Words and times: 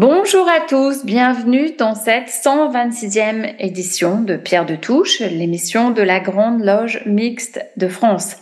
Bonjour 0.00 0.48
à 0.48 0.60
tous, 0.60 1.04
bienvenue 1.04 1.72
dans 1.76 1.96
cette 1.96 2.28
126e 2.28 3.56
édition 3.58 4.20
de 4.20 4.36
Pierre 4.36 4.64
de 4.64 4.76
Touche, 4.76 5.18
l'émission 5.18 5.90
de 5.90 6.02
la 6.02 6.20
Grande 6.20 6.62
Loge 6.62 7.02
Mixte 7.04 7.60
de 7.76 7.88
France. 7.88 8.36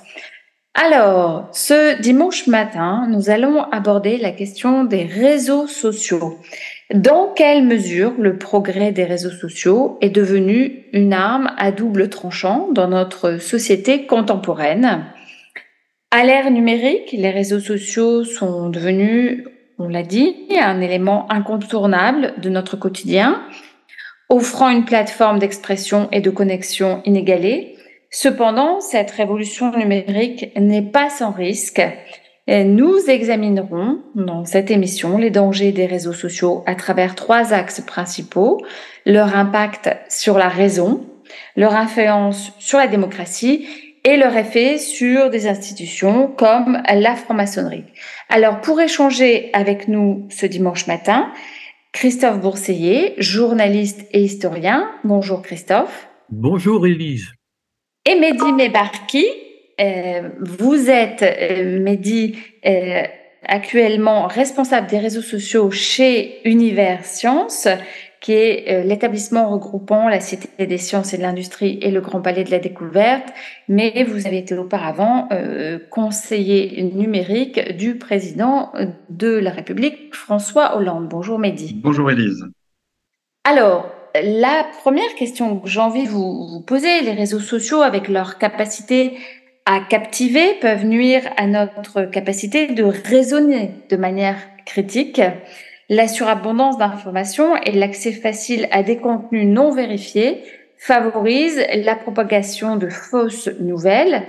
Alors, 0.74 1.48
ce 1.52 1.98
dimanche 2.02 2.46
matin, 2.46 3.06
nous 3.08 3.30
allons 3.30 3.62
aborder 3.72 4.18
la 4.18 4.32
question 4.32 4.84
des 4.84 5.04
réseaux 5.04 5.66
sociaux. 5.66 6.38
Dans 6.92 7.32
quelle 7.34 7.64
mesure 7.64 8.12
le 8.18 8.36
progrès 8.36 8.92
des 8.92 9.04
réseaux 9.04 9.30
sociaux 9.30 9.96
est 10.02 10.10
devenu 10.10 10.84
une 10.92 11.14
arme 11.14 11.52
à 11.56 11.72
double 11.72 12.10
tranchant 12.10 12.68
dans 12.72 12.88
notre 12.88 13.38
société 13.38 14.04
contemporaine? 14.04 15.06
À 16.10 16.22
l'ère 16.22 16.50
numérique, 16.50 17.12
les 17.12 17.30
réseaux 17.30 17.60
sociaux 17.60 18.24
sont 18.24 18.68
devenus 18.68 19.42
on 19.78 19.88
l'a 19.88 20.02
dit, 20.02 20.34
un 20.58 20.80
élément 20.80 21.30
incontournable 21.30 22.34
de 22.38 22.48
notre 22.48 22.76
quotidien, 22.76 23.42
offrant 24.28 24.70
une 24.70 24.84
plateforme 24.84 25.38
d'expression 25.38 26.08
et 26.12 26.20
de 26.20 26.30
connexion 26.30 27.02
inégalée. 27.04 27.76
Cependant, 28.10 28.80
cette 28.80 29.10
révolution 29.10 29.70
numérique 29.76 30.52
n'est 30.56 30.82
pas 30.82 31.10
sans 31.10 31.30
risque. 31.30 31.82
Nous 32.48 32.96
examinerons 33.08 34.02
dans 34.14 34.44
cette 34.44 34.70
émission 34.70 35.18
les 35.18 35.30
dangers 35.30 35.72
des 35.72 35.86
réseaux 35.86 36.12
sociaux 36.12 36.62
à 36.66 36.76
travers 36.76 37.16
trois 37.16 37.52
axes 37.52 37.80
principaux, 37.80 38.64
leur 39.04 39.36
impact 39.36 39.90
sur 40.08 40.38
la 40.38 40.48
raison, 40.48 41.04
leur 41.56 41.74
influence 41.74 42.52
sur 42.58 42.78
la 42.78 42.86
démocratie 42.86 43.66
et 44.06 44.16
leur 44.16 44.36
effet 44.36 44.78
sur 44.78 45.30
des 45.30 45.48
institutions 45.48 46.28
comme 46.28 46.80
la 46.88 47.16
franc-maçonnerie. 47.16 47.84
Alors, 48.28 48.60
pour 48.60 48.80
échanger 48.80 49.50
avec 49.52 49.88
nous 49.88 50.28
ce 50.30 50.46
dimanche 50.46 50.86
matin, 50.86 51.32
Christophe 51.92 52.40
Bourseiller, 52.40 53.14
journaliste 53.18 54.06
et 54.12 54.20
historien. 54.20 54.88
Bonjour 55.02 55.42
Christophe. 55.42 56.08
Bonjour 56.30 56.86
Élise. 56.86 57.32
Et 58.08 58.14
Mehdi 58.14 58.52
Mebarki. 58.52 59.26
Euh, 59.80 60.28
vous 60.40 60.88
êtes, 60.88 61.22
euh, 61.22 61.80
Mehdi, 61.80 62.38
euh, 62.64 63.02
actuellement 63.42 64.28
responsable 64.28 64.86
des 64.86 64.98
réseaux 64.98 65.20
sociaux 65.20 65.72
chez 65.72 66.40
Univers 66.44 67.04
Sciences 67.04 67.68
qui 68.20 68.32
est 68.32 68.64
euh, 68.68 68.82
l'établissement 68.82 69.48
regroupant 69.50 70.08
la 70.08 70.20
Cité 70.20 70.66
des 70.66 70.78
sciences 70.78 71.14
et 71.14 71.18
de 71.18 71.22
l'industrie 71.22 71.78
et 71.82 71.90
le 71.90 72.00
Grand 72.00 72.20
Palais 72.20 72.44
de 72.44 72.50
la 72.50 72.58
découverte, 72.58 73.28
mais 73.68 74.04
vous 74.04 74.26
avez 74.26 74.38
été 74.38 74.56
auparavant 74.56 75.28
euh, 75.32 75.78
conseiller 75.90 76.82
numérique 76.94 77.76
du 77.76 77.96
président 77.96 78.72
de 79.10 79.28
la 79.28 79.50
République, 79.50 80.14
François 80.14 80.76
Hollande. 80.76 81.08
Bonjour 81.08 81.38
Mehdi. 81.38 81.80
Bonjour 81.82 82.10
Élise. 82.10 82.44
Alors, 83.44 83.90
la 84.22 84.66
première 84.82 85.14
question 85.16 85.58
que 85.58 85.68
j'ai 85.68 85.80
envie 85.80 86.04
de 86.04 86.08
vous, 86.08 86.48
vous 86.48 86.60
poser, 86.60 87.02
les 87.02 87.12
réseaux 87.12 87.40
sociaux 87.40 87.82
avec 87.82 88.08
leur 88.08 88.38
capacité 88.38 89.18
à 89.66 89.80
captiver 89.80 90.54
peuvent 90.60 90.84
nuire 90.84 91.22
à 91.36 91.46
notre 91.46 92.02
capacité 92.04 92.68
de 92.68 92.84
raisonner 92.84 93.72
de 93.90 93.96
manière 93.96 94.38
critique. 94.64 95.20
La 95.88 96.08
surabondance 96.08 96.78
d'informations 96.78 97.56
et 97.62 97.72
l'accès 97.72 98.12
facile 98.12 98.68
à 98.72 98.82
des 98.82 98.96
contenus 98.96 99.46
non 99.46 99.70
vérifiés 99.70 100.42
favorisent 100.78 101.64
la 101.74 101.94
propagation 101.94 102.76
de 102.76 102.88
fausses 102.88 103.48
nouvelles. 103.60 104.22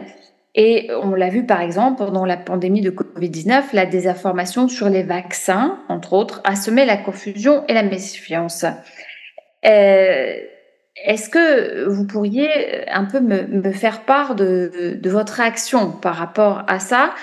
Et 0.53 0.89
on 1.03 1.11
l'a 1.11 1.29
vu 1.29 1.45
par 1.45 1.61
exemple 1.61 1.97
pendant 1.97 2.25
la 2.25 2.37
pandémie 2.37 2.81
de 2.81 2.91
Covid-19, 2.91 3.63
la 3.73 3.85
désinformation 3.85 4.67
sur 4.67 4.89
les 4.89 5.03
vaccins, 5.03 5.79
entre 5.89 6.13
autres, 6.13 6.41
a 6.43 6.55
semé 6.55 6.85
la 6.85 6.97
confusion 6.97 7.63
et 7.67 7.73
la 7.73 7.83
méfiance. 7.83 8.65
Euh, 9.65 10.35
Est-ce 11.05 11.29
que 11.29 11.85
vous 11.85 12.07
pourriez 12.07 12.89
un 12.89 13.05
peu 13.05 13.19
me, 13.19 13.71
faire 13.71 14.01
part 14.01 14.35
de, 14.35 14.97
de, 14.99 15.09
votre 15.09 15.33
réaction 15.33 15.91
par 15.91 16.15
rapport 16.15 16.63
à 16.67 16.79
ça? 16.79 17.13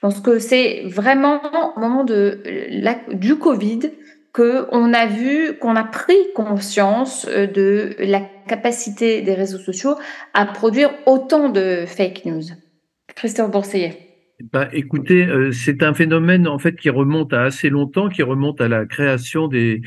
Pense 0.00 0.20
que 0.20 0.38
c'est 0.38 0.82
vraiment 0.86 1.40
au 1.76 1.80
moment 1.80 2.04
de 2.04 2.42
la, 2.70 2.96
du 3.12 3.36
Covid 3.36 3.90
que 4.32 4.66
on 4.70 4.92
a 4.94 5.06
vu, 5.06 5.58
qu'on 5.58 5.76
a 5.76 5.84
pris 5.84 6.32
conscience 6.34 7.26
euh, 7.28 7.46
de 7.46 7.96
la 7.98 8.20
capacité 8.46 9.22
des 9.22 9.34
réseaux 9.34 9.58
sociaux 9.58 9.96
à 10.34 10.46
produire 10.46 10.90
autant 11.06 11.48
de 11.48 11.84
fake 11.86 12.24
news. 12.24 12.44
Christophe 13.14 13.50
Bourseillet. 13.50 14.09
Bah, 14.52 14.70
écoutez, 14.72 15.26
euh, 15.26 15.52
c'est 15.52 15.82
un 15.82 15.92
phénomène 15.92 16.48
en 16.48 16.58
fait 16.58 16.74
qui 16.76 16.88
remonte 16.88 17.34
à 17.34 17.42
assez 17.42 17.68
longtemps, 17.68 18.08
qui 18.08 18.22
remonte 18.22 18.60
à 18.62 18.68
la 18.68 18.86
création 18.86 19.48
des 19.48 19.82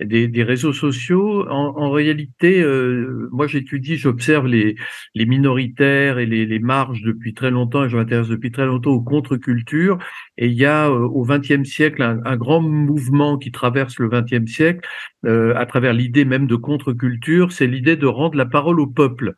des, 0.00 0.42
réseaux 0.42 0.72
sociaux. 0.72 1.46
En, 1.50 1.90
réalité, 1.90 2.62
euh, 2.62 3.28
moi 3.32 3.46
j'étudie, 3.46 3.96
j'observe 3.96 4.46
les 4.46 4.76
les 5.14 5.26
minoritaires 5.26 6.18
et 6.18 6.24
les, 6.26 6.46
les 6.46 6.58
marges 6.58 7.02
depuis 7.02 7.34
très 7.34 7.50
longtemps, 7.50 7.84
et 7.84 7.90
je 7.90 7.96
m'intéresse 7.98 8.28
depuis 8.28 8.50
très 8.50 8.64
longtemps 8.64 8.92
aux 8.92 9.02
contre-cultures. 9.02 9.98
Et 10.38 10.46
il 10.46 10.54
y 10.54 10.64
a 10.64 10.88
euh, 10.88 11.00
au 11.00 11.24
XXe 11.26 11.68
siècle 11.68 12.02
un, 12.02 12.20
un, 12.24 12.36
grand 12.36 12.62
mouvement 12.62 13.36
qui 13.36 13.52
traverse 13.52 13.98
le 13.98 14.08
XXe 14.08 14.50
siècle 14.50 14.88
à 15.24 15.66
travers 15.66 15.92
l'idée 15.92 16.24
même 16.24 16.46
de 16.46 16.54
contre-culture, 16.54 17.50
c'est 17.52 17.66
l'idée 17.66 17.96
de 17.96 18.06
rendre 18.06 18.36
la 18.38 18.46
parole 18.46 18.80
au 18.80 18.86
peuple. 18.86 19.34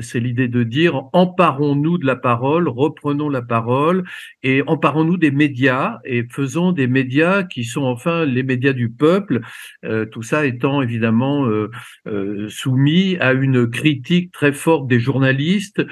C'est 0.00 0.20
l'idée 0.20 0.48
de 0.48 0.62
dire 0.62 1.02
emparons-nous 1.12 1.98
de 1.98 2.06
la 2.06 2.16
parole, 2.16 2.68
reprenons 2.68 3.28
la 3.28 3.42
parole 3.42 4.04
et 4.42 4.62
emparons-nous 4.66 5.16
des 5.16 5.30
médias 5.30 5.98
et 6.04 6.24
faisons 6.30 6.72
des 6.72 6.86
médias 6.86 7.42
qui 7.42 7.64
sont 7.64 7.82
enfin 7.82 8.24
les 8.24 8.42
médias 8.42 8.72
du 8.72 8.90
peuple, 8.90 9.40
euh, 9.84 10.06
tout 10.06 10.22
ça 10.22 10.46
étant 10.46 10.82
évidemment 10.82 11.46
euh, 11.46 11.70
euh, 12.06 12.48
soumis 12.48 13.16
à 13.20 13.32
une 13.32 13.68
critique 13.68 14.32
très 14.32 14.52
forte 14.52 14.88
des 14.88 15.00
journalistes 15.00 15.82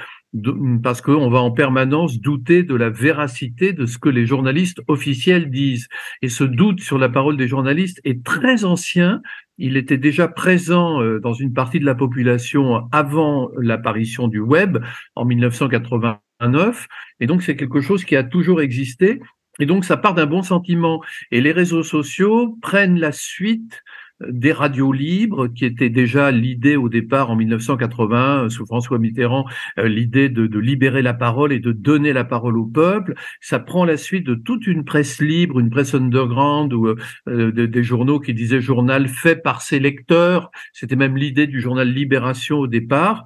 parce 0.83 1.01
qu'on 1.01 1.31
va 1.31 1.41
en 1.41 1.51
permanence 1.51 2.21
douter 2.21 2.63
de 2.63 2.75
la 2.75 2.91
véracité 2.91 3.73
de 3.73 3.87
ce 3.87 3.99
que 3.99 4.09
les 4.09 4.27
journalistes 4.27 4.81
officiels 4.89 5.51
disent. 5.51 5.89
Et 6.23 6.29
ce 6.29 6.45
doute 6.45 6.81
sur 6.81 6.99
la 6.99 7.09
parole 7.09 7.37
des 7.37 7.49
journalistes 7.49 8.01
est 8.05 8.25
très 8.25 8.65
ancien. 8.65 9.23
Il 9.59 9.77
était 9.77 9.99
déjà 9.99 10.29
présent 10.29 11.01
euh, 11.01 11.21
dans 11.21 11.33
une 11.33 11.53
partie 11.53 11.81
de 11.81 11.87
la 11.87 11.95
population 11.95 12.89
avant 12.93 13.51
l'apparition 13.59 14.29
du 14.29 14.41
web 14.41 14.79
en 15.15 15.25
1989. 15.25 16.87
Et 17.21 17.27
donc 17.27 17.43
c'est 17.43 17.57
quelque 17.57 17.81
chose 17.81 18.05
qui 18.05 18.17
a 18.17 18.25
toujours 18.25 18.61
existé. 18.61 19.21
Et 19.59 19.65
donc 19.65 19.85
ça 19.85 19.97
part 19.97 20.15
d'un 20.15 20.27
bon 20.27 20.43
sentiment. 20.43 21.01
Et 21.31 21.41
les 21.41 21.53
réseaux 21.53 21.83
sociaux 21.83 22.59
prennent 22.61 22.99
la 22.99 23.13
suite 23.13 23.83
des 24.21 24.53
radios 24.53 24.93
libres, 24.93 25.49
qui 25.49 25.65
était 25.65 25.91
déjà 25.91 26.31
l'idée 26.31 26.77
au 26.77 26.88
départ 26.88 27.31
en 27.31 27.37
1980 27.37 28.44
euh, 28.44 28.49
sous 28.49 28.65
François 28.65 28.99
Mitterrand, 28.99 29.44
euh, 29.78 29.88
l'idée 29.88 30.28
de, 30.28 30.59
libérer 30.59 31.03
la 31.03 31.12
parole 31.12 31.53
et 31.53 31.60
de 31.60 31.72
donner 31.72 32.12
la 32.12 32.25
parole 32.25 32.56
au 32.56 32.65
peuple. 32.65 33.15
Ça 33.41 33.59
prend 33.59 33.84
la 33.84 33.97
suite 33.97 34.27
de 34.27 34.34
toute 34.34 34.66
une 34.66 34.84
presse 34.84 35.21
libre, 35.21 35.60
une 35.60 35.69
presse 35.69 35.94
underground 35.94 36.72
ou 36.72 36.94
euh, 37.28 37.53
des 37.53 37.82
journaux 37.82 38.21
qui 38.21 38.32
disaient 38.32 38.60
journal 38.60 39.09
fait 39.09 39.36
par 39.36 39.60
ses 39.60 39.78
lecteurs. 39.78 40.51
C'était 40.72 40.97
même 40.97 41.16
l'idée 41.16 41.47
du 41.47 41.60
journal 41.60 41.89
Libération 41.89 42.59
au 42.59 42.66
départ. 42.66 43.24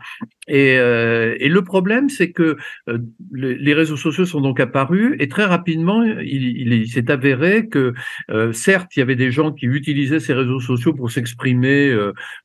Et, 0.50 0.78
euh, 0.78 1.36
et 1.38 1.48
le 1.48 1.62
problème, 1.62 2.08
c'est 2.08 2.32
que 2.32 2.56
euh, 2.88 2.98
les 3.32 3.72
réseaux 3.72 3.96
sociaux 3.96 4.24
sont 4.24 4.40
donc 4.40 4.58
apparus 4.58 5.14
et 5.20 5.28
très 5.28 5.44
rapidement, 5.44 6.02
il, 6.02 6.72
il 6.72 6.88
s'est 6.88 7.08
avéré 7.08 7.68
que 7.68 7.94
euh, 8.30 8.52
certes, 8.52 8.96
il 8.96 8.98
y 8.98 9.02
avait 9.02 9.14
des 9.14 9.30
gens 9.30 9.52
qui 9.52 9.66
utilisaient 9.66 10.18
ces 10.18 10.34
réseaux 10.34 10.58
sociaux 10.58 10.92
pour 10.92 11.10
s'exprimer 11.10 11.96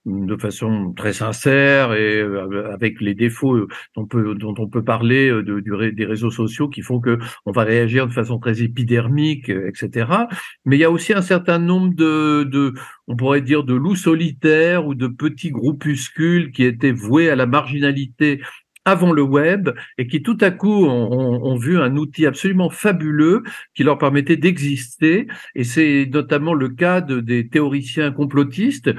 de 0.06 0.38
façon 0.38 0.94
très 0.94 1.13
sincère 1.13 1.94
et 1.94 2.22
avec 2.72 3.02
les 3.02 3.16
défauts 3.16 3.60
dont 3.96 4.04
on 4.04 4.06
peut, 4.06 4.36
dont 4.36 4.54
on 4.60 4.68
peut 4.68 4.84
parler 4.84 5.30
de, 5.30 5.60
du, 5.60 5.94
des 5.94 6.06
réseaux 6.06 6.30
sociaux 6.30 6.69
qui 6.69 6.84
font 6.84 7.00
que 7.00 7.18
on 7.48 7.51
va 7.51 7.63
réagir 7.63 8.08
de 8.08 8.13
façon 8.13 8.38
très 8.38 8.62
épidermique, 8.62 9.50
etc. 9.50 10.12
Mais 10.66 10.78
il 10.78 10.80
y 10.80 10.84
a 10.84 10.92
aussi 10.92 11.13
un 11.13 11.24
certain 11.24 11.58
nombre 11.58 11.96
de, 11.96 12.44
de 12.44 12.74
on 13.07 13.16
pourrait 13.16 13.42
dire 13.42 13.63
de 13.63 13.74
loups 13.74 13.96
solitaires 13.96 14.86
ou 14.88 14.96
de 14.96 15.07
petits 15.07 15.52
groupuscules 15.52 16.52
qui 16.52 16.63
étaient 16.63 16.92
voués 16.92 17.30
à 17.30 17.36
la 17.36 17.46
marginalité 17.46 18.42
avant 18.86 19.12
le 19.12 19.24
web 19.24 19.72
et 19.98 20.07
qui 20.07 20.22
tout 20.22 20.38
à 20.42 20.52
coup 20.52 20.86
ont, 20.86 21.56
vu 21.57 21.80
un 21.80 21.96
outil 21.98 22.25
absolument 22.28 22.69
fabuleux 22.69 23.42
qui 23.74 23.84
leur 23.84 23.98
permettait 23.98 24.38
d'exister. 24.38 25.28
Et 25.56 25.63
c'est 25.63 26.07
notamment 26.12 26.54
le 26.54 26.69
cas 26.69 27.02
de, 27.02 27.19
des 27.19 27.48
théoriciens 27.48 28.12
complotistes 28.12 28.92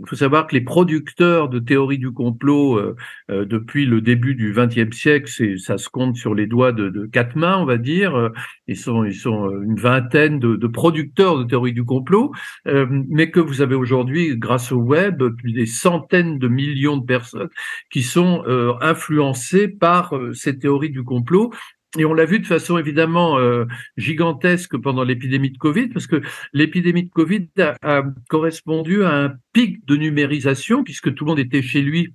il 0.00 0.08
faut 0.08 0.16
savoir 0.16 0.48
que 0.48 0.54
les 0.54 0.60
producteurs 0.60 1.48
de 1.48 1.60
théories 1.60 1.98
du 1.98 2.10
complot 2.10 2.76
euh, 2.78 2.96
euh, 3.30 3.44
depuis 3.44 3.86
le 3.86 4.00
début 4.00 4.34
du 4.34 4.52
XXe 4.52 4.96
siècle, 4.96 5.30
ça 5.58 5.78
se 5.78 5.88
compte 5.88 6.16
sur 6.16 6.34
les 6.34 6.48
doigts 6.48 6.72
de, 6.72 6.88
de 6.88 7.06
quatre 7.06 7.36
mains, 7.36 7.58
on 7.58 7.64
va 7.64 7.78
dire. 7.78 8.16
Euh, 8.16 8.30
ils 8.66 8.76
sont, 8.76 9.04
une 9.04 9.76
vingtaine 9.76 10.40
de 10.40 10.66
producteurs 10.66 11.38
de 11.38 11.44
théories 11.44 11.72
du 11.72 11.84
complot, 11.84 12.32
mais 12.64 13.30
que 13.30 13.40
vous 13.40 13.60
avez 13.60 13.74
aujourd'hui, 13.74 14.36
grâce 14.36 14.72
au 14.72 14.78
web, 14.78 15.22
des 15.44 15.66
centaines 15.66 16.38
de 16.38 16.48
millions 16.48 16.96
de 16.96 17.04
personnes 17.04 17.50
qui 17.90 18.02
sont 18.02 18.42
influencées 18.80 19.68
par 19.68 20.14
ces 20.32 20.58
théories 20.58 20.90
du 20.90 21.04
complot 21.04 21.52
et 21.98 22.04
on 22.04 22.14
l'a 22.14 22.24
vu 22.24 22.40
de 22.40 22.46
façon 22.46 22.78
évidemment 22.78 23.38
euh, 23.38 23.66
gigantesque 23.96 24.76
pendant 24.76 25.04
l'épidémie 25.04 25.50
de 25.50 25.58
Covid, 25.58 25.88
parce 25.88 26.06
que 26.06 26.22
l'épidémie 26.52 27.04
de 27.04 27.10
Covid 27.10 27.48
a, 27.82 28.02
correspondu 28.28 29.04
à 29.04 29.24
un 29.24 29.34
pic 29.52 29.86
de 29.86 29.96
numérisation, 29.96 30.84
puisque 30.84 31.14
tout 31.14 31.24
le 31.24 31.30
monde 31.30 31.38
était 31.38 31.62
chez 31.62 31.82
lui 31.82 32.14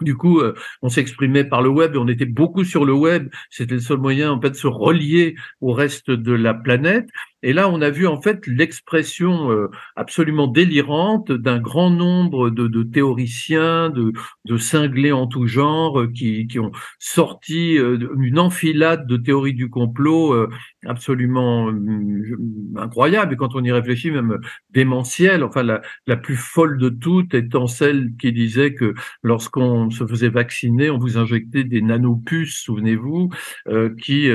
du 0.00 0.16
coup, 0.16 0.38
euh, 0.38 0.54
on 0.80 0.88
s'exprimait 0.88 1.44
par 1.44 1.60
le 1.60 1.70
web 1.70 1.94
et 1.94 1.98
on 1.98 2.06
était 2.06 2.24
beaucoup 2.24 2.62
sur 2.62 2.84
le 2.84 2.92
web. 2.92 3.30
C'était 3.50 3.74
le 3.74 3.80
seul 3.80 3.98
moyen, 3.98 4.30
en 4.30 4.40
fait, 4.40 4.50
de 4.50 4.54
se 4.54 4.68
relier 4.68 5.34
au 5.60 5.72
reste 5.72 6.10
de 6.10 6.32
la 6.32 6.54
planète. 6.54 7.08
Et 7.44 7.52
là, 7.52 7.68
on 7.68 7.80
a 7.82 7.90
vu 7.90 8.06
en 8.08 8.20
fait 8.20 8.46
l'expression 8.48 9.52
euh, 9.52 9.70
absolument 9.94 10.48
délirante 10.48 11.30
d'un 11.30 11.60
grand 11.60 11.90
nombre 11.90 12.50
de, 12.50 12.66
de 12.66 12.82
théoriciens, 12.82 13.90
de, 13.90 14.12
de, 14.44 14.56
cinglés 14.56 15.12
en 15.12 15.28
tout 15.28 15.46
genre, 15.46 16.00
euh, 16.00 16.12
qui, 16.12 16.48
qui, 16.48 16.58
ont 16.58 16.72
sorti 16.98 17.78
euh, 17.78 18.08
une 18.18 18.40
enfilade 18.40 19.06
de 19.06 19.16
théories 19.16 19.54
du 19.54 19.70
complot 19.70 20.48
absolument 20.84 21.72
incroyable. 22.76 23.34
Et 23.34 23.36
quand 23.36 23.54
on 23.54 23.62
y 23.62 23.70
réfléchit, 23.70 24.10
même 24.10 24.38
démentielle. 24.70 25.44
Enfin, 25.44 25.62
la, 25.62 25.80
la 26.06 26.16
plus 26.16 26.36
folle 26.36 26.78
de 26.78 26.88
toutes 26.88 27.34
étant 27.34 27.66
celle 27.66 28.12
qui 28.18 28.32
disait 28.32 28.74
que 28.74 28.94
lorsqu'on 29.22 29.90
se 29.90 30.06
faisait 30.06 30.28
vacciner, 30.28 30.90
on 30.90 30.98
vous 30.98 31.18
injectait 31.18 31.64
des 31.64 31.82
nanopuces, 31.82 32.62
souvenez-vous, 32.64 33.30
qui 34.00 34.28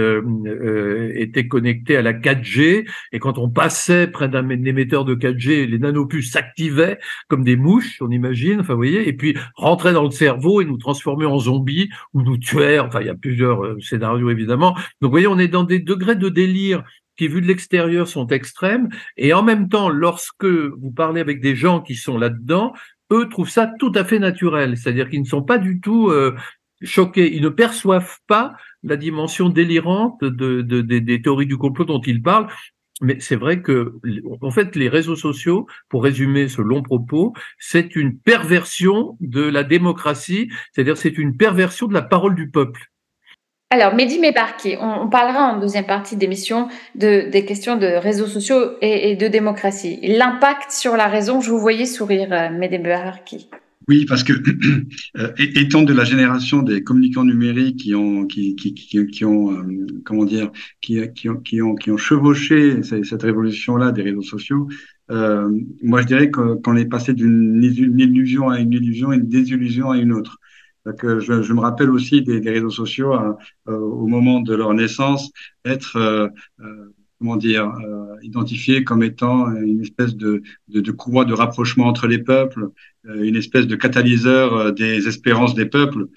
étaient 1.15 1.47
connectées 1.47 1.97
à 1.97 2.01
la 2.01 2.13
4G 2.13 2.85
et 3.11 3.19
quand 3.19 3.37
on 3.37 3.49
passait 3.49 4.07
près 4.07 4.29
d'un 4.29 4.47
émetteur 4.49 5.05
de 5.05 5.15
4G, 5.15 5.67
les 5.67 5.79
nanopuces 5.79 6.31
s'activaient 6.31 6.99
comme 7.27 7.43
des 7.43 7.55
mouches, 7.55 8.01
on 8.01 8.11
imagine, 8.11 8.61
enfin, 8.61 8.73
vous 8.73 8.79
voyez, 8.79 9.07
et 9.07 9.13
puis 9.13 9.37
rentraient 9.55 9.93
dans 9.93 10.03
le 10.03 10.11
cerveau 10.11 10.61
et 10.61 10.65
nous 10.65 10.77
transformaient 10.77 11.25
en 11.25 11.39
zombies 11.39 11.89
ou 12.13 12.21
nous 12.21 12.37
tuaient. 12.37 12.79
Enfin, 12.79 13.01
il 13.01 13.07
y 13.07 13.09
a 13.09 13.15
plusieurs 13.15 13.63
euh, 13.63 13.79
scénarios, 13.79 14.29
évidemment. 14.29 14.73
Donc, 14.73 14.83
vous 15.01 15.11
voyez, 15.11 15.27
on 15.27 15.39
est 15.39 15.47
dans 15.47 15.63
des 15.63 15.79
degrés 15.79 16.15
de 16.15 16.29
délire 16.29 16.83
qui, 17.17 17.27
vu 17.27 17.41
de 17.41 17.47
l'extérieur, 17.47 18.07
sont 18.07 18.27
extrêmes. 18.27 18.89
Et 19.17 19.33
en 19.33 19.43
même 19.43 19.69
temps, 19.69 19.89
lorsque 19.89 20.45
vous 20.45 20.91
parlez 20.91 21.21
avec 21.21 21.41
des 21.41 21.55
gens 21.55 21.81
qui 21.81 21.95
sont 21.95 22.17
là-dedans, 22.17 22.73
eux 23.11 23.27
trouvent 23.29 23.49
ça 23.49 23.71
tout 23.79 23.91
à 23.95 24.03
fait 24.03 24.19
naturel. 24.19 24.77
C'est-à-dire 24.77 25.09
qu'ils 25.09 25.21
ne 25.21 25.27
sont 25.27 25.43
pas 25.43 25.57
du 25.57 25.79
tout 25.79 26.09
euh, 26.09 26.35
choqués. 26.81 27.35
Ils 27.35 27.43
ne 27.43 27.49
perçoivent 27.49 28.17
pas 28.27 28.53
la 28.83 28.97
dimension 28.97 29.49
délirante 29.49 30.23
de, 30.23 30.61
de, 30.61 30.81
des 30.81 31.21
théories 31.21 31.45
du 31.45 31.57
complot 31.57 31.85
dont 31.85 32.01
ils 32.01 32.21
parlent. 32.21 32.47
Mais 33.03 33.17
c'est 33.19 33.35
vrai 33.35 33.61
que, 33.61 34.00
en 34.41 34.50
fait, 34.50 34.77
les 34.77 34.88
réseaux 34.88 35.17
sociaux, 35.17 35.67
pour 35.89 36.03
résumer 36.03 36.47
ce 36.47 36.61
long 36.61 36.81
propos, 36.81 37.33
c'est 37.59 37.97
une 37.97 38.17
perversion 38.17 39.17
de 39.19 39.44
la 39.44 39.63
démocratie, 39.63 40.50
c'est-à-dire 40.71 40.95
c'est 40.95 41.17
une 41.17 41.35
perversion 41.35 41.88
de 41.88 41.94
la 41.94 42.01
parole 42.01 42.33
du 42.33 42.50
peuple. 42.50 42.89
Alors, 43.71 43.94
Mehdi 43.94 44.19
Mébarki, 44.19 44.77
on, 44.79 45.09
parlera 45.09 45.51
en 45.51 45.59
deuxième 45.59 45.85
partie 45.85 46.15
d'émission 46.15 46.69
de, 46.95 47.29
des 47.29 47.44
questions 47.44 47.75
de 47.75 47.88
réseaux 47.88 48.27
sociaux 48.27 48.77
et, 48.81 49.15
de 49.15 49.27
démocratie. 49.27 50.00
L'impact 50.03 50.71
sur 50.71 50.95
la 50.95 51.07
raison, 51.07 51.41
je 51.41 51.50
vous 51.50 51.59
voyais 51.59 51.88
sourire, 51.88 52.31
euh, 52.31 52.50
Mehdi 52.51 52.77
Mébarki. 52.77 53.50
Oui, 53.88 54.06
parce 54.06 54.24
que 54.24 54.33
euh, 55.18 55.31
étant 55.38 55.81
de 55.83 55.94
la 55.94 56.03
génération 56.06 56.62
des 56.62 56.83
communicants 56.83 57.25
numériques 57.25 57.80
qui 57.81 57.95
ont, 57.95 58.25
qui, 58.27 58.56
qui, 58.56 58.74
qui, 58.74 59.25
ont, 59.25 59.51
euh, 59.51 59.85
comment 60.06 60.25
dire, 60.25 60.51
qui, 60.81 61.00
qui, 61.13 61.30
ont, 61.30 61.38
qui 61.38 61.62
ont, 61.62 61.75
qui 61.75 61.91
ont 61.91 61.97
chevauché 61.97 62.81
cette, 62.83 63.21
révolution-là 63.21 63.91
des 63.91 64.03
réseaux 64.03 64.21
sociaux, 64.21 64.68
euh, 65.12 65.50
moi 65.81 66.01
je 66.01 66.07
dirais 66.07 66.31
qu'on 66.31 66.75
est 66.77 66.85
passé 66.85 67.13
d'une 67.13 67.62
illusion 67.62 68.50
à 68.50 68.59
une 68.59 68.71
illusion 68.71 69.12
et 69.12 69.18
une 69.18 69.27
désillusion 69.27 69.91
à 69.91 69.97
une 69.97 70.13
autre. 70.13 70.38
Que 70.97 71.21
je, 71.21 71.41
je, 71.41 71.53
me 71.53 71.62
rappelle 71.62 71.89
aussi 71.89 72.21
des, 72.24 72.41
des 72.41 72.51
réseaux 72.51 72.69
sociaux 72.69 73.13
au 73.68 74.07
moment 74.07 74.41
de 74.41 74.53
leur 74.53 74.74
naissance 74.74 75.31
être 75.63 76.29
comment 77.23 77.37
dire, 77.37 77.71
euh, 77.85 78.17
identifié 78.21 78.83
comme 78.83 79.01
étant 79.01 79.49
une 79.55 79.79
espèce 79.79 80.13
de, 80.17 80.43
de, 80.67 80.81
de, 80.81 80.91
courroie 80.91 81.23
de 81.23 81.33
rapprochement 81.33 81.85
entre 81.85 82.05
les 82.05 82.17
peuples, 82.17 82.67
euh, 83.07 83.23
une 83.23 83.37
espèce 83.37 83.65
de 83.65 83.77
catalyseur 83.77 84.53
euh, 84.53 84.71
des 84.73 85.07
espérances 85.07 85.55
des 85.55 85.65
peuples. 85.65 86.07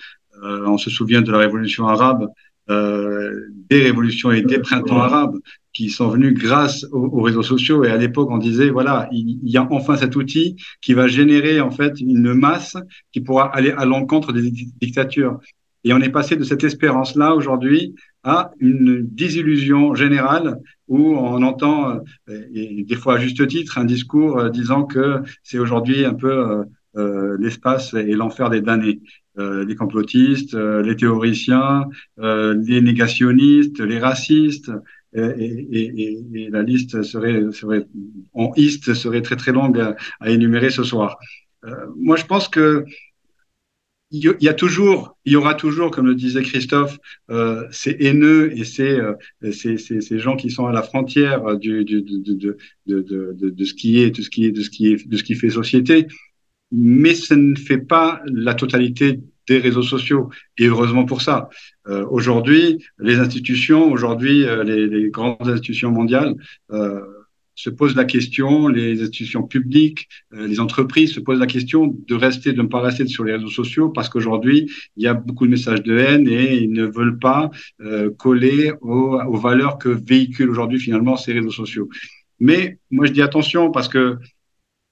Euh, 0.42 0.66
on 0.66 0.78
se 0.78 0.90
souvient 0.90 1.22
de 1.22 1.30
la 1.30 1.38
révolution 1.38 1.86
arabe, 1.86 2.26
des 2.68 3.82
révolutions 3.84 4.32
et 4.32 4.42
des 4.42 4.58
printemps 4.58 5.00
arabes 5.00 5.36
qui 5.72 5.88
sont 5.88 6.08
venus 6.08 6.34
grâce 6.34 6.84
aux, 6.90 7.20
réseaux 7.20 7.44
sociaux. 7.44 7.84
Et 7.84 7.90
à 7.90 7.96
l'époque, 7.96 8.28
on 8.32 8.38
disait, 8.38 8.70
voilà, 8.70 9.08
il, 9.12 9.38
il, 9.44 9.50
y 9.50 9.56
a 9.56 9.68
enfin 9.70 9.96
cet 9.96 10.16
outil 10.16 10.56
qui 10.80 10.92
va 10.92 11.06
générer 11.06 11.60
en 11.60 11.70
fait 11.70 12.00
une 12.00 12.34
masse 12.34 12.76
qui 13.12 13.20
pourra 13.20 13.54
aller 13.54 13.70
à 13.70 13.84
l'encontre 13.84 14.32
des 14.32 14.50
dictatures. 14.50 15.38
Et 15.84 15.92
on 15.92 16.00
est 16.00 16.10
passé 16.10 16.34
de 16.34 16.42
cette 16.42 16.64
espérance-là 16.64 17.36
aujourd'hui 17.36 17.94
à 18.24 18.50
une 18.58 19.06
désillusion 19.06 19.94
générale 19.94 20.58
où 20.88 21.16
on 21.16 21.42
entend, 21.42 22.00
euh, 22.28 22.42
et 22.54 22.84
des 22.84 22.96
fois 22.96 23.16
à 23.16 23.18
juste 23.18 23.46
titre, 23.46 23.78
un 23.78 23.84
discours 23.84 24.38
euh, 24.38 24.50
disant 24.50 24.84
que 24.84 25.22
c'est 25.42 25.58
aujourd'hui 25.58 26.04
un 26.04 26.14
peu 26.14 26.64
euh, 26.96 27.36
l'espace 27.38 27.94
et 27.94 28.14
l'enfer 28.14 28.50
des 28.50 28.60
damnés. 28.60 29.00
les 29.38 29.76
complotistes, 29.76 30.54
les 30.54 30.96
théoriciens, 30.96 31.84
les 32.16 32.80
négationnistes, 32.80 33.80
les 33.80 33.98
racistes, 33.98 34.70
et, 35.12 36.48
la 36.50 36.62
liste 36.62 37.02
serait, 37.02 37.44
en 38.32 38.52
iste 38.56 38.94
serait 38.94 39.20
très 39.20 39.36
très 39.36 39.52
longue 39.52 39.94
à 40.20 40.30
énumérer 40.30 40.70
ce 40.70 40.84
soir. 40.84 41.18
moi, 41.96 42.16
je 42.16 42.24
pense 42.24 42.48
que 42.48 42.86
il 44.10 44.36
y 44.40 44.48
a 44.48 44.54
toujours, 44.54 45.16
il 45.24 45.32
y 45.32 45.36
aura 45.36 45.54
toujours, 45.54 45.90
comme 45.90 46.06
le 46.06 46.14
disait 46.14 46.42
Christophe, 46.42 46.98
euh, 47.30 47.64
ces 47.72 47.96
haineux 47.98 48.56
et 48.56 48.64
ces, 48.64 48.90
euh, 48.90 49.14
ces, 49.52 49.78
ces, 49.78 50.00
ces, 50.00 50.18
gens 50.18 50.36
qui 50.36 50.50
sont 50.50 50.66
à 50.66 50.72
la 50.72 50.82
frontière 50.82 51.56
du, 51.58 51.84
du, 51.84 52.02
de, 52.02 52.18
de, 52.18 52.56
de, 52.86 53.02
de, 53.32 53.50
de 53.50 53.64
ce 53.64 53.74
qui 53.74 54.00
est, 54.00 54.10
de 54.10 54.22
ce 54.22 54.30
qui 54.30 54.46
est, 54.46 54.52
de 54.52 54.62
ce 54.62 54.70
qui 54.70 54.92
est, 54.92 55.08
de 55.08 55.16
ce 55.16 55.24
qui 55.24 55.34
fait 55.34 55.50
société. 55.50 56.06
Mais 56.70 57.14
ça 57.14 57.36
ne 57.36 57.56
fait 57.56 57.78
pas 57.78 58.22
la 58.26 58.54
totalité 58.54 59.20
des 59.48 59.58
réseaux 59.58 59.82
sociaux. 59.82 60.30
Et 60.58 60.66
heureusement 60.66 61.04
pour 61.04 61.22
ça. 61.22 61.48
Euh, 61.88 62.04
aujourd'hui, 62.10 62.84
les 62.98 63.16
institutions, 63.16 63.90
aujourd'hui, 63.90 64.44
euh, 64.44 64.64
les, 64.64 64.86
les, 64.86 65.10
grandes 65.10 65.48
institutions 65.48 65.90
mondiales, 65.90 66.34
euh, 66.72 67.00
se 67.56 67.70
posent 67.70 67.96
la 67.96 68.04
question, 68.04 68.68
les 68.68 69.02
institutions 69.02 69.42
publiques, 69.42 70.08
euh, 70.34 70.46
les 70.46 70.60
entreprises 70.60 71.14
se 71.14 71.20
posent 71.20 71.40
la 71.40 71.46
question 71.46 71.86
de 72.06 72.14
rester, 72.14 72.52
de 72.52 72.62
ne 72.62 72.68
pas 72.68 72.80
rester 72.80 73.06
sur 73.06 73.24
les 73.24 73.32
réseaux 73.32 73.48
sociaux 73.48 73.88
parce 73.88 74.08
qu'aujourd'hui, 74.08 74.70
il 74.96 75.02
y 75.02 75.08
a 75.08 75.14
beaucoup 75.14 75.46
de 75.46 75.50
messages 75.50 75.82
de 75.82 75.98
haine 75.98 76.28
et 76.28 76.54
ils 76.54 76.70
ne 76.70 76.84
veulent 76.84 77.18
pas 77.18 77.50
euh, 77.80 78.10
coller 78.10 78.72
aux, 78.82 79.18
aux, 79.20 79.36
valeurs 79.38 79.78
que 79.78 79.88
véhiculent 79.88 80.50
aujourd'hui 80.50 80.78
finalement 80.78 81.16
ces 81.16 81.32
réseaux 81.32 81.50
sociaux. 81.50 81.88
Mais 82.38 82.78
moi, 82.90 83.06
je 83.06 83.12
dis 83.12 83.22
attention 83.22 83.70
parce 83.70 83.88
que 83.88 84.18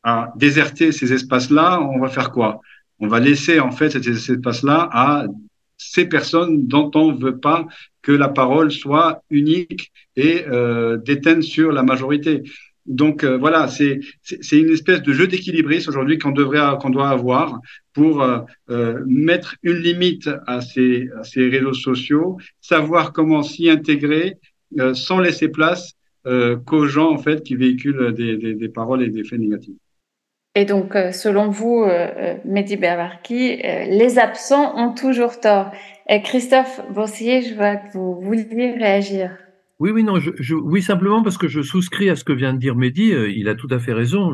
à 0.03 0.33
déserter 0.37 0.93
ces 0.93 1.13
espaces-là, 1.13 1.81
on 1.81 1.99
va 1.99 2.09
faire 2.09 2.31
quoi? 2.31 2.61
On 2.99 3.09
va 3.09 3.21
laisser 3.21 3.61
en 3.61 3.73
fait 3.73 3.91
ces 3.91 4.33
espaces-là 4.33 4.89
à 4.93 5.27
ces 5.77 6.07
personnes 6.09 6.67
dont 6.67 6.91
on 6.95 7.13
ne 7.13 7.19
veut 7.19 7.39
pas 7.39 7.67
que 8.03 8.13
la 8.13 8.29
parole 8.29 8.71
soit 8.71 9.23
unique 9.31 9.93
et 10.17 10.45
euh, 10.47 10.97
déteinte 10.99 11.43
sur 11.43 11.73
la 11.73 11.83
majorité. 11.83 12.43
Donc 12.87 13.25
euh, 13.25 13.39
voilà, 13.39 13.67
c'est 13.69 14.01
une 14.53 14.71
espèce 14.71 15.03
de 15.03 15.13
jeu 15.13 15.27
d'équilibriste 15.27 15.89
aujourd'hui 15.89 16.19
qu'on 16.19 16.33
devrait 16.33 16.61
qu'on 16.81 16.91
doit 16.91 17.09
avoir 17.09 17.61
pour 17.95 18.23
euh, 18.23 18.41
euh, 18.71 19.03
mettre 19.07 19.57
une 19.63 19.79
limite 19.79 20.29
à 20.47 20.61
ces 20.61 21.09
ces 21.23 21.49
réseaux 21.49 21.73
sociaux, 21.73 22.37
savoir 22.61 23.13
comment 23.13 23.43
s'y 23.43 23.71
intégrer 23.71 24.35
sans 24.95 25.21
laisser 25.21 25.49
place 25.49 25.95
qu'aux 26.67 26.87
gens 26.87 27.13
en 27.13 27.19
fait 27.19 27.45
qui 27.45 27.55
véhiculent 27.55 28.13
des, 28.13 28.37
des 28.37 28.69
paroles 28.69 29.03
et 29.03 29.09
des 29.09 29.25
faits 29.25 29.39
négatifs. 29.39 29.77
Et 30.57 30.65
donc, 30.65 30.95
selon 31.13 31.49
vous, 31.49 31.83
euh, 31.83 32.37
Mehdi 32.45 32.77
Berbarki, 32.77 33.57
les 33.57 34.19
absents 34.19 34.77
ont 34.77 34.95
toujours 34.95 35.41
tort. 35.41 35.73
Et 36.09 36.23
Christophe 36.23 36.81
Bossier, 36.93 37.43
je 37.43 37.55
vois 37.55 37.77
que 37.77 37.93
vous 37.95 38.21
vouliez 38.21 38.73
réagir. 38.79 39.31
Oui, 39.81 39.91
oui, 39.91 40.05
non, 40.05 40.21
je, 40.21 40.31
je, 40.39 40.55
oui, 40.55 40.81
simplement 40.83 41.23
parce 41.25 41.37
que 41.37 41.49
je 41.49 41.61
souscris 41.61 42.09
à 42.09 42.15
ce 42.15 42.23
que 42.23 42.33
vient 42.33 42.53
de 42.55 42.59
dire 42.59 42.77
Mehdi. 42.77 43.13
Euh, 43.13 43.29
il 43.29 43.49
a 43.49 43.57
tout 43.57 43.67
à 43.71 43.81
fait 43.81 43.93
raison. 43.93 44.33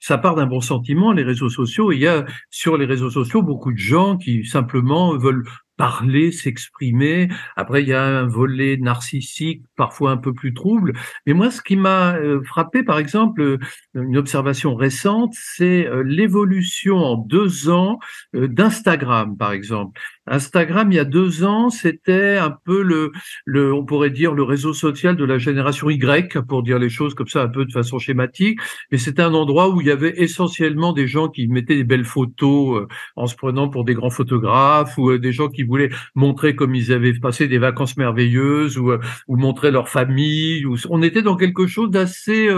Ça 0.00 0.18
part 0.18 0.34
d'un 0.34 0.46
bon 0.46 0.60
sentiment, 0.60 1.12
les 1.12 1.22
réseaux 1.22 1.48
sociaux. 1.48 1.92
Il 1.92 2.00
y 2.00 2.08
a 2.08 2.24
sur 2.50 2.76
les 2.76 2.84
réseaux 2.84 3.10
sociaux 3.10 3.42
beaucoup 3.42 3.72
de 3.72 3.78
gens 3.78 4.16
qui 4.16 4.44
simplement 4.44 5.16
veulent 5.16 5.44
parler, 5.76 6.32
s'exprimer. 6.32 7.28
Après, 7.56 7.82
il 7.82 7.88
y 7.88 7.92
a 7.92 8.02
un 8.02 8.26
volet 8.26 8.76
narcissique, 8.76 9.62
parfois 9.76 10.10
un 10.10 10.16
peu 10.16 10.32
plus 10.32 10.54
trouble. 10.54 10.92
Mais 11.26 11.32
moi, 11.32 11.50
ce 11.50 11.60
qui 11.60 11.76
m'a 11.76 12.16
euh, 12.16 12.42
frappé, 12.44 12.82
par 12.82 12.98
exemple, 12.98 13.58
une 13.94 14.16
observation 14.16 14.74
récente, 14.74 15.34
c'est 15.34 15.88
l'évolution 16.04 16.96
en 16.96 17.16
deux 17.16 17.68
ans 17.68 17.98
d'Instagram, 18.32 19.36
par 19.36 19.52
exemple. 19.52 20.00
Instagram, 20.28 20.90
il 20.90 20.96
y 20.96 20.98
a 20.98 21.04
deux 21.04 21.44
ans, 21.44 21.70
c'était 21.70 22.36
un 22.36 22.50
peu 22.50 22.82
le, 22.82 23.12
le, 23.44 23.72
on 23.72 23.84
pourrait 23.84 24.10
dire, 24.10 24.34
le 24.34 24.42
réseau 24.42 24.72
social 24.72 25.16
de 25.16 25.24
la 25.24 25.38
génération 25.38 25.88
Y, 25.88 26.40
pour 26.42 26.62
dire 26.62 26.78
les 26.78 26.88
choses 26.88 27.14
comme 27.14 27.28
ça 27.28 27.42
un 27.42 27.48
peu 27.48 27.64
de 27.64 27.72
façon 27.72 27.98
schématique. 27.98 28.58
Mais 28.90 28.98
c'était 28.98 29.22
un 29.22 29.34
endroit 29.34 29.68
où 29.70 29.80
il 29.80 29.86
y 29.86 29.90
avait 29.90 30.20
essentiellement 30.20 30.92
des 30.92 31.06
gens 31.06 31.28
qui 31.28 31.46
mettaient 31.46 31.76
des 31.76 31.84
belles 31.84 32.04
photos 32.04 32.82
euh, 32.82 32.88
en 33.14 33.26
se 33.26 33.36
prenant 33.36 33.68
pour 33.68 33.84
des 33.84 33.94
grands 33.94 34.10
photographes 34.10 34.98
ou 34.98 35.10
euh, 35.10 35.18
des 35.18 35.32
gens 35.32 35.48
qui 35.48 35.62
voulaient 35.66 35.90
montrer 36.14 36.54
comme 36.54 36.74
ils 36.74 36.92
avaient 36.92 37.14
passé 37.14 37.48
des 37.48 37.58
vacances 37.58 37.96
merveilleuses 37.96 38.78
ou, 38.78 38.92
euh, 38.92 39.00
ou 39.28 39.36
montrer 39.36 39.70
leur 39.70 39.88
famille. 39.88 40.64
Ou... 40.64 40.76
On 40.90 41.02
était 41.02 41.22
dans 41.22 41.36
quelque 41.36 41.66
chose 41.66 41.90
d'assez 41.90 42.48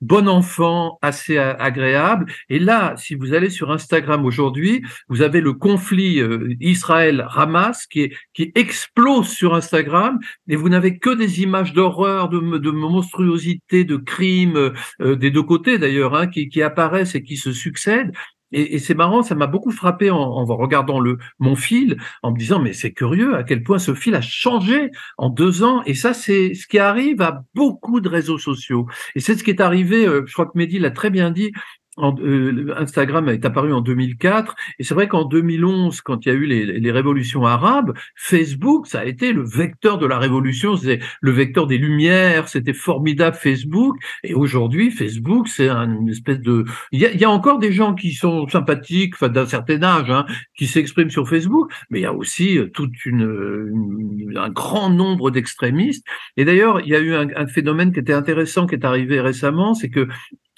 bon 0.00 0.28
enfant, 0.28 0.98
assez 1.02 1.38
agréable. 1.38 2.26
Et 2.48 2.58
là, 2.58 2.94
si 2.96 3.14
vous 3.14 3.34
allez 3.34 3.50
sur 3.50 3.70
Instagram 3.70 4.24
aujourd'hui, 4.24 4.82
vous 5.08 5.22
avez 5.22 5.40
le 5.40 5.52
conflit 5.52 6.20
Israël 6.60 7.26
Hamas 7.34 7.86
qui, 7.86 8.12
qui 8.34 8.52
explose 8.54 9.28
sur 9.28 9.54
Instagram 9.54 10.18
et 10.48 10.56
vous 10.56 10.68
n'avez 10.68 10.98
que 10.98 11.14
des 11.14 11.42
images 11.42 11.72
d'horreur, 11.72 12.28
de, 12.28 12.58
de 12.58 12.70
monstruosité, 12.70 13.84
de 13.84 13.96
crimes 13.96 14.72
euh, 15.00 15.16
des 15.16 15.30
deux 15.30 15.42
côtés 15.42 15.78
d'ailleurs, 15.78 16.14
hein, 16.14 16.26
qui, 16.26 16.48
qui 16.48 16.62
apparaissent 16.62 17.14
et 17.14 17.22
qui 17.22 17.36
se 17.36 17.52
succèdent. 17.52 18.12
Et, 18.52 18.78
c'est 18.78 18.94
marrant, 18.94 19.22
ça 19.22 19.34
m'a 19.34 19.46
beaucoup 19.46 19.70
frappé 19.70 20.10
en, 20.10 20.18
en, 20.18 20.44
regardant 20.44 21.00
le 21.00 21.18
mon 21.38 21.56
fil, 21.56 21.96
en 22.22 22.32
me 22.32 22.38
disant 22.38 22.60
mais 22.60 22.72
c'est 22.72 22.92
curieux 22.92 23.34
à 23.34 23.42
quel 23.42 23.62
point 23.62 23.78
ce 23.78 23.94
fil 23.94 24.14
a 24.14 24.20
changé 24.20 24.90
en 25.18 25.30
deux 25.30 25.62
ans. 25.62 25.82
Et 25.86 25.94
ça, 25.94 26.14
c'est 26.14 26.54
ce 26.54 26.66
qui 26.66 26.78
arrive 26.78 27.22
à 27.22 27.44
beaucoup 27.54 28.00
de 28.00 28.08
réseaux 28.08 28.38
sociaux. 28.38 28.86
Et 29.14 29.20
c'est 29.20 29.36
ce 29.36 29.44
qui 29.44 29.50
est 29.50 29.60
arrivé. 29.60 30.06
Euh, 30.06 30.24
je 30.26 30.32
crois 30.32 30.46
que 30.46 30.52
Mehdi 30.54 30.78
l'a 30.78 30.90
très 30.90 31.10
bien 31.10 31.30
dit 31.30 31.52
euh, 31.98 32.74
Instagram 32.78 33.28
est 33.28 33.44
apparu 33.44 33.70
en 33.74 33.82
2004 33.82 34.54
et 34.78 34.84
c'est 34.84 34.94
vrai 34.94 35.08
qu'en 35.08 35.26
2011 35.26 36.00
quand 36.00 36.24
il 36.24 36.28
y 36.30 36.32
a 36.32 36.34
eu 36.34 36.46
les, 36.46 36.90
révolutions 36.90 37.44
arabes 37.44 37.92
Facebook 38.16 38.86
ça 38.86 39.00
a 39.00 39.04
été 39.04 39.34
le 39.34 39.42
vecteur 39.42 39.98
de 39.98 40.06
la 40.06 40.18
révolution. 40.18 40.76
C'est 40.76 41.00
le 41.20 41.30
vecteur 41.30 41.66
des 41.66 41.76
lumières. 41.76 42.48
C'était 42.48 42.72
formidable 42.72 43.36
Facebook. 43.36 43.96
Et 44.24 44.32
aujourd'hui 44.32 44.90
Facebook 44.90 45.48
c'est 45.48 45.68
une 45.68 46.08
espèce 46.08 46.40
de 46.40 46.64
il 46.92 47.00
y, 47.00 47.24
a, 47.24 47.30
encore 47.30 47.58
des 47.58 47.72
gens 47.72 47.94
qui 47.94 48.12
sont 48.12 48.48
sympathiques 48.48 49.14
enfin 49.14 49.28
d'un 49.28 49.46
certain 49.46 49.82
âge 49.82 50.10
hein, 50.10 50.24
qui 50.56 50.66
s'expriment 50.68 51.10
sur 51.10 51.28
Facebook. 51.28 51.70
Mais 51.90 52.00
il 52.00 52.02
y 52.02 52.06
a 52.06 52.14
aussi 52.14 52.56
euh, 52.56 52.70
toute 52.72 53.04
une, 53.04 54.32
un 54.34 54.48
grand 54.48 54.88
nombre 54.88 55.30
d'extrémistes. 55.30 56.06
Et 56.38 56.46
d'ailleurs 56.46 56.80
il 56.80 56.88
y 56.88 56.96
a 56.96 57.00
eu 57.00 57.12
un 57.14 57.46
phénomène 57.46 57.92
qui 57.92 58.00
était 58.00 58.14
intéressant 58.14 58.66
qui 58.66 58.76
est 58.76 58.84
arrivé 58.86 59.20
récemment. 59.20 59.74
C'est 59.74 59.90
que 59.90 60.08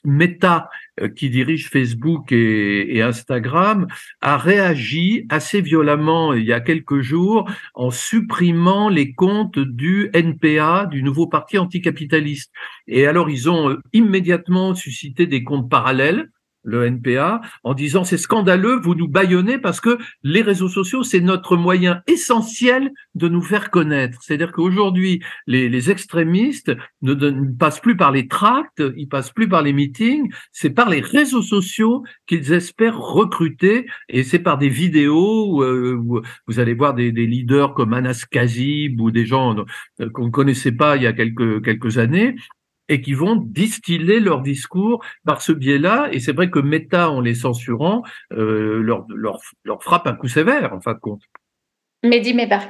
Meta, 0.04 0.68
euh, 1.00 1.08
qui 1.08 1.30
dirige 1.30 1.68
Facebook 1.68 2.30
et, 2.30 3.02
Instagram, 3.02 3.86
a 4.20 4.36
réagi 4.36 5.26
assez 5.28 5.60
violemment 5.60 6.34
il 6.34 6.44
y 6.44 6.52
a 6.52 6.60
quelques 6.60 7.00
jours 7.00 7.50
en 7.74 7.90
supprimant 7.90 8.88
les 8.88 9.12
comptes 9.14 9.58
du 9.58 10.10
NPA, 10.12 10.86
du 10.86 11.02
nouveau 11.02 11.26
parti 11.26 11.58
anticapitaliste. 11.58 12.52
Et 12.86 13.06
alors, 13.06 13.30
ils 13.30 13.50
ont 13.50 13.70
euh, 13.70 13.80
immédiatement 13.92 14.74
suscité 14.74 15.26
des 15.26 15.42
comptes 15.42 15.70
parallèles 15.70 16.30
le 16.64 16.84
NPA, 16.84 17.40
en 17.62 17.74
disant 17.74 18.04
c'est 18.04 18.16
scandaleux, 18.16 18.80
vous 18.82 18.94
nous 18.94 19.08
baillonnez 19.08 19.58
parce 19.58 19.80
que 19.80 19.98
les 20.22 20.42
réseaux 20.42 20.68
sociaux, 20.68 21.02
c'est 21.02 21.20
notre 21.20 21.56
moyen 21.56 22.02
essentiel 22.06 22.90
de 23.14 23.28
nous 23.28 23.42
faire 23.42 23.70
connaître. 23.70 24.18
C'est-à-dire 24.22 24.52
qu'aujourd'hui, 24.52 25.22
les, 25.46 25.68
les, 25.68 25.90
extrémistes 25.90 26.72
ne, 27.02 27.14
passent 27.52 27.80
plus 27.80 27.96
par 27.96 28.10
les 28.10 28.26
tracts, 28.26 28.82
ils 28.96 29.08
passent 29.08 29.30
plus 29.30 29.48
par 29.48 29.62
les 29.62 29.72
meetings, 29.72 30.32
c'est 30.52 30.70
par 30.70 30.88
les 30.88 31.00
réseaux 31.00 31.42
sociaux 31.42 32.02
qu'ils 32.26 32.52
espèrent 32.52 32.98
recruter 32.98 33.86
et 34.08 34.22
c'est 34.22 34.38
par 34.38 34.58
des 34.58 34.70
vidéos 34.70 35.56
où, 35.56 35.62
euh, 35.62 36.22
vous 36.46 36.58
allez 36.58 36.74
voir 36.74 36.94
des, 36.94 37.12
des, 37.12 37.26
leaders 37.26 37.74
comme 37.74 37.92
Anas 37.92 38.24
Kazib 38.30 39.00
ou 39.00 39.10
des 39.10 39.26
gens 39.26 39.56
euh, 40.00 40.10
qu'on 40.10 40.26
ne 40.26 40.30
connaissait 40.30 40.72
pas 40.72 40.96
il 40.96 41.02
y 41.02 41.06
a 41.06 41.12
quelques, 41.12 41.62
quelques 41.62 41.98
années 41.98 42.34
et 42.88 43.00
qui 43.00 43.14
vont 43.14 43.36
distiller 43.36 44.20
leur 44.20 44.42
discours 44.42 45.04
par 45.24 45.42
ce 45.42 45.52
biais-là. 45.52 46.08
Et 46.12 46.20
c'est 46.20 46.32
vrai 46.32 46.50
que 46.50 46.58
Meta, 46.58 47.10
en 47.10 47.20
les 47.20 47.34
censurant, 47.34 48.02
euh, 48.32 48.80
leur, 48.82 49.06
leur, 49.08 49.40
leur, 49.64 49.82
frappe 49.82 50.06
un 50.06 50.14
coup 50.14 50.28
sévère, 50.28 50.72
en 50.72 50.80
fin 50.80 50.94
de 50.94 50.98
compte. 50.98 51.22
Mehdi 52.02 52.34
Mébar. 52.34 52.62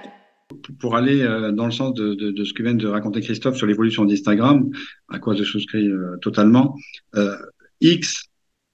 Pour 0.78 0.94
aller 0.94 1.23
euh, 1.23 1.52
dans 1.52 1.66
le 1.66 1.73
sens 1.73 1.94
de, 1.94 2.14
de, 2.14 2.30
de, 2.30 2.44
ce 2.44 2.52
que 2.52 2.62
vient 2.62 2.75
de 2.75 2.87
raconter 2.87 3.21
Christophe 3.21 3.56
sur 3.56 3.66
l'évolution 3.66 4.04
d'Instagram, 4.04 4.71
à 5.09 5.18
quoi 5.18 5.35
je 5.35 5.42
souscris 5.42 5.88
euh, 5.88 6.16
totalement, 6.21 6.76
euh, 7.16 7.37
X, 7.80 8.26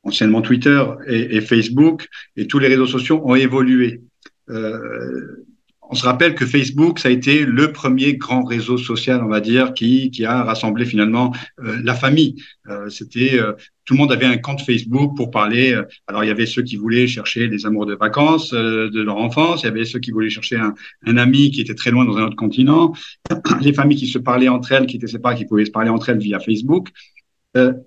anciennement 0.02 0.42
Twitter 0.42 0.84
et, 1.06 1.36
et, 1.36 1.40
Facebook, 1.40 2.08
et 2.36 2.46
tous 2.46 2.58
les 2.58 2.68
réseaux 2.68 2.86
sociaux 2.86 3.22
ont 3.24 3.34
évolué. 3.34 4.02
Euh, 4.50 5.46
on 5.90 5.94
se 5.96 6.04
rappelle 6.04 6.36
que 6.36 6.46
Facebook, 6.46 7.00
ça 7.00 7.08
a 7.08 7.10
été 7.10 7.44
le 7.44 7.72
premier 7.72 8.14
grand 8.14 8.44
réseau 8.44 8.78
social, 8.78 9.22
on 9.24 9.28
va 9.28 9.40
dire, 9.40 9.74
qui, 9.74 10.24
a 10.24 10.44
rassemblé 10.44 10.84
finalement 10.84 11.34
euh, 11.58 11.80
la 11.82 11.94
famille. 11.94 12.36
Euh, 12.68 12.88
c'était 12.88 13.40
euh, 13.40 13.54
tout 13.84 13.94
le 13.94 13.98
monde 13.98 14.12
avait 14.12 14.26
un 14.26 14.36
compte 14.36 14.60
Facebook 14.60 15.16
pour 15.16 15.32
parler. 15.32 15.76
alors 16.06 16.22
il 16.22 16.28
y 16.28 16.30
avait 16.30 16.46
ceux 16.46 16.62
qui 16.62 16.76
voulaient 16.76 17.08
chercher 17.08 17.48
des 17.48 17.66
amours 17.66 17.86
de 17.86 17.96
vacances 17.96 18.52
de 18.52 19.02
leur 19.02 19.16
enfance, 19.16 19.62
il 19.62 19.66
y 19.66 19.68
avait 19.68 19.84
ceux 19.84 19.98
qui 19.98 20.12
voulaient 20.12 20.30
chercher 20.30 20.56
un, 20.56 20.74
un, 21.06 21.16
ami 21.16 21.50
qui 21.50 21.60
était 21.60 21.74
très 21.74 21.90
loin 21.90 22.04
dans 22.04 22.16
un 22.16 22.22
autre 22.22 22.36
continent, 22.36 22.92
les 23.60 23.72
familles 23.72 23.98
qui 23.98 24.06
se 24.06 24.18
parlaient 24.18 24.48
entre 24.48 24.70
elles, 24.70 24.86
qui 24.86 24.96
étaient 24.96 25.08
séparées, 25.08 25.34
qui 25.34 25.44
pouvaient 25.44 25.64
se 25.64 25.72
parler 25.72 25.90
entre 25.90 26.08
elles 26.10 26.18
via 26.18 26.38
Facebook. 26.38 26.88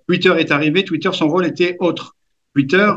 Twitter 0.07 0.33
est 0.37 0.51
arrivé. 0.51 0.83
Twitter, 0.83 1.11
son 1.13 1.29
rôle 1.29 1.45
était 1.45 1.77
autre. 1.79 2.17
Twitter 2.53 2.91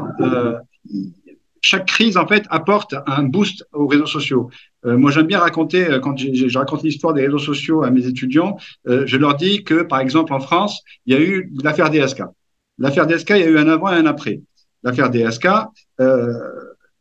chaque 1.67 1.87
crise, 1.87 2.17
en 2.17 2.27
fait, 2.27 2.45
apporte 2.49 2.95
un 3.07 3.25
boost 3.25 3.67
aux 3.73 3.87
réseaux 3.87 4.07
sociaux. 4.07 4.51
Euh, 4.87 4.97
moi, 4.97 5.11
j'aime 5.11 5.27
bien 5.27 5.41
raconter, 5.41 5.87
euh, 5.87 5.99
quand 5.99 6.17
je, 6.17 6.59
raconte 6.59 6.83
l'histoire 6.83 7.13
des 7.13 7.23
réseaux 7.23 7.39
sociaux 7.39 7.83
à 7.83 7.91
mes 7.91 8.07
étudiants, 8.07 8.57
euh, 8.87 9.05
je 9.07 9.17
leur 9.17 9.35
dis 9.35 9.65
que, 9.65 9.83
par 9.83 10.01
exemple, 10.01 10.33
en 10.33 10.41
France, 10.41 10.83
il 11.07 11.15
y 11.15 11.17
a 11.17 11.21
eu 11.21 11.53
l'affaire 11.63 11.91
DSK. 11.91 12.23
L'affaire 12.79 13.07
DSK, 13.07 13.31
il 13.31 13.39
y 13.39 13.43
a 13.43 13.49
eu 13.49 13.59
un 13.59 13.69
avant 13.69 13.91
et 13.91 13.97
un 13.97 14.07
après. 14.07 14.41
L'affaire 14.83 15.11
DSK, 15.11 15.49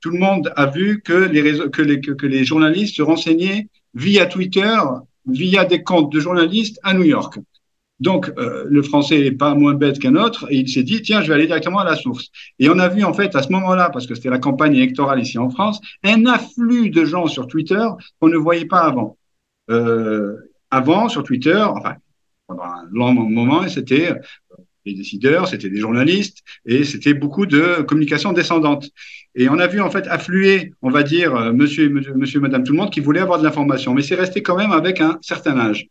tout 0.01 0.09
le 0.09 0.17
monde 0.17 0.51
a 0.55 0.65
vu 0.67 1.01
que 1.01 1.13
les, 1.13 2.45
journalistes 2.45 2.95
se 2.95 3.01
renseignaient 3.01 3.67
via 3.93 4.25
Twitter, 4.25 4.77
via 5.27 5.65
des 5.65 5.83
comptes 5.83 6.11
de 6.11 6.19
journalistes 6.19 6.79
à 6.83 6.93
New 6.93 7.03
York. 7.03 7.37
Donc, 7.99 8.31
euh, 8.37 8.65
le 8.67 8.81
français 8.81 9.19
n'est 9.19 9.31
pas 9.31 9.55
moins 9.55 9.73
bête 9.73 9.99
qu'un 9.99 10.15
autre, 10.15 10.47
et 10.49 10.57
il 10.57 10.69
s'est 10.69 10.83
dit, 10.83 11.01
tiens, 11.01 11.21
je 11.21 11.29
vais 11.29 11.35
aller 11.35 11.47
directement 11.47 11.79
à 11.79 11.85
la 11.85 11.95
source. 11.95 12.29
Et 12.59 12.69
on 12.69 12.77
a 12.79 12.89
vu, 12.89 13.03
en 13.03 13.13
fait, 13.13 13.35
à 13.35 13.41
ce 13.41 13.49
moment-là, 13.53 13.89
parce 13.89 14.05
que 14.05 14.15
c'était 14.15 14.29
la 14.29 14.39
campagne 14.39 14.75
électorale 14.75 15.21
ici 15.21 15.37
en 15.37 15.49
France, 15.49 15.79
un 16.03 16.25
afflux 16.25 16.89
de 16.89 17.05
gens 17.05 17.27
sur 17.27 17.47
Twitter 17.47 17.85
qu'on 18.19 18.27
ne 18.27 18.37
voyait 18.37 18.65
pas 18.65 18.81
avant. 18.81 19.17
Euh, 19.69 20.35
avant, 20.71 21.07
sur 21.07 21.23
Twitter, 21.23 21.55
enfin, 21.55 21.95
pendant 22.47 22.63
un 22.63 22.83
long 22.91 23.13
moment, 23.13 23.67
c'était 23.69 24.13
des 24.85 24.93
décideurs, 24.93 25.47
c'était 25.47 25.69
des 25.69 25.79
journalistes, 25.79 26.43
et 26.65 26.83
c'était 26.83 27.13
beaucoup 27.13 27.45
de 27.45 27.81
communication 27.81 28.33
descendante. 28.33 28.89
Et 29.35 29.49
on 29.49 29.57
a 29.57 29.67
vu, 29.67 29.81
en 29.81 29.89
fait, 29.89 30.05
affluer, 30.07 30.73
on 30.81 30.89
va 30.89 31.03
dire, 31.03 31.35
euh, 31.35 31.53
monsieur, 31.53 31.89
monsieur, 31.89 32.13
monsieur 32.13 32.39
madame, 32.39 32.63
tout 32.63 32.73
le 32.73 32.77
monde 32.77 32.91
qui 32.91 32.99
voulait 32.99 33.19
avoir 33.19 33.39
de 33.39 33.43
l'information. 33.43 33.93
Mais 33.93 34.01
c'est 34.01 34.15
resté 34.15 34.43
quand 34.43 34.57
même 34.57 34.71
avec 34.71 35.01
un 35.01 35.17
certain 35.21 35.57
âge. 35.57 35.87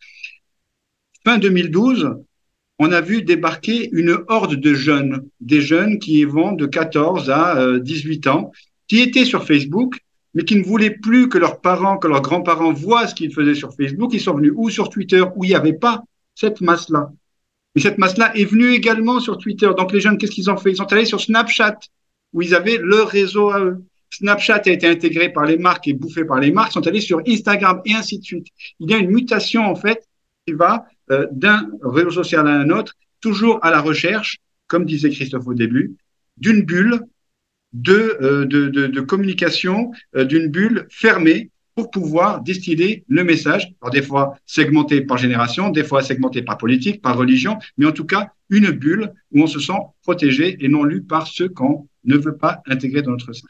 Fin 1.24 1.38
2012, 1.38 2.16
on 2.78 2.92
a 2.92 3.00
vu 3.00 3.22
débarquer 3.22 3.88
une 3.92 4.18
horde 4.28 4.56
de 4.56 4.74
jeunes, 4.74 5.26
des 5.40 5.62
jeunes 5.62 5.98
qui 5.98 6.24
vont 6.24 6.52
de 6.52 6.66
14 6.66 7.30
à 7.30 7.78
18 7.78 8.26
euh, 8.26 8.30
ans, 8.30 8.52
qui 8.88 9.00
étaient 9.00 9.24
sur 9.24 9.46
Facebook, 9.46 10.00
mais 10.34 10.44
qui 10.44 10.56
ne 10.56 10.64
voulaient 10.64 10.90
plus 10.90 11.30
que 11.30 11.38
leurs 11.38 11.60
parents, 11.60 11.96
que 11.96 12.08
leurs 12.08 12.20
grands-parents 12.20 12.72
voient 12.72 13.06
ce 13.06 13.14
qu'ils 13.14 13.32
faisaient 13.32 13.54
sur 13.54 13.72
Facebook. 13.74 14.10
Ils 14.12 14.20
sont 14.20 14.34
venus 14.34 14.52
ou 14.54 14.68
sur 14.68 14.90
Twitter, 14.90 15.22
où 15.34 15.44
il 15.44 15.48
n'y 15.48 15.54
avait 15.54 15.72
pas 15.72 16.02
cette 16.34 16.60
masse-là. 16.60 17.10
Et 17.76 17.80
cette 17.80 17.96
masse-là 17.96 18.36
est 18.36 18.44
venue 18.44 18.72
également 18.72 19.18
sur 19.18 19.38
Twitter. 19.38 19.70
Donc 19.78 19.92
les 19.92 20.00
jeunes, 20.00 20.18
qu'est-ce 20.18 20.32
qu'ils 20.32 20.50
ont 20.50 20.56
fait? 20.56 20.72
Ils 20.72 20.76
sont 20.76 20.92
allés 20.92 21.06
sur 21.06 21.20
Snapchat, 21.20 21.78
où 22.32 22.42
ils 22.42 22.54
avaient 22.54 22.78
leur 22.78 23.08
réseau 23.08 23.50
à 23.50 23.60
eux. 23.60 23.84
Snapchat 24.10 24.62
a 24.66 24.70
été 24.70 24.86
intégré 24.86 25.32
par 25.32 25.46
les 25.46 25.56
marques 25.56 25.88
et 25.88 25.92
bouffé 25.92 26.24
par 26.24 26.38
les 26.38 26.52
marques, 26.52 26.72
ils 26.72 26.74
sont 26.74 26.86
allés 26.86 27.00
sur 27.00 27.20
Instagram 27.26 27.80
et 27.84 27.94
ainsi 27.94 28.18
de 28.18 28.24
suite. 28.24 28.46
Il 28.78 28.90
y 28.90 28.94
a 28.94 28.98
une 28.98 29.10
mutation 29.10 29.64
en 29.64 29.74
fait 29.74 30.06
qui 30.46 30.52
va 30.52 30.86
euh, 31.10 31.26
d'un 31.32 31.68
réseau 31.82 32.10
social 32.10 32.46
à 32.46 32.52
un 32.52 32.70
autre, 32.70 32.94
toujours 33.20 33.58
à 33.62 33.70
la 33.70 33.82
recherche, 33.82 34.38
comme 34.68 34.86
disait 34.86 35.10
Christophe 35.10 35.46
au 35.46 35.52
début, 35.52 35.96
d'une 36.38 36.62
bulle 36.62 37.00
de, 37.74 38.16
euh, 38.22 38.46
de, 38.46 38.68
de, 38.68 39.00
communication, 39.02 39.90
euh, 40.16 40.24
d'une 40.24 40.48
bulle 40.48 40.86
fermée 40.90 41.50
pour 41.74 41.90
pouvoir 41.90 42.40
distiller 42.40 43.04
le 43.06 43.22
message, 43.22 43.70
alors 43.82 43.92
des 43.92 44.00
fois 44.00 44.38
segmenté 44.46 45.02
par 45.02 45.18
génération, 45.18 45.68
des 45.68 45.84
fois 45.84 46.02
segmenté 46.02 46.40
par 46.40 46.56
politique, 46.56 47.02
par 47.02 47.18
religion, 47.18 47.58
mais 47.76 47.84
en 47.84 47.92
tout 47.92 48.06
cas 48.06 48.30
une 48.48 48.70
bulle 48.70 49.12
où 49.32 49.42
on 49.42 49.46
se 49.46 49.60
sent 49.60 49.80
protégé 50.02 50.56
et 50.64 50.68
non 50.68 50.84
lu 50.84 51.02
par 51.02 51.26
ceux 51.26 51.50
qu'on 51.50 51.86
ne 52.04 52.16
veut 52.16 52.36
pas 52.36 52.62
intégrer 52.66 53.02
dans 53.02 53.10
notre 53.10 53.34
sein. 53.34 53.48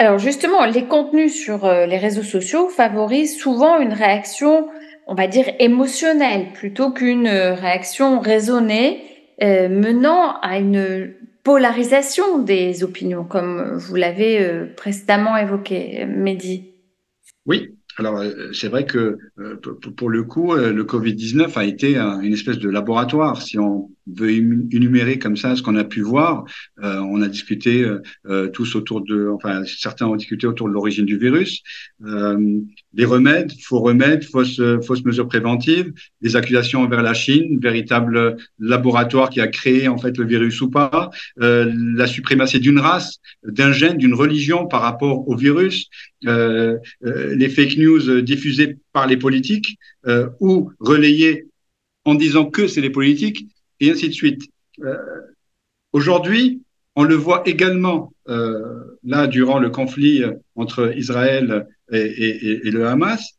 Alors 0.00 0.18
justement, 0.18 0.66
les 0.66 0.84
contenus 0.84 1.32
sur 1.32 1.66
les 1.66 1.98
réseaux 1.98 2.24
sociaux 2.24 2.68
favorisent 2.68 3.38
souvent 3.38 3.80
une 3.80 3.92
réaction, 3.92 4.68
on 5.06 5.14
va 5.14 5.26
dire, 5.26 5.46
émotionnelle 5.58 6.52
plutôt 6.54 6.90
qu'une 6.90 7.26
euh, 7.26 7.54
réaction 7.54 8.20
raisonnée, 8.20 9.02
euh, 9.42 9.68
menant 9.68 10.40
à 10.40 10.58
une 10.58 11.14
polarisation 11.42 12.38
des 12.38 12.82
opinions, 12.84 13.24
comme 13.24 13.76
vous 13.76 13.96
l'avez 13.96 14.66
précédemment 14.76 15.36
évoqué, 15.36 16.06
Mehdi. 16.06 16.70
Oui, 17.44 17.74
alors, 17.96 18.18
euh, 18.18 18.52
c'est 18.52 18.68
vrai 18.68 18.86
que 18.86 19.18
euh, 19.38 19.56
pour 19.96 20.10
le 20.10 20.24
coup, 20.24 20.52
euh, 20.52 20.72
le 20.72 20.84
Covid-19 20.84 21.56
a 21.56 21.64
été 21.64 21.96
une 21.96 22.32
espèce 22.32 22.58
de 22.58 22.68
laboratoire. 22.68 23.40
Si 23.40 23.58
on 23.58 23.90
veut 24.06 24.30
énumérer 24.30 25.18
comme 25.18 25.36
ça 25.36 25.56
ce 25.56 25.62
qu'on 25.62 25.76
a 25.76 25.84
pu 25.84 26.00
voir, 26.00 26.44
on 26.82 27.22
a 27.22 27.28
discuté 27.28 27.86
tous 28.52 28.74
autour 28.74 29.00
de, 29.00 29.28
enfin, 29.28 29.62
certains 29.64 30.06
ont 30.06 30.16
discuté 30.16 30.46
autour 30.46 30.68
de 30.68 30.74
l'origine 30.74 31.06
du 31.06 31.16
virus, 31.16 31.62
des 32.00 33.04
remèdes, 33.04 33.52
faux 33.60 33.80
remèdes, 33.80 34.24
fausses, 34.24 34.60
fausses 34.84 35.04
mesures 35.04 35.28
préventives, 35.28 35.92
des 36.20 36.36
accusations 36.36 36.82
envers 36.82 37.02
la 37.02 37.14
Chine, 37.14 37.58
véritable 37.60 38.36
laboratoire 38.58 39.30
qui 39.30 39.40
a 39.40 39.48
créé 39.48 39.88
en 39.88 39.98
fait 39.98 40.16
le 40.18 40.24
virus 40.24 40.60
ou 40.60 40.70
pas, 40.70 41.10
la 41.36 42.06
suprématie 42.06 42.60
d'une 42.60 42.78
race, 42.78 43.20
d'un 43.44 43.72
gène, 43.72 43.96
d'une 43.96 44.14
religion 44.14 44.66
par 44.66 44.82
rapport 44.82 45.28
au 45.28 45.36
virus, 45.36 45.88
les 46.22 47.48
fake 47.48 47.76
news 47.78 48.22
diffusées 48.22 48.76
par 48.92 49.06
les 49.06 49.16
politiques 49.16 49.78
euh, 50.06 50.28
ou 50.40 50.70
relayées 50.80 51.46
en 52.04 52.14
disant 52.14 52.44
que 52.44 52.66
c'est 52.66 52.82
les 52.82 52.90
politiques, 52.90 53.46
et 53.86 53.90
ainsi 53.92 54.08
de 54.08 54.14
suite. 54.14 54.42
Euh, 54.82 54.96
aujourd'hui, 55.92 56.62
on 56.96 57.04
le 57.04 57.14
voit 57.14 57.42
également 57.46 58.12
euh, 58.28 58.98
là 59.02 59.26
durant 59.26 59.58
le 59.58 59.70
conflit 59.70 60.22
entre 60.54 60.96
Israël 60.96 61.66
et, 61.92 62.70
le 62.70 62.86
Hamas. 62.86 63.38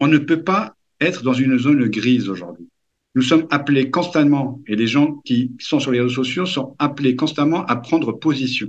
on 0.00 0.06
ne 0.06 0.18
peut 0.18 0.42
pas 0.42 0.74
être 1.00 1.22
dans 1.22 1.32
une 1.32 1.58
zone 1.58 1.88
grise 1.88 2.28
aujourd'hui. 2.28 2.68
Nous 3.14 3.22
sommes 3.22 3.46
appelés 3.50 3.90
constamment, 3.90 4.60
et 4.66 4.76
les 4.76 4.86
gens 4.86 5.14
qui 5.24 5.52
sont 5.58 5.80
sur 5.80 5.90
les 5.90 6.00
réseaux 6.00 6.22
sociaux 6.22 6.46
sont 6.46 6.76
appelés 6.78 7.16
constamment 7.16 7.64
à 7.66 7.76
prendre 7.76 8.12
position. 8.12 8.68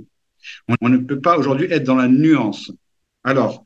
On, 0.68 0.74
on 0.80 0.88
ne 0.88 0.98
peut 0.98 1.20
pas 1.20 1.38
aujourd'hui 1.38 1.66
être 1.70 1.84
dans 1.84 1.94
la 1.94 2.08
nuance. 2.08 2.72
Alors, 3.22 3.64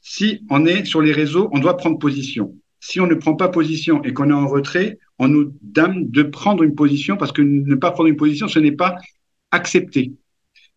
si 0.00 0.46
on 0.48 0.64
est 0.64 0.86
sur 0.86 1.02
les 1.02 1.12
réseaux, 1.12 1.50
on 1.52 1.58
doit 1.58 1.76
prendre 1.76 1.98
position. 1.98 2.54
Si 2.80 3.00
on 3.00 3.06
ne 3.06 3.14
prend 3.14 3.34
pas 3.34 3.48
position 3.48 4.02
et 4.04 4.12
qu'on 4.12 4.30
est 4.30 4.34
en 4.34 4.46
retrait, 4.46 4.98
on 5.18 5.28
nous 5.28 5.52
donne 5.62 6.10
de 6.10 6.22
prendre 6.22 6.62
une 6.62 6.74
position 6.74 7.16
parce 7.16 7.32
que 7.32 7.42
ne 7.42 7.74
pas 7.74 7.90
prendre 7.90 8.08
une 8.08 8.16
position, 8.16 8.48
ce 8.48 8.58
n'est 8.58 8.72
pas 8.72 8.96
accepté. 9.50 10.12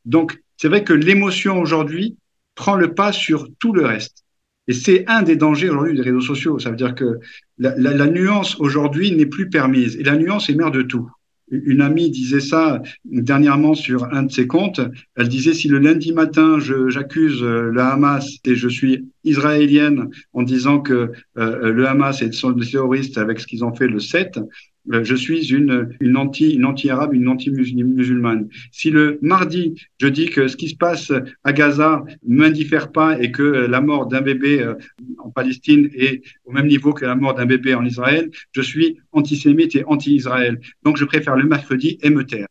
Donc, 0.05 0.41
c'est 0.57 0.67
vrai 0.67 0.83
que 0.83 0.93
l'émotion 0.93 1.59
aujourd'hui 1.59 2.17
prend 2.55 2.75
le 2.75 2.93
pas 2.93 3.11
sur 3.11 3.47
tout 3.59 3.73
le 3.73 3.85
reste. 3.85 4.23
Et 4.67 4.73
c'est 4.73 5.05
un 5.07 5.21
des 5.21 5.35
dangers 5.35 5.69
aujourd'hui 5.69 5.95
des 5.95 6.03
réseaux 6.03 6.21
sociaux. 6.21 6.59
Ça 6.59 6.69
veut 6.69 6.75
dire 6.75 6.95
que 6.95 7.19
la, 7.57 7.75
la 7.77 8.07
nuance 8.07 8.59
aujourd'hui 8.59 9.11
n'est 9.15 9.25
plus 9.25 9.49
permise. 9.49 9.95
Et 9.97 10.03
la 10.03 10.15
nuance 10.15 10.49
est 10.49 10.55
mère 10.55 10.71
de 10.71 10.81
tout 10.81 11.09
une 11.51 11.81
amie 11.81 12.09
disait 12.09 12.39
ça 12.39 12.81
dernièrement 13.05 13.73
sur 13.73 14.05
un 14.13 14.23
de 14.23 14.31
ses 14.31 14.47
comptes. 14.47 14.81
Elle 15.15 15.27
disait 15.27 15.53
si 15.53 15.67
le 15.67 15.79
lundi 15.79 16.13
matin 16.13 16.57
j'accuse 16.87 17.41
le 17.43 17.79
Hamas 17.79 18.37
et 18.45 18.55
je 18.55 18.67
suis 18.67 19.05
israélienne 19.23 20.09
en 20.33 20.43
disant 20.43 20.79
que 20.79 21.11
euh, 21.37 21.71
le 21.71 21.87
Hamas 21.87 22.21
est 22.21 22.29
des 22.29 22.65
terroristes 22.65 23.17
avec 23.17 23.39
ce 23.39 23.47
qu'ils 23.47 23.63
ont 23.63 23.73
fait 23.73 23.87
le 23.87 23.99
7, 23.99 24.37
euh, 24.37 24.41
je 24.89 25.15
suis 25.15 25.53
une, 25.53 26.17
anti, 26.17 26.55
une 26.55 26.65
anti-arabe, 26.65 27.13
une 27.13 27.27
anti-musulmane. 27.27 28.49
Si 28.71 28.89
le 28.89 29.19
mardi, 29.21 29.75
je 29.99 30.07
dis 30.07 30.29
que 30.29 30.47
ce 30.47 30.57
qui 30.57 30.69
se 30.69 30.75
passe 30.75 31.11
à 31.43 31.53
Gaza 31.53 32.03
m'indiffère 32.27 32.91
pas 32.91 33.19
et 33.21 33.31
que 33.31 33.43
la 33.43 33.81
mort 33.81 34.07
d'un 34.07 34.21
bébé 34.21 34.61
euh, 34.61 34.75
en 35.19 35.29
Palestine 35.29 35.89
est 35.93 36.23
au 36.45 36.51
même 36.51 36.67
niveau 36.67 36.93
que 36.93 37.05
la 37.05 37.15
mort 37.15 37.35
d'un 37.35 37.45
bébé 37.45 37.75
en 37.75 37.85
Israël, 37.85 38.31
je 38.51 38.61
suis 38.61 38.99
antisémite 39.11 39.75
et 39.75 39.83
anti-Israël. 39.85 40.59
Donc, 40.83 40.97
je 40.97 41.05
préfère 41.05 41.35
le 41.35 41.45
mercredi 41.45 41.99
et 42.01 42.09
me 42.09 42.25
taire. 42.25 42.47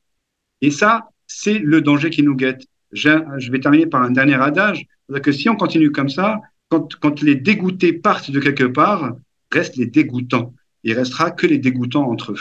Et 0.61 0.71
ça, 0.71 1.09
c'est 1.27 1.59
le 1.59 1.81
danger 1.81 2.11
qui 2.11 2.23
nous 2.23 2.37
guette. 2.37 2.65
Je 2.93 3.51
vais 3.51 3.61
terminer 3.61 3.87
par 3.87 4.03
un 4.03 4.11
dernier 4.11 4.35
adage, 4.35 4.85
que 5.23 5.33
si 5.33 5.49
on 5.49 5.57
continue 5.57 5.90
comme 5.90 6.09
ça, 6.09 6.40
quand 6.69 7.23
les 7.23 7.35
dégoûtés 7.35 7.93
partent 7.93 8.31
de 8.31 8.38
quelque 8.38 8.64
part, 8.64 9.16
restent 9.51 9.77
les 9.77 9.87
dégoûtants 9.87 10.55
il 10.85 10.95
restera 10.95 11.31
que 11.31 11.47
les 11.47 11.59
dégoûtants 11.59 12.11
entre 12.11 12.33
eux. 12.33 12.40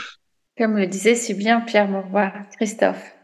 Comme 0.58 0.76
le 0.76 0.86
disait 0.86 1.14
si 1.14 1.34
bien 1.34 1.60
Pierre 1.60 1.88
Mauroy. 1.88 2.32
Christophe. 2.56 3.14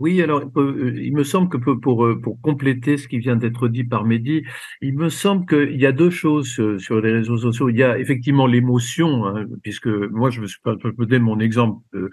Oui, 0.00 0.20
alors 0.20 0.42
euh, 0.56 0.92
il 1.00 1.14
me 1.14 1.22
semble 1.22 1.48
que 1.48 1.56
pour, 1.56 2.04
euh, 2.04 2.20
pour 2.20 2.40
compléter 2.40 2.96
ce 2.96 3.06
qui 3.06 3.20
vient 3.20 3.36
d'être 3.36 3.68
dit 3.68 3.84
par 3.84 4.04
Mehdi, 4.04 4.42
il 4.82 4.98
me 4.98 5.08
semble 5.08 5.46
qu'il 5.46 5.80
y 5.80 5.86
a 5.86 5.92
deux 5.92 6.10
choses 6.10 6.48
sur 6.78 7.00
les 7.00 7.12
réseaux 7.12 7.38
sociaux. 7.38 7.68
Il 7.68 7.76
y 7.76 7.84
a 7.84 7.96
effectivement 7.98 8.48
l'émotion, 8.48 9.24
hein, 9.24 9.46
puisque 9.62 9.86
moi 9.86 10.30
je 10.30 10.40
me 10.40 10.48
suis 10.48 10.58
pas 10.64 10.74
donner 10.98 11.20
mon 11.20 11.38
exemple 11.38 11.80
euh, 11.94 12.10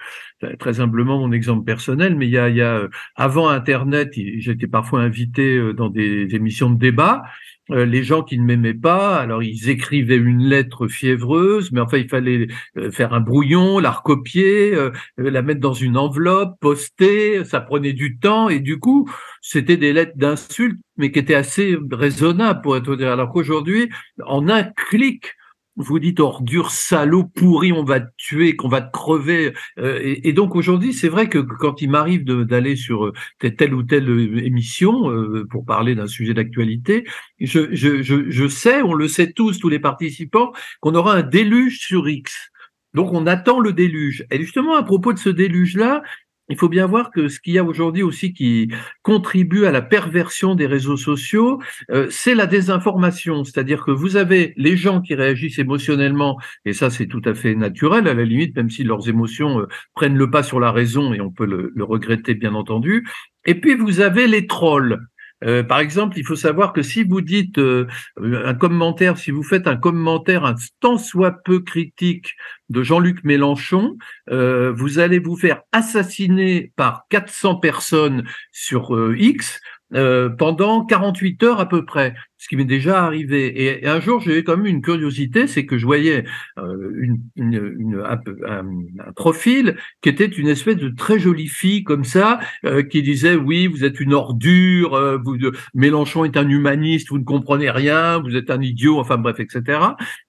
très 0.60 0.80
humblement 0.80 1.18
mon 1.20 1.32
exemple 1.32 1.66
personnel, 1.66 2.16
mais 2.16 2.28
il 2.28 2.32
y 2.32 2.38
a, 2.38 2.50
il 2.50 2.58
y 2.58 2.62
a 2.62 2.88
avant 3.16 3.50
Internet, 3.50 4.12
j'étais 4.14 4.68
parfois 4.68 5.02
invité 5.02 5.74
dans 5.74 5.90
des 5.90 6.36
émissions 6.36 6.70
de 6.70 6.78
débat 6.78 7.24
euh, 7.24 7.28
les 7.70 8.04
gens 8.04 8.24
qui 8.24 8.38
ne 8.38 8.44
m'aimaient 8.44 8.74
pas, 8.74 9.18
alors 9.18 9.44
ils 9.44 9.70
écrivaient 9.70 10.18
une 10.18 10.44
lettre 10.44 10.88
fiévreuse, 10.88 11.72
mais 11.72 11.80
enfin 11.80 11.98
il 11.98 12.10
fallait 12.10 12.48
euh, 12.78 12.92
faire 12.92 13.14
un 13.14 13.22
brouillon, 13.22 13.80
la 13.80 13.92
recopier, 13.92 14.74
euh, 14.74 14.92
la 15.18 15.42
mettre 15.42 15.62
dans 15.62 15.74
une 15.74 15.98
enveloppe, 15.98 16.60
poster, 16.60 17.46
ça 17.46 17.62
prenait 17.62 17.94
du 17.94 18.18
temps 18.18 18.50
et 18.50 18.60
du 18.60 18.80
coup 18.80 19.10
c'était 19.42 19.78
des 19.78 19.94
lettres 19.94 20.18
d'insultes, 20.18 20.80
mais 20.98 21.12
qui 21.12 21.20
étaient 21.20 21.36
assez 21.36 21.78
raisonnables 21.92 22.62
pour 22.62 22.78
être 22.78 22.90
honnête. 22.90 23.08
Alors 23.08 23.32
qu'aujourd'hui, 23.32 23.90
en 24.26 24.50
un 24.50 24.64
clic, 24.64 25.34
vous 25.82 26.00
dites 26.00 26.20
ordure, 26.20 26.72
salaud, 26.72 27.24
pourri, 27.24 27.72
on 27.72 27.84
va 27.84 28.00
te 28.00 28.12
tuer, 28.18 28.56
qu'on 28.56 28.68
va 28.68 28.82
te 28.82 28.92
crever. 28.92 29.54
Euh, 29.80 30.00
et, 30.02 30.34
donc 30.34 30.56
aujourd'hui, 30.56 30.94
c'est 30.94 31.10
vrai 31.10 31.30
que 31.30 31.40
quand 31.40 31.82
il 31.82 31.90
m'arrive 31.90 32.24
d'aller 32.24 32.76
sur 32.76 33.08
euh, 33.08 33.14
telle 33.58 33.74
ou 33.74 33.84
telle 33.84 34.10
euh, 34.10 34.46
émission 34.46 35.12
pour 35.50 35.66
parler 35.66 35.96
d'un 35.96 36.08
sujet 36.08 36.34
d'actualité, 36.34 37.06
je, 37.40 38.48
sais, 38.48 38.82
on 38.82 38.94
le 38.94 39.08
sait 39.08 39.32
tous, 39.34 39.60
tous 39.60 39.70
les 39.70 39.80
participants, 39.80 40.52
qu'on 40.80 40.96
aura 40.96 41.16
un 41.16 41.24
déluge 41.24 41.80
sur 41.80 42.08
X. 42.08 42.52
Donc 42.94 43.14
on 43.14 43.26
attend 43.26 43.60
le 43.60 43.74
déluge. 43.74 44.26
Et 44.32 44.40
justement, 44.40 44.76
à 44.76 44.84
propos 44.84 45.14
de 45.14 45.20
ce 45.20 45.30
déluge-là, 45.30 46.04
il 46.52 46.58
faut 46.58 46.70
bien 46.70 46.86
voir 46.86 47.12
que 47.12 47.30
ce 47.30 47.40
qu'il 47.40 47.54
y 47.54 47.58
a 47.58 47.64
aujourd'hui 47.64 48.04
aussi 48.04 48.34
qui 48.34 48.70
contribue 49.02 49.66
à 49.66 49.72
la 49.72 49.82
perversion 49.82 50.54
des 50.54 50.68
réseaux 50.68 50.98
sociaux, 50.98 51.62
euh, 51.90 52.08
c'est 52.10 52.36
la 52.36 52.46
désinformation. 52.46 53.44
C'est-à-dire 53.44 53.84
que 53.84 53.92
vous 53.92 54.18
avez 54.18 54.54
les 54.58 54.76
gens 54.76 55.02
qui 55.02 55.16
réagissent 55.16 55.60
émotionnellement, 55.60 56.38
et 56.66 56.74
ça 56.74 56.90
c'est 56.90 57.08
tout 57.08 57.22
à 57.26 57.34
fait 57.34 57.56
naturel 57.56 58.08
à 58.08 58.14
la 58.14 58.26
limite, 58.26 58.56
même 58.56 58.70
si 58.70 58.84
leurs 58.84 59.08
émotions 59.08 59.62
euh, 59.62 59.68
prennent 59.96 60.18
le 60.18 60.30
pas 60.30 60.44
sur 60.44 60.60
la 60.60 60.72
raison, 60.72 61.14
et 61.14 61.22
on 61.22 61.32
peut 61.32 61.46
le, 61.46 61.72
le 61.74 61.84
regretter 61.84 62.36
bien 62.36 62.54
entendu. 62.54 63.08
Et 63.46 63.56
puis 63.56 63.76
vous 63.76 64.02
avez 64.02 64.28
les 64.28 64.46
trolls. 64.46 65.00
Euh, 65.44 65.64
par 65.64 65.80
exemple, 65.80 66.18
il 66.18 66.26
faut 66.26 66.36
savoir 66.36 66.74
que 66.74 66.82
si 66.82 67.04
vous 67.04 67.22
dites 67.22 67.58
euh, 67.58 67.88
un 68.18 68.54
commentaire, 68.54 69.18
si 69.18 69.32
vous 69.32 69.44
faites 69.44 69.68
un 69.68 69.76
commentaire 69.76 70.46
un 70.46 70.56
tant 70.80 70.98
soit 70.98 71.32
peu 71.44 71.60
critique 71.60 72.36
de 72.70 72.84
Jean-Luc 72.84 73.24
Mélenchon, 73.24 73.98
euh, 74.30 74.72
vous 74.72 75.00
allez 75.00 75.20
vous 75.20 75.36
faire 75.36 75.62
assassiner 75.72 76.72
par 76.76 77.06
400 77.10 77.56
personnes 77.56 78.24
sur 78.52 79.14
X 79.16 79.60
euh, 79.94 80.30
pendant 80.30 80.86
48 80.86 81.44
heures 81.44 81.60
à 81.60 81.68
peu 81.68 81.86
près, 81.86 82.14
ce 82.42 82.48
qui 82.48 82.56
m'est 82.56 82.66
déjà 82.66 83.04
arrivé. 83.04 83.84
Et, 83.84 83.88
un 83.88 84.00
jour, 84.00 84.20
j'ai 84.20 84.40
eu 84.40 84.44
quand 84.44 84.58
même 84.58 84.66
une 84.66 84.82
curiosité, 84.82 85.46
c'est 85.46 85.66
que 85.68 85.78
je 85.78 85.86
voyais 85.86 86.26
euh, 86.58 86.92
une, 86.98 87.22
une, 87.36 87.76
une 87.78 88.04
un, 88.48 89.12
profil 89.16 89.76
qui 90.02 90.10
était 90.10 90.26
une 90.26 90.48
espèce 90.48 90.78
de 90.78 90.90
très 90.90 91.20
jolie 91.20 91.48
fille 91.48 91.84
comme 91.84 92.04
ça, 92.04 92.40
euh, 92.66 92.82
qui 92.82 93.04
disait 93.04 93.36
oui, 93.36 93.68
vous 93.68 93.84
êtes 93.84 94.00
une 94.00 94.14
ordure, 94.14 94.96
euh, 94.96 95.18
vous, 95.24 95.38
Mélenchon 95.76 96.26
est 96.26 96.36
un 96.36 96.50
humaniste, 96.50 97.10
vous 97.10 97.20
ne 97.20 97.24
comprenez 97.24 97.70
rien, 97.70 98.20
vous 98.20 98.36
êtes 98.36 98.50
un 98.50 98.62
idiot, 98.62 99.00
enfin 99.00 99.18
bref, 99.18 99.40
etc. 99.40 99.80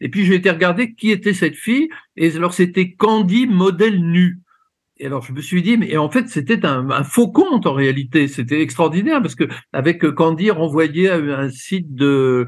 Et 0.01 0.11
puis 0.11 0.27
j'ai 0.27 0.35
été 0.35 0.51
regarder 0.51 0.93
qui 0.93 1.11
était 1.11 1.35
cette 1.35 1.57
fille, 1.57 1.89
et 2.17 2.37
alors 2.37 2.53
c'était 2.53 2.93
Candy 2.93 3.47
modèle 3.47 3.99
nu. 3.99 4.41
Et 4.99 5.07
alors 5.07 5.23
je 5.23 5.33
me 5.33 5.41
suis 5.41 5.63
dit, 5.63 5.77
mais 5.77 5.97
en 5.97 6.11
fait 6.11 6.29
c'était 6.29 6.65
un, 6.67 7.03
faux 7.05 7.31
compte 7.33 7.67
en 7.67 7.73
réalité, 7.73 8.29
c'était 8.29 8.61
extraordinaire 8.61 9.21
parce 9.23 9.35
que 9.35 9.49
avec 9.73 10.05
euh, 10.05 10.13
Candy 10.13 10.51
renvoyé 10.51 11.09
à 11.09 11.17
un 11.17 11.51
site 11.51 11.95
de 11.95 12.47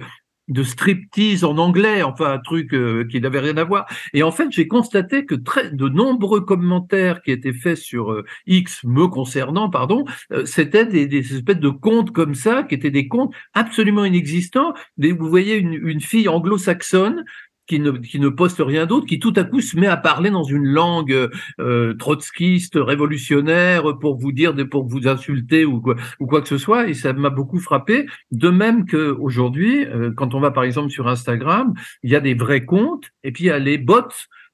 de 0.49 0.63
striptease 0.63 1.43
en 1.43 1.57
anglais, 1.57 2.03
enfin 2.03 2.33
un 2.35 2.39
truc 2.39 2.75
euh, 2.75 3.07
qui 3.11 3.19
n'avait 3.19 3.41
rien 3.41 3.57
à 3.57 3.65
voir. 3.65 3.87
Et 4.13 4.23
en 4.23 4.31
fait, 4.31 4.49
j'ai 4.51 4.69
constaté 4.69 5.25
que 5.25 5.35
très 5.35 5.71
de 5.71 5.89
nombreux 5.89 6.43
commentaires 6.43 7.23
qui 7.23 7.31
étaient 7.31 7.55
faits 7.55 7.79
sur 7.79 8.13
euh, 8.13 8.25
X 8.47 8.85
me 8.85 9.07
concernant, 9.09 9.71
pardon, 9.71 10.05
c'était 10.45 10.85
des, 10.85 11.17
espèces 11.17 11.61
de 11.61 11.71
comptes 11.71 12.11
comme 12.11 12.35
ça, 12.35 12.63
qui 12.63 12.75
étaient 12.75 12.91
des 12.91 13.09
comptes 13.09 13.33
absolument 13.55 14.05
inexistants. 14.05 14.75
vous 14.99 15.29
voyez 15.31 15.57
une 15.57 16.01
fille 16.01 16.29
anglo-saxonne 16.29 17.25
qui 17.67 17.81
ne, 17.81 17.93
qui 17.93 18.21
ne 18.21 18.29
poste 18.29 18.61
rien 18.61 18.87
d'autre, 18.87 19.07
qui 19.07 19.19
tout 19.19 19.33
à 19.37 19.45
coup 19.45 19.61
se 19.61 19.79
met 19.79 19.87
à 19.87 19.97
parler 19.97 20.31
dans 20.31 20.43
une 20.43 20.65
langue 20.65 21.31
euh, 21.61 21.95
trotskiste, 21.95 22.75
révolutionnaire, 22.77 23.99
pour 23.99 24.19
vous 24.19 24.33
dire, 24.33 24.55
pour 24.71 24.87
vous 24.87 25.09
insulter 25.09 25.65
ou 25.65 25.81
quoi, 25.81 25.97
ou 26.21 26.27
quoi 26.27 26.43
que 26.43 26.49
ce 26.49 26.59
soit. 26.59 26.89
Et 26.89 26.95
ça 26.95 27.13
m'a 27.13 27.31
beaucoup 27.31 27.59
frappé. 27.59 28.07
De 28.31 28.51
même 28.51 28.87
qu'aujourd'hui, 28.87 29.87
euh, 29.87 30.13
quand 30.15 30.35
on 30.35 30.41
va 30.41 30.51
par 30.51 30.65
exemple 30.65 30.91
sur 30.91 31.09
Instagram, 31.09 31.75
il 32.03 32.11
y 32.11 32.17
a 32.17 32.21
des 32.21 32.35
vrais 32.35 32.65
comptes 32.65 33.11
et 33.23 33.33
puis 33.33 33.45
il 33.45 33.47
y 33.49 33.51
a 33.51 33.59
les 33.59 33.79
bots. 33.79 34.03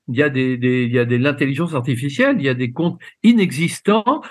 Il 0.09 0.17
y 0.17 0.23
a 0.23 0.29
des, 0.29 0.57
des 0.57 0.85
il 0.85 0.93
y 0.93 0.99
a 0.99 1.05
de 1.05 1.17
l'intelligence 1.17 1.75
artificielle, 1.75 2.37
il 2.39 2.45
y 2.45 2.49
a 2.49 2.55
des 2.55 2.73
comptes 2.73 3.01
inexistants 3.23 4.23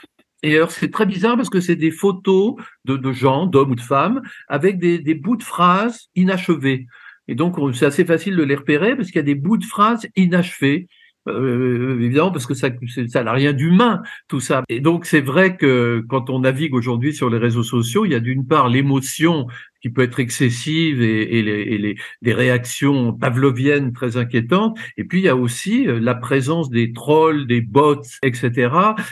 et 0.41 0.55
alors, 0.55 0.71
c'est 0.71 0.91
très 0.91 1.05
bizarre 1.05 1.35
parce 1.35 1.49
que 1.49 1.59
c'est 1.59 1.75
des 1.75 1.91
photos 1.91 2.55
de, 2.85 2.95
de 2.95 3.11
gens, 3.11 3.45
d'hommes 3.45 3.71
ou 3.71 3.75
de 3.75 3.81
femmes, 3.81 4.21
avec 4.47 4.79
des, 4.79 4.99
des, 4.99 5.13
bouts 5.13 5.35
de 5.35 5.43
phrases 5.43 6.09
inachevés. 6.15 6.87
Et 7.29 7.35
donc, 7.35 7.57
c'est 7.75 7.85
assez 7.85 8.05
facile 8.05 8.35
de 8.35 8.43
les 8.43 8.55
repérer 8.55 8.95
parce 8.95 9.09
qu'il 9.09 9.17
y 9.17 9.19
a 9.19 9.23
des 9.23 9.35
bouts 9.35 9.57
de 9.57 9.63
phrases 9.63 10.07
inachevés. 10.15 10.87
Euh, 11.27 11.99
évidemment, 12.01 12.31
parce 12.31 12.47
que 12.47 12.55
ça 12.55 12.69
ça 13.07 13.23
n'a 13.23 13.33
rien 13.33 13.53
d'humain, 13.53 14.01
tout 14.27 14.39
ça. 14.39 14.63
Et 14.67 14.79
donc, 14.79 15.05
c'est 15.05 15.21
vrai 15.21 15.57
que 15.57 16.03
quand 16.09 16.31
on 16.31 16.39
navigue 16.39 16.73
aujourd'hui 16.73 17.13
sur 17.13 17.29
les 17.29 17.37
réseaux 17.37 17.61
sociaux, 17.61 18.05
il 18.05 18.13
y 18.13 18.15
a 18.15 18.19
d'une 18.19 18.47
part 18.47 18.67
l'émotion 18.67 19.45
qui 19.81 19.91
peut 19.91 20.01
être 20.01 20.19
excessive 20.19 21.03
et, 21.03 21.43
les, 21.43 21.51
et 21.51 21.77
les, 21.77 21.97
des 22.23 22.33
réactions 22.33 23.13
pavloviennes 23.13 23.93
très 23.93 24.17
inquiétantes. 24.17 24.79
Et 24.97 25.03
puis, 25.03 25.19
il 25.19 25.25
y 25.25 25.29
a 25.29 25.35
aussi 25.35 25.87
euh, 25.87 25.99
la 25.99 26.15
présence 26.15 26.71
des 26.71 26.93
trolls, 26.93 27.45
des 27.45 27.61
bots, 27.61 28.01
etc., 28.23 28.71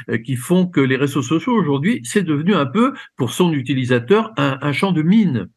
euh, 0.09 0.17
qui 0.17 0.37
font 0.37 0.65
que 0.65 0.81
les 0.81 0.95
réseaux 0.95 1.21
sociaux 1.21 1.53
aujourd'hui, 1.53 2.01
c'est 2.03 2.23
devenu 2.23 2.55
un 2.55 2.65
peu, 2.65 2.93
pour 3.15 3.31
son 3.31 3.53
utilisateur, 3.53 4.31
un, 4.37 4.57
un 4.61 4.71
champ 4.71 4.91
de 4.91 5.03
mine. 5.03 5.49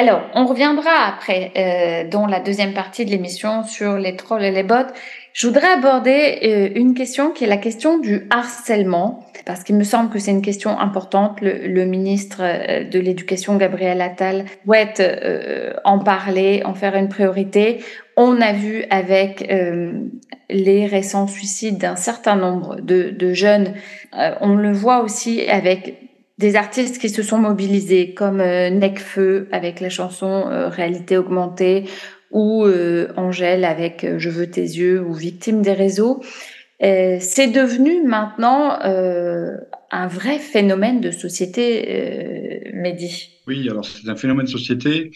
Alors, 0.00 0.22
on 0.34 0.46
reviendra 0.46 0.92
après 1.08 1.50
euh, 1.56 2.08
dans 2.08 2.26
la 2.26 2.38
deuxième 2.38 2.72
partie 2.72 3.04
de 3.04 3.10
l'émission 3.10 3.64
sur 3.64 3.98
les 3.98 4.14
trolls 4.14 4.44
et 4.44 4.52
les 4.52 4.62
bots. 4.62 4.92
Je 5.32 5.48
voudrais 5.48 5.72
aborder 5.72 6.38
euh, 6.44 6.68
une 6.78 6.94
question 6.94 7.32
qui 7.32 7.42
est 7.42 7.48
la 7.48 7.56
question 7.56 7.98
du 7.98 8.28
harcèlement, 8.30 9.26
parce 9.44 9.64
qu'il 9.64 9.74
me 9.74 9.82
semble 9.82 10.10
que 10.10 10.20
c'est 10.20 10.30
une 10.30 10.40
question 10.40 10.78
importante. 10.78 11.40
Le, 11.40 11.66
le 11.66 11.84
ministre 11.84 12.42
euh, 12.42 12.84
de 12.84 13.00
l'Éducation, 13.00 13.56
Gabriel 13.56 14.00
Attal, 14.00 14.44
souhaite 14.64 15.00
euh, 15.00 15.72
en 15.84 15.98
parler, 15.98 16.62
en 16.64 16.74
faire 16.74 16.94
une 16.94 17.08
priorité. 17.08 17.84
On 18.16 18.40
a 18.40 18.52
vu 18.52 18.84
avec 18.90 19.50
euh, 19.50 19.94
les 20.48 20.86
récents 20.86 21.26
suicides 21.26 21.78
d'un 21.78 21.96
certain 21.96 22.36
nombre 22.36 22.80
de, 22.80 23.10
de 23.10 23.32
jeunes, 23.32 23.74
on 24.40 24.54
le 24.54 24.72
voit 24.72 25.02
aussi 25.02 25.46
avec 25.48 25.96
des 26.38 26.54
artistes 26.54 26.98
qui 26.98 27.10
se 27.10 27.22
sont 27.22 27.38
mobilisés 27.38 28.14
comme 28.14 28.40
euh, 28.40 28.70
Necfeu 28.70 29.48
avec 29.52 29.80
la 29.80 29.90
chanson 29.90 30.46
euh, 30.48 30.68
Réalité 30.68 31.18
augmentée 31.18 31.84
ou 32.30 32.64
euh, 32.64 33.08
Angèle 33.16 33.64
avec 33.64 34.06
Je 34.18 34.30
veux 34.30 34.48
tes 34.48 34.62
yeux 34.62 35.00
ou 35.00 35.12
Victime 35.12 35.62
des 35.62 35.72
réseaux. 35.72 36.22
c'est 36.80 37.50
devenu 37.52 38.02
maintenant 38.04 38.78
un 38.80 40.06
vrai 40.06 40.38
phénomène 40.38 41.00
de 41.00 41.10
société, 41.10 42.70
Mehdi. 42.74 43.40
Oui, 43.46 43.68
alors 43.68 43.84
c'est 43.84 44.08
un 44.08 44.14
phénomène 44.14 44.44
de 44.46 44.50
société 44.50 45.10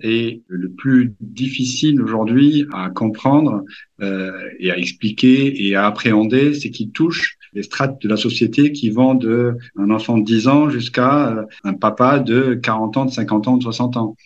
et 0.00 0.42
le 0.46 0.70
plus 0.70 1.14
difficile 1.20 2.00
aujourd'hui 2.00 2.66
à 2.72 2.90
comprendre 2.90 3.64
euh, 4.00 4.32
et 4.58 4.70
à 4.70 4.78
expliquer 4.78 5.66
et 5.66 5.74
à 5.74 5.86
appréhender, 5.86 6.54
c'est 6.54 6.70
qu'il 6.70 6.90
touche 6.90 7.36
les 7.52 7.62
strates 7.62 8.00
de 8.00 8.08
la 8.08 8.16
société 8.16 8.72
qui 8.72 8.90
vont 8.90 9.14
de 9.14 9.56
un 9.76 9.90
enfant 9.90 10.18
de 10.18 10.24
10 10.24 10.48
ans 10.48 10.70
jusqu'à 10.70 11.30
euh, 11.30 11.44
un 11.64 11.74
papa 11.74 12.18
de 12.18 12.54
40 12.54 12.96
ans, 12.96 13.04
de 13.06 13.10
50 13.10 13.48
ans, 13.48 13.56
de 13.56 13.62
60 13.62 13.96
ans. 13.96 14.16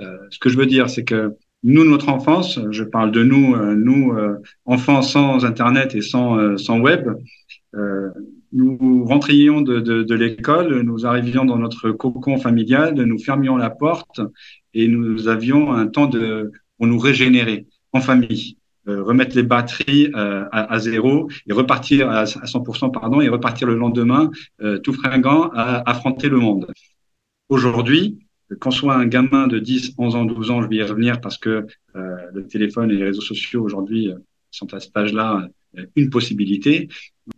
Euh, 0.00 0.16
ce 0.30 0.38
que 0.38 0.48
je 0.48 0.58
veux 0.58 0.66
dire, 0.66 0.90
c'est 0.90 1.04
que 1.04 1.36
nous, 1.62 1.84
notre 1.84 2.10
enfance, 2.10 2.60
je 2.70 2.84
parle 2.84 3.10
de 3.10 3.24
nous, 3.24 3.56
euh, 3.56 3.74
nous, 3.74 4.12
euh, 4.12 4.40
enfants 4.66 5.02
sans 5.02 5.44
Internet 5.44 5.96
et 5.96 6.00
sans, 6.00 6.38
euh, 6.38 6.56
sans 6.56 6.78
web, 6.78 7.08
nous 8.52 9.04
rentrions 9.04 9.60
de, 9.60 9.80
de, 9.80 10.02
de 10.02 10.14
l'école, 10.14 10.80
nous 10.80 11.04
arrivions 11.04 11.44
dans 11.44 11.58
notre 11.58 11.90
cocon 11.90 12.38
familial, 12.38 12.94
nous 12.94 13.18
fermions 13.18 13.56
la 13.56 13.68
porte 13.68 14.20
et 14.76 14.88
nous 14.88 15.26
avions 15.28 15.72
un 15.72 15.86
temps 15.86 16.06
de, 16.06 16.52
pour 16.76 16.86
nous 16.86 16.98
régénérer 16.98 17.66
en 17.92 18.00
famille. 18.00 18.58
Euh, 18.88 19.02
remettre 19.02 19.34
les 19.34 19.42
batteries 19.42 20.12
euh, 20.14 20.44
à, 20.52 20.78
zéro 20.78 21.28
et 21.48 21.52
repartir 21.52 22.08
à, 22.08 22.20
à 22.20 22.24
100% 22.24 22.92
pardon 22.92 23.20
et 23.20 23.28
repartir 23.28 23.66
le 23.66 23.74
lendemain 23.74 24.30
euh, 24.60 24.78
tout 24.78 24.92
fringant 24.92 25.50
à 25.54 25.82
affronter 25.90 26.28
le 26.28 26.38
monde. 26.38 26.68
Aujourd'hui, 27.48 28.18
qu'on 28.60 28.70
soit 28.70 28.94
un 28.94 29.06
gamin 29.06 29.48
de 29.48 29.58
10, 29.58 29.94
11 29.98 30.14
ans, 30.14 30.24
12 30.24 30.50
ans, 30.52 30.62
je 30.62 30.68
vais 30.68 30.76
y 30.76 30.82
revenir 30.82 31.20
parce 31.20 31.36
que 31.36 31.66
le 31.94 32.46
téléphone 32.46 32.92
et 32.92 32.94
les 32.94 33.04
réseaux 33.04 33.22
sociaux 33.22 33.64
aujourd'hui 33.64 34.12
sont 34.52 34.72
à 34.72 34.78
cet 34.78 34.96
âge-là 34.96 35.48
une 35.96 36.10
possibilité. 36.10 36.88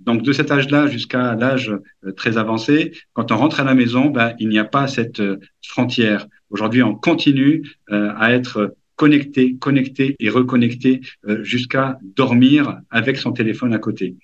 Donc 0.01 0.23
de 0.23 0.33
cet 0.33 0.51
âge-là 0.51 0.87
jusqu'à 0.87 1.35
l'âge 1.35 1.73
très 2.17 2.37
avancé, 2.37 2.93
quand 3.15 3.33
on 3.33 3.39
rentre 3.39 3.61
à 3.61 3.65
la 3.65 3.75
maison, 3.75 4.11
ben, 4.11 4.35
il 4.39 4.51
n'y 4.51 4.59
a 4.59 4.67
pas 4.67 4.87
cette 4.87 5.23
frontière. 5.63 6.27
Aujourd'hui, 6.51 6.83
on 6.83 6.95
continue 6.95 7.63
euh, 7.91 8.11
à 8.17 8.33
être 8.33 8.75
connecté, 8.97 9.57
connecté 9.57 10.17
et 10.19 10.31
reconnecté 10.31 11.03
euh, 11.29 11.43
jusqu'à 11.45 11.99
dormir 12.17 12.81
avec 12.91 13.19
son 13.19 13.33
téléphone 13.33 13.75
à 13.75 13.79
côté. 13.79 14.17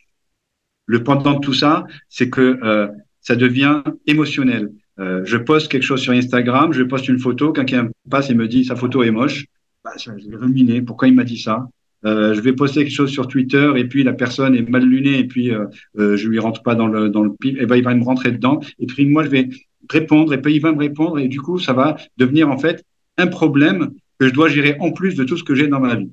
Le 0.87 1.03
pendant 1.03 1.35
de 1.35 1.41
tout 1.41 1.53
ça, 1.53 1.87
c'est 2.09 2.31
que 2.31 2.59
euh, 2.63 2.89
ça 3.21 3.37
devient 3.37 3.83
émotionnel. 4.07 4.71
je 4.99 5.37
poste 5.39 5.71
quelque 5.71 5.83
chose 5.83 6.01
sur 6.01 6.13
Instagram, 6.13 6.73
je 6.73 6.83
poste 6.83 7.09
une 7.09 7.19
photo, 7.19 7.53
quelqu'un 7.53 7.89
passe 8.11 8.31
et 8.31 8.35
me 8.35 8.47
dit 8.47 8.65
sa 8.65 8.77
photo 8.77 9.03
est 9.03 9.11
moche. 9.11 9.47
Bah, 9.83 9.93
je 9.99 10.11
vais 10.11 10.37
ruminer. 10.37 10.83
Pourquoi 10.83 11.09
il 11.09 11.15
m'a 11.15 11.25
dit 11.25 11.39
ça? 11.39 11.67
Je 12.05 12.41
vais 12.41 12.53
poster 12.53 12.85
quelque 12.85 12.95
chose 12.95 13.11
sur 13.11 13.27
Twitter 13.27 13.73
et 13.77 13.87
puis 13.87 14.03
la 14.05 14.13
personne 14.13 14.55
est 14.55 14.69
mal 14.69 14.85
lunée 14.85 15.19
et 15.19 15.25
puis 15.25 15.53
je 15.97 16.29
lui 16.29 16.39
rentre 16.39 16.63
pas 16.63 16.75
dans 16.75 16.87
le 16.87 17.09
dans 17.09 17.23
le 17.23 17.31
et 17.45 17.57
eh 17.61 17.67
ben 17.67 17.77
il 17.77 17.83
va 17.83 17.95
me 17.95 18.05
rentrer 18.05 18.31
dedans 18.31 18.61
et 18.79 18.87
puis 18.87 19.07
moi 19.07 19.25
je 19.25 19.31
vais 19.31 19.49
répondre 19.91 20.33
et 20.35 20.41
puis 20.41 20.55
il 20.55 20.61
va 20.61 20.73
me 20.73 20.79
répondre 20.79 21.19
et 21.19 21.29
du 21.29 21.41
coup 21.41 21.59
ça 21.59 21.73
va 21.73 21.97
devenir 22.17 22.51
en 22.51 22.59
fait 22.59 22.85
un 23.17 23.27
problème 23.27 23.91
que 24.19 24.29
je 24.29 24.33
dois 24.33 24.49
gérer 24.49 24.77
en 24.81 24.93
plus 24.93 25.15
de 25.15 25.25
tout 25.25 25.37
ce 25.37 25.45
que 25.45 25.55
j'ai 25.55 25.69
dans 25.69 25.81
ma 25.81 25.97
vie. 25.97 26.11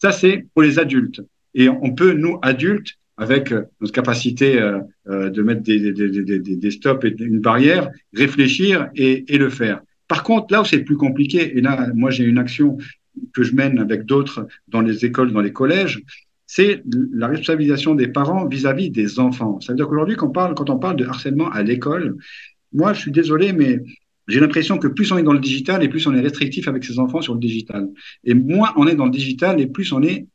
Ça 0.00 0.12
c'est 0.12 0.46
pour 0.54 0.62
les 0.62 0.78
adultes 0.78 1.22
et 1.54 1.68
on 1.68 1.94
peut 1.94 2.12
nous 2.12 2.38
adultes 2.42 2.98
avec 3.16 3.52
euh, 3.52 3.62
notre 3.80 3.92
capacité 3.92 4.60
euh, 4.60 4.80
euh, 5.08 5.30
de 5.30 5.42
mettre 5.42 5.62
des, 5.62 5.92
des, 5.92 6.08
des, 6.08 6.38
des, 6.38 6.70
stops 6.70 7.04
et 7.04 7.14
une 7.18 7.40
barrière, 7.40 7.90
réfléchir 8.14 8.90
et, 8.94 9.24
et 9.32 9.38
le 9.38 9.48
faire. 9.48 9.80
Par 10.08 10.22
contre, 10.22 10.52
là 10.52 10.62
où 10.62 10.64
c'est 10.64 10.80
plus 10.80 10.96
compliqué, 10.96 11.56
et 11.56 11.60
là, 11.60 11.88
moi 11.94 12.10
j'ai 12.10 12.24
une 12.24 12.38
action 12.38 12.76
que 13.32 13.42
je 13.42 13.54
mène 13.54 13.78
avec 13.78 14.04
d'autres 14.04 14.46
dans 14.68 14.82
les 14.82 15.04
écoles, 15.04 15.32
dans 15.32 15.40
les 15.40 15.52
collèges, 15.52 16.02
c'est 16.46 16.82
la 17.12 17.26
responsabilisation 17.26 17.94
des 17.94 18.06
parents 18.06 18.46
vis-à-vis 18.46 18.90
des 18.90 19.18
enfants. 19.18 19.58
C'est-à-dire 19.60 19.88
qu'aujourd'hui, 19.88 20.16
quand 20.16 20.28
on 20.28 20.32
parle, 20.32 20.54
quand 20.54 20.70
on 20.70 20.78
parle 20.78 20.96
de 20.96 21.04
harcèlement 21.04 21.50
à 21.50 21.62
l'école, 21.62 22.16
moi, 22.72 22.92
je 22.92 23.00
suis 23.00 23.12
désolé, 23.12 23.52
mais 23.52 23.80
j'ai 24.28 24.40
l'impression 24.40 24.78
que 24.78 24.88
plus 24.88 25.12
on 25.12 25.18
est 25.18 25.22
dans 25.22 25.32
le 25.32 25.38
digital 25.40 25.82
et 25.82 25.88
plus 25.88 26.06
on 26.06 26.14
est 26.14 26.20
restrictif 26.20 26.68
avec 26.68 26.84
ses 26.84 26.98
enfants 26.98 27.20
sur 27.20 27.34
le 27.34 27.40
digital. 27.40 27.88
Et 28.24 28.34
moins 28.34 28.72
on 28.76 28.86
est 28.86 28.96
dans 28.96 29.04
le 29.04 29.10
digital 29.10 29.60
et 29.60 29.66
plus 29.66 29.92
on 29.92 30.02
est 30.02 30.26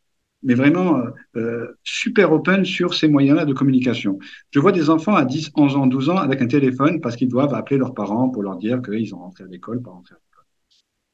mais 0.43 0.55
vraiment 0.55 0.99
euh, 1.35 1.67
super 1.83 2.31
open 2.31 2.65
sur 2.65 2.95
ces 2.95 3.07
moyens-là 3.07 3.45
de 3.45 3.53
communication. 3.53 4.17
Je 4.49 4.59
vois 4.59 4.71
des 4.71 4.89
enfants 4.89 5.13
à 5.13 5.23
10, 5.23 5.51
11 5.55 5.75
ans, 5.75 5.85
12 5.85 6.09
ans 6.09 6.17
avec 6.17 6.41
un 6.41 6.47
téléphone 6.47 6.99
parce 6.99 7.15
qu'ils 7.15 7.27
doivent 7.27 7.53
appeler 7.53 7.77
leurs 7.77 7.93
parents 7.93 8.27
pour 8.29 8.41
leur 8.41 8.57
dire 8.57 8.81
qu'ils 8.81 9.07
sont 9.07 9.19
rentrés 9.19 9.43
à 9.43 9.47
l'école, 9.47 9.83
pas 9.83 9.91
rentrés 9.91 10.15
à 10.15 10.17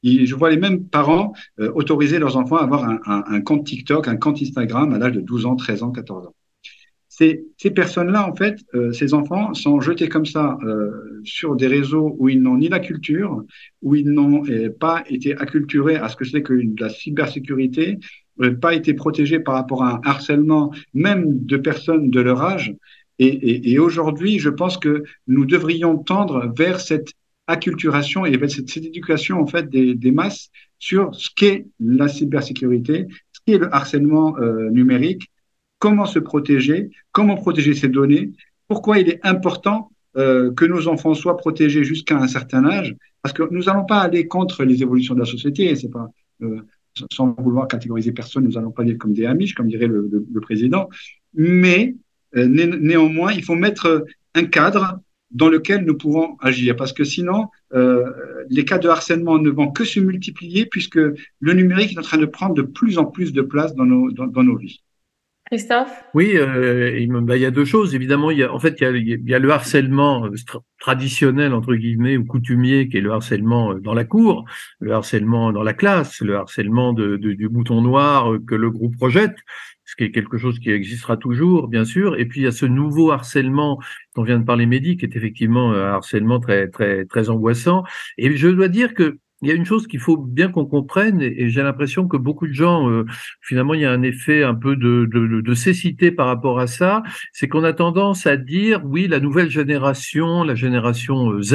je 0.02 0.34
vois 0.34 0.50
les 0.50 0.56
mêmes 0.56 0.84
parents 0.84 1.32
euh, 1.60 1.72
autoriser 1.74 2.18
leurs 2.18 2.36
enfants 2.36 2.56
à 2.56 2.62
avoir 2.62 2.84
un, 2.84 3.40
compte 3.40 3.66
TikTok, 3.66 4.08
un 4.08 4.16
compte 4.16 4.40
Instagram 4.40 4.92
à 4.92 4.98
l'âge 4.98 5.12
de 5.12 5.20
12 5.20 5.46
ans, 5.46 5.56
13 5.56 5.82
ans, 5.82 5.90
14 5.90 6.28
ans. 6.28 6.34
Ces, 7.18 7.70
personnes-là, 7.70 8.28
en 8.28 8.34
fait, 8.36 8.60
euh, 8.74 8.92
ces 8.92 9.12
enfants 9.12 9.52
sont 9.52 9.80
jetés 9.80 10.08
comme 10.08 10.24
ça 10.24 10.56
euh, 10.62 11.20
sur 11.24 11.56
des 11.56 11.66
réseaux 11.66 12.14
où 12.20 12.28
ils 12.28 12.40
n'ont 12.40 12.58
ni 12.58 12.68
la 12.68 12.78
culture, 12.78 13.42
où 13.82 13.96
ils 13.96 14.08
n'ont 14.08 14.44
euh, 14.46 14.70
pas 14.70 15.02
été 15.08 15.36
acculturés 15.36 15.96
à 15.96 16.08
ce 16.08 16.14
que 16.14 16.24
c'est 16.24 16.42
que 16.42 16.54
la 16.78 16.88
cybersécurité, 16.88 17.98
pas 18.60 18.72
été 18.72 18.94
protégés 18.94 19.40
par 19.40 19.54
rapport 19.54 19.82
à 19.82 19.96
un 19.96 20.00
harcèlement, 20.04 20.72
même 20.94 21.44
de 21.44 21.56
personnes 21.56 22.08
de 22.08 22.20
leur 22.20 22.40
âge. 22.40 22.72
Et, 23.18 23.80
aujourd'hui, 23.80 24.38
je 24.38 24.48
pense 24.48 24.78
que 24.78 25.02
nous 25.26 25.44
devrions 25.44 25.98
tendre 25.98 26.52
vers 26.56 26.78
cette 26.78 27.08
acculturation 27.48 28.26
et 28.26 28.38
cette, 28.48 28.70
cette 28.70 28.84
éducation 28.84 29.40
en 29.40 29.46
fait 29.48 29.68
des, 29.68 30.12
masses 30.12 30.50
sur 30.78 31.12
ce 31.16 31.30
qu'est 31.34 31.66
la 31.80 32.06
cybersécurité, 32.06 33.06
ce 33.32 33.40
qu'est 33.44 33.58
le 33.58 33.74
harcèlement 33.74 34.36
numérique, 34.70 35.28
comment 35.78 36.06
se 36.06 36.18
protéger, 36.18 36.90
comment 37.12 37.36
protéger 37.36 37.74
ces 37.74 37.88
données, 37.88 38.32
pourquoi 38.66 38.98
il 38.98 39.08
est 39.08 39.20
important 39.24 39.90
euh, 40.16 40.52
que 40.52 40.64
nos 40.64 40.88
enfants 40.88 41.14
soient 41.14 41.36
protégés 41.36 41.84
jusqu'à 41.84 42.16
un 42.18 42.28
certain 42.28 42.64
âge, 42.64 42.96
parce 43.22 43.32
que 43.32 43.42
nous 43.50 43.64
n'allons 43.64 43.84
pas 43.84 44.00
aller 44.00 44.26
contre 44.26 44.64
les 44.64 44.82
évolutions 44.82 45.14
de 45.14 45.20
la 45.20 45.26
société, 45.26 45.74
c'est 45.76 45.90
pas 45.90 46.10
euh, 46.42 46.60
sans 47.12 47.32
vouloir 47.38 47.68
catégoriser 47.68 48.12
personne, 48.12 48.44
nous 48.44 48.58
allons 48.58 48.70
pas 48.70 48.84
dire 48.84 48.98
comme 48.98 49.12
des 49.12 49.26
amiches, 49.26 49.54
comme 49.54 49.68
dirait 49.68 49.86
le, 49.86 50.40
président, 50.40 50.88
mais 51.34 51.94
euh, 52.36 52.46
né, 52.46 52.66
néanmoins, 52.66 53.32
il 53.32 53.44
faut 53.44 53.54
mettre 53.54 54.04
un 54.34 54.44
cadre 54.44 55.00
dans 55.30 55.48
lequel 55.48 55.84
nous 55.84 55.96
pouvons 55.96 56.36
agir. 56.40 56.74
Parce 56.76 56.92
que 56.92 57.04
sinon, 57.04 57.48
euh, 57.74 58.04
les 58.48 58.64
cas 58.64 58.78
de 58.78 58.88
harcèlement 58.88 59.38
ne 59.38 59.50
vont 59.50 59.70
que 59.70 59.84
se 59.84 60.00
multiplier 60.00 60.66
puisque 60.66 60.96
le 60.98 61.52
numérique 61.52 61.92
est 61.92 61.98
en 61.98 62.02
train 62.02 62.18
de 62.18 62.26
prendre 62.26 62.54
de 62.54 62.62
plus 62.62 62.98
en 62.98 63.04
plus 63.04 63.32
de 63.32 63.42
place 63.42 63.74
dans 63.74 63.84
nos, 63.84 64.10
dans 64.10 64.42
nos 64.42 64.56
vies. 64.56 64.82
Christophe? 65.50 66.04
Oui, 66.12 66.32
euh, 66.36 66.98
il, 66.98 67.10
bah, 67.10 67.36
il, 67.36 67.42
y 67.42 67.46
a 67.46 67.50
deux 67.50 67.64
choses. 67.64 67.94
Évidemment, 67.94 68.30
il 68.30 68.38
y 68.38 68.42
a, 68.42 68.52
en 68.52 68.58
fait, 68.58 68.78
il 68.80 69.22
y 69.26 69.34
a, 69.34 69.38
le 69.38 69.50
harcèlement 69.50 70.26
euh, 70.26 70.34
traditionnel, 70.78 71.54
entre 71.54 71.74
guillemets, 71.74 72.18
ou 72.18 72.24
coutumier, 72.26 72.88
qui 72.88 72.98
est 72.98 73.00
le 73.00 73.12
harcèlement 73.12 73.72
euh, 73.72 73.80
dans 73.80 73.94
la 73.94 74.04
cour, 74.04 74.44
le 74.78 74.92
harcèlement 74.92 75.50
dans 75.52 75.62
la 75.62 75.72
classe, 75.72 76.20
le 76.20 76.36
harcèlement 76.36 76.92
du 76.92 77.48
bouton 77.48 77.80
noir 77.80 78.36
que 78.46 78.54
le 78.54 78.70
groupe 78.70 78.96
projette, 78.96 79.36
ce 79.86 79.96
qui 79.96 80.04
est 80.04 80.10
quelque 80.10 80.36
chose 80.36 80.58
qui 80.58 80.70
existera 80.70 81.16
toujours, 81.16 81.68
bien 81.68 81.86
sûr. 81.86 82.18
Et 82.18 82.26
puis, 82.26 82.40
il 82.40 82.44
y 82.44 82.48
a 82.48 82.52
ce 82.52 82.66
nouveau 82.66 83.10
harcèlement 83.10 83.78
dont 84.16 84.24
vient 84.24 84.38
de 84.38 84.44
parler 84.44 84.66
Mehdi, 84.66 84.98
qui 84.98 85.06
est 85.06 85.16
effectivement 85.16 85.72
un 85.72 85.94
harcèlement 85.94 86.40
très, 86.40 86.68
très, 86.68 87.06
très 87.06 87.30
angoissant. 87.30 87.84
Et 88.18 88.36
je 88.36 88.48
dois 88.48 88.68
dire 88.68 88.92
que 88.92 89.18
il 89.42 89.48
y 89.48 89.52
a 89.52 89.54
une 89.54 89.64
chose 89.64 89.86
qu'il 89.86 90.00
faut 90.00 90.16
bien 90.16 90.48
qu'on 90.48 90.66
comprenne, 90.66 91.22
et, 91.22 91.48
j'ai 91.48 91.62
l'impression 91.62 92.08
que 92.08 92.16
beaucoup 92.16 92.46
de 92.46 92.52
gens, 92.52 92.90
euh, 92.90 93.04
finalement, 93.40 93.74
il 93.74 93.80
y 93.82 93.84
a 93.84 93.92
un 93.92 94.02
effet 94.02 94.42
un 94.42 94.54
peu 94.54 94.74
de, 94.74 95.08
de, 95.12 95.40
de 95.40 95.54
cécité 95.54 96.10
par 96.10 96.26
rapport 96.26 96.58
à 96.58 96.66
ça, 96.66 97.02
c'est 97.32 97.46
qu'on 97.46 97.62
a 97.62 97.72
tendance 97.72 98.26
à 98.26 98.36
dire, 98.36 98.82
oui, 98.84 99.06
la 99.06 99.20
nouvelle 99.20 99.48
génération, 99.48 100.42
la 100.42 100.56
génération 100.56 101.30
euh, 101.30 101.42
Z, 101.42 101.54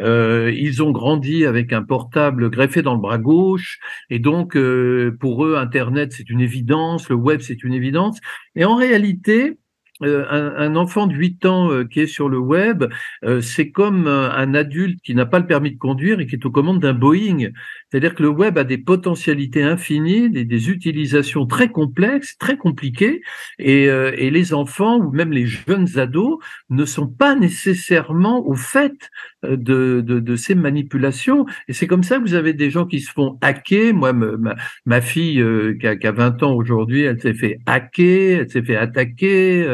euh, 0.00 0.52
ils 0.56 0.82
ont 0.82 0.90
grandi 0.90 1.46
avec 1.46 1.72
un 1.72 1.82
portable 1.82 2.50
greffé 2.50 2.82
dans 2.82 2.94
le 2.94 3.00
bras 3.00 3.18
gauche, 3.18 3.78
et 4.10 4.18
donc 4.18 4.56
euh, 4.56 5.16
pour 5.20 5.44
eux, 5.44 5.56
Internet, 5.56 6.12
c'est 6.12 6.28
une 6.28 6.40
évidence, 6.40 7.08
le 7.08 7.14
web, 7.14 7.40
c'est 7.40 7.62
une 7.62 7.74
évidence. 7.74 8.18
Et 8.56 8.64
en 8.64 8.74
réalité, 8.74 9.59
euh, 10.02 10.24
un, 10.30 10.76
enfant 10.76 11.06
de 11.06 11.14
8 11.14 11.44
ans 11.46 11.70
euh, 11.70 11.84
qui 11.84 12.00
est 12.00 12.06
sur 12.06 12.28
le 12.28 12.38
web, 12.38 12.84
euh, 13.24 13.40
c'est 13.40 13.70
comme 13.70 14.06
un 14.06 14.54
adulte 14.54 15.00
qui 15.02 15.14
n'a 15.14 15.26
pas 15.26 15.38
le 15.38 15.46
permis 15.46 15.72
de 15.72 15.78
conduire 15.78 16.20
et 16.20 16.26
qui 16.26 16.36
est 16.36 16.46
aux 16.46 16.50
commandes 16.50 16.80
d'un 16.80 16.94
Boeing. 16.94 17.50
C'est-à-dire 17.90 18.14
que 18.14 18.22
le 18.22 18.28
web 18.28 18.58
a 18.58 18.64
des 18.64 18.78
potentialités 18.78 19.62
infinies, 19.62 20.30
des, 20.30 20.44
des 20.44 20.70
utilisations 20.70 21.46
très 21.46 21.68
complexes, 21.68 22.36
très 22.38 22.56
compliquées, 22.56 23.22
et, 23.58 23.84
et, 23.84 24.30
les 24.30 24.54
enfants 24.54 24.98
ou 24.98 25.10
même 25.10 25.32
les 25.32 25.46
jeunes 25.46 25.88
ados 25.98 26.38
ne 26.68 26.84
sont 26.84 27.08
pas 27.08 27.34
nécessairement 27.34 28.46
au 28.46 28.54
fait 28.54 29.10
de, 29.42 30.00
de, 30.00 30.20
de 30.20 30.36
ces 30.36 30.54
manipulations. 30.54 31.46
Et 31.68 31.72
c'est 31.72 31.86
comme 31.86 32.02
ça 32.02 32.18
que 32.18 32.22
vous 32.22 32.34
avez 32.34 32.52
des 32.52 32.70
gens 32.70 32.86
qui 32.86 33.00
se 33.00 33.10
font 33.10 33.38
hacker. 33.40 33.94
Moi, 33.94 34.12
ma, 34.12 34.54
ma 34.84 35.00
fille 35.00 35.44
qui, 35.80 35.86
a, 35.86 35.96
qui, 35.96 36.06
a, 36.06 36.12
20 36.12 36.42
ans 36.42 36.52
aujourd'hui, 36.52 37.02
elle 37.02 37.20
s'est 37.20 37.34
fait 37.34 37.58
hacker, 37.66 38.40
elle 38.40 38.50
s'est 38.50 38.62
fait 38.62 38.76
attaquer. 38.76 39.66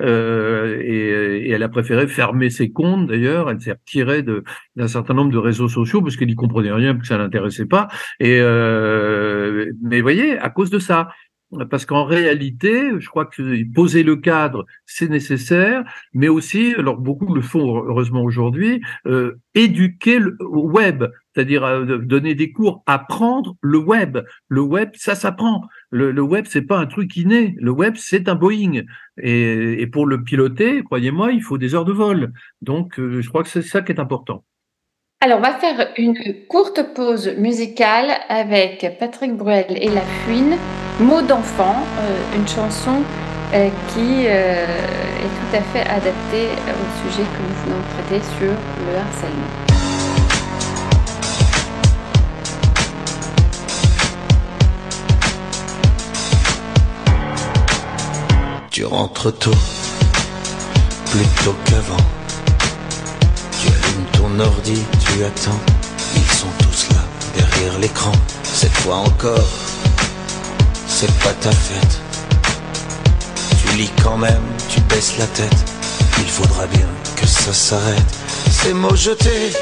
Euh, 0.00 0.80
et, 0.82 1.46
et, 1.46 1.50
elle 1.50 1.62
a 1.62 1.68
préféré 1.68 2.06
fermer 2.06 2.50
ses 2.50 2.70
comptes 2.70 3.06
d'ailleurs. 3.08 3.50
Elle 3.50 3.60
s'est 3.60 3.72
retirée 3.72 4.22
d'un 4.22 4.88
certain 4.88 5.14
nombre 5.14 5.32
de 5.32 5.38
réseaux 5.38 5.68
sociaux 5.68 6.02
parce 6.02 6.16
qu'elle 6.16 6.28
n'y 6.28 6.34
comprenait 6.34 6.72
rien, 6.72 6.94
parce 6.94 7.08
que 7.08 7.14
ça 7.14 7.18
l'intéressait 7.18 7.61
pas. 7.66 7.88
Et 8.20 8.38
euh, 8.40 9.72
mais 9.82 10.00
voyez, 10.00 10.38
à 10.38 10.50
cause 10.50 10.70
de 10.70 10.78
ça, 10.78 11.08
parce 11.70 11.84
qu'en 11.84 12.04
réalité, 12.04 12.98
je 12.98 13.08
crois 13.08 13.26
que 13.26 13.72
poser 13.72 14.02
le 14.02 14.16
cadre, 14.16 14.64
c'est 14.86 15.08
nécessaire, 15.08 15.84
mais 16.14 16.28
aussi, 16.28 16.74
alors 16.78 16.96
beaucoup 16.96 17.34
le 17.34 17.42
font 17.42 17.84
heureusement 17.86 18.22
aujourd'hui, 18.22 18.80
euh, 19.06 19.38
éduquer 19.54 20.18
le 20.18 20.36
web, 20.40 21.04
c'est-à-dire 21.34 21.64
euh, 21.64 21.98
donner 21.98 22.34
des 22.34 22.52
cours, 22.52 22.82
apprendre 22.86 23.56
le 23.60 23.78
web. 23.78 24.18
Le 24.48 24.60
web, 24.62 24.90
ça 24.94 25.14
s'apprend. 25.14 25.66
Le, 25.90 26.18
web, 26.22 26.46
c'est 26.48 26.62
pas 26.62 26.78
un 26.78 26.86
truc 26.86 27.16
inné. 27.16 27.54
Le 27.58 27.70
web, 27.70 27.94
c'est 27.96 28.28
un 28.28 28.34
Boeing. 28.34 28.82
Et, 29.18 29.82
et, 29.82 29.86
pour 29.86 30.06
le 30.06 30.24
piloter, 30.24 30.82
croyez-moi, 30.82 31.32
il 31.32 31.42
faut 31.42 31.58
des 31.58 31.74
heures 31.74 31.84
de 31.84 31.92
vol. 31.92 32.32
Donc, 32.62 32.98
euh, 32.98 33.20
je 33.20 33.28
crois 33.28 33.42
que 33.42 33.50
c'est 33.50 33.62
ça 33.62 33.82
qui 33.82 33.92
est 33.92 34.00
important. 34.00 34.44
Alors, 35.24 35.38
on 35.38 35.42
va 35.42 35.54
faire 35.54 35.86
une 35.98 36.16
courte 36.48 36.82
pause 36.94 37.30
musicale 37.38 38.10
avec 38.28 38.98
Patrick 38.98 39.36
Bruel 39.36 39.66
et 39.68 39.88
La 39.88 40.00
Fuine, 40.00 40.56
Mots 40.98 41.22
d'enfant, 41.22 41.76
euh, 42.00 42.36
une 42.36 42.48
chanson 42.48 43.04
euh, 43.54 43.68
qui 43.94 44.26
euh, 44.26 44.66
est 44.66 45.28
tout 45.28 45.56
à 45.56 45.60
fait 45.60 45.88
adaptée 45.88 46.48
au 46.66 47.08
sujet 47.08 47.22
que 47.22 47.38
nous 47.40 47.54
venons 47.64 47.78
de 47.78 47.84
traiter 47.94 48.20
sur 48.36 48.50
le 48.50 48.96
harcèlement. 48.98 49.52
Tu 58.72 58.84
rentres 58.84 59.38
tôt, 59.38 59.52
plus 61.12 61.44
tôt 61.44 61.54
qu'avant 61.64 62.21
ton 64.12 64.38
ordi, 64.40 64.82
tu 65.00 65.24
attends. 65.24 65.60
Ils 66.16 66.36
sont 66.36 66.52
tous 66.62 66.88
là, 66.94 67.02
derrière 67.36 67.78
l'écran. 67.78 68.12
Cette 68.42 68.72
fois 68.72 68.96
encore, 68.96 69.50
c'est 70.86 71.12
pas 71.18 71.32
ta 71.40 71.50
fête. 71.50 72.00
Tu 73.60 73.76
lis 73.76 73.90
quand 74.02 74.16
même, 74.16 74.42
tu 74.68 74.80
baisses 74.82 75.18
la 75.18 75.26
tête. 75.26 75.64
Il 76.18 76.28
faudra 76.28 76.66
bien 76.66 76.86
que 77.16 77.26
ça 77.26 77.52
s'arrête. 77.52 78.14
Ces 78.50 78.72
mots 78.72 78.96
jetés, 78.96 79.52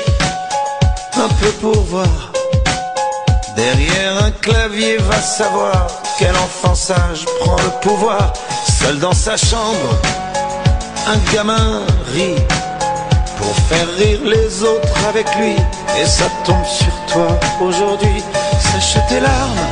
un 1.16 1.28
peu 1.40 1.50
pour 1.60 1.80
voir. 1.84 2.32
Derrière 3.56 4.24
un 4.24 4.30
clavier, 4.30 4.96
va 4.98 5.20
savoir 5.20 5.86
quel 6.18 6.34
enfant 6.36 6.74
sage 6.74 7.24
prend 7.40 7.56
le 7.56 7.80
pouvoir. 7.80 8.32
Seul 8.80 8.98
dans 8.98 9.12
sa 9.12 9.36
chambre, 9.36 9.98
un 11.06 11.32
gamin 11.32 11.82
rit 12.14 12.36
pour 13.40 13.56
faire 13.68 13.88
rire 13.98 14.20
les 14.24 14.62
autres 14.62 15.06
avec 15.08 15.26
lui. 15.36 15.56
Et 16.00 16.06
ça 16.06 16.24
tombe 16.44 16.64
sur 16.64 16.94
toi 17.12 17.38
aujourd'hui. 17.60 18.22
Sèche 18.60 18.98
tes 19.08 19.20
larmes, 19.20 19.66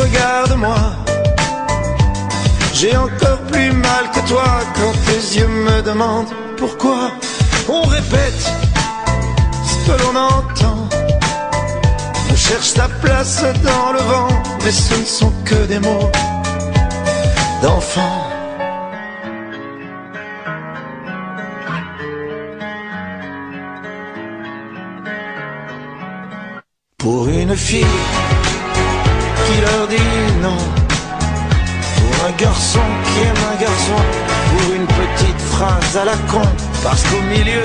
regarde-moi. 0.00 0.76
J'ai 2.72 2.96
encore 2.96 3.38
plus 3.52 3.72
mal 3.72 4.04
que 4.12 4.28
toi 4.28 4.44
quand 4.74 4.92
tes 5.06 5.38
yeux 5.38 5.48
me 5.48 5.82
demandent 5.82 6.34
pourquoi. 6.56 7.12
On 7.68 7.82
répète 7.82 8.44
ce 9.68 9.74
que 9.86 10.02
l'on 10.02 10.16
entend. 10.16 10.88
On 12.30 12.36
cherche 12.36 12.74
ta 12.74 12.88
place 13.00 13.42
dans 13.62 13.92
le 13.92 14.00
vent, 14.00 14.28
mais 14.64 14.72
ce 14.72 14.94
ne 14.94 15.04
sont 15.04 15.32
que 15.44 15.66
des 15.66 15.78
mots 15.78 16.10
d'enfant. 17.62 18.23
Une 27.54 27.60
fille 27.60 27.96
qui 29.46 29.60
leur 29.60 29.86
dit 29.86 30.42
non. 30.42 30.58
Pour 31.96 32.26
un 32.26 32.32
garçon 32.36 32.86
qui 33.04 33.20
aime 33.28 33.44
un 33.52 33.60
garçon. 33.66 34.00
Pour 34.50 34.74
une 34.74 34.86
petite 34.86 35.40
phrase 35.52 35.96
à 36.02 36.04
la 36.04 36.16
con. 36.32 36.48
Parce 36.82 37.02
qu'au 37.04 37.22
milieu 37.34 37.64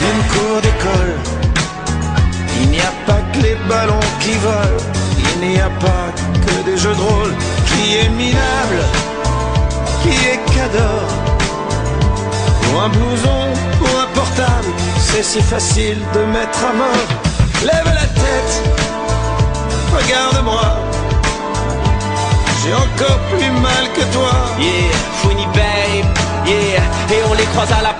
d'une 0.00 0.22
cour 0.32 0.60
d'école, 0.60 1.14
il 2.60 2.68
n'y 2.68 2.80
a 2.80 2.92
pas 3.06 3.22
que 3.32 3.38
les 3.42 3.56
ballons 3.70 4.08
qui 4.20 4.34
volent. 4.46 4.84
Il 5.40 5.48
n'y 5.48 5.60
a 5.60 5.70
pas 5.86 6.06
que 6.44 6.70
des 6.70 6.76
jeux 6.76 6.94
de 6.94 7.00
rôle. 7.00 7.34
Qui 7.68 7.96
est 8.00 8.10
minable, 8.10 8.80
qui 10.02 10.10
est 10.30 10.40
cadeau. 10.54 10.98
Pour 12.62 12.82
un 12.82 12.88
blouson, 12.90 13.40
pour 13.78 14.00
un 14.02 14.08
portable, 14.14 14.70
c'est 14.98 15.24
si 15.24 15.40
facile 15.40 15.98
de 16.14 16.20
mettre 16.36 16.60
à 16.70 16.72
mort. 16.74 17.35
Lève 17.64 17.92
la 17.94 18.06
tête, 18.20 18.62
regarde-moi. 19.96 20.62
J'ai 22.62 22.74
encore 22.74 23.18
plus 23.30 23.50
mal 23.60 23.84
que 23.94 24.02
toi. 24.12 24.32
Yeah, 24.58 24.96
funny 25.22 25.46
babe, 25.54 26.06
yeah. 26.46 26.82
Et 27.14 27.22
on 27.30 27.34
les 27.34 27.44
croise 27.44 27.72
à 27.72 27.82
la 27.82 27.95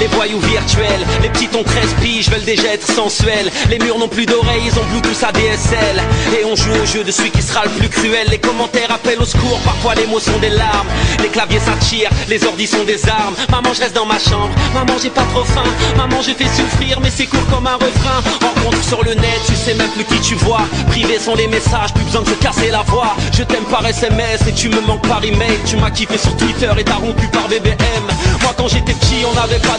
les 0.00 0.06
voyous 0.08 0.40
virtuels. 0.40 1.06
Les 1.22 1.28
petits 1.28 1.48
ont 1.56 1.62
13 1.62 1.94
piges, 2.00 2.30
veulent 2.30 2.44
déjà 2.44 2.74
être 2.74 2.86
sensuels. 2.86 3.50
Les 3.70 3.78
murs 3.78 3.98
n'ont 3.98 4.08
plus 4.08 4.26
d'oreilles, 4.26 4.62
ils 4.66 4.78
ont 4.78 4.84
Bluetooth 4.90 5.22
à 5.22 5.32
DSL. 5.32 6.02
Et 6.38 6.44
on 6.44 6.56
joue 6.56 6.72
au 6.72 6.86
jeu 6.86 7.04
de 7.04 7.10
celui 7.10 7.30
qui 7.30 7.42
sera 7.42 7.64
le 7.64 7.70
plus 7.70 7.88
cruel. 7.88 8.28
Les 8.30 8.38
commentaires 8.38 8.90
appellent 8.90 9.20
au 9.20 9.24
secours, 9.24 9.58
parfois 9.64 9.94
les 9.94 10.06
mots 10.06 10.20
sont 10.20 10.38
des 10.38 10.50
larmes. 10.50 10.88
Les 11.22 11.28
claviers 11.28 11.60
s'attirent, 11.60 12.10
les 12.28 12.44
ordis 12.44 12.66
sont 12.66 12.84
des 12.84 13.08
armes. 13.08 13.34
Maman, 13.50 13.72
je 13.74 13.82
reste 13.82 13.94
dans 13.94 14.06
ma 14.06 14.18
chambre. 14.18 14.50
Maman, 14.74 14.94
j'ai 15.02 15.10
pas 15.10 15.24
trop 15.32 15.44
faim. 15.44 15.64
Maman, 15.96 16.20
je 16.22 16.32
fais 16.32 16.48
souffrir, 16.48 17.00
mais 17.00 17.10
c'est 17.10 17.26
court 17.26 17.46
comme 17.52 17.66
un 17.66 17.76
refrain. 17.76 18.22
Rencontre 18.40 18.82
sur 18.84 19.02
le 19.04 19.14
net, 19.14 19.40
tu 19.46 19.54
sais 19.54 19.74
même 19.74 19.90
plus 19.90 20.04
qui 20.04 20.20
tu 20.20 20.34
vois. 20.36 20.62
Privés 20.88 21.18
sont 21.18 21.34
les 21.34 21.48
messages, 21.48 21.92
plus 21.94 22.04
besoin 22.04 22.22
de 22.22 22.28
se 22.28 22.34
casser 22.34 22.70
la 22.70 22.82
voix. 22.82 23.16
Je 23.32 23.42
t'aime 23.42 23.64
par 23.64 23.86
SMS 23.86 24.40
et 24.48 24.52
tu 24.52 24.68
me 24.68 24.80
manques 24.80 25.06
par 25.06 25.24
email. 25.24 25.58
Tu 25.64 25.76
m'as 25.76 25.90
kiffé 25.90 26.18
sur 26.18 26.36
Twitter 26.36 26.70
et 26.78 26.84
t'as 26.84 26.94
rompu 26.94 27.26
par 27.28 27.48
BBM. 27.48 28.06
Moi, 28.42 28.54
quand 28.56 28.68
j'étais 28.68 28.92
petit, 28.92 29.24
on 29.30 29.34
n'avait 29.34 29.58
pas 29.58 29.78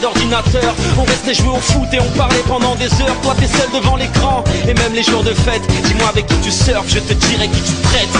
On 0.97 1.03
restait 1.03 1.33
jouer 1.33 1.49
au 1.49 1.59
foot 1.59 1.87
et 1.93 1.99
on 1.99 2.17
parlait 2.17 2.43
pendant 2.47 2.75
des 2.75 2.91
heures. 3.01 3.19
Toi, 3.23 3.35
t'es 3.39 3.47
seul 3.47 3.69
devant 3.73 3.95
l'écran. 3.95 4.43
Et 4.67 4.73
même 4.73 4.93
les 4.93 5.03
jours 5.03 5.23
de 5.23 5.33
fête, 5.33 5.61
dis-moi 5.83 6.09
avec 6.09 6.27
qui 6.27 6.35
tu 6.41 6.51
surfes, 6.51 6.87
je 6.87 6.99
te 6.99 7.13
dirai 7.13 7.47
qui 7.49 7.61
tu 7.61 7.73
traites. 7.83 8.17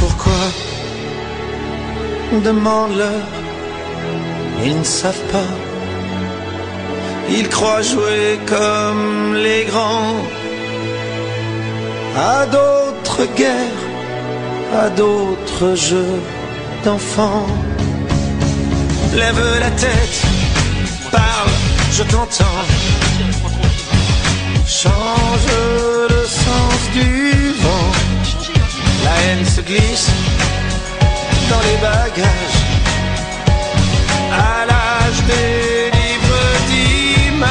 Pourquoi 0.00 0.32
Demande-leur. 2.44 3.24
ils 4.64 4.78
ne 4.78 4.84
savent 4.84 5.26
pas. 5.32 5.52
Ils 7.28 7.48
croient 7.48 7.82
jouer 7.82 8.38
comme 8.46 9.34
les 9.34 9.64
grands 9.64 10.14
à 12.16 12.46
d'autres 12.46 13.26
guerres, 13.36 13.84
à 14.74 14.88
d'autres 14.90 15.74
jeux 15.74 16.20
d'enfants. 16.84 17.46
Lève 19.14 19.42
la 19.60 19.70
tête, 19.70 20.22
parle, 21.10 21.50
je 21.92 22.02
t'entends. 22.02 22.64
Change 24.66 25.46
le 26.10 26.26
sens 26.26 26.80
du 26.92 27.52
vent. 27.62 27.92
La 29.04 29.14
haine 29.22 29.44
se 29.44 29.60
glisse 29.60 30.10
dans 31.50 31.62
les 31.68 31.78
bagages. 31.88 32.60
À 34.32 34.66
l'âge 34.68 35.20
des 35.32 35.90
livres 35.98 36.46
d'images. 36.68 37.46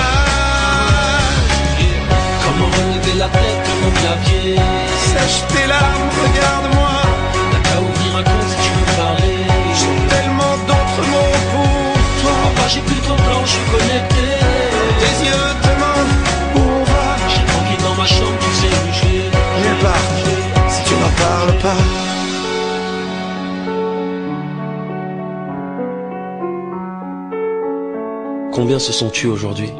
Comment 2.43 2.69
relever 2.77 3.15
la 3.17 3.29
tête 3.29 3.65
un 3.87 3.91
clavier? 3.99 4.55
Sèche 5.11 5.41
tes 5.53 5.67
larmes, 5.67 6.09
regarde-moi. 6.23 6.74
J'ai 12.67 12.81
plus 12.81 12.95
ton 13.01 13.15
plan, 13.15 13.41
je 13.45 13.49
suis 13.51 13.65
connecté. 13.71 14.25
Tes 14.99 15.25
yeux 15.25 15.49
demandent 15.67 16.15
où 16.55 16.59
on 16.59 16.83
va? 16.83 17.15
J'ai 17.29 17.45
tranquille 17.45 17.83
dans 17.83 17.95
ma 17.95 18.05
chambre, 18.05 18.37
tu 18.39 18.51
sais 18.59 18.67
où 18.67 18.93
je 18.93 19.01
vais 19.05 19.29
Nulle 19.61 19.79
part, 19.81 20.07
si 20.69 20.83
tu 20.83 20.93
n'en 20.93 21.13
parles 21.23 21.57
pas. 21.61 21.81
Combien 28.51 28.79
se 28.79 28.93
sont 28.93 29.09
tués 29.09 29.29
aujourd'hui? 29.29 29.71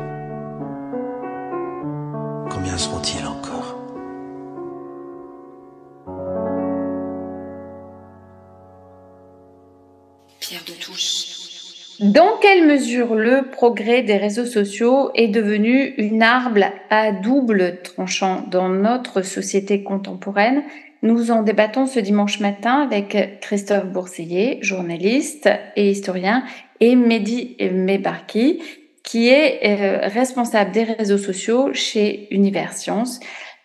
Dans 12.35 12.41
quelle 12.41 12.67
mesure 12.67 13.15
le 13.15 13.49
progrès 13.49 14.01
des 14.01 14.17
réseaux 14.17 14.45
sociaux 14.45 15.09
est 15.15 15.29
devenu 15.29 15.93
une 15.97 16.21
arme 16.21 16.65
à 16.89 17.13
double 17.13 17.77
tranchant 17.81 18.43
dans 18.51 18.67
notre 18.67 19.21
société 19.21 19.83
contemporaine? 19.83 20.63
Nous 21.01 21.31
en 21.31 21.43
débattons 21.43 21.85
ce 21.85 22.01
dimanche 22.01 22.41
matin 22.41 22.81
avec 22.81 23.39
Christophe 23.39 23.85
Bourseiller, 23.85 24.59
journaliste 24.61 25.49
et 25.77 25.89
historien, 25.89 26.43
et 26.81 26.97
Mehdi 26.97 27.55
Mebarki, 27.71 28.61
qui 29.01 29.29
est 29.29 29.61
euh, 29.63 30.07
responsable 30.09 30.71
des 30.71 30.83
réseaux 30.83 31.17
sociaux 31.17 31.69
chez 31.71 32.27
Univers 32.31 32.73
Sciences, 32.73 33.21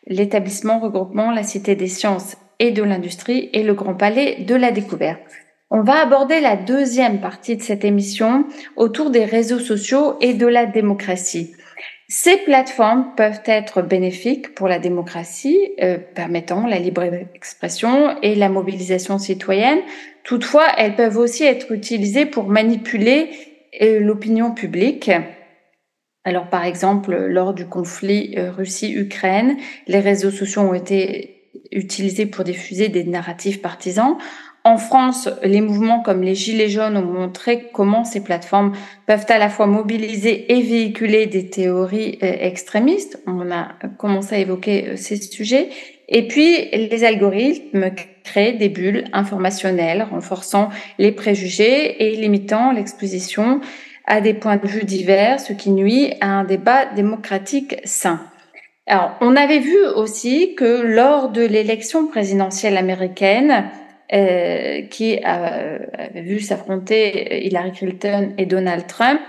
l'établissement 0.06 0.78
regroupement 0.78 1.33
la 1.33 1.42
Cité 1.42 1.74
des 1.74 1.88
sciences 1.88 2.37
et 2.61 2.70
de 2.70 2.85
l'industrie 2.85 3.50
et 3.52 3.64
le 3.64 3.74
Grand 3.74 3.94
Palais 3.94 4.44
de 4.46 4.54
la 4.54 4.70
découverte. 4.70 5.26
On 5.72 5.83
va 5.83 6.02
aborder 6.02 6.40
la 6.40 6.56
deuxième 6.56 7.20
partie 7.20 7.56
de 7.56 7.62
cette 7.62 7.85
émission 7.85 8.44
autour 8.74 9.11
des 9.11 9.24
réseaux 9.24 9.61
sociaux 9.61 10.16
et 10.20 10.35
de 10.35 10.46
la 10.46 10.66
démocratie. 10.66 11.54
Ces 12.09 12.38
plateformes 12.38 13.12
peuvent 13.16 13.42
être 13.46 13.80
bénéfiques 13.80 14.52
pour 14.56 14.66
la 14.66 14.80
démocratie, 14.80 15.70
euh, 15.80 15.96
permettant 15.96 16.66
la 16.66 16.80
libre 16.80 17.04
expression 17.37 18.20
et 18.20 18.35
la 18.35 18.48
mobilisation 18.48 19.18
citoyenne. 19.18 19.78
Toutefois, 20.24 20.66
elles 20.76 20.96
peuvent 20.96 21.18
aussi 21.18 21.44
être 21.44 21.70
utilisées 21.70 22.26
pour 22.26 22.48
manipuler 22.48 23.30
euh, 23.80 24.00
l'opinion 24.00 24.50
publique. 24.50 25.12
Alors, 26.24 26.48
par 26.48 26.64
exemple, 26.64 27.14
lors 27.14 27.54
du 27.54 27.66
conflit 27.66 28.35
euh, 28.37 28.50
Russie-Ukraine, 28.50 29.56
les 29.87 30.00
réseaux 30.00 30.33
sociaux 30.33 30.62
ont 30.62 30.74
été 30.74 31.37
utilisés 31.70 32.26
pour 32.26 32.42
diffuser 32.42 32.88
des 32.88 33.04
narratifs 33.04 33.62
partisans. 33.62 34.16
En 34.62 34.77
France, 34.77 35.29
les 35.42 35.62
mouvements 35.62 36.03
comme 36.03 36.23
les 36.23 36.35
Gilets 36.35 36.68
jaunes 36.68 36.99
ont 36.99 37.03
montré 37.03 37.70
comment 37.73 38.05
ces 38.05 38.23
plateformes 38.23 38.73
peuvent 39.07 39.25
à 39.31 39.38
la 39.38 39.49
fois 39.49 39.66
mobiliser 39.66 40.53
et 40.53 40.61
véhiculer 40.61 41.27
des 41.27 41.49
théories 41.49 42.18
euh, 42.23 42.37
extrémistes. 42.40 43.23
On 43.27 43.51
a 43.51 43.68
commencé 43.96 44.35
à 44.35 44.38
évoquer 44.38 44.88
euh, 44.88 44.96
ces 44.96 45.16
sujets. 45.16 45.70
Et 46.09 46.29
puis, 46.29 46.68
les 46.73 47.05
algorithmes 47.05 47.90
créent 48.23 48.53
des 48.53 48.68
bulles 48.68 49.05
informationnelles, 49.14 50.07
renforçant 50.11 50.68
les 50.99 51.12
préjugés 51.12 52.05
et 52.05 52.16
limitant 52.16 52.73
l'exposition 52.73 53.61
à 54.07 54.20
des 54.20 54.35
points 54.35 54.57
de 54.57 54.66
vue 54.66 54.85
divers, 54.85 55.40
ce 55.40 55.55
qui 55.55 55.70
nuit 55.70 56.12
à 56.20 56.27
un 56.27 56.44
débat 56.44 56.85
démocratique 56.85 57.77
sain. 57.85 58.20
Alors, 58.87 59.16
on 59.20 59.37
avait 59.37 59.61
vu 59.61 59.79
aussi 59.94 60.55
que 60.55 60.83
lors 60.83 61.31
de 61.31 61.42
l'élection 61.42 62.09
présidentielle 62.09 62.77
américaine, 62.77 63.70
euh, 64.12 64.83
qui 64.83 65.18
a, 65.23 65.79
avait 65.92 66.23
vu 66.23 66.40
s'affronter 66.40 67.46
Hillary 67.46 67.73
Clinton 67.73 68.33
et 68.38 68.46
Donald 68.46 68.87
Trump, 68.88 69.20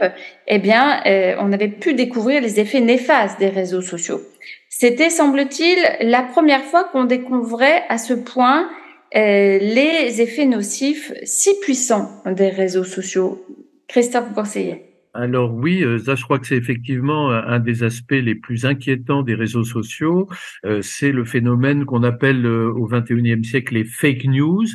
eh 0.48 0.58
bien, 0.58 1.02
euh, 1.06 1.36
on 1.40 1.54
avait 1.54 1.68
pu 1.68 1.94
découvrir 1.94 2.42
les 2.42 2.60
effets 2.60 2.80
néfastes 2.80 3.40
des 3.40 3.50
réseaux 3.50 3.82
sociaux. 3.82 4.22
C'était, 4.70 5.10
semble-t-il, 5.10 5.78
la 6.10 6.24
première 6.24 6.64
fois 6.64 6.86
qu'on 6.86 7.04
découvrait 7.04 7.84
à 7.90 7.98
ce 7.98 8.14
point 8.14 8.70
euh, 9.16 9.60
les 9.60 10.22
effets 10.22 10.46
nocifs 10.46 11.14
si 11.24 11.60
puissants 11.60 12.10
des 12.26 12.50
réseaux 12.50 12.86
sociaux. 12.86 13.46
Christophe 13.88 14.34
Conseiller. 14.34 14.91
Alors 15.14 15.54
oui, 15.54 15.84
euh, 15.84 16.00
ça 16.00 16.16
je 16.16 16.24
crois 16.24 16.40
que 16.40 16.48
c'est 16.48 16.56
effectivement 16.56 17.32
un 17.32 17.60
des 17.60 17.84
aspects 17.84 18.12
les 18.12 18.36
plus 18.36 18.66
inquiétants 18.66 19.24
des 19.24 19.36
réseaux 19.36 19.66
sociaux. 19.66 20.30
Euh, 20.66 20.82
c'est 20.82 21.12
le 21.12 21.26
phénomène 21.26 21.84
qu'on 21.84 22.04
appelle 22.04 22.46
euh, 22.46 22.72
au 22.72 22.88
21e 22.88 23.44
siècle 23.44 23.74
les 23.74 23.84
fake 23.84 24.24
news, 24.24 24.66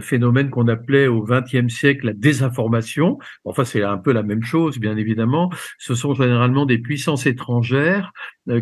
phénomène 0.00 0.48
qu'on 0.48 0.68
appelait 0.68 1.06
au 1.06 1.26
20e 1.26 1.68
siècle 1.68 2.06
la 2.06 2.12
désinformation. 2.14 3.18
Enfin, 3.44 3.64
c'est 3.64 3.82
un 3.82 3.98
peu 3.98 4.12
la 4.12 4.22
même 4.22 4.42
chose, 4.42 4.78
bien 4.78 4.96
évidemment. 4.96 5.52
Ce 5.76 5.94
sont 5.94 6.14
généralement 6.14 6.64
des 6.64 6.78
puissances 6.78 7.26
étrangères 7.26 8.10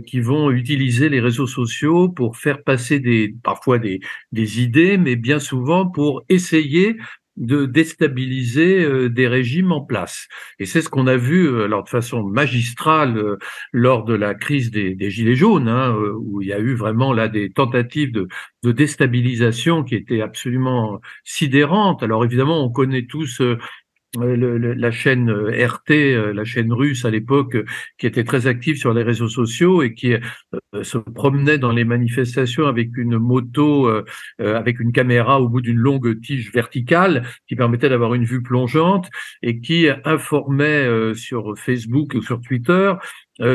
qui 0.05 0.19
vont 0.19 0.51
utiliser 0.51 1.09
les 1.09 1.21
réseaux 1.21 1.47
sociaux 1.47 2.09
pour 2.09 2.37
faire 2.37 2.65
passer 2.65 2.99
des, 2.99 3.37
parfois 3.45 3.79
des, 3.79 4.01
des 4.33 4.61
idées, 4.61 4.99
mais 4.99 5.15
bien 5.15 5.39
souvent 5.39 5.87
pour 5.89 6.25
essayer 6.29 6.97
de 7.43 7.67
déstabiliser 7.67 8.85
euh, 8.85 9.09
des 9.11 9.27
régimes 9.27 9.73
en 9.73 9.81
place. 9.81 10.29
Et 10.61 10.65
c'est 10.65 10.81
ce 10.81 10.89
qu'on 10.89 11.09
a 11.09 11.17
vu 11.17 11.49
euh, 11.49 11.65
alors 11.65 11.83
de 11.83 11.89
façon 11.89 12.23
magistrale 12.23 13.19
euh, 13.19 13.37
lors 13.73 14.05
de 14.05 14.15
la 14.15 14.35
crise 14.35 14.71
des, 14.71 14.95
des 14.95 15.11
Gilets 15.11 15.35
jaunes, 15.35 15.69
hein, 15.69 15.95
où 16.21 16.41
il 16.41 16.49
y 16.49 16.53
a 16.53 16.61
eu 16.61 16.75
vraiment 16.75 17.13
là 17.13 17.29
des 17.29 17.51
tentatives 17.51 18.13
de, 18.13 18.29
de 18.63 18.73
déstabilisation 18.73 19.83
qui 19.83 19.97
étaient 19.97 20.23
absolument 20.23 21.01
sidérantes. 21.25 22.03
Alors 22.03 22.25
évidemment, 22.25 22.65
on 22.65 22.71
connaît 22.71 23.07
tous 23.07 23.43
la 24.19 24.91
chaîne 24.91 25.31
euh, 25.31 25.67
RT, 25.67 25.91
euh, 25.91 26.33
la 26.35 26.45
chaîne 26.45 26.73
russe 26.73 27.05
à 27.05 27.11
l'époque, 27.11 27.57
euh, 27.57 27.65
qui 27.99 28.07
était 28.07 28.25
très 28.25 28.47
active 28.47 28.77
sur 28.77 28.93
les 28.93 29.03
réseaux 29.03 29.29
sociaux 29.29 29.83
et 29.83 29.95
qui 29.95 30.15
se 30.83 30.99
promenait 30.99 31.59
dans 31.59 31.73
les 31.73 31.85
manifestations 31.85 32.67
avec 32.67 32.97
une 32.97 33.19
moto, 33.19 33.91
avec 34.39 34.81
une 34.81 34.93
caméra 34.93 35.41
au 35.41 35.49
bout 35.49 35.61
d'une 35.61 35.79
longue 35.79 36.21
tige 36.21 36.53
verticale 36.53 37.27
qui 37.47 37.57
permettait 37.57 37.89
d'avoir 37.89 38.15
une 38.15 38.25
vue 38.25 38.43
plongeante 38.43 39.09
et 39.43 39.61
qui 39.61 39.87
informait 40.05 41.15
sur 41.15 41.57
Facebook 41.57 42.15
ou 42.15 42.23
sur 42.23 42.41
Twitter 42.41 42.95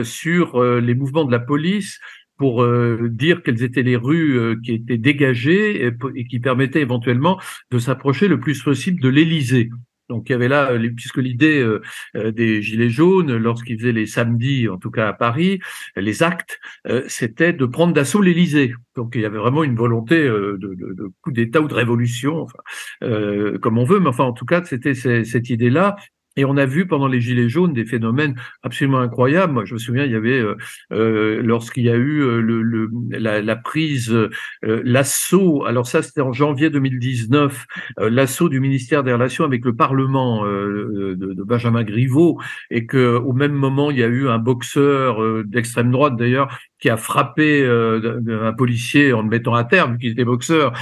sur 0.04 0.64
les 0.64 0.96
mouvements 0.96 1.26
de 1.26 1.32
la 1.32 1.40
police 1.40 2.00
pour 2.38 2.66
dire 3.10 3.42
quelles 3.44 3.64
étaient 3.64 3.84
les 3.84 3.98
rues 3.98 4.60
qui 4.64 4.74
étaient 4.74 4.98
dégagées 4.98 5.86
et, 5.86 5.92
et 6.16 6.26
qui 6.26 6.40
permettaient 6.40 6.82
éventuellement 6.82 7.40
de 7.72 7.80
s'approcher 7.80 8.28
le 8.28 8.40
plus 8.40 8.62
possible 8.62 9.02
de 9.02 9.10
l'Élysée. 9.10 9.70
Donc 10.10 10.30
il 10.30 10.32
y 10.32 10.36
avait 10.36 10.48
là, 10.48 10.72
euh, 10.72 10.90
puisque 10.96 11.18
l'idée 11.18 11.60
euh, 11.60 11.82
euh, 12.16 12.32
des 12.32 12.62
Gilets 12.62 12.90
jaunes, 12.90 13.36
lorsqu'ils 13.36 13.78
faisaient 13.78 13.92
les 13.92 14.06
samedis, 14.06 14.70
en 14.70 14.78
tout 14.78 14.92
cas 14.92 15.10
à 15.10 15.14
Paris, 15.14 15.60
les 15.96 16.24
actes, 16.24 16.60
c'était 17.08 17.54
de 17.54 17.66
prendre 17.66 17.94
d'assaut 17.94 18.22
l'Élysée. 18.22 18.74
Donc 18.96 19.14
il 19.16 19.22
y 19.22 19.26
avait 19.26 19.38
vraiment 19.38 19.64
une 19.64 19.76
volonté 19.76 20.24
de, 20.24 21.12
coup 21.22 21.32
d'État 21.32 21.62
ou 21.62 21.68
de 21.68 21.74
révolution, 21.74 22.42
enfin, 22.42 23.58
comme 23.62 23.78
on 23.78 23.84
veut, 23.84 24.00
mais 24.00 24.10
enfin 24.10 24.24
en 24.24 24.34
tout 24.34 24.46
cas 24.46 24.64
c'était 24.64 24.94
cette 24.94 25.50
idée-là 25.50 25.96
et 26.38 26.46
on 26.46 26.56
a 26.56 26.66
vu 26.66 26.88
pendant 26.88 27.08
les 27.08 27.20
Gilets 27.20 27.50
jaunes 27.50 27.74
des 27.74 27.84
phénomènes 27.84 28.36
absolument 28.64 29.00
incroyables. 29.00 29.52
Moi, 29.52 29.66
je 29.66 29.74
me 29.74 29.80
souviens, 29.80 30.06
il 30.06 30.12
y 30.12 30.16
avait, 30.16 30.40
euh, 30.40 30.56
euh 30.94 31.42
lorsqu'il 31.42 31.84
y 31.84 31.90
a 31.90 31.96
eu 31.96 32.22
euh, 32.22 32.88
la, 33.10 33.56
prise, 33.56 34.16
l'assaut, 34.62 35.66
alors 35.66 35.88
ça 35.88 36.04
c'était 36.04 36.22
en 36.22 36.32
janvier 36.32 36.70
2019, 36.70 37.66
l'assaut 37.98 38.50
du 38.50 38.60
ministère 38.60 39.04
des 39.04 39.12
Relations 39.12 39.44
avec 39.44 39.66
le 39.66 39.76
Parlement 39.76 40.46
de, 40.46 41.16
de, 41.16 41.44
Benjamin 41.44 41.84
Griveaux, 41.84 42.40
et 42.70 42.86
que 42.86 43.18
au 43.18 43.34
même 43.34 43.54
moment, 43.54 43.90
il 43.90 43.98
y 43.98 44.04
a 44.04 44.08
eu 44.08 44.28
un 44.30 44.38
boxeur 44.38 45.44
d'extrême 45.44 45.92
droite 45.92 46.16
d'ailleurs 46.18 46.56
qui 46.80 46.90
a 46.90 46.98
frappé 46.98 47.66
un 47.66 48.54
policier 48.54 49.14
en 49.14 49.24
le 49.24 49.30
mettant 49.30 49.56
à 49.56 49.64
terre, 49.64 49.92
vu 49.92 49.98
qu'il 49.98 50.12
était 50.12 50.26
boxeur, 50.26 50.74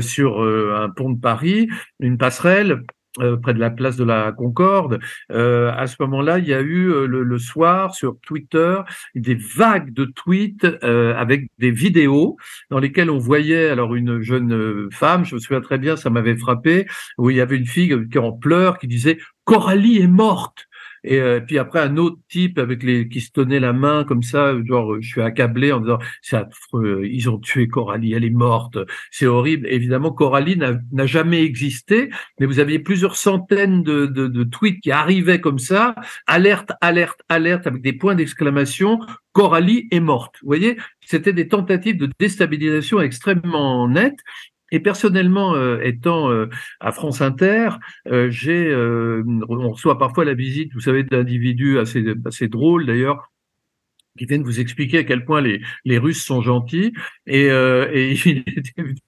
sur 0.00 0.42
un 0.42 0.88
pont 0.88 1.10
de 1.10 1.20
Paris, 1.20 1.68
une 2.00 2.16
passerelle 2.16 2.82
euh, 3.18 3.36
près 3.36 3.54
de 3.54 3.58
la 3.58 3.70
place 3.70 3.96
de 3.96 4.04
la 4.04 4.30
Concorde. 4.30 5.00
Euh, 5.32 5.72
à 5.76 5.88
ce 5.88 5.96
moment-là, 5.98 6.38
il 6.38 6.46
y 6.46 6.54
a 6.54 6.60
eu 6.60 6.92
euh, 6.92 7.06
le, 7.06 7.38
soir 7.38 7.92
sur 7.92 8.16
Twitter 8.20 8.78
des 9.16 9.34
vagues 9.34 9.92
de 9.92 10.04
tweets 10.04 10.64
avec 10.82 11.50
des 11.58 11.72
vidéos 11.72 12.36
dans 12.70 12.78
lesquelles 12.78 13.10
on 13.10 13.18
voyait 13.18 13.68
alors 13.68 13.96
une 13.96 14.20
jeune 14.20 14.88
femme, 14.92 15.24
je 15.24 15.34
me 15.34 15.40
souviens 15.40 15.60
très 15.60 15.78
bien, 15.78 15.96
ça 15.96 16.10
m'avait 16.10 16.36
frappé, 16.36 16.86
où 17.18 17.30
il 17.30 17.36
y 17.36 17.40
avait 17.40 17.56
une 17.56 17.66
fille 17.66 18.08
qui 18.08 18.18
en 18.18 18.32
pleurs 18.32 18.78
qui 18.78 18.86
disait 18.86 19.18
Coralie 19.44 19.98
est 19.98 20.06
morte. 20.06 20.68
Et 21.04 21.20
euh, 21.20 21.40
puis 21.40 21.58
après, 21.58 21.80
un 21.80 21.96
autre 21.96 22.18
type 22.28 22.58
avec 22.58 22.82
les 22.82 23.08
qui 23.08 23.20
se 23.20 23.30
tenait 23.30 23.60
la 23.60 23.72
main 23.72 24.04
comme 24.04 24.22
ça, 24.22 24.54
genre 24.64 25.00
je 25.00 25.08
suis 25.08 25.22
accablé 25.22 25.72
en 25.72 25.80
disant 25.80 25.98
c'est 26.22 26.36
affreux, 26.36 27.02
ils 27.04 27.28
ont 27.30 27.38
tué 27.38 27.68
Coralie, 27.68 28.12
elle 28.12 28.24
est 28.24 28.30
morte, 28.30 28.78
c'est 29.10 29.26
horrible. 29.26 29.66
Évidemment, 29.68 30.12
Coralie 30.12 30.56
n'a 30.56 31.06
jamais 31.06 31.42
existé, 31.42 32.10
mais 32.38 32.46
vous 32.46 32.58
aviez 32.58 32.78
plusieurs 32.78 33.16
centaines 33.16 33.82
de, 33.82 34.06
de, 34.06 34.26
de 34.26 34.44
tweets 34.44 34.80
qui 34.80 34.90
arrivaient 34.90 35.40
comme 35.40 35.58
ça, 35.58 35.94
alerte, 36.26 36.72
alerte, 36.80 37.20
alerte, 37.28 37.66
avec 37.66 37.82
des 37.82 37.92
points 37.92 38.14
d'exclamation. 38.14 39.00
Coralie 39.32 39.86
est 39.90 40.00
morte. 40.00 40.36
Vous 40.42 40.48
voyez, 40.48 40.76
c'était 41.00 41.32
des 41.32 41.48
tentatives 41.48 41.96
de 41.96 42.08
déstabilisation 42.18 43.00
extrêmement 43.00 43.88
nettes. 43.88 44.18
Et 44.70 44.80
personnellement, 44.80 45.54
euh, 45.54 45.80
étant 45.82 46.30
euh, 46.30 46.48
à 46.80 46.92
France 46.92 47.20
Inter, 47.20 47.70
euh, 48.08 48.30
j'ai, 48.30 48.74
on 48.74 49.70
reçoit 49.70 49.98
parfois 49.98 50.24
la 50.24 50.34
visite, 50.34 50.72
vous 50.74 50.80
savez, 50.80 51.02
d'individus 51.02 51.78
assez, 51.78 52.04
assez 52.24 52.48
drôles 52.48 52.86
d'ailleurs, 52.86 53.30
qui 54.18 54.26
viennent 54.26 54.42
vous 54.42 54.60
expliquer 54.60 54.98
à 54.98 55.04
quel 55.04 55.24
point 55.24 55.40
les, 55.40 55.60
les 55.84 55.98
Russes 55.98 56.24
sont 56.24 56.42
gentils. 56.42 56.92
Et, 57.26 57.50
euh, 57.50 57.88
et 57.92 58.12
il, 58.26 58.44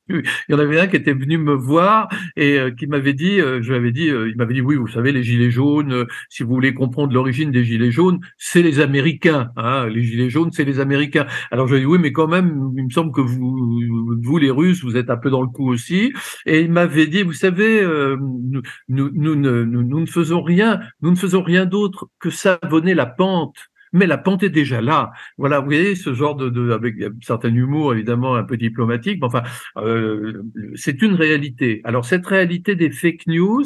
il, 0.09 0.23
y 0.49 0.55
en 0.55 0.59
avait 0.59 0.81
un 0.81 0.87
qui 0.87 0.97
était 0.97 1.13
venu 1.13 1.39
me 1.39 1.55
voir 1.55 2.09
et 2.37 2.59
euh, 2.59 2.71
qui 2.71 2.87
m'avait 2.87 3.13
dit, 3.13 3.41
euh, 3.41 3.61
je 3.63 3.71
lui 3.71 3.77
avais 3.77 3.93
dit, 3.93 4.07
il 4.07 4.37
m'avait 4.37 4.55
dit, 4.55 4.61
oui, 4.61 4.77
vous 4.77 4.89
savez, 4.89 5.13
les 5.13 5.23
gilets 5.23 5.51
jaunes, 5.51 6.07
si 6.29 6.43
vous 6.43 6.55
voulez 6.55 6.75
comprendre 6.75 7.13
l'origine 7.13 7.51
des 7.51 7.65
gilets 7.65 7.91
jaunes, 7.91 8.21
c'est 8.39 8.63
les 8.63 8.81
Américains. 8.81 9.51
Hein, 9.57 9.89
les 9.89 10.03
gilets 10.03 10.31
jaunes, 10.31 10.53
c'est 10.53 10.65
les 10.65 10.81
Américains. 10.81 11.27
Alors 11.51 11.67
je 11.67 11.75
lui 11.75 11.81
ai 11.81 11.85
dit, 11.85 11.87
oui, 11.87 11.99
mais 12.01 12.13
quand 12.13 12.29
même, 12.29 12.73
il 12.77 12.85
me 12.85 12.91
semble 12.91 13.13
que 13.13 13.21
vous, 13.21 14.19
vous 14.23 14.39
les 14.39 14.51
Russes, 14.51 14.83
vous 14.83 14.97
êtes 14.97 15.11
un 15.11 15.17
peu 15.17 15.31
dans 15.31 15.43
le 15.43 15.49
coup 15.49 15.71
aussi. 15.71 16.13
Et 16.47 16.61
il 16.61 16.71
m'avait 16.71 17.07
dit, 17.07 17.23
vous 17.23 17.33
savez, 17.33 17.83
nous, 17.83 18.63
nous, 18.89 19.11
nous, 19.13 19.35
nous, 19.35 19.83
nous 19.83 20.01
ne 20.01 20.07
faisons 20.07 20.43
rien, 20.43 20.81
nous 21.01 21.11
ne 21.11 21.17
faisons 21.17 21.43
rien 21.43 21.67
d'autre 21.67 22.09
que 22.21 22.31
savonner 22.31 22.95
la 22.95 23.07
pente 23.07 23.57
mais 23.93 24.07
la 24.07 24.19
pente 24.19 24.43
est 24.43 24.51
déjà 24.51 24.81
là. 24.81 25.13
Voilà, 25.39 25.61
vous 25.61 25.67
voyez 25.67 25.95
ce 25.95 26.15
genre 26.15 26.35
de, 26.35 26.73
avec 26.73 27.01
un 27.01 27.11
certain 27.21 27.55
humour 27.55 27.95
évidemment 27.95 28.35
un 28.37 28.45
peu 28.45 28.57
diplomatique, 28.57 29.19
mais 29.21 29.27
enfin, 29.27 29.43
euh, 29.77 30.43
c'est 30.75 31.03
une 31.03 31.15
réalité. 31.15 31.81
Alors 31.85 32.05
cette 32.05 32.27
réalité 32.27 32.75
des 32.75 32.91
fake 32.91 33.27
news, 33.27 33.65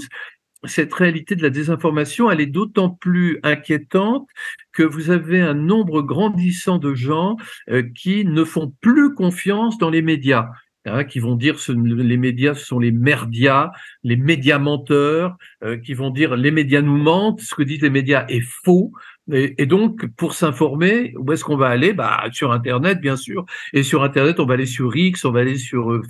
cette 0.64 0.92
réalité 0.94 1.36
de 1.36 1.42
la 1.42 1.50
désinformation, 1.50 2.30
elle 2.30 2.40
est 2.40 2.46
d'autant 2.46 2.90
plus 2.90 3.38
inquiétante 3.42 4.28
que 4.72 4.82
vous 4.82 5.10
avez 5.10 5.40
un 5.40 5.54
nombre 5.54 6.02
grandissant 6.02 6.78
de 6.78 6.94
gens 6.94 7.36
euh, 7.70 7.82
qui 7.94 8.24
ne 8.24 8.44
font 8.44 8.72
plus 8.80 9.14
confiance 9.14 9.78
dans 9.78 9.90
les 9.90 10.02
médias. 10.02 10.48
Hein, 10.88 11.02
qui 11.02 11.18
vont 11.18 11.34
dire 11.34 11.56
que 11.56 11.72
les 11.72 12.16
médias 12.16 12.54
ce 12.54 12.64
sont 12.64 12.78
les 12.78 12.92
merdias, 12.92 13.72
les 14.04 14.14
médias 14.14 14.60
menteurs, 14.60 15.36
euh, 15.64 15.76
qui 15.78 15.94
vont 15.94 16.10
dire 16.10 16.36
les 16.36 16.52
médias 16.52 16.80
nous 16.80 16.96
mentent, 16.96 17.40
ce 17.40 17.56
que 17.56 17.64
disent 17.64 17.82
les 17.82 17.90
médias 17.90 18.24
est 18.28 18.44
faux. 18.64 18.92
Et, 19.32 19.66
donc, 19.66 20.06
pour 20.16 20.34
s'informer, 20.34 21.12
où 21.18 21.32
est-ce 21.32 21.44
qu'on 21.44 21.56
va 21.56 21.68
aller? 21.68 21.92
Bah, 21.92 22.24
Sur 22.32 22.52
Internet, 22.52 23.00
bien 23.00 23.16
sûr. 23.16 23.44
Et 23.72 23.82
sur 23.82 24.04
Internet, 24.04 24.38
on 24.38 24.46
va 24.46 24.54
aller 24.54 24.66
sur 24.66 24.94
X, 24.94 25.24
on 25.24 25.32
va 25.32 25.40
aller 25.40 25.58
sur 25.58 25.92
euh, 25.92 26.02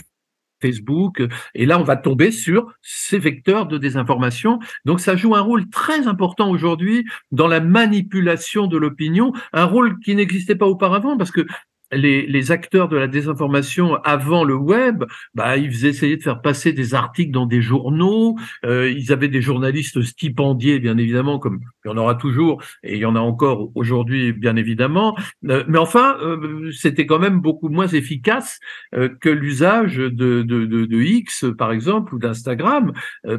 Facebook. 0.61 1.23
Et 1.55 1.67
là, 1.67 1.79
on 1.81 1.83
va 1.83 1.97
tomber 1.97 2.31
sur 2.31 2.73
ces 2.83 3.19
vecteurs 3.19 3.67
de 3.67 3.79
désinformation. 3.79 4.59
Donc, 4.85 5.01
ça 5.01 5.17
joue 5.17 5.35
un 5.35 5.41
rôle 5.41 5.69
très 5.71 6.07
important 6.07 6.51
aujourd'hui 6.51 7.07
dans 7.31 7.49
la 7.49 7.61
manipulation 7.61 8.67
de 8.67 8.77
l'opinion, 8.77 9.33
un 9.53 9.65
rôle 9.65 9.99
qui 10.01 10.15
n'existait 10.15 10.57
pas 10.57 10.67
auparavant, 10.67 11.17
parce 11.17 11.31
que 11.31 11.47
les, 11.93 12.27
les, 12.27 12.53
acteurs 12.53 12.89
de 12.89 12.97
la 12.97 13.09
désinformation 13.09 13.97
avant 14.05 14.45
le 14.45 14.55
web, 14.55 15.05
bah, 15.35 15.57
ils 15.57 15.87
essayer 15.87 16.17
de 16.17 16.23
faire 16.23 16.41
passer 16.41 16.73
des 16.73 16.95
articles 16.95 17.33
dans 17.33 17.47
des 17.47 17.61
journaux. 17.61 18.37
Euh, 18.65 18.91
ils 18.91 19.13
avaient 19.13 19.29
des 19.29 19.43
journalistes 19.43 20.03
stipendiés, 20.03 20.79
bien 20.79 20.97
évidemment, 20.99 21.39
comme 21.39 21.61
il 21.85 21.89
y 21.89 21.93
en 21.93 21.97
aura 21.97 22.15
toujours 22.15 22.63
et 22.83 22.95
il 22.95 23.01
y 23.01 23.05
en 23.05 23.17
a 23.17 23.21
encore 23.21 23.71
aujourd'hui, 23.75 24.33
bien 24.33 24.57
évidemment. 24.57 25.17
Euh, 25.49 25.65
mais 25.69 25.79
enfin, 25.79 26.17
euh, 26.21 26.71
c'était 26.73 27.07
quand 27.07 27.19
même 27.19 27.41
beaucoup 27.41 27.69
moins 27.69 27.87
efficace 27.87 28.59
euh, 28.95 29.09
que 29.21 29.29
l'usage 29.29 29.97
de, 29.97 30.43
de, 30.43 30.65
de, 30.65 30.85
de, 30.85 31.01
X, 31.01 31.45
par 31.57 31.73
exemple, 31.73 32.15
ou 32.15 32.19
d'Instagram, 32.19 32.93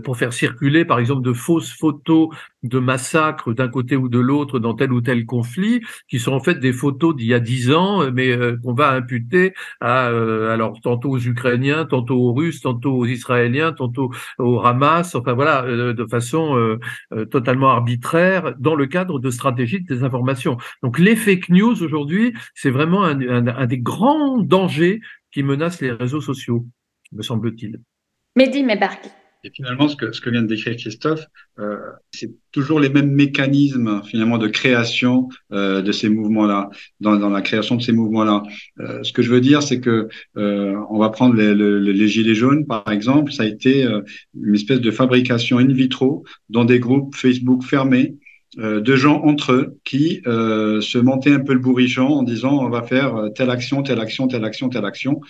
pour 0.04 0.18
faire 0.18 0.34
circuler, 0.34 0.86
par 0.86 1.00
exemple, 1.00 1.22
de 1.22 1.34
fausses 1.34 1.74
photos 1.74 2.30
de 2.64 2.80
massacres 2.80 3.54
d'un 3.54 3.68
côté 3.68 3.96
ou 3.96 4.10
de 4.10 4.20
l'autre 4.20 4.60
dans 4.60 4.74
tel 4.74 4.92
ou 4.92 5.02
tel 5.02 5.26
conflit, 5.26 5.82
qui 6.10 6.20
sont 6.20 6.32
en 6.32 6.40
fait 6.40 6.60
des 6.60 6.74
photos 6.74 7.16
d'il 7.16 7.28
y 7.28 7.34
a 7.34 7.40
dix 7.40 7.72
ans, 7.72 8.12
mais 8.12 8.30
euh, 8.30 8.58
qu'on 8.64 8.74
va 8.74 8.92
imputer 8.92 9.54
à 9.80 10.10
euh, 10.10 10.52
alors 10.52 10.80
tantôt 10.82 11.12
aux 11.12 11.20
Ukrainiens, 11.20 11.86
tantôt 11.86 12.16
aux 12.16 12.34
Russes, 12.34 12.62
tantôt 12.62 12.94
aux 12.94 13.06
Israéliens, 13.06 13.74
tantôt 13.74 14.12
au 14.40 14.60
Hamas, 14.62 15.16
enfin 15.16 15.34
voilà, 15.34 15.64
euh, 15.66 15.94
de 15.94 16.06
façon 16.06 16.78
totalement 17.32 17.70
arbitraire 17.70 18.56
dans 18.60 18.76
le 18.76 18.86
cadre 18.86 19.20
de 19.20 19.30
stratégies 19.30 19.82
de 19.82 19.88
désinformation. 19.88 20.58
Donc 20.84 21.00
les 21.00 21.16
fake 21.16 21.50
news 21.50 21.84
aujourd'hui, 21.84 22.34
c'est 22.56 22.70
vraiment 22.70 23.04
un, 23.04 23.48
un, 23.48 23.66
des 23.66 23.78
grands 23.80 24.38
dangers 24.40 25.00
qui 25.32 25.44
menacent 25.44 25.82
les 25.82 25.92
réseaux 25.92 26.22
sociaux, 26.22 26.66
me 27.12 27.22
semble-t-il. 27.22 27.80
Mehdi 28.36 28.64
Mebarki. 28.64 29.10
Et 29.48 29.52
finalement, 29.54 29.88
ce 29.88 29.96
que, 29.96 30.12
ce 30.12 30.20
que 30.20 30.30
vient 30.30 30.42
de 30.42 30.48
décrire 30.48 30.76
Christophe, 30.76 31.26
euh, 31.58 31.78
c'est 32.12 32.32
toujours 32.52 32.82
les 32.82 32.90
mêmes 32.90 33.12
mécanismes 33.12 34.02
finalement 34.04 34.38
de 34.38 34.50
création 34.50 35.30
euh, 35.54 35.82
de 35.82 35.92
ces 35.94 36.10
mouvements-là, 36.10 36.70
dans, 37.00 37.16
dans, 37.16 37.30
la 37.30 37.42
création 37.42 37.78
de 37.78 37.82
ces 37.82 37.94
mouvements-là. 37.94 38.44
Euh, 38.82 39.02
ce 39.04 39.14
que 39.14 39.22
je 39.22 39.32
veux 39.32 39.40
dire, 39.40 39.64
c'est 39.64 39.80
que 39.80 40.10
euh, 40.36 40.76
on 40.90 41.00
va 41.00 41.10
prendre 41.12 41.36
les, 41.36 41.56
les, 41.56 41.94
les, 41.94 42.08
gilets 42.10 42.36
jaunes, 42.36 42.66
par 42.66 42.92
exemple, 42.92 43.32
ça 43.32 43.44
a 43.44 43.46
été 43.46 43.86
euh, 43.86 44.02
une 44.38 44.56
espèce 44.56 44.82
de 44.82 44.92
fabrication 44.92 45.60
in 45.60 45.68
vitro 45.68 46.26
dans 46.50 46.66
des 46.66 46.80
groupes 46.80 47.16
Facebook 47.16 47.64
fermés 47.64 48.16
euh, 48.60 48.82
de 48.82 48.96
gens 48.98 49.24
entre 49.24 49.54
eux 49.54 49.78
qui 49.86 50.22
se 50.26 50.98
montaient 50.98 51.34
un 51.34 51.40
peu 51.40 51.54
le 51.54 51.60
bourrichon 51.60 52.08
en 52.08 52.24
disant 52.24 52.66
on 52.66 52.70
va 52.70 52.84
faire 52.84 53.30
telle 53.34 53.50
action, 53.50 53.82
telle 53.82 54.02
action, 54.02 54.28
telle 54.28 54.44
action, 54.44 54.68
telle 54.68 54.86
action. 54.86 55.22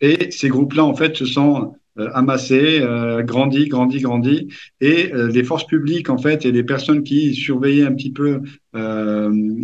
Et 0.00 0.30
ces 0.30 0.48
groupes-là, 0.48 0.84
en 0.84 0.94
fait, 0.94 1.16
se 1.16 1.26
sont 1.26 1.74
amassé, 2.14 2.80
euh, 2.80 3.22
grandi, 3.22 3.68
grandi, 3.68 4.00
grandi, 4.00 4.48
et 4.80 5.12
euh, 5.12 5.28
les 5.28 5.44
forces 5.44 5.66
publiques 5.66 6.10
en 6.10 6.18
fait 6.18 6.44
et 6.44 6.52
les 6.52 6.62
personnes 6.62 7.02
qui 7.02 7.34
surveillaient 7.34 7.86
un 7.86 7.94
petit 7.94 8.12
peu 8.12 8.40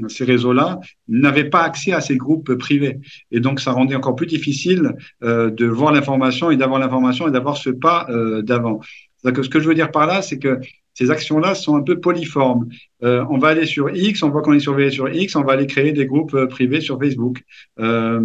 ces 0.09 0.25
réseaux-là 0.25 0.81
n'avaient 1.07 1.49
pas 1.49 1.63
accès 1.63 1.93
à 1.93 2.01
ces 2.01 2.17
groupes 2.17 2.55
privés, 2.55 2.99
et 3.31 3.39
donc 3.39 3.61
ça 3.61 3.71
rendait 3.71 3.95
encore 3.95 4.17
plus 4.17 4.27
difficile 4.27 4.97
de 5.23 5.67
voir 5.67 5.93
l'information 5.93 6.51
et 6.51 6.57
d'avoir 6.57 6.81
l'information 6.81 7.29
et 7.29 7.31
d'avoir 7.31 7.57
ce 7.57 7.71
pas 7.71 8.09
d'avant. 8.43 8.81
Ce 9.25 9.49
que 9.49 9.61
je 9.61 9.69
veux 9.69 9.75
dire 9.75 9.93
par 9.93 10.09
là, 10.09 10.21
c'est 10.21 10.41
que 10.41 10.59
ces 10.95 11.11
actions-là 11.11 11.55
sont 11.55 11.77
un 11.77 11.83
peu 11.83 12.01
polyformes. 12.01 12.69
Euh, 13.03 13.25
on 13.29 13.39
va 13.39 13.49
aller 13.49 13.67
sur 13.67 13.95
X, 13.95 14.23
on 14.23 14.31
voit 14.31 14.43
qu'on 14.43 14.53
est 14.53 14.61
surveillé 14.61 14.91
sur 14.91 15.13
X, 15.13 15.35
on 15.35 15.43
va 15.43 15.53
aller 15.53 15.67
créer 15.67 15.93
des 15.93 16.07
groupes 16.07 16.47
privés 16.47 16.81
sur 16.81 16.99
Facebook. 16.99 17.43
Euh, 17.81 18.21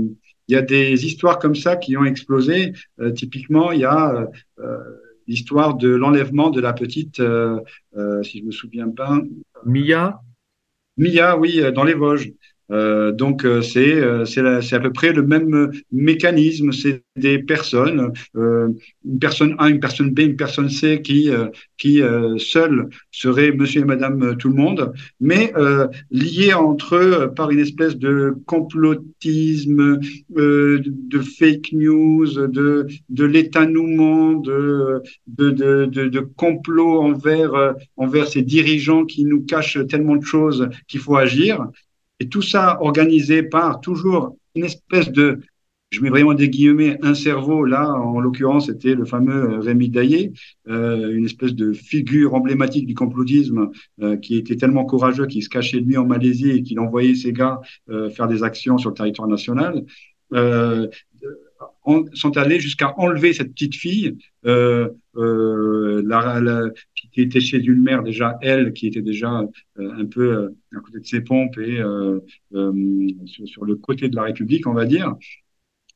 il 0.49 0.53
y 0.53 0.55
a 0.55 0.63
des 0.63 1.05
histoires 1.05 1.37
comme 1.37 1.53
ça 1.53 1.77
qui 1.77 1.95
ont 1.95 2.05
explosé. 2.05 2.73
Euh, 2.99 3.11
typiquement, 3.11 3.71
il 3.71 3.81
y 3.81 3.85
a 3.85 4.15
euh, 4.15 4.25
euh, 4.59 4.79
l'histoire 5.27 5.75
de 5.75 5.89
l'enlèvement 5.89 6.49
de 6.49 6.59
la 6.59 6.73
petite, 6.73 7.17
si 7.17 8.39
je 8.39 8.43
me 8.43 8.51
souviens 8.51 8.89
pas. 8.89 9.21
Mia? 9.63 10.19
Mia, 10.97 11.37
oui, 11.37 11.61
dans 11.71 11.83
les 11.83 11.93
Vosges. 11.93 12.33
Euh, 12.71 13.11
donc 13.11 13.45
euh, 13.45 13.61
c'est 13.61 13.93
euh, 13.93 14.25
c'est 14.25 14.75
à 14.75 14.79
peu 14.79 14.91
près 14.91 15.11
le 15.11 15.23
même 15.23 15.71
mécanisme. 15.91 16.71
C'est 16.71 17.03
des 17.15 17.39
personnes, 17.39 18.13
une 18.35 19.19
personne 19.19 19.55
A, 19.57 19.69
une 19.69 19.79
personne 19.79 20.11
B, 20.11 20.19
une 20.19 20.35
personne 20.37 20.69
C 20.69 21.01
qui 21.01 21.29
qui 21.77 22.01
seuls 22.37 22.89
seraient 23.11 23.51
Monsieur 23.51 23.81
et 23.81 23.85
Madame 23.85 24.37
tout 24.37 24.47
le 24.49 24.55
monde, 24.55 24.93
mais 25.19 25.51
liés 26.11 26.53
entre 26.53 26.95
eux 26.95 27.33
par 27.35 27.51
une 27.51 27.59
espèce 27.59 27.97
de 27.97 28.35
complotisme, 28.45 29.99
de 30.29 31.19
fake 31.19 31.73
news, 31.73 32.47
de 32.47 32.87
de 33.09 33.25
l'étanouement, 33.25 34.33
de 34.33 35.01
de, 35.27 35.49
de 35.49 35.85
de, 35.85 36.07
de 36.07 36.19
complot 36.19 37.01
envers 37.01 37.75
envers 37.97 38.27
ces 38.29 38.43
dirigeants 38.43 39.03
qui 39.05 39.25
nous 39.25 39.43
cachent 39.43 39.85
tellement 39.89 40.15
de 40.15 40.25
choses 40.25 40.69
qu'il 40.87 41.01
faut 41.01 41.17
agir. 41.17 41.67
Et 42.19 42.27
tout 42.27 42.41
ça 42.41 42.77
organisé 42.81 43.43
par 43.43 43.79
toujours 43.81 44.35
une 44.55 44.65
espèce 44.65 45.09
de, 45.11 45.39
je 45.91 46.01
mets 46.01 46.09
vraiment 46.09 46.33
des 46.33 46.49
guillemets, 46.49 46.97
un 47.01 47.15
cerveau. 47.15 47.63
Là, 47.63 47.91
en 47.91 48.19
l'occurrence, 48.19 48.67
c'était 48.67 48.93
le 48.93 49.05
fameux 49.05 49.53
euh, 49.53 49.59
Rémi 49.59 49.89
Daillé, 49.89 50.33
euh, 50.67 51.11
une 51.15 51.25
espèce 51.25 51.53
de 51.55 51.71
figure 51.73 52.35
emblématique 52.35 52.85
du 52.85 52.93
complotisme 52.93 53.71
euh, 54.01 54.17
qui 54.17 54.37
était 54.37 54.55
tellement 54.55 54.85
courageux 54.85 55.25
qu'il 55.25 55.43
se 55.43 55.49
cachait 55.49 55.79
lui 55.79 55.97
en 55.97 56.05
Malaisie 56.05 56.51
et 56.51 56.63
qu'il 56.63 56.79
envoyait 56.79 57.15
ses 57.15 57.33
gars 57.33 57.59
faire 58.15 58.27
des 58.27 58.43
actions 58.43 58.77
sur 58.77 58.89
le 58.89 58.95
territoire 58.95 59.27
national. 59.27 59.85
Euh, 60.33 60.87
sont 62.13 62.37
allés 62.37 62.59
jusqu'à 62.59 62.93
enlever 62.97 63.33
cette 63.33 63.51
petite 63.51 63.75
fille 63.75 64.17
la, 65.15 66.69
qui 67.11 67.21
était 67.21 67.39
chez 67.39 67.57
une 67.57 67.81
mère 67.81 68.03
déjà, 68.03 68.37
elle, 68.41 68.73
qui 68.73 68.87
était 68.87 69.01
déjà 69.01 69.41
euh, 69.79 69.93
un 69.93 70.05
peu 70.05 70.31
euh, 70.31 70.49
à 70.77 70.79
côté 70.81 70.99
de 70.99 71.05
ses 71.05 71.21
pompes 71.21 71.57
et 71.57 71.79
euh, 71.79 72.19
sur, 73.45 73.65
le 73.65 73.75
côté 73.75 74.09
de 74.09 74.15
la 74.15 74.23
République, 74.23 74.67
on 74.67 74.73
va 74.73 74.85
dire. 74.85 75.15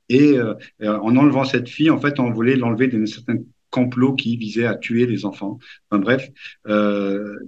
Et 0.10 0.38
en 0.82 1.16
enlevant 1.16 1.46
cette 1.46 1.70
fille, 1.70 1.90
en 1.90 2.00
fait, 2.00 2.20
on 2.20 2.30
voulait 2.30 2.58
l'enlever 2.58 2.88
d'un 2.88 3.06
certain 3.06 3.38
complot 3.74 4.14
qui 4.14 4.38
visait 4.38 4.66
à 4.66 4.76
tuer 4.76 5.08
les 5.08 5.26
enfants. 5.26 5.58
Enfin 5.90 6.00
bref, 6.00 6.30
euh, 6.68 7.40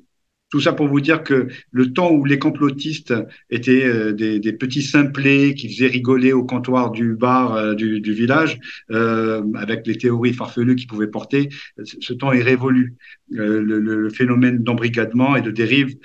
tout 0.55 0.61
ça 0.61 0.71
pour 0.71 0.87
vous 0.87 1.01
dire 1.01 1.21
que 1.21 1.49
le 1.71 1.91
temps 1.91 2.13
où 2.13 2.23
les 2.23 2.39
complotistes 2.39 3.13
étaient 3.49 3.83
euh, 3.83 4.13
des, 4.13 4.53
petits 4.53 4.83
simplés 4.83 5.53
qui 5.53 5.67
faisaient 5.67 5.87
rigoler 5.87 6.31
au 6.31 6.45
comptoir 6.45 6.91
du 6.91 7.13
bar 7.13 7.55
euh, 7.55 7.73
du, 7.73 8.13
village 8.13 8.57
euh, 8.89 9.43
avec 9.55 9.85
les 9.85 9.97
théories 9.97 10.31
farfelues 10.31 10.77
qu'ils 10.77 10.87
pouvaient 10.87 11.09
porter, 11.09 11.49
ce 11.83 12.13
temps 12.13 12.31
est 12.31 12.41
révolu. 12.41 12.95
Le, 13.29 14.07
phénomène 14.07 14.59
d'embrigadement 14.59 15.35
et 15.35 15.41
de 15.41 15.51
dérive 15.51 15.97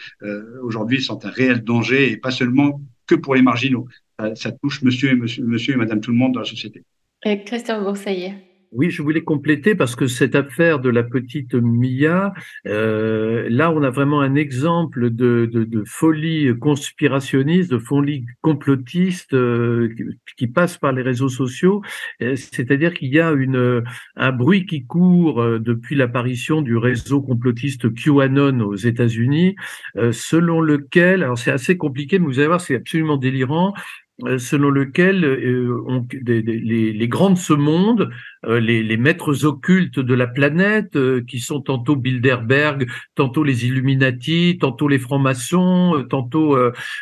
aujourd'hui 0.64 1.00
sont 1.00 1.24
un 1.24 1.30
réel 1.30 1.62
danger 1.62 2.10
et 2.10 2.16
pas 2.16 2.32
seulement 2.32 2.80
que 3.06 3.14
pour 3.14 3.36
les 3.36 3.42
marginaux. 3.42 3.86
Ça, 4.34 4.50
touche 4.50 4.82
monsieur 4.82 5.10
et, 5.10 5.14
monsieur, 5.14 5.44
monsieur 5.44 5.74
et 5.74 5.76
madame 5.76 6.00
tout 6.00 6.10
le 6.10 6.16
monde 6.16 6.32
dans 6.32 6.40
la 6.40 6.46
société. 6.46 6.82
Et 7.24 7.44
Christophe 7.44 7.84
Boursaillet. 7.84 8.49
Oui, 8.72 8.90
je 8.90 9.02
voulais 9.02 9.22
compléter 9.22 9.74
parce 9.74 9.96
que 9.96 10.06
cette 10.06 10.36
affaire 10.36 10.78
de 10.78 10.90
la 10.90 11.02
petite 11.02 11.54
Mia, 11.54 12.32
euh, 12.68 13.48
là, 13.50 13.72
on 13.72 13.82
a 13.82 13.90
vraiment 13.90 14.20
un 14.20 14.36
exemple 14.36 15.10
de, 15.10 15.48
de, 15.52 15.64
de 15.64 15.82
folie 15.84 16.56
conspirationniste, 16.56 17.68
de 17.68 17.78
folie 17.78 18.26
complotiste 18.42 19.34
euh, 19.34 19.92
qui, 20.36 20.46
passe 20.46 20.78
par 20.78 20.92
les 20.92 21.02
réseaux 21.02 21.28
sociaux. 21.28 21.82
C'est-à-dire 22.20 22.94
qu'il 22.94 23.12
y 23.12 23.18
a 23.18 23.32
une, 23.32 23.82
un 24.14 24.32
bruit 24.32 24.66
qui 24.66 24.86
court 24.86 25.42
euh, 25.42 25.58
depuis 25.58 25.96
l'apparition 25.96 26.62
du 26.62 26.76
réseau 26.76 27.22
complotiste 27.22 27.92
QAnon 27.92 28.60
aux 28.60 28.76
États-Unis, 28.76 29.56
euh, 29.96 30.12
selon 30.12 30.60
lequel, 30.60 31.24
alors 31.24 31.38
c'est 31.38 31.50
assez 31.50 31.76
compliqué, 31.76 32.20
mais 32.20 32.26
vous 32.26 32.38
allez 32.38 32.48
voir, 32.48 32.60
c'est 32.60 32.76
absolument 32.76 33.16
délirant. 33.16 33.74
Euh, 34.24 34.38
selon 34.38 34.70
lequel 34.70 35.24
euh, 35.24 35.82
on, 35.86 36.06
des, 36.12 36.42
des, 36.42 36.58
les, 36.58 36.92
les, 36.92 37.08
grands 37.08 37.30
de 37.30 37.38
ce 37.38 37.52
monde, 37.52 38.10
euh, 38.44 38.60
les, 38.60 38.82
les, 38.82 38.96
maîtres 38.96 39.46
occultes 39.46 39.98
de 39.98 40.14
la 40.14 40.26
planète, 40.26 40.98
qui 41.26 41.40
sont 41.40 41.60
tantôt 41.60 41.96
Bilderberg, 41.96 42.86
tantôt 43.14 43.44
les 43.44 43.66
Illuminati, 43.66 44.58
tantôt 44.60 44.88
les 44.88 44.98
francs-maçons, 44.98 46.06
tantôt 46.10 46.56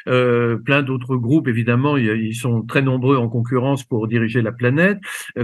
plein 0.06 0.82
d'autres 0.82 1.16
groupes, 1.16 1.48
évidemment, 1.48 1.96
ils 1.96 2.34
sont 2.34 2.62
très 2.62 2.82
nombreux 2.82 3.16
en 3.16 3.28
concurrence 3.28 3.84
pour 3.84 4.06
diriger 4.08 4.42
la 4.42 4.52
planète, 4.52 4.98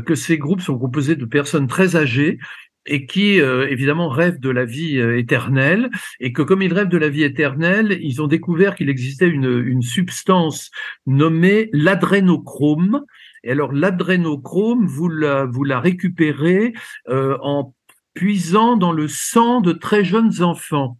que 0.06 0.14
ces 0.14 0.38
groupes 0.38 0.60
sont 0.60 0.78
composés 0.78 1.16
de 1.16 1.24
personnes 1.24 1.66
très 1.66 1.96
âgées 1.96 2.38
et 2.86 3.06
qui 3.06 3.40
euh, 3.40 3.68
évidemment 3.68 4.08
rêvent 4.08 4.40
de 4.40 4.50
la 4.50 4.64
vie 4.64 4.98
euh, 4.98 5.18
éternelle, 5.18 5.90
et 6.20 6.32
que 6.32 6.42
comme 6.42 6.62
ils 6.62 6.72
rêvent 6.72 6.88
de 6.88 6.98
la 6.98 7.08
vie 7.08 7.22
éternelle, 7.22 7.98
ils 8.02 8.20
ont 8.22 8.26
découvert 8.26 8.74
qu'il 8.74 8.88
existait 8.88 9.28
une, 9.28 9.62
une 9.66 9.82
substance 9.82 10.70
nommée 11.06 11.70
l'adrénochrome. 11.72 13.04
Et 13.42 13.52
alors 13.52 13.72
l'adrénochrome, 13.72 14.86
vous 14.86 15.08
la, 15.08 15.44
vous 15.46 15.64
la 15.64 15.80
récupérez 15.80 16.72
euh, 17.08 17.36
en 17.42 17.74
puisant 18.14 18.76
dans 18.76 18.92
le 18.92 19.08
sang 19.08 19.60
de 19.60 19.72
très 19.72 20.04
jeunes 20.04 20.42
enfants. 20.42 20.98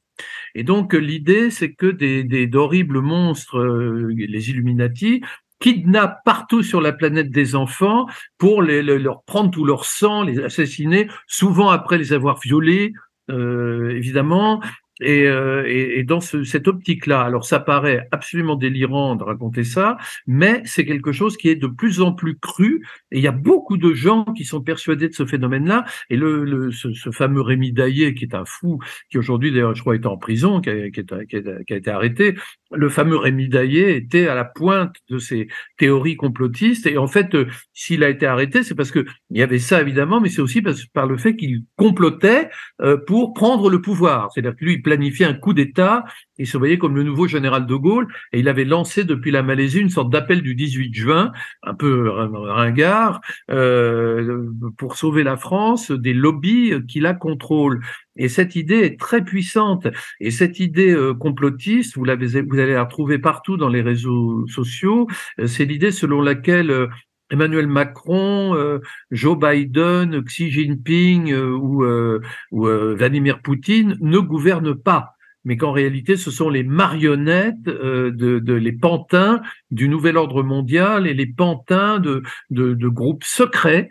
Et 0.54 0.62
donc 0.62 0.94
l'idée, 0.94 1.50
c'est 1.50 1.72
que 1.72 1.86
des, 1.86 2.46
d'horribles 2.46 3.00
monstres, 3.00 3.60
les 3.64 4.50
Illuminati, 4.50 5.22
kidnappent 5.64 6.22
partout 6.26 6.62
sur 6.62 6.82
la 6.82 6.92
planète 6.92 7.30
des 7.30 7.54
enfants 7.54 8.04
pour 8.36 8.60
leur 8.60 9.22
prendre 9.22 9.50
tout 9.50 9.64
leur 9.64 9.86
sang, 9.86 10.22
les 10.22 10.38
assassiner, 10.38 11.08
souvent 11.26 11.70
après 11.70 11.96
les 11.96 12.12
avoir 12.12 12.38
violés, 12.38 12.92
euh, 13.30 13.88
évidemment, 13.96 14.60
et, 15.00 15.26
euh, 15.26 15.64
et, 15.66 15.98
et, 15.98 16.04
dans 16.04 16.20
ce, 16.20 16.44
cette 16.44 16.68
optique-là, 16.68 17.22
alors 17.22 17.44
ça 17.44 17.58
paraît 17.58 18.06
absolument 18.12 18.54
délirant 18.54 19.16
de 19.16 19.24
raconter 19.24 19.64
ça, 19.64 19.96
mais 20.26 20.62
c'est 20.64 20.84
quelque 20.84 21.10
chose 21.10 21.36
qui 21.36 21.48
est 21.48 21.56
de 21.56 21.66
plus 21.66 22.00
en 22.00 22.12
plus 22.12 22.38
cru. 22.38 22.86
Et 23.10 23.18
il 23.18 23.22
y 23.22 23.26
a 23.26 23.32
beaucoup 23.32 23.76
de 23.76 23.92
gens 23.92 24.24
qui 24.36 24.44
sont 24.44 24.60
persuadés 24.60 25.08
de 25.08 25.14
ce 25.14 25.26
phénomène-là. 25.26 25.84
Et 26.10 26.16
le, 26.16 26.44
le 26.44 26.70
ce, 26.70 26.92
ce, 26.92 27.10
fameux 27.10 27.40
Rémi 27.40 27.72
Daillé, 27.72 28.14
qui 28.14 28.24
est 28.24 28.34
un 28.34 28.44
fou, 28.44 28.78
qui 29.10 29.18
aujourd'hui 29.18 29.50
d'ailleurs 29.50 29.74
je 29.74 29.80
crois 29.80 29.96
est 29.96 30.06
en 30.06 30.16
prison, 30.16 30.60
qui 30.60 30.70
a, 30.70 30.90
qui, 30.90 31.00
a, 31.00 31.24
qui, 31.24 31.36
a, 31.36 31.64
qui 31.64 31.72
a, 31.72 31.76
été 31.76 31.90
arrêté, 31.90 32.36
le 32.70 32.88
fameux 32.88 33.16
Rémi 33.16 33.48
Daillé 33.48 33.96
était 33.96 34.28
à 34.28 34.34
la 34.34 34.44
pointe 34.44 34.94
de 35.10 35.18
ces 35.18 35.48
théories 35.76 36.16
complotistes. 36.16 36.86
Et 36.86 36.98
en 36.98 37.08
fait, 37.08 37.34
euh, 37.34 37.46
s'il 37.72 38.04
a 38.04 38.08
été 38.08 38.26
arrêté, 38.26 38.62
c'est 38.62 38.74
parce 38.74 38.90
que 38.92 39.04
il 39.30 39.38
y 39.38 39.42
avait 39.42 39.58
ça 39.58 39.80
évidemment, 39.80 40.20
mais 40.20 40.28
c'est 40.28 40.42
aussi 40.42 40.62
parce, 40.62 40.84
par 40.86 41.06
le 41.06 41.16
fait 41.16 41.34
qu'il 41.34 41.62
complotait 41.76 42.48
euh, 42.80 42.96
pour 42.96 43.34
prendre 43.34 43.70
le 43.70 43.80
pouvoir. 43.80 44.30
C'est-à-dire 44.32 44.54
que 44.56 44.64
lui, 44.64 44.83
planifié 44.84 45.26
un 45.26 45.34
coup 45.34 45.52
d'État. 45.52 46.04
Il 46.38 46.46
se 46.46 46.56
voyait 46.56 46.78
comme 46.78 46.94
le 46.94 47.02
nouveau 47.02 47.26
général 47.26 47.66
de 47.66 47.74
Gaulle 47.74 48.06
et 48.32 48.38
il 48.38 48.48
avait 48.48 48.64
lancé 48.64 49.02
depuis 49.02 49.32
la 49.32 49.42
Malaisie 49.42 49.80
une 49.80 49.88
sorte 49.88 50.10
d'appel 50.10 50.42
du 50.42 50.54
18 50.54 50.94
juin, 50.94 51.32
un 51.64 51.74
peu 51.74 52.08
ringard, 52.08 53.20
euh, 53.50 54.48
pour 54.78 54.96
sauver 54.96 55.24
la 55.24 55.36
France 55.36 55.90
des 55.90 56.14
lobbies 56.14 56.72
qui 56.86 57.00
la 57.00 57.14
contrôlent. 57.14 57.80
Et 58.16 58.28
cette 58.28 58.54
idée 58.54 58.80
est 58.80 58.98
très 58.98 59.24
puissante. 59.24 59.88
Et 60.20 60.30
cette 60.30 60.60
idée 60.60 60.92
euh, 60.92 61.14
complotiste, 61.14 61.96
vous, 61.96 62.04
vous 62.04 62.58
allez 62.58 62.74
la 62.74 62.84
retrouver 62.84 63.18
partout 63.18 63.56
dans 63.56 63.68
les 63.68 63.82
réseaux 63.82 64.46
sociaux. 64.46 65.08
Euh, 65.40 65.46
c'est 65.46 65.64
l'idée 65.64 65.90
selon 65.90 66.20
laquelle 66.20 66.88
Emmanuel 67.34 67.66
Macron, 67.66 68.54
euh, 68.54 68.78
Joe 69.10 69.36
Biden, 69.36 70.22
Xi 70.22 70.50
Jinping 70.50 71.32
euh, 71.32 71.50
ou, 71.50 71.84
euh, 71.84 72.20
Vladimir 72.52 73.42
Poutine 73.42 73.96
ne 74.00 74.18
gouvernent 74.18 74.76
pas 74.76 75.10
mais 75.46 75.58
qu'en 75.58 75.72
réalité, 75.72 76.16
ce 76.16 76.30
sont 76.30 76.48
les 76.48 76.62
marionnettes, 76.62 77.64
de, 77.64 78.52
les 78.54 78.72
pantins 78.72 79.42
du 79.70 79.90
nouvel 79.90 80.16
ordre 80.16 80.42
mondial 80.42 81.06
et 81.06 81.12
les 81.12 81.26
pantins 81.26 82.00
de 82.00 82.88
groupes 82.88 83.24
secrets 83.24 83.90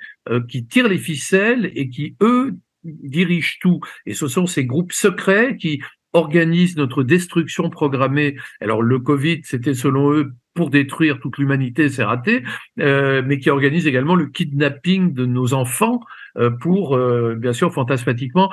qui 0.50 0.66
tirent 0.66 0.88
les 0.88 0.98
ficelles 0.98 1.72
et 1.76 1.89
qui, 1.89 2.16
eux, 2.24 2.56
dirigent 2.84 3.58
tout. 3.62 3.82
Et 4.08 4.16
ce 4.16 4.28
sont 4.28 4.48
ces 4.48 4.66
groupes 4.66 4.94
secrets 4.94 5.56
qui 5.56 5.80
organisent 6.14 6.78
notre 6.78 7.03
destruction 7.03 7.70
programmée. 7.70 8.36
Alors 8.61 8.82
le 8.82 8.99
Covid, 8.99 9.41
c'était 9.43 9.74
selon 9.74 10.11
eux 10.14 10.34
pour 10.53 10.70
détruire 10.70 11.20
toute 11.20 11.38
l'humanité, 11.38 11.89
c'est 11.89 12.03
raté, 12.03 12.43
euh, 12.80 13.22
mais 13.26 13.39
qui 13.39 13.49
organise 13.49 13.88
également 13.88 14.16
le 14.16 14.28
kidnapping 14.28 15.14
de 15.14 15.26
nos 15.26 15.53
enfants 15.53 15.99
euh, 16.38 16.49
pour, 16.49 16.95
euh, 16.95 17.36
bien 17.36 17.53
sûr, 17.53 17.74
fantasmatiquement, 17.74 18.51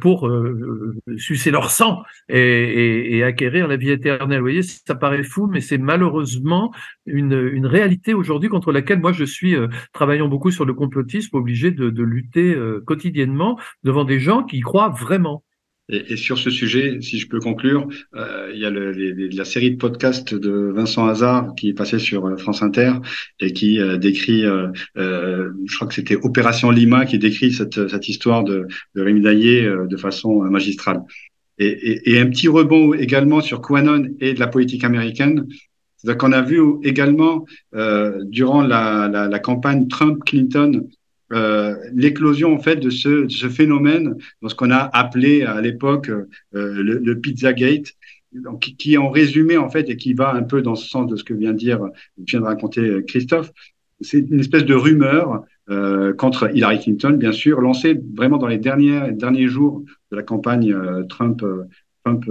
pour 0.00 0.30
sucer 1.16 1.50
leur 1.50 1.70
sang 1.70 2.02
et, 2.28 3.22
acquérir 3.22 3.68
la 3.68 3.76
vie 3.76 3.90
éternelle. 3.90 4.38
Vous 4.38 4.44
voyez, 4.44 4.62
ça 4.62 4.94
paraît 4.94 5.22
fou, 5.22 5.46
mais 5.46 5.60
c'est 5.60 5.78
malheureusement 5.78 6.72
une, 7.06 7.66
réalité 7.66 8.14
aujourd'hui 8.14 8.48
contre 8.48 8.72
laquelle 8.72 9.00
moi 9.00 9.12
je 9.12 9.24
suis, 9.24 9.54
travaillant 9.92 10.28
beaucoup 10.28 10.50
sur 10.50 10.64
le 10.64 10.74
complotisme, 10.74 11.36
obligé 11.36 11.70
de, 11.70 11.90
de 11.90 12.02
lutter 12.02 12.56
quotidiennement 12.86 13.58
devant 13.82 14.04
des 14.04 14.18
gens 14.18 14.42
qui 14.42 14.60
croient 14.60 14.90
vraiment. 14.90 15.44
Et, 15.88 16.12
et, 16.12 16.16
sur 16.16 16.38
ce 16.38 16.48
sujet, 16.48 17.00
si 17.00 17.18
je 17.18 17.28
peux 17.28 17.40
conclure, 17.40 17.88
euh, 18.14 18.50
il 18.54 18.60
y 18.60 18.64
a 18.64 18.70
le, 18.70 18.92
les, 18.92 19.28
la 19.30 19.44
série 19.44 19.72
de 19.72 19.76
podcasts 19.76 20.32
de 20.32 20.72
Vincent 20.74 21.06
Hazard 21.06 21.54
qui 21.56 21.70
est 21.70 21.74
passée 21.74 21.98
sur 21.98 22.26
euh, 22.26 22.36
France 22.36 22.62
Inter 22.62 22.92
et 23.40 23.52
qui 23.52 23.80
euh, 23.80 23.98
décrit, 23.98 24.44
euh, 24.44 24.68
euh, 24.96 25.50
je 25.66 25.74
crois 25.74 25.88
que 25.88 25.94
c'était 25.94 26.16
Opération 26.16 26.70
Lima, 26.70 27.04
qui 27.04 27.18
décrit 27.18 27.52
cette, 27.52 27.88
cette 27.88 28.08
histoire 28.08 28.44
de, 28.44 28.68
de 28.94 29.02
Rémi 29.02 29.22
Daillé 29.22 29.68
de 29.88 29.96
façon 29.96 30.42
magistrale. 30.42 31.02
Et, 31.58 31.66
et, 31.66 32.12
et, 32.12 32.20
un 32.20 32.26
petit 32.26 32.48
rebond 32.48 32.94
également 32.94 33.40
sur 33.40 33.60
QAnon 33.60 34.06
et 34.20 34.34
de 34.34 34.40
la 34.40 34.46
politique 34.46 34.84
américaine. 34.84 35.46
C'est-à-dire 35.96 36.18
qu'on 36.18 36.32
a 36.32 36.42
vu 36.42 36.60
également 36.82 37.44
durant 38.24 38.62
la, 38.62 39.08
la, 39.08 39.28
la 39.28 39.38
campagne 39.38 39.86
Trump-Clinton 39.88 40.88
euh, 41.32 41.74
l'éclosion 41.94 42.54
en 42.54 42.58
fait 42.58 42.76
de 42.76 42.90
ce, 42.90 43.26
phénomène, 43.48 44.16
dans 44.40 44.48
ce 44.48 44.54
qu'on 44.54 44.70
a 44.70 44.90
appelé 44.92 45.42
à 45.42 45.60
l'époque 45.60 46.08
euh, 46.10 46.26
le, 46.52 46.98
le 46.98 47.18
Pizzagate, 47.20 47.92
donc, 48.32 48.60
qui 48.60 48.96
en 48.96 49.10
résumé 49.10 49.58
en 49.58 49.68
fait 49.68 49.90
et 49.90 49.96
qui 49.96 50.14
va 50.14 50.32
un 50.34 50.42
peu 50.42 50.62
dans 50.62 50.74
ce 50.74 50.88
sens 50.88 51.06
de 51.06 51.16
ce 51.16 51.24
que 51.24 51.34
vient 51.34 51.52
de 51.52 51.58
dire, 51.58 51.80
vient 52.16 52.40
de 52.40 52.44
raconter 52.46 53.02
Christophe, 53.06 53.52
c'est 54.02 54.18
une 54.18 54.40
espèce 54.40 54.64
de 54.64 54.74
rumeur 54.74 55.44
euh, 55.70 56.12
contre 56.12 56.54
Hillary 56.54 56.80
Clinton, 56.80 57.12
bien 57.12 57.32
sûr, 57.32 57.60
lancée 57.60 57.98
vraiment 58.14 58.38
dans 58.38 58.48
les 58.48 58.58
derniers 58.58 59.12
derniers 59.12 59.48
jours 59.48 59.82
de 60.10 60.16
la 60.16 60.22
campagne 60.22 60.72
euh, 60.72 61.04
Trump 61.04 61.42
euh, 61.42 61.64
Trump 62.04 62.24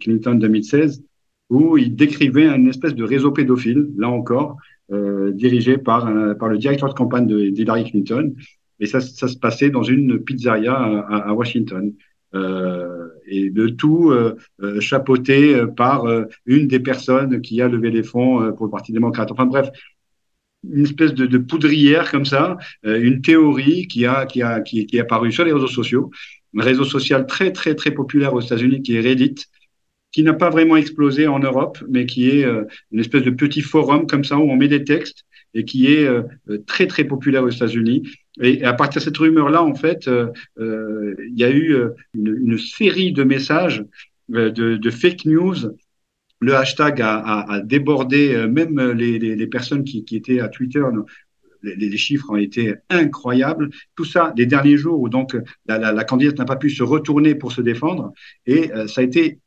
Clinton 0.00 0.34
2016, 0.34 1.02
où 1.48 1.78
il 1.78 1.96
décrivait 1.96 2.46
une 2.46 2.68
espèce 2.68 2.94
de 2.94 3.04
réseau 3.04 3.32
pédophile, 3.32 3.88
là 3.96 4.10
encore, 4.10 4.52
euh, 4.52 4.77
dirigé 4.90 5.76
par, 5.76 6.10
par 6.38 6.48
le 6.48 6.58
directeur 6.58 6.88
de 6.88 6.94
campagne 6.94 7.26
d'Hillary 7.26 7.84
Clinton. 7.90 8.34
Et 8.80 8.86
ça, 8.86 9.00
se 9.00 9.36
passait 9.36 9.70
dans 9.70 9.82
une 9.82 10.18
pizzeria 10.18 10.74
à, 10.74 11.32
Washington. 11.34 11.92
Euh, 12.34 13.08
et 13.26 13.48
de 13.48 13.68
tout 13.68 14.10
euh, 14.10 14.36
euh 14.62 14.80
chapeauté 14.80 15.64
par 15.76 16.04
euh, 16.04 16.24
une 16.44 16.68
des 16.68 16.78
personnes 16.78 17.40
qui 17.40 17.62
a 17.62 17.68
levé 17.68 17.90
les 17.90 18.02
fonds 18.02 18.52
pour 18.52 18.66
le 18.66 18.70
Parti 18.70 18.92
démocrate. 18.92 19.32
Enfin 19.32 19.46
bref, 19.46 19.70
une 20.64 20.84
espèce 20.84 21.14
de, 21.14 21.38
poudrière 21.38 22.10
comme 22.10 22.24
ça, 22.24 22.56
euh, 22.84 23.00
une 23.00 23.22
théorie 23.22 23.86
qui 23.86 24.06
a, 24.06 24.26
qui, 24.26 24.42
a, 24.42 24.60
qui, 24.60 24.86
qui 24.86 24.96
est 24.96 25.00
apparue 25.00 25.32
sur 25.32 25.44
les 25.44 25.52
réseaux 25.52 25.68
sociaux, 25.68 26.10
un 26.56 26.62
réseau 26.62 26.84
social 26.84 27.26
très, 27.26 27.52
très, 27.52 27.74
très 27.74 27.90
populaire 27.90 28.34
aux 28.34 28.40
États-Unis 28.40 28.82
qui 28.82 28.96
est 28.96 29.00
Reddit, 29.00 29.36
qui 30.18 30.24
n'a 30.24 30.34
pas 30.34 30.50
vraiment 30.50 30.74
explosé 30.74 31.28
en 31.28 31.38
Europe, 31.38 31.78
mais 31.88 32.04
qui 32.04 32.28
est 32.28 32.44
euh, 32.44 32.64
une 32.90 32.98
espèce 32.98 33.22
de 33.22 33.30
petit 33.30 33.60
forum 33.60 34.08
comme 34.08 34.24
ça 34.24 34.36
où 34.36 34.50
on 34.50 34.56
met 34.56 34.66
des 34.66 34.82
textes 34.82 35.24
et 35.54 35.64
qui 35.64 35.94
est 35.94 36.08
euh, 36.08 36.24
très, 36.66 36.88
très 36.88 37.04
populaire 37.04 37.44
aux 37.44 37.50
États-Unis. 37.50 38.02
Et 38.40 38.64
à 38.64 38.72
partir 38.72 39.00
de 39.00 39.04
cette 39.04 39.16
rumeur-là, 39.16 39.62
en 39.62 39.76
fait, 39.76 40.10
il 40.58 41.34
y 41.36 41.44
a 41.44 41.50
eu 41.52 41.76
une, 42.14 42.58
série 42.58 43.12
de 43.12 43.22
messages 43.22 43.84
de, 44.28 44.90
fake 44.90 45.24
news 45.24 45.54
le 46.40 46.54
hashtag 46.56 47.00
a, 47.00 47.60
débordé 47.64 48.34
euh, 48.34 48.48
même 48.48 48.80
les, 48.90 49.46
personnes 49.46 49.84
qui, 49.84 50.04
étaient 50.12 50.40
à 50.40 50.48
Twitter. 50.48 50.82
Les, 51.62 51.96
chiffres 51.96 52.30
ont 52.30 52.36
été 52.36 52.74
incroyables. 52.90 53.70
Tout 53.96 54.04
ça, 54.04 54.32
les 54.36 54.46
derniers 54.46 54.76
jours 54.76 55.00
où 55.00 55.08
donc 55.08 55.36
la, 55.66 55.92
la, 55.92 56.04
candidate 56.04 56.38
n'a 56.38 56.44
pas 56.44 56.56
pu 56.56 56.70
se 56.70 56.82
retourner 56.82 57.34
pour 57.34 57.52
se 57.52 57.60
défendre, 57.60 58.12
et 58.46 58.72
euh, 58.72 58.86
ça 58.86 59.00
a 59.00 59.04
été 59.04 59.40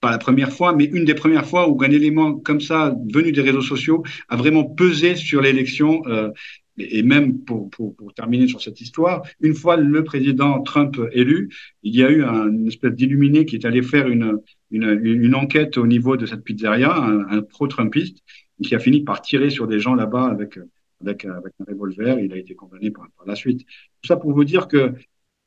pas 0.00 0.10
la 0.10 0.18
première 0.18 0.52
fois, 0.52 0.74
mais 0.74 0.84
une 0.84 1.04
des 1.04 1.14
premières 1.14 1.46
fois 1.46 1.68
où 1.68 1.82
un 1.82 1.90
élément 1.90 2.34
comme 2.34 2.60
ça, 2.60 2.94
venu 3.12 3.32
des 3.32 3.40
réseaux 3.40 3.62
sociaux, 3.62 4.02
a 4.28 4.36
vraiment 4.36 4.64
pesé 4.64 5.16
sur 5.16 5.40
l'élection. 5.40 6.02
Euh, 6.06 6.30
et 6.78 7.02
même 7.02 7.40
pour, 7.40 7.70
pour, 7.70 7.94
terminer 8.14 8.46
sur 8.46 8.60
cette 8.60 8.80
histoire, 8.80 9.22
une 9.40 9.54
fois 9.54 9.76
le 9.76 10.04
président 10.04 10.62
Trump 10.62 10.96
élu, 11.12 11.50
il 11.82 11.96
y 11.96 12.04
a 12.04 12.10
eu 12.10 12.22
un, 12.22 12.48
une 12.48 12.68
espèce 12.68 12.92
d'illuminé 12.92 13.46
qui 13.46 13.56
est 13.56 13.64
allé 13.64 13.82
faire 13.82 14.06
une, 14.08 14.38
une, 14.70 15.00
une, 15.02 15.34
enquête 15.34 15.76
au 15.76 15.88
niveau 15.88 16.16
de 16.16 16.24
cette 16.24 16.44
pizzeria, 16.44 16.94
un, 16.96 17.42
pro-trumpiste, 17.42 18.18
qui 18.62 18.74
a 18.76 18.78
fini 18.78 19.02
par 19.02 19.22
tirer 19.22 19.50
sur 19.50 19.66
des 19.66 19.80
gens 19.80 19.94
là-bas 19.96 20.26
avec, 20.26 20.58
avec, 21.00 21.24
avec, 21.24 21.52
un 21.60 21.64
revolver. 21.72 22.20
Il 22.20 22.32
a 22.32 22.36
été 22.36 22.54
condamné 22.54 22.92
par, 22.92 23.08
par, 23.16 23.26
la 23.26 23.34
suite. 23.34 23.66
Tout 24.00 24.06
ça 24.06 24.16
pour 24.16 24.32
vous 24.32 24.44
dire 24.44 24.68
que 24.68 24.92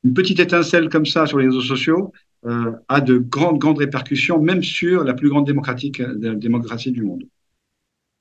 une 0.04 0.14
petite 0.14 0.40
étincelle 0.40 0.88
comme 0.88 1.06
ça 1.06 1.26
sur 1.26 1.38
les 1.38 1.46
réseaux 1.46 1.62
sociaux 1.62 2.12
euh, 2.44 2.72
a 2.88 3.00
de 3.00 3.18
grandes, 3.18 3.58
grandes 3.58 3.78
répercussions, 3.78 4.40
même 4.40 4.62
sur 4.62 5.04
la 5.04 5.14
plus 5.14 5.28
grande 5.28 5.46
démocratique, 5.46 6.02
démocratie 6.02 6.92
du 6.92 7.02
monde. 7.02 7.24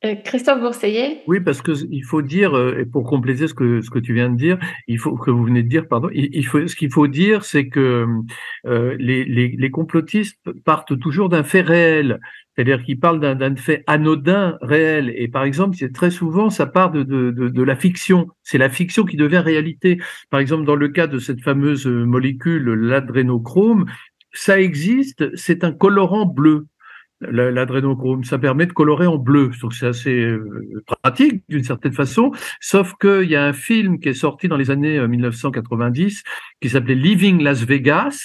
Euh, 0.04 0.16
Christophe 0.16 0.60
Bourseillet 0.60 1.22
Oui, 1.28 1.40
parce 1.42 1.62
que 1.62 1.74
il 1.92 2.04
faut 2.04 2.24
dire, 2.24 2.58
euh, 2.58 2.80
et 2.80 2.86
pour 2.86 3.04
compléter 3.04 3.48
ce 3.48 3.54
que 3.54 3.82
ce 3.82 3.92
que 3.92 4.00
tu 4.00 4.16
viens 4.16 4.32
de 4.32 4.36
dire, 4.36 4.58
il 4.88 4.98
faut 4.98 5.16
que 5.16 5.30
vous 5.30 5.44
venez 5.44 5.62
de 5.62 5.68
dire, 5.68 5.88
pardon, 5.88 6.10
il, 6.12 6.44
faut 6.48 6.68
ce 6.68 6.76
qu'il 6.76 6.92
faut 6.92 7.08
dire, 7.08 7.46
c'est 7.46 7.68
que 7.68 8.08
euh, 8.66 8.96
les, 8.98 9.24
les, 9.26 9.50
les, 9.50 9.70
complotistes 9.70 10.40
partent 10.66 10.98
toujours 11.00 11.30
d'un 11.30 11.44
fait 11.44 11.62
réel, 11.62 12.20
c'est-à-dire 12.56 12.84
qu'ils 12.84 13.00
parlent 13.00 13.20
d'un 13.20 13.56
fait 13.56 13.84
anodin 13.86 14.58
réel. 14.64 15.14
Et 15.16 15.28
par 15.28 15.44
exemple, 15.44 15.78
c'est 15.78 15.94
très 15.94 16.10
souvent 16.10 16.50
ça 16.50 16.66
part 16.66 16.90
de, 16.90 17.04
de, 17.04 17.30
de, 17.30 17.50
de 17.50 17.62
la 17.64 17.76
fiction. 17.76 18.28
C'est 18.42 18.58
la 18.58 18.70
fiction 18.70 19.06
qui 19.06 19.18
devient 19.18 19.38
réalité. 19.38 20.00
Par 20.32 20.40
exemple, 20.40 20.66
dans 20.66 20.76
le 20.76 20.88
cas 20.88 21.06
de 21.06 21.20
cette 21.20 21.42
fameuse 21.42 21.86
molécule, 21.86 22.74
l'adrénochrome, 22.74 23.86
ça 24.34 24.60
existe, 24.60 25.36
c'est 25.36 25.64
un 25.64 25.72
colorant 25.72 26.26
bleu 26.26 26.68
l'adrénochrome. 27.22 28.24
Ça 28.24 28.40
permet 28.40 28.66
de 28.66 28.74
colorer 28.74 29.08
en 29.08 29.18
bleu. 29.18 29.52
Donc 29.62 29.74
c'est 29.74 29.88
assez 29.88 30.22
euh, 30.22 30.84
pratique 31.02 31.44
d'une 31.50 31.64
certaine 31.64 31.94
façon. 31.94 32.32
Sauf 32.60 32.94
qu'il 33.00 33.30
y 33.30 33.36
a 33.36 33.46
un 33.46 33.54
film 33.54 34.00
qui 34.00 34.10
est 34.10 34.14
sorti 34.14 34.48
dans 34.48 34.58
les 34.58 34.72
années 34.72 35.06
1990 35.08 36.18
euh, 36.18 36.30
qui 36.62 36.70
s'appelait 36.70 36.96
Living 36.96 37.42
Las 37.42 37.64
Vegas 37.64 38.20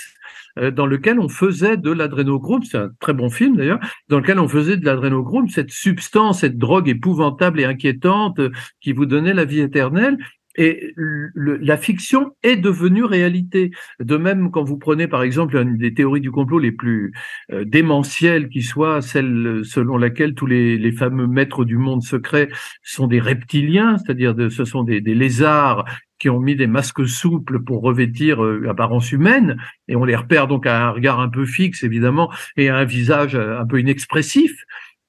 euh, 0.59 0.71
dans 0.71 0.87
lequel 0.87 1.21
on 1.21 1.29
faisait 1.29 1.77
de 1.77 1.91
l'adrénochrome, 1.91 2.63
c'est 2.63 2.79
un 2.79 2.91
très 2.99 3.13
bon 3.13 3.29
film 3.29 3.57
d'ailleurs, 3.57 3.81
dans 4.09 4.19
lequel 4.19 4.39
on 4.39 4.49
faisait 4.49 4.77
de 4.77 4.85
l'adrénochrome, 4.87 5.49
cette 5.49 5.71
substance, 5.71 6.41
cette 6.41 6.57
drogue 6.57 6.89
épouvantable 6.89 7.61
et 7.61 7.65
inquiétante 7.65 8.41
qui 8.81 8.93
vous 8.93 9.07
donnait 9.07 9.35
la 9.35 9.45
vie 9.45 9.61
éternelle, 9.61 10.17
et 10.57 10.93
le, 10.97 11.57
la 11.59 11.77
fiction 11.77 12.35
est 12.43 12.57
devenue 12.57 13.05
réalité. 13.05 13.71
De 14.01 14.17
même, 14.17 14.51
quand 14.51 14.65
vous 14.65 14.79
prenez 14.79 15.07
par 15.07 15.23
exemple 15.23 15.57
une 15.57 15.77
des 15.77 15.95
théories 15.95 16.21
du 16.21 16.31
complot 16.31 16.59
les 16.59 16.73
plus 16.73 17.13
euh, 17.53 17.65
démentielles 17.65 18.49
qui 18.49 18.63
soit, 18.63 19.03
celle 19.03 19.61
selon 19.65 19.99
laquelle 19.99 20.35
tous 20.35 20.47
les, 20.47 20.79
les, 20.79 20.93
fameux 20.93 21.27
maîtres 21.27 21.65
du 21.65 21.77
monde 21.77 22.03
secret 22.03 22.49
sont 22.83 23.07
des 23.07 23.21
reptiliens, 23.21 23.99
c'est-à-dire 23.99 24.35
de, 24.35 24.49
ce 24.49 24.65
sont 24.65 24.83
des, 24.83 25.01
des, 25.01 25.15
lézards 25.15 25.85
qui 26.19 26.31
ont 26.31 26.41
mis 26.41 26.57
des 26.57 26.67
masques 26.67 27.07
souples 27.07 27.63
pour 27.63 27.83
revêtir 27.83 28.43
euh, 28.43 28.67
apparence 28.69 29.13
humaine, 29.13 29.59
et 29.89 29.97
on 29.97 30.05
les 30.05 30.17
repère 30.17 30.49
donc 30.49 30.67
à 30.67 30.87
un 30.87 30.91
regard 30.91 31.21
un 31.21 31.29
peu 31.29 31.45
fixe 31.45 31.85
évidemment 31.85 32.33
et 32.57 32.71
à 32.71 32.77
un 32.77 32.85
visage 32.85 33.35
euh, 33.35 33.61
un 33.61 33.67
peu 33.67 33.79
inexpressif. 33.81 34.53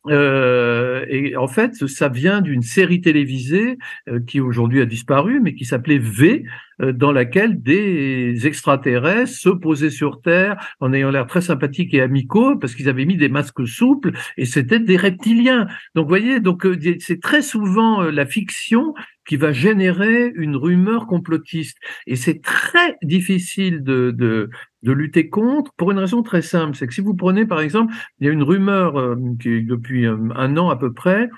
Euh, 0.09 1.05
et 1.09 1.35
en 1.35 1.47
fait, 1.47 1.75
ça 1.87 2.09
vient 2.09 2.41
d'une 2.41 2.61
série 2.61 3.01
télévisée 3.01 3.77
euh, 4.07 4.19
qui 4.25 4.39
aujourd'hui 4.39 4.81
a 4.81 4.85
disparu, 4.85 5.39
mais 5.41 5.53
qui 5.53 5.65
s'appelait 5.65 5.97
V, 5.97 6.43
euh, 6.81 6.91
dans 6.91 7.11
laquelle 7.11 7.61
des 7.61 8.47
extraterrestres 8.47 9.31
se 9.31 9.49
posaient 9.49 9.89
sur 9.89 10.21
Terre 10.21 10.57
en 10.79 10.93
ayant 10.93 11.11
l'air 11.11 11.27
très 11.27 11.41
sympathiques 11.41 11.93
et 11.93 12.01
amicaux, 12.01 12.57
parce 12.57 12.75
qu'ils 12.75 12.89
avaient 12.89 13.05
mis 13.05 13.17
des 13.17 13.29
masques 13.29 13.67
souples, 13.67 14.11
et 14.37 14.45
c'était 14.45 14.79
des 14.79 14.97
reptiliens. 14.97 15.67
Donc, 15.95 16.05
vous 16.05 16.09
voyez, 16.09 16.39
donc 16.39 16.67
c'est 16.99 17.21
très 17.21 17.41
souvent 17.41 18.01
la 18.03 18.25
fiction 18.25 18.93
qui 19.27 19.35
va 19.35 19.51
générer 19.51 20.31
une 20.35 20.55
rumeur 20.55 21.05
complotiste. 21.05 21.77
Et 22.07 22.15
c'est 22.15 22.41
très 22.41 22.97
difficile 23.03 23.83
de, 23.83 24.11
de, 24.11 24.49
de, 24.83 24.91
lutter 24.91 25.29
contre 25.29 25.71
pour 25.77 25.91
une 25.91 25.99
raison 25.99 26.23
très 26.23 26.41
simple. 26.41 26.75
C'est 26.75 26.87
que 26.87 26.93
si 26.93 27.01
vous 27.01 27.13
prenez, 27.13 27.45
par 27.45 27.59
exemple, 27.59 27.93
il 28.19 28.27
y 28.27 28.29
a 28.29 28.33
une 28.33 28.43
rumeur 28.43 28.97
euh, 28.97 29.15
qui, 29.41 29.63
depuis 29.63 30.05
euh, 30.05 30.17
un 30.35 30.57
an 30.57 30.69
à 30.69 30.77
peu 30.77 30.93
près, 30.93 31.29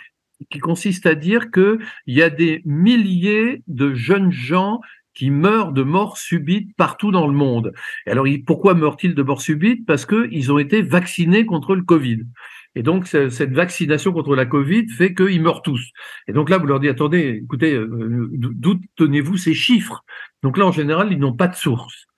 qui 0.50 0.60
consiste 0.60 1.06
à 1.06 1.16
dire 1.16 1.52
qu'il 1.52 1.80
y 2.08 2.22
a 2.22 2.30
des 2.30 2.62
milliers 2.66 3.64
de 3.68 3.94
jeunes 3.94 4.32
gens 4.32 4.80
qui 5.14 5.32
meurent 5.32 5.74
de 5.74 5.84
mort 5.84 6.18
subite 6.18 6.74
partout 6.78 7.12
dans 7.12 7.28
le 7.28 7.34
monde. 7.34 7.74
Alors, 8.06 8.26
pourquoi 8.46 8.74
meurent-ils 8.74 9.16
de 9.16 9.24
mort 9.24 9.42
subite 9.42 9.86
Parce 9.86 10.06
qu'ils 10.06 10.52
ont 10.52 10.60
été 10.60 10.82
vaccinés 10.82 11.46
contre 11.46 11.76
le 11.76 11.82
Covid. 11.82 12.20
Et 12.76 12.84
donc, 12.84 13.08
cette 13.08 13.52
vaccination 13.52 14.14
contre 14.14 14.36
la 14.36 14.46
Covid 14.46 14.88
fait 14.90 15.14
qu'ils 15.14 15.42
meurent 15.42 15.64
tous. 15.64 15.92
Et 16.28 16.34
donc 16.34 16.50
là, 16.50 16.60
vous 16.60 16.68
leur 16.68 16.80
dites, 16.80 16.92
attendez, 16.92 17.42
écoutez, 17.44 17.74
euh, 17.74 18.30
d'où 18.32 18.80
tenez-vous 18.96 19.38
ces 19.38 19.54
chiffres? 19.54 20.04
Donc 20.44 20.58
là, 20.58 20.66
en 20.66 20.72
général, 20.72 21.12
ils 21.12 21.20
n'ont 21.20 21.34
pas 21.34 21.48
de 21.48 21.56
source. 21.56 22.09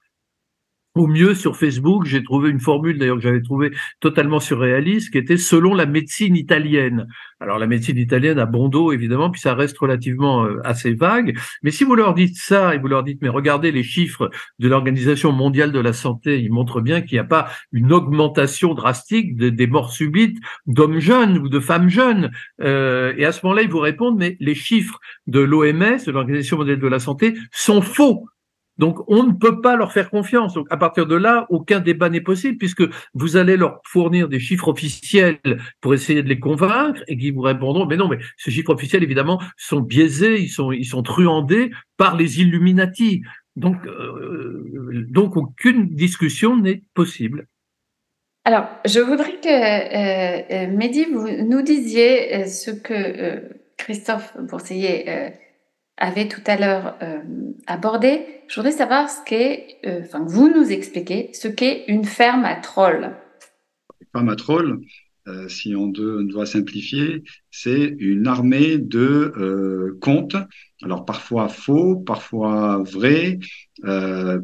Au 0.93 1.07
mieux, 1.07 1.35
sur 1.35 1.55
Facebook, 1.55 2.05
j'ai 2.05 2.21
trouvé 2.21 2.49
une 2.49 2.59
formule 2.59 2.97
d'ailleurs 2.97 3.15
que 3.15 3.21
j'avais 3.21 3.41
trouvée 3.41 3.71
totalement 4.01 4.41
surréaliste, 4.41 5.09
qui 5.11 5.19
était 5.19 5.37
selon 5.37 5.73
la 5.73 5.85
médecine 5.85 6.35
italienne. 6.35 7.07
Alors 7.39 7.59
la 7.59 7.65
médecine 7.65 7.97
italienne 7.97 8.37
a 8.39 8.45
bon 8.45 8.67
dos 8.67 8.91
évidemment, 8.91 9.29
puis 9.31 9.39
ça 9.39 9.55
reste 9.55 9.77
relativement 9.77 10.43
euh, 10.43 10.59
assez 10.65 10.93
vague. 10.93 11.37
Mais 11.63 11.71
si 11.71 11.85
vous 11.85 11.95
leur 11.95 12.13
dites 12.13 12.35
ça 12.35 12.75
et 12.75 12.77
vous 12.77 12.89
leur 12.89 13.03
dites 13.03 13.21
mais 13.21 13.29
regardez 13.29 13.71
les 13.71 13.83
chiffres 13.83 14.29
de 14.59 14.67
l'Organisation 14.67 15.31
mondiale 15.31 15.71
de 15.71 15.79
la 15.79 15.93
santé, 15.93 16.41
ils 16.41 16.51
montrent 16.51 16.81
bien 16.81 16.99
qu'il 16.99 17.15
n'y 17.15 17.19
a 17.19 17.23
pas 17.23 17.47
une 17.71 17.93
augmentation 17.93 18.73
drastique 18.73 19.37
des 19.37 19.67
morts 19.67 19.93
subites 19.93 20.39
d'hommes 20.65 20.99
jeunes 20.99 21.37
ou 21.37 21.47
de 21.47 21.59
femmes 21.61 21.87
jeunes. 21.87 22.31
Euh, 22.61 23.13
et 23.17 23.23
à 23.23 23.31
ce 23.31 23.45
moment-là, 23.45 23.61
ils 23.61 23.71
vous 23.71 23.79
répondent 23.79 24.17
mais 24.17 24.35
les 24.41 24.55
chiffres 24.55 24.99
de 25.25 25.39
l'OMS, 25.39 26.03
de 26.05 26.11
l'Organisation 26.11 26.57
mondiale 26.57 26.79
de 26.79 26.87
la 26.87 26.99
santé, 26.99 27.33
sont 27.53 27.81
faux. 27.81 28.25
Donc, 28.77 28.99
on 29.07 29.23
ne 29.23 29.33
peut 29.33 29.61
pas 29.61 29.75
leur 29.75 29.91
faire 29.91 30.09
confiance. 30.09 30.53
Donc, 30.53 30.67
à 30.69 30.77
partir 30.77 31.05
de 31.05 31.15
là, 31.15 31.45
aucun 31.49 31.79
débat 31.79 32.09
n'est 32.09 32.21
possible 32.21 32.57
puisque 32.57 32.83
vous 33.13 33.37
allez 33.37 33.57
leur 33.57 33.81
fournir 33.85 34.27
des 34.27 34.39
chiffres 34.39 34.69
officiels 34.69 35.39
pour 35.81 35.93
essayer 35.93 36.23
de 36.23 36.29
les 36.29 36.39
convaincre 36.39 37.01
et 37.07 37.17
qui 37.17 37.31
vous 37.31 37.41
répondront, 37.41 37.85
mais 37.85 37.97
non, 37.97 38.07
mais 38.07 38.17
ces 38.37 38.51
chiffres 38.51 38.73
officiels, 38.73 39.03
évidemment, 39.03 39.41
sont 39.57 39.81
biaisés, 39.81 40.41
ils 40.41 40.49
sont, 40.49 41.03
truandés 41.03 41.71
par 41.97 42.15
les 42.15 42.41
Illuminati. 42.41 43.21
Donc, 43.55 43.85
euh, 43.85 45.05
donc 45.09 45.35
aucune 45.35 45.89
discussion 45.93 46.57
n'est 46.57 46.83
possible. 46.93 47.47
Alors, 48.45 48.65
je 48.85 48.99
voudrais 48.99 49.39
que, 49.39 49.47
euh, 49.47 50.65
euh 50.65 50.67
Mehdi, 50.67 51.05
vous 51.05 51.27
nous 51.43 51.61
disiez 51.61 52.35
euh, 52.35 52.45
ce 52.47 52.71
que 52.71 53.43
Christophe 53.77 54.35
Bourseillet 54.39 55.33
avait 55.97 56.27
tout 56.27 56.41
à 56.47 56.57
l'heure 56.57 56.97
euh, 57.01 57.19
abordé. 57.67 58.25
Je 58.47 58.55
voudrais 58.55 58.71
savoir 58.71 59.09
ce 59.09 59.17
qu'est, 59.25 59.77
euh, 59.85 60.01
enfin, 60.03 60.23
vous 60.25 60.49
nous 60.49 60.71
expliquez 60.71 61.29
ce 61.33 61.47
qu'est 61.47 61.85
une 61.87 62.05
ferme 62.05 62.45
à 62.45 62.55
trolls. 62.55 63.15
Une 64.01 64.07
ferme 64.11 64.29
à 64.29 64.35
trolls, 64.35 64.81
euh, 65.27 65.47
si 65.47 65.75
on 65.75 65.87
doit 65.87 66.45
simplifier, 66.45 67.23
c'est 67.51 67.95
une 67.99 68.27
armée 68.27 68.77
de 68.77 69.97
comptes, 70.01 70.37
alors 70.83 71.05
parfois 71.05 71.47
faux, 71.47 71.97
parfois 71.97 72.83
vrais, 72.83 73.37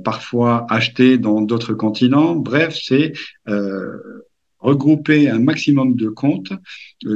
parfois 0.04 0.68
achetés 0.70 1.18
dans 1.18 1.42
d'autres 1.42 1.74
continents. 1.74 2.36
Bref, 2.36 2.78
c'est 2.80 3.14
regrouper 4.60 5.30
un 5.30 5.40
maximum 5.40 5.96
de 5.96 6.10
comptes 6.10 6.54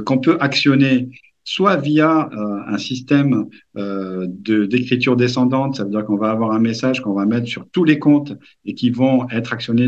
qu'on 0.06 0.18
peut 0.18 0.38
actionner 0.40 1.10
soit 1.44 1.78
via 1.78 2.30
euh, 2.32 2.60
un 2.68 2.78
système 2.78 3.46
euh, 3.78 4.28
d'écriture 4.28 5.16
descendante, 5.16 5.76
ça 5.76 5.84
veut 5.84 5.90
dire 5.90 6.06
qu'on 6.06 6.18
va 6.18 6.32
avoir 6.32 6.52
un 6.52 6.60
message 6.60 7.02
qu'on 7.02 7.14
va 7.14 7.26
mettre 7.26 7.48
sur 7.48 7.68
tous 7.70 7.84
les 7.84 8.00
comptes 8.00 8.34
et 8.66 8.74
qui 8.74 8.90
vont 8.90 9.28
être 9.30 9.54
actionnés 9.54 9.88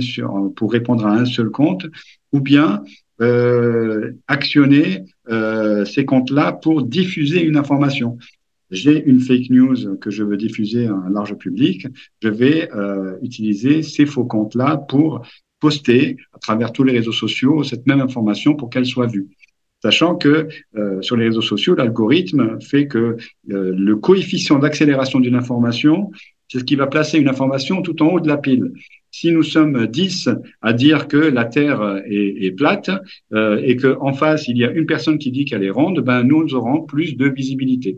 pour 0.55 0.71
répondre 0.71 1.05
à 1.05 1.13
un 1.13 1.25
seul 1.25 1.49
compte, 1.49 1.85
ou 2.31 2.39
bien 2.39 2.83
euh, 3.21 4.13
actionner 4.27 5.05
ces 5.85 6.05
comptes-là 6.05 6.53
pour 6.53 6.83
diffuser 6.83 7.43
une 7.43 7.57
information. 7.57 8.17
J'ai 8.71 9.03
une 9.05 9.19
fake 9.19 9.49
news 9.51 9.97
que 9.97 10.09
je 10.09 10.23
veux 10.23 10.35
diffuser 10.35 10.87
à 10.87 10.93
un 10.93 11.09
large 11.09 11.35
public, 11.35 11.87
je 12.21 12.29
vais 12.29 12.69
utiliser 13.21 13.83
ces 13.83 14.05
faux 14.05 14.25
comptes-là 14.25 14.77
pour 14.77 15.21
poster 15.59 16.17
à 16.33 16.39
travers 16.39 16.73
tous 16.73 16.83
les 16.83 16.91
réseaux 16.91 17.13
sociaux 17.13 17.63
cette 17.63 17.87
même 17.87 18.01
information 18.01 18.55
pour 18.55 18.69
qu'elle 18.69 18.85
soit 18.85 19.07
vue 19.07 19.29
sachant 19.83 20.15
que 20.15 20.47
euh, 20.77 21.01
sur 21.01 21.17
les 21.17 21.25
réseaux 21.25 21.41
sociaux, 21.41 21.75
l'algorithme 21.75 22.57
fait 22.61 22.87
que 22.87 23.17
euh, 23.51 23.75
le 23.75 23.95
coefficient 23.97 24.57
d'accélération 24.57 25.19
d'une 25.19 25.35
information, 25.35 26.09
c'est 26.47 26.59
ce 26.59 26.63
qui 26.63 26.75
va 26.75 26.87
placer 26.87 27.19
une 27.19 27.27
information 27.27 27.81
tout 27.81 28.01
en 28.01 28.07
haut 28.07 28.19
de 28.21 28.29
la 28.29 28.37
pile. 28.37 28.71
Si 29.11 29.31
nous 29.31 29.43
sommes 29.43 29.87
10 29.87 30.29
à 30.61 30.71
dire 30.71 31.07
que 31.09 31.17
la 31.17 31.45
Terre 31.45 32.01
est, 32.05 32.55
plate 32.55 32.91
euh, 33.33 33.61
et 33.61 33.75
qu'en 33.75 34.13
face, 34.13 34.47
il 34.47 34.57
y 34.57 34.63
a 34.63 34.71
une 34.71 34.85
personne 34.85 35.17
qui 35.17 35.31
dit 35.31 35.43
qu'elle 35.43 35.63
est 35.63 35.69
ronde, 35.69 35.99
ben, 35.99 36.23
nous 36.23 36.55
aurons 36.55 36.81
plus 36.83 37.17
de 37.17 37.27
visibilité. 37.27 37.97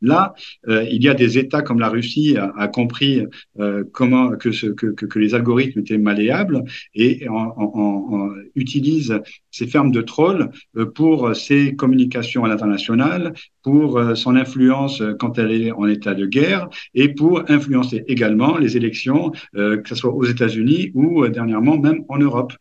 Là, 0.00 0.34
euh, 0.68 0.84
il 0.90 1.02
y 1.02 1.08
a 1.08 1.14
des 1.14 1.38
États 1.38 1.62
comme 1.62 1.80
la 1.80 1.88
Russie 1.88 2.36
a, 2.36 2.52
a 2.56 2.68
compris 2.68 3.24
euh, 3.58 3.84
comment 3.92 4.30
que, 4.36 5.18
les 5.18 5.34
algorithmes 5.34 5.80
étaient 5.80 5.98
malléables 5.98 6.62
et 6.94 7.28
en, 7.28 7.34
en, 7.34 8.14
en, 8.14 8.30
utilisent 8.54 9.20
ces 9.50 9.66
fermes 9.66 9.90
de 9.90 10.00
trolls 10.00 10.50
euh, 10.76 10.86
pour 10.86 11.34
ses 11.34 11.74
communications 11.74 12.44
à 12.44 12.48
l'international, 12.48 13.34
pour 13.62 14.00
son 14.16 14.36
influence 14.36 15.02
quand 15.18 15.38
elle 15.38 15.52
est 15.52 15.72
en 15.72 15.86
état 15.86 16.14
de 16.14 16.26
guerre 16.26 16.68
et 16.94 17.08
pour 17.08 17.42
influencer 17.50 18.04
également 18.06 18.56
les 18.56 18.78
élections, 18.78 19.32
que 19.52 19.82
ce 19.86 19.94
soit 19.94 20.14
aux 20.14 20.24
États-Unis 20.24 20.90
ou 20.94 21.26
dernièrement 21.28 21.78
même 21.78 22.04
en 22.08 22.18
Europe. 22.18 22.54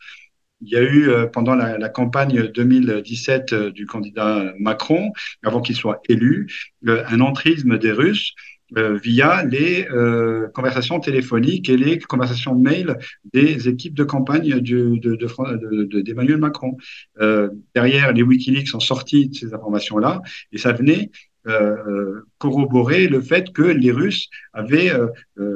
Il 0.62 0.70
y 0.70 0.76
a 0.76 0.82
eu 0.82 1.10
euh, 1.10 1.28
pendant 1.28 1.56
la, 1.56 1.78
la 1.78 1.90
campagne 1.90 2.48
2017 2.48 3.54
euh, 3.54 3.72
du 3.72 3.86
candidat 3.86 4.54
Macron, 4.60 5.12
avant 5.44 5.62
qu'il 5.62 5.76
soit 5.76 6.02
élu, 6.10 6.48
euh, 6.88 7.04
un 7.08 7.22
entrisme 7.22 7.78
des 7.78 7.92
Russes 7.92 8.34
via 8.72 9.44
les 9.46 9.88
euh, 9.90 10.48
conversations 10.54 11.00
téléphoniques 11.00 11.70
et 11.70 11.78
les 11.78 12.00
conversations 12.00 12.56
mail 12.56 12.98
des 13.34 13.70
équipes 13.70 13.94
de 13.94 14.04
campagne 14.04 14.60
du, 14.60 15.00
de, 15.00 15.16
de, 15.16 16.02
d'Emmanuel 16.02 16.38
Macron. 16.38 16.78
Euh, 17.22 17.50
derrière, 17.76 18.12
les 18.14 18.24
Wikileaks 18.24 18.68
sont 18.68 18.80
sortis 18.80 19.30
de 19.30 19.36
ces 19.36 19.54
informations-là 19.54 20.22
et 20.52 20.58
ça 20.58 20.74
venait 20.74 21.12
euh, 21.48 22.24
corroborer 22.40 23.08
le 23.08 23.22
fait 23.22 23.54
que 23.54 23.62
les 23.62 23.92
Russes 23.92 24.28
avaient, 24.52 24.92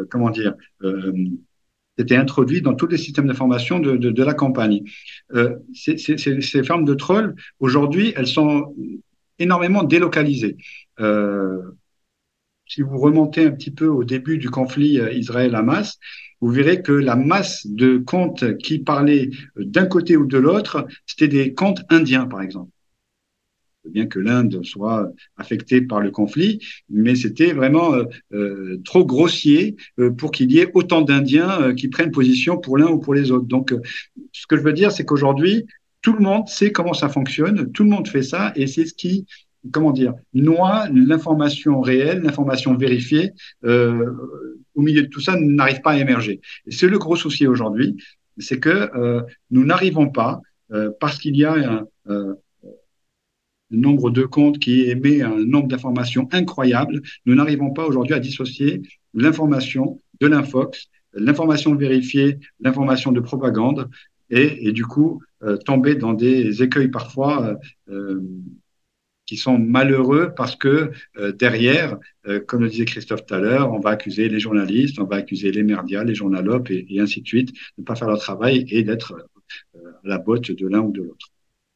comment 0.10 0.30
dire, 0.30 0.54
c'était 2.02 2.16
introduit 2.16 2.64
dans 2.64 2.74
tous 2.74 2.88
les 2.88 2.98
systèmes 2.98 3.28
d'information 3.28 3.80
de, 3.80 4.24
la 4.24 4.34
campagne. 4.34 4.82
Euh, 5.36 5.58
ces, 5.74 5.98
ces, 5.98 6.18
ces, 6.18 6.64
fermes 6.64 6.84
de 6.84 6.96
trolls, 6.96 7.36
aujourd'hui, 7.60 8.12
elles 8.16 8.28
sont 8.28 8.76
énormément 9.38 9.84
délocalisées. 9.84 10.58
Euh, 11.00 11.62
si 12.66 12.82
vous 12.82 12.98
remontez 12.98 13.46
un 13.46 13.52
petit 13.52 13.70
peu 13.70 13.88
au 13.88 14.04
début 14.04 14.40
du 14.40 14.50
conflit 14.50 15.00
euh, 15.00 15.14
Israël-Hamas, 15.14 16.00
vous 16.40 16.50
verrez 16.50 16.82
que 16.82 16.92
la 16.92 17.16
masse 17.16 17.68
de 17.68 18.00
comptes 18.00 18.58
qui 18.58 18.80
parlaient 18.80 19.30
d'un 19.56 19.86
côté 19.86 20.18
ou 20.18 20.26
de 20.26 20.40
l'autre, 20.40 20.88
c'était 21.06 21.28
des 21.28 21.54
comptes 21.54 21.84
indiens, 21.90 22.26
par 22.26 22.42
exemple 22.42 22.72
bien 23.90 24.06
que 24.08 24.20
l'Inde 24.20 24.64
soit 24.64 25.12
affectée 25.38 25.82
par 25.82 26.00
le 26.00 26.12
conflit, 26.12 26.60
mais 26.90 27.16
c'était 27.16 27.54
vraiment 27.54 27.94
euh, 27.94 28.06
euh, 28.34 28.82
trop 28.86 29.06
grossier 29.06 29.76
euh, 30.00 30.12
pour 30.12 30.32
qu'il 30.32 30.52
y 30.52 30.60
ait 30.60 30.70
autant 30.74 31.02
d'Indiens 31.02 31.74
qui 31.74 31.88
prennent 31.88 32.12
position 32.12 32.58
pour 32.58 32.78
l'un 32.78 32.88
ou 32.88 33.00
pour 33.00 33.14
les 33.14 33.32
autres. 33.32 33.48
Donc, 33.48 33.74
ce 34.32 34.48
que 34.48 34.58
je 34.58 34.62
veux 34.62 34.74
dire, 34.74 34.92
c'est 34.92 35.06
qu'aujourd'hui, 35.06 35.66
tout 36.02 36.14
le 36.14 36.20
monde 36.20 36.48
sait 36.48 36.72
comment 36.72 36.94
ça 36.94 37.10
fonctionne, 37.10 37.72
tout 37.72 37.84
le 37.84 37.90
monde 37.90 38.08
fait 38.08 38.24
ça, 38.24 38.52
et 38.56 38.68
c'est 38.68 38.86
ce 38.86 38.94
qui, 38.94 39.26
comment 39.72 39.92
dire, 39.92 40.14
noie 40.34 40.88
l'information 40.94 41.82
réelle, 41.82 42.22
l'information 42.22 42.76
vérifiée. 42.76 43.32
au 43.64 44.82
milieu 44.82 45.04
de 45.04 45.08
tout 45.08 45.22
ça, 45.22 45.36
n'arrive 45.40 45.82
pas 45.82 45.92
à 45.92 45.98
émerger. 45.98 46.42
Et 46.66 46.72
c'est 46.72 46.88
le 46.88 46.98
gros 46.98 47.16
souci 47.16 47.46
aujourd'hui, 47.46 47.98
c'est 48.38 48.60
que 48.60 48.90
nous 49.52 49.64
n'arrivons 49.64 50.10
pas, 50.10 50.42
parce 51.00 51.20
qu'il 51.20 51.36
y 51.36 51.46
a 51.46 51.54
un 51.54 52.36
nombre 53.72 54.10
de 54.12 54.24
comptes 54.24 54.60
qui 54.60 54.82
émet 54.90 55.22
un 55.22 55.38
nombre 55.38 55.68
d'informations 55.68 56.28
incroyable. 56.32 57.02
Nous 57.26 57.36
n'arrivons 57.36 57.72
pas 57.72 57.86
aujourd'hui 57.86 58.14
à 58.14 58.20
dissocier 58.20 58.82
l'information 59.14 60.02
de 60.20 60.28
l'infox, 60.28 60.88
l'information 61.14 61.76
vérifiée, 61.76 62.40
l'information 62.60 63.12
de 63.12 63.20
propagande, 63.20 63.90
et, 64.30 64.72
du 64.72 64.86
coup 64.86 65.22
euh, 65.44 65.58
tomber 65.58 65.96
dans 65.96 66.14
des 66.14 66.64
écueils 66.64 66.88
parfois 66.88 67.58
euh, 67.90 68.22
qui 69.32 69.38
sont 69.38 69.58
malheureux 69.58 70.34
parce 70.36 70.58
que 70.58 70.92
euh, 71.18 71.32
derrière, 71.32 71.98
euh, 72.28 72.42
comme 72.42 72.64
le 72.64 72.70
disait 72.70 72.84
Christophe 72.84 73.26
tout 73.26 73.34
à 73.34 73.40
l'heure, 73.40 73.72
on 73.72 73.80
va 73.80 73.92
accuser 73.92 74.28
les 74.28 74.40
journalistes, 74.42 75.00
on 75.00 75.06
va 75.06 75.16
accuser 75.16 75.52
les 75.52 75.64
médias, 75.64 76.04
les 76.04 76.16
journalopes 76.16 76.70
et, 76.70 76.86
et 76.90 77.00
ainsi 77.00 77.22
de 77.22 77.28
suite 77.28 77.54
de 77.54 77.82
ne 77.82 77.84
pas 77.86 77.96
faire 77.96 78.10
leur 78.10 78.20
travail 78.20 78.66
et 78.70 78.84
d'être 78.84 79.14
euh, 79.76 79.92
à 80.04 80.08
la 80.08 80.18
botte 80.18 80.52
de 80.52 80.68
l'un 80.68 80.82
ou 80.82 80.92
de 80.92 81.02
l'autre. 81.02 81.28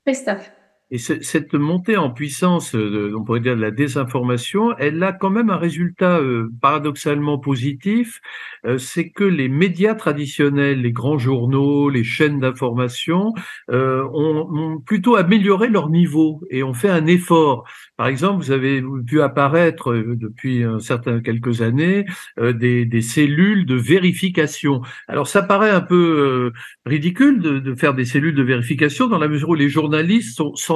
Christophe. 0.06 0.52
Et 0.92 1.00
cette 1.00 1.56
montée 1.56 1.98
en 1.98 2.12
puissance, 2.12 2.76
de, 2.76 3.12
on 3.18 3.24
pourrait 3.24 3.40
dire 3.40 3.56
de 3.56 3.62
la 3.62 3.72
désinformation, 3.72 4.76
elle 4.78 5.02
a 5.04 5.14
quand 5.14 5.32
même 5.32 5.50
un 5.50 5.58
résultat 5.58 6.20
euh, 6.20 6.50
paradoxalement 6.62 7.40
positif, 7.40 8.20
euh, 8.66 8.78
c'est 8.78 9.10
que 9.10 9.24
les 9.24 9.50
médias 9.50 9.96
traditionnels, 9.96 10.82
les 10.82 10.92
grands 10.92 11.18
journaux, 11.18 11.90
les 11.90 12.04
chaînes 12.04 12.40
d'information 12.40 13.34
euh, 13.72 14.04
ont, 14.14 14.80
plutôt 14.86 15.16
amélioré 15.16 15.70
leur 15.70 15.90
niveau 15.90 16.42
et 16.50 16.64
ont 16.64 16.74
fait 16.74 16.90
un 16.90 17.06
effort. 17.08 17.66
Par 17.98 18.08
exemple, 18.08 18.44
vous 18.44 18.52
avez 18.52 18.84
vu 19.08 19.22
apparaître 19.22 19.92
euh, 19.92 20.16
depuis 20.16 20.64
un 20.64 20.80
certain 20.80 21.22
quelques 21.22 21.62
années 21.62 22.06
euh, 22.40 22.54
des, 22.54 23.02
cellules 23.02 23.66
de 23.66 23.76
vérification. 23.76 24.82
Alors 25.08 25.28
ça 25.28 25.42
paraît 25.44 25.70
un 25.70 25.82
peu 25.82 26.52
ridicule 26.86 27.40
de, 27.40 27.76
faire 27.76 27.94
des 27.94 28.06
cellules 28.06 28.36
de 28.36 28.44
vérification 28.44 29.08
dans 29.08 29.18
la 29.18 29.28
mesure 29.28 29.50
où 29.50 29.56
les 29.56 29.70
journalistes 29.70 30.42
sont 30.56 30.74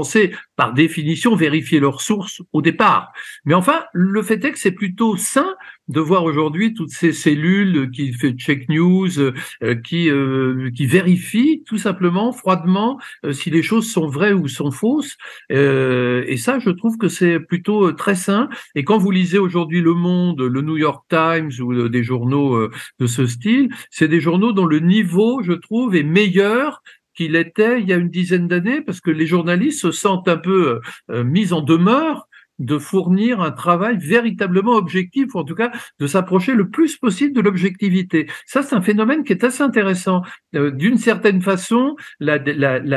par 0.55 0.73
définition, 0.73 1.35
vérifier 1.35 1.79
leurs 1.79 2.01
sources 2.01 2.41
au 2.53 2.61
départ. 2.61 3.11
Mais 3.45 3.53
enfin, 3.53 3.83
le 3.93 4.21
fait 4.21 4.43
est 4.43 4.51
que 4.51 4.59
c'est 4.59 4.71
plutôt 4.71 5.17
sain 5.17 5.55
de 5.89 5.99
voir 5.99 6.23
aujourd'hui 6.23 6.73
toutes 6.73 6.91
ces 6.91 7.11
cellules 7.11 7.89
qui 7.91 8.13
fait 8.13 8.31
check 8.33 8.69
news, 8.69 9.19
euh, 9.19 9.75
qui 9.83 10.09
euh, 10.09 10.69
qui 10.75 10.85
vérifient 10.85 11.63
tout 11.65 11.77
simplement 11.77 12.31
froidement 12.31 12.99
euh, 13.25 13.33
si 13.33 13.49
les 13.49 13.63
choses 13.63 13.91
sont 13.91 14.07
vraies 14.07 14.33
ou 14.33 14.47
sont 14.47 14.71
fausses. 14.71 15.17
Et 15.49 16.37
ça, 16.37 16.59
je 16.59 16.69
trouve 16.69 16.97
que 16.97 17.07
c'est 17.07 17.39
plutôt 17.39 17.91
très 17.91 18.15
sain. 18.15 18.49
Et 18.75 18.83
quand 18.83 18.97
vous 18.97 19.11
lisez 19.11 19.39
aujourd'hui 19.39 19.81
Le 19.81 19.93
Monde, 19.93 20.41
le 20.41 20.61
New 20.61 20.77
York 20.77 21.05
Times 21.09 21.51
ou 21.59 21.89
des 21.89 22.03
journaux 22.03 22.69
de 22.99 23.07
ce 23.07 23.25
style, 23.25 23.69
c'est 23.89 24.07
des 24.07 24.19
journaux 24.21 24.51
dont 24.51 24.65
le 24.65 24.79
niveau, 24.79 25.41
je 25.41 25.53
trouve, 25.53 25.95
est 25.95 26.03
meilleur 26.03 26.81
qu'il 27.19 27.35
était 27.35 27.81
il 27.81 27.89
y 27.89 27.91
a 27.91 27.97
une 27.97 28.09
dizaine 28.09 28.47
d'années, 28.47 28.79
parce 28.79 29.01
que 29.01 29.11
les 29.11 29.25
journalistes 29.25 29.81
se 29.81 29.91
sentent 29.91 30.29
un 30.29 30.37
peu 30.37 30.79
euh, 31.11 31.23
mis 31.25 31.51
en 31.51 31.59
demeure 31.59 32.29
de 32.59 32.77
fournir 32.77 33.41
un 33.41 33.51
travail 33.51 33.97
véritablement 33.97 34.71
objectif, 34.71 35.35
ou 35.35 35.39
en 35.39 35.43
tout 35.43 35.55
cas 35.55 35.71
de 35.99 36.07
s'approcher 36.07 36.53
le 36.53 36.69
plus 36.69 36.95
possible 36.95 37.33
de 37.33 37.41
l'objectivité. 37.41 38.27
Ça, 38.45 38.63
c'est 38.63 38.73
un 38.73 38.81
phénomène 38.81 39.25
qui 39.25 39.33
est 39.33 39.43
assez 39.43 39.63
intéressant. 39.63 40.21
Euh, 40.55 40.71
D'une 40.71 40.97
certaine 40.97 41.41
façon, 41.41 41.97
la, 42.21 42.39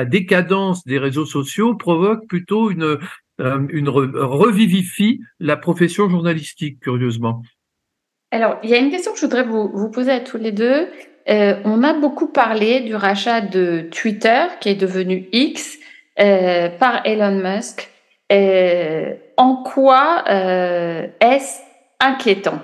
décadence 0.05 0.85
des 0.85 0.99
réseaux 0.99 1.27
sociaux 1.27 1.75
provoque 1.75 2.29
plutôt 2.29 2.71
une, 2.71 2.99
euh, 3.41 3.67
une 3.71 3.89
revivifie 3.89 5.21
la 5.41 5.57
profession 5.57 6.09
journalistique, 6.09 6.79
curieusement. 6.79 7.43
Alors, 8.31 8.59
il 8.63 8.71
y 8.71 8.75
a 8.75 8.79
une 8.79 8.91
question 8.91 9.13
que 9.13 9.19
je 9.19 9.25
voudrais 9.27 9.45
vous, 9.45 9.69
vous 9.75 9.91
poser 9.91 10.13
à 10.13 10.21
tous 10.21 10.39
les 10.39 10.53
deux. 10.53 10.87
Euh, 11.29 11.57
on 11.65 11.83
a 11.83 11.93
beaucoup 11.93 12.27
parlé 12.27 12.81
du 12.81 12.95
rachat 12.95 13.41
de 13.41 13.89
Twitter, 13.91 14.45
qui 14.61 14.71
est 14.71 14.75
devenu 14.75 15.29
X, 15.33 15.79
euh, 16.21 16.69
par 16.69 17.07
Elon 17.07 17.39
Musk. 17.43 17.89
Euh, 18.31 19.15
en 19.37 19.57
quoi 19.57 20.25
est-ce 20.27 21.61
inquiétant? 22.01 22.61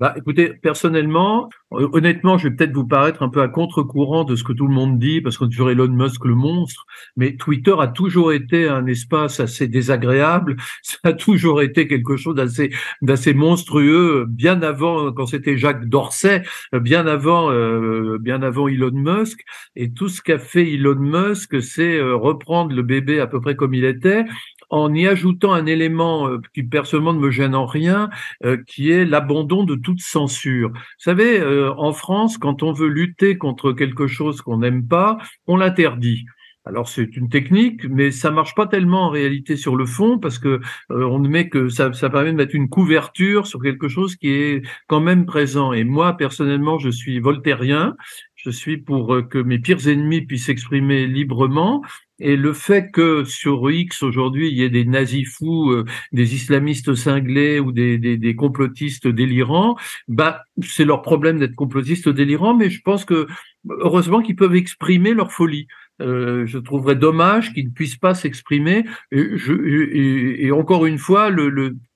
Bah, 0.00 0.14
écoutez, 0.16 0.54
personnellement, 0.54 1.50
honnêtement, 1.70 2.38
je 2.38 2.48
vais 2.48 2.54
peut-être 2.54 2.72
vous 2.72 2.86
paraître 2.86 3.22
un 3.22 3.28
peu 3.28 3.42
à 3.42 3.48
contre-courant 3.48 4.24
de 4.24 4.34
ce 4.34 4.42
que 4.42 4.54
tout 4.54 4.66
le 4.66 4.72
monde 4.72 4.98
dit, 4.98 5.20
parce 5.20 5.36
qu'on 5.36 5.46
toujours 5.46 5.70
Elon 5.70 5.88
Musk 5.88 6.24
le 6.24 6.34
monstre, 6.34 6.86
mais 7.18 7.36
Twitter 7.36 7.74
a 7.78 7.86
toujours 7.86 8.32
été 8.32 8.66
un 8.66 8.86
espace 8.86 9.40
assez 9.40 9.68
désagréable, 9.68 10.56
ça 10.82 10.96
a 11.04 11.12
toujours 11.12 11.60
été 11.60 11.86
quelque 11.86 12.16
chose 12.16 12.34
d'assez, 12.34 12.70
d'assez 13.02 13.34
monstrueux, 13.34 14.24
bien 14.26 14.62
avant, 14.62 15.12
quand 15.12 15.26
c'était 15.26 15.58
Jacques 15.58 15.84
Dorsey, 15.84 16.44
bien 16.72 17.06
avant, 17.06 17.50
euh, 17.52 18.16
bien 18.18 18.42
avant 18.42 18.68
Elon 18.68 18.92
Musk, 18.92 19.44
et 19.76 19.92
tout 19.92 20.08
ce 20.08 20.22
qu'a 20.22 20.38
fait 20.38 20.72
Elon 20.72 20.98
Musk, 20.98 21.62
c'est 21.62 21.98
euh, 21.98 22.16
reprendre 22.16 22.74
le 22.74 22.82
bébé 22.82 23.20
à 23.20 23.26
peu 23.26 23.38
près 23.40 23.54
comme 23.54 23.74
il 23.74 23.84
était, 23.84 24.24
en 24.70 24.94
y 24.94 25.06
ajoutant 25.06 25.52
un 25.52 25.66
élément 25.66 26.28
euh, 26.28 26.38
qui 26.54 26.62
personnellement 26.62 27.12
ne 27.12 27.18
me 27.20 27.30
gêne 27.30 27.54
en 27.54 27.66
rien, 27.66 28.10
euh, 28.44 28.56
qui 28.66 28.90
est 28.90 29.04
l'abandon 29.04 29.64
de 29.64 29.74
toute 29.74 30.00
censure. 30.00 30.70
Vous 30.70 30.80
savez, 30.98 31.40
euh, 31.40 31.72
en 31.76 31.92
France, 31.92 32.38
quand 32.38 32.62
on 32.62 32.72
veut 32.72 32.88
lutter 32.88 33.36
contre 33.36 33.72
quelque 33.72 34.06
chose 34.06 34.40
qu'on 34.40 34.58
n'aime 34.58 34.86
pas, 34.86 35.18
on 35.46 35.56
l'interdit. 35.56 36.24
Alors 36.66 36.88
c'est 36.88 37.16
une 37.16 37.30
technique, 37.30 37.84
mais 37.88 38.10
ça 38.10 38.30
marche 38.30 38.54
pas 38.54 38.66
tellement 38.66 39.06
en 39.06 39.08
réalité 39.08 39.56
sur 39.56 39.76
le 39.76 39.86
fond 39.86 40.18
parce 40.18 40.38
que 40.38 40.60
euh, 40.90 41.04
on 41.04 41.18
met 41.18 41.48
que 41.48 41.70
ça, 41.70 41.92
ça 41.94 42.10
permet 42.10 42.32
de 42.32 42.36
mettre 42.36 42.54
une 42.54 42.68
couverture 42.68 43.46
sur 43.46 43.62
quelque 43.62 43.88
chose 43.88 44.14
qui 44.16 44.28
est 44.28 44.62
quand 44.86 45.00
même 45.00 45.24
présent. 45.24 45.72
Et 45.72 45.84
moi 45.84 46.16
personnellement, 46.18 46.78
je 46.78 46.90
suis 46.90 47.18
voltairien. 47.18 47.96
Je 48.42 48.50
suis 48.50 48.78
pour 48.78 49.14
euh, 49.14 49.22
que 49.22 49.38
mes 49.38 49.58
pires 49.58 49.86
ennemis 49.86 50.22
puissent 50.22 50.46
s'exprimer 50.46 51.06
librement. 51.06 51.82
Et 52.20 52.36
le 52.36 52.52
fait 52.52 52.90
que 52.90 53.24
sur 53.24 53.70
X 53.70 54.02
aujourd'hui 54.02 54.48
il 54.48 54.56
y 54.56 54.62
ait 54.62 54.70
des 54.70 54.84
nazis 54.84 55.28
fous, 55.28 55.70
euh, 55.70 55.84
des 56.12 56.34
islamistes 56.34 56.94
cinglés 56.94 57.60
ou 57.60 57.72
des, 57.72 57.98
des, 57.98 58.36
complotistes 58.36 59.08
délirants, 59.08 59.76
bah 60.08 60.42
c'est 60.62 60.84
leur 60.84 61.02
problème 61.02 61.38
d'être 61.38 61.54
complotistes 61.54 62.08
délirants. 62.08 62.54
Mais 62.54 62.70
je 62.70 62.80
pense 62.82 63.04
que 63.04 63.26
heureusement 63.68 64.22
qu'ils 64.22 64.36
peuvent 64.36 64.56
exprimer 64.56 65.12
leur 65.12 65.32
folie. 65.32 65.66
Euh, 66.00 66.46
je 66.46 66.58
trouverais 66.58 66.96
dommage 66.96 67.52
qu'ils 67.52 67.66
ne 67.66 67.72
puissent 67.72 67.98
pas 67.98 68.14
s'exprimer. 68.14 68.84
Et, 69.12 70.50
encore 70.50 70.86
une 70.86 70.96
fois, 70.96 71.30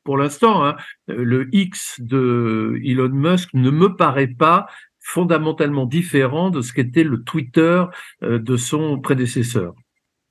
pour 0.05 0.19
l'instant, 0.19 0.63
hein, 0.63 0.77
le 1.09 1.49
X 1.53 2.01
de 2.01 2.79
Elon 2.85 3.09
Musk 3.09 3.49
ne 3.55 3.71
me 3.71 3.97
paraît 3.97 4.29
pas 4.29 4.67
fondamentalement 5.05 5.85
différent 5.85 6.51
de 6.51 6.63
ce 6.63 6.73
qu'était 6.73 7.05
le 7.05 7.23
Twitter 7.23 7.85
euh, 8.23 8.39
de 8.39 8.57
son 8.57 8.99
prédécesseur. 9.01 9.75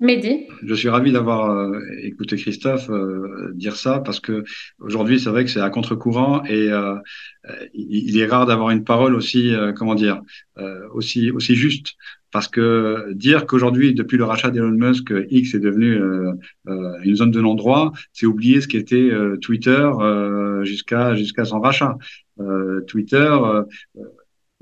Mehdi? 0.03 0.47
Je 0.63 0.73
suis 0.73 0.89
ravi 0.89 1.11
d'avoir 1.11 1.49
euh, 1.49 1.79
écouté 2.01 2.35
Christophe 2.35 2.89
euh, 2.89 3.51
dire 3.53 3.75
ça 3.75 3.99
parce 3.99 4.19
que 4.19 4.43
aujourd'hui 4.79 5.19
c'est 5.19 5.29
vrai 5.29 5.45
que 5.45 5.51
c'est 5.51 5.61
à 5.61 5.69
contre-courant 5.69 6.43
et 6.43 6.69
euh, 6.71 6.95
il, 7.73 8.09
il, 8.09 8.19
est 8.19 8.25
rare 8.25 8.45
d'avoir 8.45 8.71
une 8.71 8.83
parole 8.83 9.15
aussi 9.15 9.53
euh, 9.53 9.71
comment 9.71 9.95
dire 9.95 10.21
aussi 10.93 11.31
aussi 11.31 11.55
juste. 11.55 11.93
Parce 12.31 12.47
que 12.47 13.13
dire 13.13 13.45
qu'aujourd'hui 13.45 13.93
depuis 13.93 14.17
le 14.17 14.23
rachat 14.23 14.49
d'Elon 14.49 14.71
Musk 14.71 15.13
X 15.29 15.53
est 15.53 15.59
devenu 15.59 15.99
une 16.65 17.15
zone 17.15 17.29
de 17.29 17.39
non-droit 17.39 17.93
c'est 18.11 18.25
oublier 18.25 18.59
ce 18.59 18.67
qu'était 18.67 19.11
Twitter 19.39 19.87
jusqu'à 20.63 21.13
jusqu'à 21.13 21.45
son 21.45 21.59
rachat. 21.59 21.95
Twitter 22.87 23.37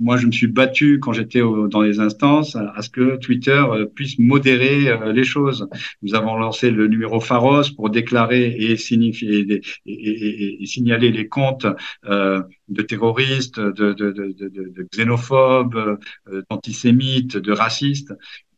moi, 0.01 0.17
je 0.17 0.25
me 0.25 0.31
suis 0.31 0.47
battu 0.47 0.99
quand 0.99 1.13
j'étais 1.13 1.41
dans 1.41 1.81
les 1.81 1.99
instances 1.99 2.55
à, 2.55 2.81
ce 2.81 2.89
que 2.89 3.17
Twitter 3.17 3.51
euh, 3.51 3.85
puisse 3.85 4.17
modérer 4.17 4.89
euh, 4.89 5.13
les 5.13 5.23
choses. 5.23 5.67
Nous 6.01 6.15
avons 6.15 6.37
lancé 6.37 6.71
le 6.71 6.87
numéro 6.87 7.19
Pharos 7.19 7.69
pour 7.75 7.91
déclarer 7.91 8.55
et, 8.57 8.77
signifier, 8.77 9.61
et, 9.85 10.63
et, 10.63 10.65
signaler 10.65 11.11
les 11.11 11.27
comptes 11.27 11.67
euh, 12.05 12.41
de 12.67 12.81
terroristes, 12.81 13.59
de, 13.59 13.93
de, 13.93 14.11
de, 14.11 14.35
de 14.39 14.87
xénophobes, 14.91 15.99
d'antisémites, 16.49 17.37
de 17.37 17.51
racistes. 17.51 18.13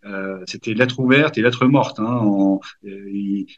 Euh, 0.06 0.40
c'était 0.48 0.74
lettre 0.74 1.00
ouverte 1.00 1.38
et 1.38 1.42
lettre 1.42 1.66
morte. 1.66 2.00
Hein, 2.00 2.60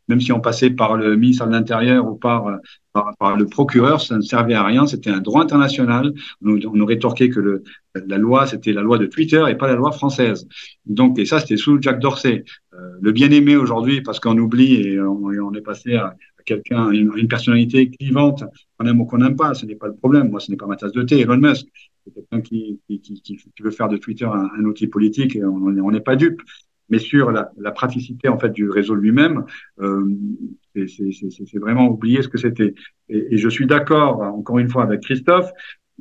même 0.07 0.21
si 0.21 0.31
on 0.31 0.39
passait 0.39 0.69
par 0.69 0.95
le 0.95 1.15
ministère 1.15 1.47
de 1.47 1.53
l'Intérieur 1.53 2.07
ou 2.07 2.15
par, 2.15 2.49
le 2.93 3.45
procureur, 3.45 4.01
ça 4.01 4.15
ne 4.15 4.21
servait 4.21 4.53
à 4.53 4.63
rien. 4.63 4.85
C'était 4.85 5.09
un 5.09 5.19
droit 5.19 5.41
international. 5.41 6.13
On, 6.43 6.57
on 6.65 6.73
nous 6.73 6.85
rétorquait 6.85 7.29
que 7.29 7.63
la 8.07 8.17
loi, 8.17 8.45
c'était 8.45 8.73
la 8.73 8.81
loi 8.81 8.97
de 8.97 9.05
Twitter 9.05 9.43
et 9.49 9.55
pas 9.55 9.67
la 9.67 9.75
loi 9.75 9.91
française. 9.91 10.47
Donc, 10.85 11.17
et 11.17 11.25
ça, 11.25 11.39
c'était 11.39 11.57
sous 11.57 11.81
Jacques 11.81 11.99
Dorsey. 11.99 12.43
Euh, 12.73 12.77
le 13.01 13.11
bien-aimé 13.11 13.55
aujourd'hui, 13.55 14.01
parce 14.01 14.19
qu'on 14.19 14.37
oublie 14.37 14.75
et 14.75 15.01
on, 15.01 15.53
est 15.53 15.61
passé 15.61 15.95
à, 15.95 16.15
quelqu'un, 16.45 16.91
une, 16.91 17.11
une, 17.15 17.27
personnalité 17.27 17.89
clivante, 17.89 18.43
qu'on 18.77 18.85
aime 18.85 19.01
ou 19.01 19.05
qu'on 19.05 19.17
n'aime 19.17 19.35
pas, 19.35 19.55
ce 19.55 19.65
n'est 19.65 19.75
pas 19.75 19.87
le 19.87 19.95
problème. 19.95 20.29
Moi, 20.29 20.39
ce 20.39 20.51
n'est 20.51 20.57
pas 20.57 20.67
ma 20.67 20.75
tasse 20.75 20.91
de 20.91 21.01
thé, 21.01 21.21
Elon 21.21 21.37
Musk 21.37 21.65
quelqu'un 22.13 22.41
qui, 22.41 22.79
qui, 22.87 22.99
qui, 22.99 23.21
qui, 23.21 23.63
veut 23.63 23.71
faire 23.71 23.89
de 23.89 23.97
Twitter 23.97 24.25
un, 24.25 24.63
outil 24.65 24.87
politique 24.87 25.37
on 25.43 25.91
n'est 25.91 26.01
pas 26.01 26.15
dupe. 26.15 26.41
Mais 26.89 26.99
sur 26.99 27.31
la, 27.31 27.71
praticité 27.71 28.27
en 28.29 28.37
fait 28.37 28.51
du 28.51 28.69
réseau 28.69 28.93
lui-même, 28.93 29.45
euh, 29.81 30.05
c'est 30.75 31.57
vraiment 31.57 31.87
oublier 31.87 32.21
ce 32.21 32.27
que 32.27 32.37
c'était. 32.37 32.75
Et, 33.09 33.37
je 33.37 33.49
suis 33.49 33.65
d'accord 33.65 34.21
encore 34.21 34.59
une 34.59 34.69
fois 34.69 34.83
avec 34.83 35.01
Christophe. 35.01 35.49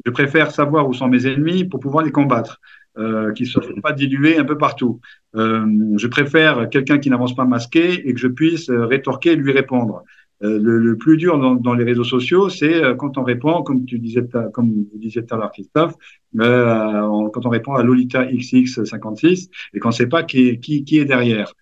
Je 0.05 0.11
préfère 0.11 0.51
savoir 0.51 0.89
où 0.89 0.93
sont 0.93 1.09
mes 1.09 1.27
ennemis 1.27 1.65
pour 1.65 1.81
pouvoir 1.81 2.05
les 2.05 2.11
combattre, 2.11 2.61
euh, 2.99 3.33
qu'ils 3.33 3.47
ne 3.47 3.51
soient 3.51 3.63
pas 3.83 3.93
dilués 3.93 4.37
un 4.37 4.45
peu 4.45 4.59
partout. 4.59 5.01
Euh, 5.37 5.67
je 5.97 6.07
préfère 6.07 6.69
quelqu'un 6.69 6.99
qui 6.99 7.09
n'avance 7.09 7.35
pas 7.35 7.45
masqué 7.45 8.07
et 8.07 8.13
que 8.13 8.21
je 8.21 8.29
puisse 8.29 8.69
rétorquer 8.69 9.33
et 9.33 9.37
lui 9.37 9.53
répondre. 9.53 10.05
Euh, 10.43 10.59
le, 10.61 10.97
plus 10.97 11.17
dur 11.17 11.39
dans, 11.39 11.75
les 11.75 11.85
réseaux 11.85 12.05
sociaux, 12.05 12.49
c'est 12.49 12.83
euh, 12.83 12.95
quand 12.95 13.19
on 13.19 13.23
répond, 13.23 13.63
comme 13.63 13.85
tu 13.85 13.99
disais, 13.99 14.27
comme 14.53 14.87
vous 14.93 14.99
disiez 14.99 15.25
tout 15.25 15.35
à 15.35 15.39
l'heure, 15.39 15.53
Christophe, 15.53 15.95
euh, 16.41 17.29
quand 17.33 17.47
on 17.47 17.49
répond 17.49 17.75
à 17.75 17.83
Lolita 17.83 18.25
XX56 18.25 19.49
et 19.73 19.79
qu'on 19.79 19.89
ne 19.89 19.95
sait 19.95 20.09
pas 20.09 20.23
qui 20.25 20.49
est, 20.49 21.05
derrière. 21.05 21.53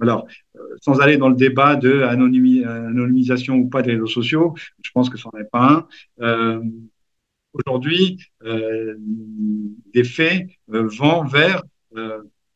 Alors, 0.00 0.26
euh, 0.56 0.60
sans 0.82 1.00
aller 1.00 1.16
dans 1.16 1.28
le 1.28 1.36
débat 1.36 1.76
de 1.76 2.02
anonymisation 2.02 3.54
ou 3.56 3.68
pas 3.68 3.82
des 3.82 3.92
réseaux 3.92 4.06
sociaux, 4.06 4.54
je 4.82 4.90
pense 4.92 5.08
que 5.08 5.16
ce 5.16 5.26
n'en 5.26 5.40
est 5.40 5.50
pas 5.50 5.86
un. 6.20 6.24
Euh, 6.24 6.60
Aujourd'hui, 7.64 8.18
des 8.42 10.04
faits 10.04 10.46
vont 10.68 11.24
vers 11.24 11.62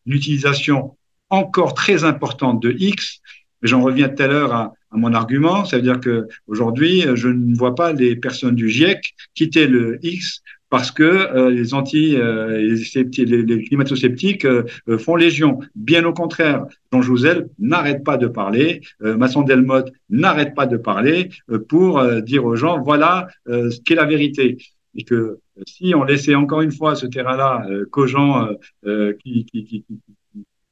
l'utilisation 0.04 0.98
encore 1.30 1.72
très 1.72 2.04
importante 2.04 2.62
de 2.62 2.72
X. 2.78 3.22
J'en 3.62 3.82
reviens 3.82 4.08
tout 4.08 4.22
à 4.22 4.26
l'heure 4.26 4.52
à, 4.52 4.72
à 4.90 4.96
mon 4.96 5.12
argument. 5.14 5.64
Ça 5.64 5.76
veut 5.76 5.82
dire 5.82 6.00
que 6.00 6.26
aujourd'hui, 6.46 7.04
je 7.14 7.28
ne 7.28 7.56
vois 7.56 7.74
pas 7.74 7.92
les 7.92 8.16
personnes 8.16 8.54
du 8.54 8.68
GIEC 8.68 9.14
quitter 9.34 9.66
le 9.66 9.98
X 10.02 10.42
parce 10.70 10.92
que 10.92 11.02
euh, 11.02 11.50
les 11.50 11.74
anti, 11.74 12.16
euh, 12.16 12.56
les, 12.56 13.24
les, 13.24 13.42
les, 13.42 13.64
climato-sceptiques 13.64 14.44
euh, 14.44 14.64
font 14.98 15.16
légion. 15.16 15.58
Bien 15.74 16.04
au 16.04 16.12
contraire, 16.12 16.64
Jean 16.92 17.02
Jouzel 17.02 17.48
n'arrête 17.58 18.04
pas 18.04 18.16
de 18.16 18.28
parler, 18.28 18.80
euh, 19.02 19.16
Masson 19.16 19.42
Delmotte 19.42 19.92
n'arrête 20.08 20.54
pas 20.54 20.66
de 20.66 20.76
parler 20.76 21.30
pour 21.68 22.02
dire 22.22 22.44
aux 22.44 22.56
gens 22.56 22.80
voilà 22.80 23.28
ce 23.46 23.80
qu'est 23.80 23.96
la 23.96 24.06
vérité. 24.06 24.58
Et 24.94 25.04
que 25.04 25.38
si 25.66 25.94
on 25.94 26.04
laissait 26.04 26.34
encore 26.34 26.62
une 26.62 26.72
fois 26.72 26.94
ce 26.94 27.06
terrain-là 27.06 27.66
qu'aux 27.90 28.06
gens 28.06 28.48
qui, 28.84 29.44
qui, 29.44 29.64
qui, 29.64 29.84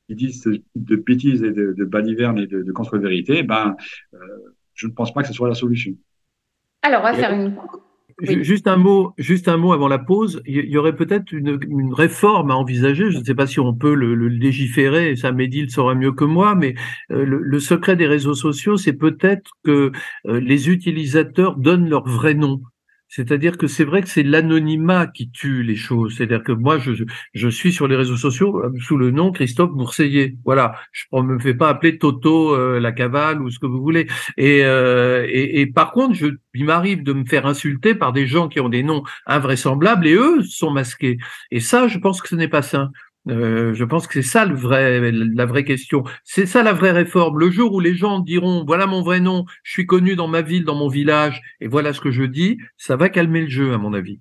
qui 0.09 0.15
disent 0.15 0.43
ce 0.43 0.51
type 0.51 0.65
de 0.75 0.97
bêtises 0.97 1.43
et 1.43 1.53
de, 1.53 1.75
de 1.77 1.85
balivernes 1.85 2.39
et 2.39 2.47
de, 2.47 2.63
de 2.63 2.73
contre-vérités, 2.73 3.43
ben, 3.43 3.77
euh, 4.15 4.19
je 4.75 4.87
ne 4.87 4.93
pense 4.93 5.13
pas 5.13 5.23
que 5.23 5.29
ce 5.29 5.35
soit 5.35 5.49
la 5.49 5.55
solution. 5.55 5.93
Alors, 6.83 7.01
on 7.01 7.05
va 7.05 7.15
faire 7.15 7.33
une. 7.33 7.57
Oui. 8.21 8.43
Juste 8.43 8.67
un 8.67 8.77
mot, 8.77 9.15
juste 9.17 9.47
un 9.47 9.57
mot 9.57 9.73
avant 9.73 9.87
la 9.87 9.99
pause. 9.99 10.43
Il 10.45 10.69
y 10.69 10.77
aurait 10.77 10.97
peut-être 10.97 11.31
une, 11.31 11.61
une, 11.69 11.93
réforme 11.93 12.51
à 12.51 12.57
envisager. 12.57 13.13
Je 13.13 13.19
ne 13.19 13.25
sais 13.25 13.35
pas 13.35 13.47
si 13.47 13.61
on 13.61 13.73
peut 13.75 13.95
le, 13.95 14.17
le 14.17 14.27
légiférer. 14.27 15.15
Ça, 15.15 15.31
Mehdi 15.31 15.63
le 15.63 15.69
saura 15.69 15.95
mieux 15.95 16.11
que 16.11 16.25
moi. 16.25 16.57
Mais 16.57 16.75
euh, 17.13 17.25
le, 17.25 17.39
le, 17.39 17.61
secret 17.61 17.95
des 17.95 18.09
réseaux 18.09 18.35
sociaux, 18.35 18.77
c'est 18.77 18.93
peut-être 18.93 19.53
que 19.63 19.93
euh, 20.27 20.41
les 20.41 20.69
utilisateurs 20.69 21.57
donnent 21.57 21.89
leur 21.89 22.09
vrai 22.09 22.35
nom. 22.35 22.61
C'est-à-dire 23.09 23.57
que 23.57 23.67
c'est 23.67 23.85
vrai 23.85 24.03
que 24.03 24.09
c'est 24.09 24.23
l'anonymat 24.23 25.07
qui 25.07 25.31
tue 25.31 25.63
les 25.63 25.77
choses. 25.77 26.17
C'est-à-dire 26.17 26.43
que 26.43 26.53
moi, 26.53 26.79
je, 26.79 27.49
suis 27.49 27.73
sur 27.73 27.89
les 27.89 27.97
réseaux 27.97 28.17
sociaux 28.17 28.63
euh, 28.63 28.71
sous 28.81 28.97
le 28.97 29.11
nom 29.11 29.33
Christophe 29.33 29.71
Bourseiller. 29.73 30.37
Voilà, 30.45 30.75
je 30.93 31.05
ne 31.13 31.23
me 31.23 31.39
fais 31.39 31.55
pas 31.55 31.71
appeler 31.71 31.99
Toto 31.99 32.55
euh, 32.55 32.79
la 32.79 32.93
cavale 32.93 33.41
ou 33.41 33.51
ce 33.51 33.59
que 33.59 33.67
vous 33.67 33.81
voulez. 33.81 34.07
Et, 34.37 34.61
euh, 34.65 35.65
par 35.75 35.93
contre, 35.93 36.19
il 36.55 36.65
m'arrive 36.65 37.03
de 37.03 37.13
me 37.13 37.25
faire 37.25 37.47
insulter 37.47 37.95
par 37.95 38.13
des 38.13 38.27
gens 38.27 38.49
qui 38.49 38.61
ont 38.61 38.69
des 38.69 38.83
noms 38.83 39.03
invraisemblables 39.27 40.07
et 40.07 40.15
eux 40.15 40.43
sont 40.43 40.71
masqués. 40.71 41.19
Et 41.51 41.61
ça, 41.61 41.89
je 41.89 41.99
pense 41.99 42.21
que 42.21 42.29
ce 42.29 42.35
n'est 42.35 42.49
pas 42.49 42.63
sain. 42.63 42.91
Euh, 43.29 43.75
je 43.75 43.85
pense 43.85 44.07
que 44.07 44.15
c'est 44.15 44.29
ça 44.29 44.45
le 44.45 44.55
vrai, 44.55 45.11
la 45.13 45.47
vraie 45.47 45.65
question. 45.65 46.05
C'est 46.25 46.47
ça 46.47 46.63
la 46.63 46.73
vraie 46.73 46.93
réforme. 46.93 47.39
Le 47.39 47.51
jour 47.51 47.73
où 47.75 47.81
les 47.81 47.95
gens 47.95 48.21
diront 48.21 48.65
voilà 48.67 48.87
mon 48.87 49.03
vrai 49.03 49.21
nom, 49.21 49.45
je 49.63 49.73
suis 49.73 49.87
connu 49.87 50.17
dans 50.17 50.29
ma 50.29 50.43
ville, 50.43 50.65
dans 50.65 50.75
mon 50.75 50.89
village, 50.89 51.41
et 51.61 51.69
voilà 51.69 51.93
ce 51.93 52.01
que 52.01 52.11
je 52.11 52.25
dis, 52.25 52.59
ça 52.77 52.97
va 52.97 53.09
calmer 53.09 53.43
le 53.43 53.49
jeu, 53.49 53.73
à 53.73 53.79
mon 53.79 53.93
avis. 53.93 54.19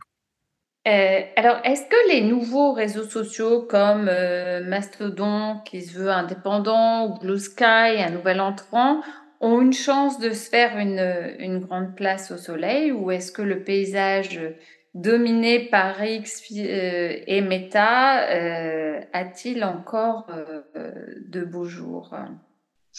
Euh, 0.87 1.21
alors, 1.35 1.57
est-ce 1.65 1.83
que 1.83 2.13
les 2.13 2.21
nouveaux 2.21 2.73
réseaux 2.73 3.03
sociaux 3.03 3.61
comme 3.61 4.07
euh, 4.09 4.63
Mastodon, 4.63 5.59
qui 5.65 5.81
se 5.81 5.97
veut 5.97 6.09
indépendant, 6.09 7.07
ou 7.07 7.19
Blue 7.19 7.39
Sky, 7.39 7.63
un 8.01 8.11
nouvel 8.11 8.39
entrant, 8.39 9.01
ont 9.41 9.61
une 9.61 9.73
chance 9.73 10.17
de 10.19 10.31
se 10.31 10.49
faire 10.49 10.77
une, 10.77 11.35
une 11.39 11.59
grande 11.59 11.95
place 11.95 12.31
au 12.31 12.37
soleil, 12.37 12.91
ou 12.91 13.11
est-ce 13.11 13.31
que 13.31 13.41
le 13.41 13.63
paysage 13.63 14.39
dominé 15.01 15.59
par 15.59 16.03
X 16.03 16.43
euh, 16.57 17.19
et 17.25 17.41
Meta 17.41 18.29
euh, 18.29 18.99
a-t-il 19.13 19.63
encore 19.63 20.27
euh, 20.29 20.91
de 21.27 21.43
beaux 21.43 21.65
jours? 21.65 22.13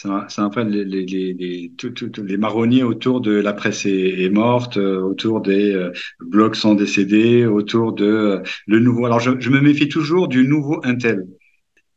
C'est 0.01 0.09
fait 0.53 0.65
les, 0.65 2.37
marronniers 2.39 2.85
autour 2.85 3.21
de 3.21 3.33
la 3.33 3.53
presse 3.53 3.85
est, 3.85 4.31
morte, 4.33 4.77
autour 4.77 5.41
des 5.41 5.75
euh, 5.75 5.91
blogs 6.21 6.55
sont 6.55 6.77
décédés, 6.77 7.47
autour 7.47 7.95
de 7.95 8.43
le 8.69 8.79
nouveau. 8.79 9.07
Alors 9.07 9.19
je, 9.19 9.51
me 9.51 9.61
méfie 9.61 9.89
toujours 9.89 10.29
du 10.29 10.47
nouveau 10.47 10.81
Intel. 10.85 11.27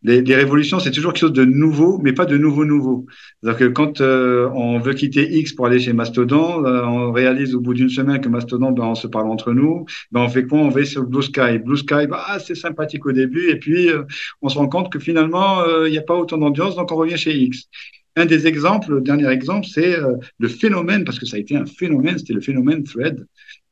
Les, 0.04 0.36
révolutions, 0.36 0.80
c'est 0.80 0.91
toujours 0.91 1.14
quelque 1.14 1.22
chose 1.22 1.34
de 1.34 1.45
nouveau, 1.45 1.99
mais 2.02 2.14
pas 2.14 2.26
de 2.26 2.38
nouveau 2.38 2.66
nouveau. 2.66 3.06
C'est-à-dire 3.41 3.60
que 3.60 3.66
quand 3.66 4.02
euh, 4.02 4.49
on 4.54 4.80
veut 4.80 4.93
quitter 4.93 5.32
X 5.38 5.54
pour 5.54 5.68
aller 5.68 5.80
chez 5.80 5.93
Mastodon, 5.93 6.66
euh, 6.66 6.84
on 6.86 7.12
réalise 7.12 7.54
au 7.54 7.60
bout 7.60 7.74
d'une 7.76 7.89
semaine 7.89 8.20
que 8.20 8.30
Mastodon, 8.30 8.72
ben, 8.72 8.84
on 8.84 8.95
se 8.95 9.08
parle 9.08 9.30
entre 9.30 9.54
nous. 9.54 9.86
Ben, 10.12 10.22
on 10.22 10.30
fait 10.30 10.45
quoi? 10.45 10.60
On 10.60 10.70
va 10.70 10.84
sur 10.86 11.04
Blue 11.04 11.22
Sky. 11.22 11.60
Blue 11.60 11.78
Sky, 11.78 12.08
bah, 12.10 12.39
c'est 12.39 12.56
sympathique 12.56 13.06
au 13.06 13.12
début, 13.12 13.49
et 13.49 13.58
puis 13.58 13.89
euh, 13.89 14.04
on 14.41 14.49
se 14.49 14.58
rend 14.58 14.68
compte 14.68 14.91
que 14.91 14.99
finalement, 14.99 15.64
il 15.86 15.91
n'y 15.91 15.97
a 15.97 16.04
pas 16.04 16.16
autant 16.16 16.38
d'ambiance, 16.38 16.76
donc 16.76 16.91
on 16.91 16.95
revient 16.95 17.18
chez 17.18 17.36
X. 17.38 17.68
Un 18.16 18.26
des 18.26 18.47
exemples, 18.47 18.91
le 18.95 19.02
dernier 19.02 19.28
exemple, 19.30 19.68
c'est 19.68 19.95
le 20.39 20.47
phénomène, 20.47 21.06
parce 21.06 21.20
que 21.20 21.26
ça 21.26 21.38
a 21.38 21.39
été 21.39 21.56
un 21.56 21.66
phénomène, 21.66 22.18
c'était 22.18 22.34
le 22.34 22.41
phénomène 22.41 22.84
Thread. 22.84 23.26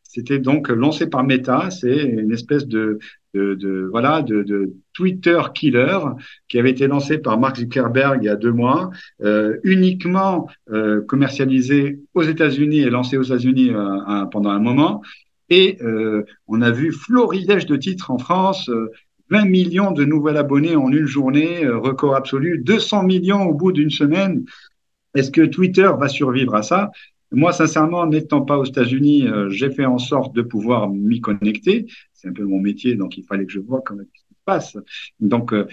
C'était 0.03 0.39
donc 0.39 0.69
lancé 0.69 1.07
par 1.07 1.23
Meta, 1.23 1.69
c'est 1.69 1.95
une 1.95 2.31
espèce 2.31 2.65
de, 2.65 2.97
de, 3.33 3.53
de 3.53 3.87
voilà 3.91 4.21
de, 4.21 4.41
de, 4.43 4.73
Twitter 4.99 5.39
killer 5.55 5.97
qui 6.49 6.59
avait 6.59 6.71
été 6.71 6.85
lancé 6.87 7.19
par 7.19 7.39
Mark 7.39 7.55
Zuckerberg 7.55 8.19
il 8.21 8.25
y 8.25 8.29
a 8.29 8.35
deux 8.35 8.51
mois, 8.51 8.89
euh, 9.21 9.55
uniquement 9.63 10.49
euh, 10.71 10.99
commercialisé 10.99 12.01
aux 12.13 12.23
États-Unis 12.23 12.79
et 12.79 12.89
lancé 12.89 13.15
aux 13.15 13.23
États-Unis 13.23 13.69
euh, 13.69 14.25
pendant 14.25 14.49
un 14.49 14.59
moment. 14.59 15.01
Et 15.49 15.79
on 16.47 16.61
a 16.61 16.69
vu 16.69 16.91
florilège 16.91 17.65
de 17.65 17.75
titres 17.75 18.11
en 18.11 18.19
France. 18.19 18.69
20 19.31 19.45
millions 19.45 19.91
de 19.91 20.05
nouveaux 20.05 20.35
abonnés 20.35 20.75
en 20.75 20.91
une 20.91 21.07
journée, 21.07 21.67
record 21.67 22.15
absolu, 22.15 22.59
200 22.59 23.03
millions 23.03 23.43
au 23.43 23.55
bout 23.55 23.71
d'une 23.71 23.89
semaine. 23.89 24.45
Est-ce 25.15 25.31
que 25.31 25.41
Twitter 25.41 25.89
va 25.97 26.07
survivre 26.07 26.53
à 26.53 26.61
ça? 26.61 26.91
Moi, 27.31 27.51
sincèrement, 27.51 28.05
n'étant 28.05 28.41
pas 28.41 28.59
aux 28.59 28.65
États-Unis, 28.65 29.25
j'ai 29.49 29.71
fait 29.71 29.85
en 29.85 29.97
sorte 29.97 30.35
de 30.35 30.43
pouvoir 30.43 30.87
m'y 30.87 31.19
connecter. 31.19 31.87
C'est 32.13 32.27
un 32.27 32.33
peu 32.33 32.43
mon 32.43 32.59
métier, 32.59 32.93
donc 32.93 33.17
il 33.17 33.23
fallait 33.23 33.47
que 33.47 33.53
je 33.53 33.59
vois 33.59 33.81
Donc, 35.19 35.53
euh, 35.53 35.67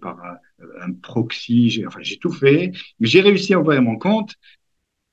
par 0.00 0.18
un, 0.24 0.88
un 0.88 0.92
proxy, 0.92 1.70
j'ai 1.70 1.86
enfin, 1.86 2.00
j'ai 2.02 2.18
tout 2.18 2.32
fait, 2.32 2.72
j'ai 3.00 3.20
réussi 3.20 3.54
à 3.54 3.60
ouvrir 3.60 3.82
mon 3.82 3.96
compte. 3.96 4.34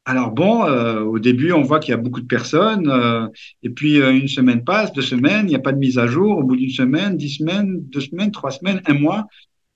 Alors 0.05 0.31
bon, 0.31 0.63
euh, 0.63 1.01
au 1.01 1.19
début, 1.19 1.51
on 1.51 1.63
voit 1.63 1.79
qu'il 1.79 1.91
y 1.91 1.93
a 1.93 1.97
beaucoup 1.97 2.21
de 2.21 2.27
personnes, 2.27 2.89
euh, 2.89 3.27
et 3.61 3.69
puis 3.69 3.97
une 3.97 4.29
semaine 4.29 4.63
passe, 4.63 4.93
deux 4.93 5.01
semaines, 5.01 5.47
il 5.47 5.49
n'y 5.49 5.55
a 5.55 5.59
pas 5.59 5.73
de 5.73 5.79
mise 5.79 5.97
à 5.97 6.07
jour. 6.07 6.37
Au 6.37 6.43
bout 6.43 6.55
d'une 6.55 6.69
semaine, 6.69 7.17
dix 7.17 7.37
semaines, 7.39 7.81
deux 7.89 8.01
semaines, 8.01 8.31
trois 8.31 8.51
semaines, 8.51 8.81
un 8.85 8.93
mois, 8.93 9.27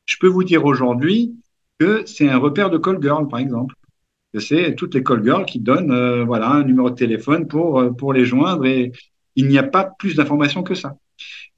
je 0.06 0.16
peux 0.20 0.28
vous 0.28 0.44
dire 0.46 0.64
aujourd'hui 0.66 1.36
que 1.80 2.04
c'est 2.06 2.30
un 2.30 2.38
repère 2.38 2.70
de 2.70 2.78
call 2.78 3.02
girl, 3.02 3.28
par 3.28 3.40
exemple 3.40 3.76
c'est 4.40 4.76
toutes 4.76 4.96
les 4.96 5.04
call 5.04 5.24
girls 5.24 5.46
qui 5.46 5.60
donnent 5.60 5.92
euh, 5.92 6.24
voilà 6.24 6.50
un 6.50 6.64
numéro 6.64 6.90
de 6.90 6.96
téléphone 6.96 7.48
pour 7.48 7.80
euh, 7.80 7.92
pour 7.92 8.14
les 8.14 8.26
joindre 8.26 8.66
et 8.66 8.92
il 9.36 9.48
n'y 9.48 9.58
a 9.58 9.64
pas 9.64 9.90
plus 9.98 10.16
d'informations 10.16 10.64
que 10.64 10.76
ça. 10.76 10.96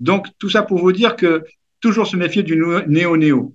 Donc 0.04 0.28
tout 0.38 0.49
ça 0.49 0.64
pour 0.64 0.80
vous 0.80 0.91
dire 0.91 1.16
que 1.16 1.45
toujours 1.80 2.08
se 2.08 2.18
méfier 2.18 2.43
du 2.43 2.62
néo-néo. 2.88 3.54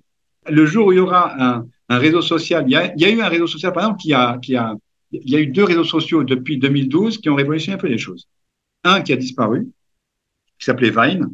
Le 0.49 0.65
jour 0.65 0.87
où 0.87 0.91
il 0.91 0.95
y 0.95 0.99
aura 0.99 1.61
un, 1.89 1.97
réseau 1.97 2.21
social, 2.21 2.65
il 2.67 2.71
y, 2.71 2.75
a, 2.75 3.09
eu 3.09 3.21
un 3.21 3.27
réseau 3.27 3.45
social 3.45 3.71
par 3.71 3.83
exemple 3.83 4.01
qui 4.01 4.13
a 4.13 4.39
qui 4.41 4.55
a 4.55 4.75
il 5.11 5.29
y 5.29 5.35
a 5.35 5.39
eu 5.39 5.47
deux 5.47 5.63
réseaux 5.63 5.83
sociaux 5.83 6.23
depuis 6.23 6.57
2012 6.57 7.19
qui 7.19 7.29
ont 7.29 7.35
révolutionné 7.35 7.75
un 7.75 7.79
peu 7.79 7.87
les 7.87 7.99
choses. 7.99 8.27
Un 8.83 9.01
qui 9.01 9.13
a 9.13 9.15
disparu, 9.15 9.67
qui 10.57 10.65
s'appelait 10.65 10.91
Vine. 10.91 11.29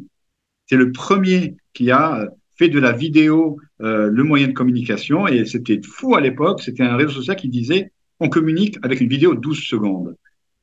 C'est 0.66 0.76
le 0.76 0.92
premier 0.92 1.56
qui 1.72 1.90
a 1.90 2.28
fait 2.56 2.68
de 2.68 2.78
la 2.78 2.92
vidéo 2.92 3.58
euh, 3.80 4.10
le 4.10 4.22
moyen 4.22 4.48
de 4.48 4.52
communication 4.52 5.26
et 5.26 5.46
c'était 5.46 5.80
fou 5.82 6.14
à 6.14 6.20
l'époque. 6.20 6.60
C'était 6.62 6.82
un 6.82 6.96
réseau 6.96 7.12
social 7.12 7.36
qui 7.36 7.48
disait 7.48 7.92
on 8.20 8.28
communique 8.28 8.78
avec 8.82 9.00
une 9.00 9.08
vidéo 9.08 9.34
de 9.34 9.40
12 9.40 9.60
secondes. 9.62 10.16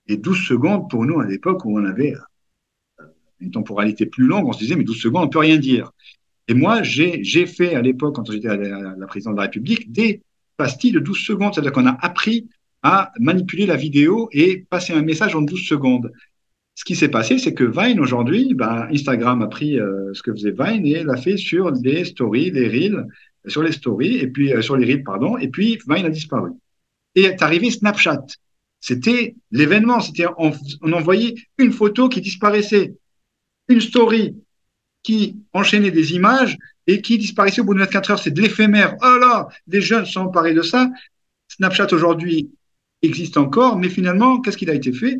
Et 0.07 0.17
12 0.17 0.37
secondes 0.45 0.89
pour 0.89 1.05
nous 1.05 1.19
à 1.19 1.25
l'époque 1.25 1.65
où 1.65 1.79
on 1.79 1.85
avait 1.85 2.13
euh, 2.13 2.19
une 3.43 3.51
temporalité 3.51 4.05
plus 4.05 4.25
longue, 4.25 4.47
on 4.47 4.53
se 4.53 4.59
disait 4.59 4.75
mais 4.75 4.83
12 4.83 4.97
secondes 4.97 5.25
on 5.25 5.29
peut 5.29 5.39
rien 5.39 5.57
dire. 5.57 5.91
Et 6.47 6.53
moi 6.53 6.83
j'ai 6.83 7.45
fait 7.45 7.75
à 7.75 7.81
l'époque 7.81 8.15
quand 8.15 8.29
j'étais 8.31 8.55
la, 8.55 9.07
présidence 9.07 9.33
de 9.33 9.37
la 9.37 9.43
République 9.43 9.91
des 9.91 10.21
pastilles 10.57 10.91
de 10.91 10.99
12 10.99 11.17
secondes, 11.17 11.53
c'est-à-dire 11.53 11.71
qu'on 11.71 11.87
a 11.87 11.97
appris 12.01 12.47
à 12.83 13.11
manipuler 13.19 13.65
la 13.65 13.75
vidéo 13.75 14.29
et 14.31 14.65
passer 14.69 14.93
un 14.93 15.01
message 15.01 15.35
en 15.35 15.41
12 15.41 15.61
secondes. 15.61 16.11
Ce 16.75 16.83
qui 16.83 16.95
s'est 16.95 17.09
passé, 17.09 17.37
c'est 17.37 17.53
que 17.53 17.63
Vine 17.63 17.99
aujourd'hui, 17.99 18.53
ben, 18.55 18.87
Instagram 18.91 19.41
a 19.41 19.47
pris 19.47 19.79
euh, 19.79 20.13
ce 20.13 20.23
que 20.23 20.31
faisait 20.33 20.51
Vine 20.57 20.85
et 20.85 21.03
l'a 21.03 21.17
fait 21.17 21.37
sur 21.37 21.71
les 21.71 22.03
stories, 22.03 22.51
les 22.51 22.67
reels, 22.67 23.07
sur 23.47 23.61
les 23.61 23.71
stories 23.71 24.17
et 24.17 24.27
puis 24.27 24.53
euh, 24.53 24.61
sur 24.61 24.75
les 24.75 24.85
reels, 24.85 25.03
pardon, 25.03 25.37
et 25.37 25.49
puis 25.49 25.79
Vine 25.87 26.05
a 26.05 26.09
disparu. 26.09 26.51
Et 27.15 27.23
est 27.23 27.41
arrivé 27.41 27.69
Snapchat. 27.69 28.25
C'était 28.79 29.35
l'événement. 29.51 30.01
C'était 30.01 30.25
on 30.37 30.91
envoyait 30.91 31.35
une 31.57 31.71
photo 31.71 32.09
qui 32.09 32.21
disparaissait, 32.21 32.95
une 33.67 33.81
story 33.81 34.35
qui 35.03 35.37
enchaînait 35.53 35.91
des 35.91 36.13
images 36.13 36.57
et 36.87 37.01
qui 37.01 37.17
disparaissait 37.17 37.61
au 37.61 37.65
bout 37.65 37.73
de 37.73 37.79
24 37.79 38.11
heures. 38.11 38.19
C'est 38.19 38.31
de 38.31 38.41
l'éphémère. 38.41 38.95
Oh 39.01 39.17
là, 39.19 39.47
les 39.67 39.81
jeunes 39.81 40.05
sont 40.05 40.21
emparés 40.21 40.53
de 40.53 40.61
ça. 40.61 40.89
Snapchat 41.49 41.87
aujourd'hui 41.91 42.49
existe 43.01 43.37
encore, 43.37 43.77
mais 43.77 43.89
finalement, 43.89 44.39
qu'est-ce 44.41 44.57
qu'il 44.57 44.69
a 44.69 44.73
été 44.73 44.93
fait? 44.93 45.19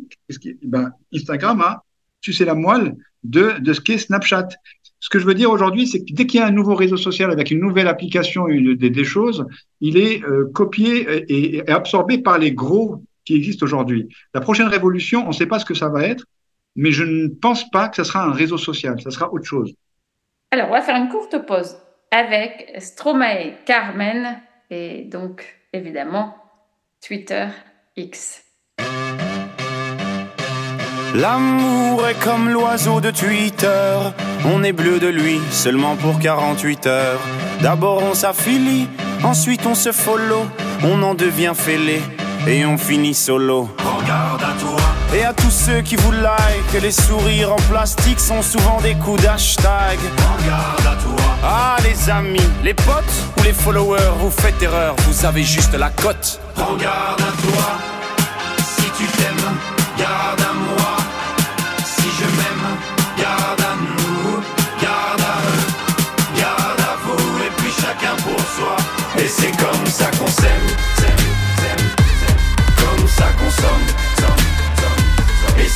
Ben, 0.62 0.90
Instagram 1.14 1.60
a 1.60 1.84
sucé 2.22 2.44
la 2.44 2.54
moelle 2.54 2.96
de, 3.22 3.58
de 3.60 3.72
ce 3.72 3.80
qu'est 3.80 3.98
Snapchat. 3.98 4.48
Ce 5.00 5.10
que 5.10 5.18
je 5.18 5.26
veux 5.26 5.34
dire 5.34 5.50
aujourd'hui, 5.50 5.86
c'est 5.86 6.00
que 6.00 6.14
dès 6.14 6.26
qu'il 6.26 6.40
y 6.40 6.42
a 6.42 6.46
un 6.46 6.50
nouveau 6.50 6.74
réseau 6.74 6.96
social 6.96 7.30
avec 7.30 7.50
une 7.50 7.60
nouvelle 7.60 7.88
application, 7.88 8.48
une, 8.48 8.74
des, 8.74 9.04
choses, 9.04 9.44
il 9.82 9.98
est 9.98 10.24
euh, 10.24 10.50
copié 10.54 11.24
et, 11.28 11.70
absorbé 11.70 12.18
par 12.18 12.38
les 12.38 12.52
gros 12.52 13.04
qui 13.26 13.34
existent 13.34 13.64
aujourd'hui. 13.64 14.08
La 14.32 14.40
prochaine 14.40 14.68
révolution, 14.68 15.24
on 15.24 15.28
ne 15.28 15.34
sait 15.34 15.46
pas 15.46 15.58
ce 15.58 15.66
que 15.66 15.74
ça 15.74 15.90
va 15.90 16.04
être, 16.04 16.24
mais 16.76 16.92
je 16.92 17.04
ne 17.04 17.28
pense 17.28 17.68
pas 17.70 17.88
que 17.88 17.96
ce 17.96 18.04
sera 18.04 18.24
un 18.24 18.32
réseau 18.32 18.58
social, 18.58 19.00
ça 19.00 19.10
sera 19.10 19.32
autre 19.32 19.44
chose. 19.44 19.74
Alors, 20.50 20.68
on 20.68 20.72
va 20.72 20.82
faire 20.82 20.96
une 20.96 21.08
courte 21.08 21.44
pause 21.46 21.76
avec 22.10 22.74
Stromae 22.78 23.54
Carmen 23.64 24.40
et 24.70 25.02
donc 25.04 25.44
évidemment 25.72 26.36
Twitter 27.04 27.48
X. 27.96 28.44
L'amour 31.14 32.08
est 32.08 32.20
comme 32.22 32.50
l'oiseau 32.50 33.00
de 33.00 33.10
Twitter. 33.10 33.98
On 34.44 34.64
est 34.64 34.72
bleu 34.72 34.98
de 34.98 35.06
lui 35.06 35.38
seulement 35.50 35.96
pour 35.96 36.18
48 36.18 36.86
heures. 36.86 37.20
D'abord 37.62 38.02
on 38.02 38.14
s'affilie, 38.14 38.88
ensuite 39.22 39.64
on 39.66 39.74
se 39.74 39.92
follow. 39.92 40.44
On 40.84 41.02
en 41.02 41.14
devient 41.14 41.52
fêlé 41.54 42.00
et 42.48 42.66
on 42.66 42.76
finit 42.76 43.14
solo. 43.14 43.68
Regarde 43.78 44.42
à 44.42 44.60
toi. 44.60 44.73
Et 45.14 45.22
à 45.22 45.32
tous 45.32 45.50
ceux 45.50 45.80
qui 45.80 45.94
vous 45.94 46.10
like, 46.10 46.82
les 46.82 46.90
sourires 46.90 47.52
en 47.52 47.62
plastique 47.70 48.18
sont 48.18 48.42
souvent 48.42 48.80
des 48.80 48.96
coups 48.96 49.22
d'hashtag. 49.22 49.98
Regarde 50.40 50.80
à 50.80 51.00
toi. 51.00 51.36
Ah 51.44 51.76
les 51.84 52.10
amis, 52.10 52.50
les 52.64 52.74
potes 52.74 53.04
ou 53.38 53.42
les 53.44 53.52
followers, 53.52 54.10
vous 54.18 54.30
faites 54.30 54.60
erreur, 54.60 54.96
vous 55.06 55.24
avez 55.24 55.44
juste 55.44 55.74
la 55.74 55.90
cote. 55.90 56.40
Regarde 56.56 57.20
à 57.20 57.42
toi. 57.42 57.93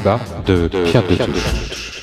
Débats 0.00 0.20
de 0.46 0.68
Pierre 0.84 1.02
de 1.06 1.14
Touche. 1.14 2.02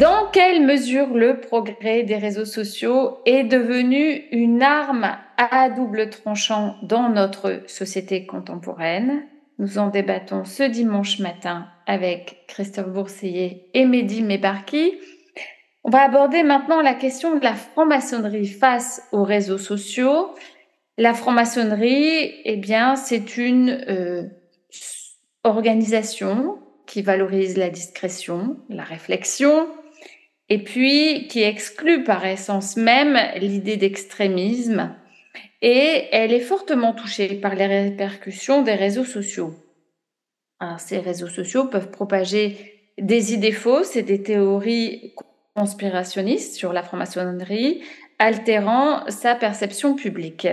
Dans 0.00 0.26
quelle 0.32 0.64
mesure 0.64 1.08
le 1.14 1.40
progrès 1.40 2.04
des 2.04 2.16
réseaux 2.16 2.44
sociaux 2.44 3.18
est 3.26 3.44
devenu 3.44 4.24
une 4.30 4.62
arme 4.62 5.16
à 5.36 5.70
double 5.70 6.10
tranchant 6.10 6.76
dans 6.82 7.08
notre 7.08 7.62
société 7.66 8.26
contemporaine? 8.26 9.22
Nous 9.58 9.78
en 9.78 9.88
débattons 9.88 10.44
ce 10.44 10.62
dimanche 10.62 11.18
matin 11.18 11.66
avec 11.86 12.44
Christophe 12.46 12.90
Bourseiller 12.90 13.70
et 13.74 13.84
Mehdi 13.84 14.22
Mebarki. 14.22 14.94
On 15.82 15.90
va 15.90 16.02
aborder 16.02 16.44
maintenant 16.44 16.80
la 16.80 16.94
question 16.94 17.36
de 17.36 17.42
la 17.42 17.54
franc-maçonnerie 17.54 18.46
face 18.46 19.02
aux 19.10 19.24
réseaux 19.24 19.58
sociaux. 19.58 20.28
La 21.00 21.14
franc-maçonnerie, 21.14 22.34
eh 22.44 22.56
bien, 22.56 22.96
c'est 22.96 23.36
une 23.36 23.70
euh, 23.88 24.24
organisation 25.44 26.58
qui 26.88 27.02
valorise 27.02 27.56
la 27.56 27.70
discrétion, 27.70 28.56
la 28.68 28.82
réflexion, 28.82 29.68
et 30.48 30.58
puis 30.58 31.28
qui 31.28 31.44
exclut 31.44 32.02
par 32.02 32.26
essence 32.26 32.76
même 32.76 33.16
l'idée 33.36 33.76
d'extrémisme, 33.76 34.92
et 35.62 36.08
elle 36.10 36.32
est 36.32 36.40
fortement 36.40 36.92
touchée 36.92 37.36
par 37.36 37.54
les 37.54 37.66
répercussions 37.66 38.62
des 38.62 38.74
réseaux 38.74 39.04
sociaux. 39.04 39.54
Alors, 40.58 40.80
ces 40.80 40.98
réseaux 40.98 41.28
sociaux 41.28 41.66
peuvent 41.66 41.92
propager 41.92 42.90
des 42.98 43.34
idées 43.34 43.52
fausses 43.52 43.94
et 43.94 44.02
des 44.02 44.24
théories 44.24 45.14
conspirationnistes 45.54 46.56
sur 46.56 46.72
la 46.72 46.82
franc-maçonnerie, 46.82 47.84
altérant 48.18 49.08
sa 49.08 49.36
perception 49.36 49.94
publique. 49.94 50.48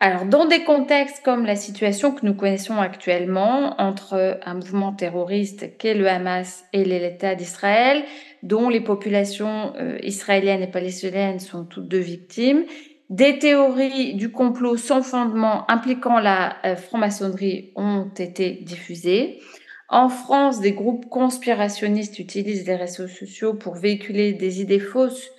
Alors, 0.00 0.26
dans 0.26 0.46
des 0.46 0.62
contextes 0.62 1.24
comme 1.24 1.44
la 1.44 1.56
situation 1.56 2.12
que 2.12 2.24
nous 2.24 2.34
connaissons 2.34 2.76
actuellement 2.76 3.74
entre 3.80 4.38
un 4.44 4.54
mouvement 4.54 4.92
terroriste 4.92 5.76
qu'est 5.76 5.94
le 5.94 6.06
Hamas 6.06 6.64
et 6.72 6.84
l'État 6.84 7.34
d'Israël, 7.34 8.04
dont 8.44 8.68
les 8.68 8.80
populations 8.80 9.72
euh, 9.76 9.98
israéliennes 10.04 10.62
et 10.62 10.70
palestiniennes 10.70 11.40
sont 11.40 11.64
toutes 11.64 11.88
deux 11.88 11.98
victimes, 11.98 12.64
des 13.10 13.40
théories 13.40 14.14
du 14.14 14.30
complot 14.30 14.76
sans 14.76 15.02
fondement 15.02 15.68
impliquant 15.68 16.20
la 16.20 16.56
euh, 16.64 16.76
franc-maçonnerie 16.76 17.72
ont 17.74 18.08
été 18.16 18.52
diffusées. 18.52 19.40
En 19.88 20.08
France, 20.08 20.60
des 20.60 20.72
groupes 20.72 21.08
conspirationnistes 21.08 22.20
utilisent 22.20 22.66
les 22.68 22.76
réseaux 22.76 23.08
sociaux 23.08 23.54
pour 23.54 23.74
véhiculer 23.74 24.32
des 24.34 24.60
idées 24.60 24.78
fausses 24.78 25.30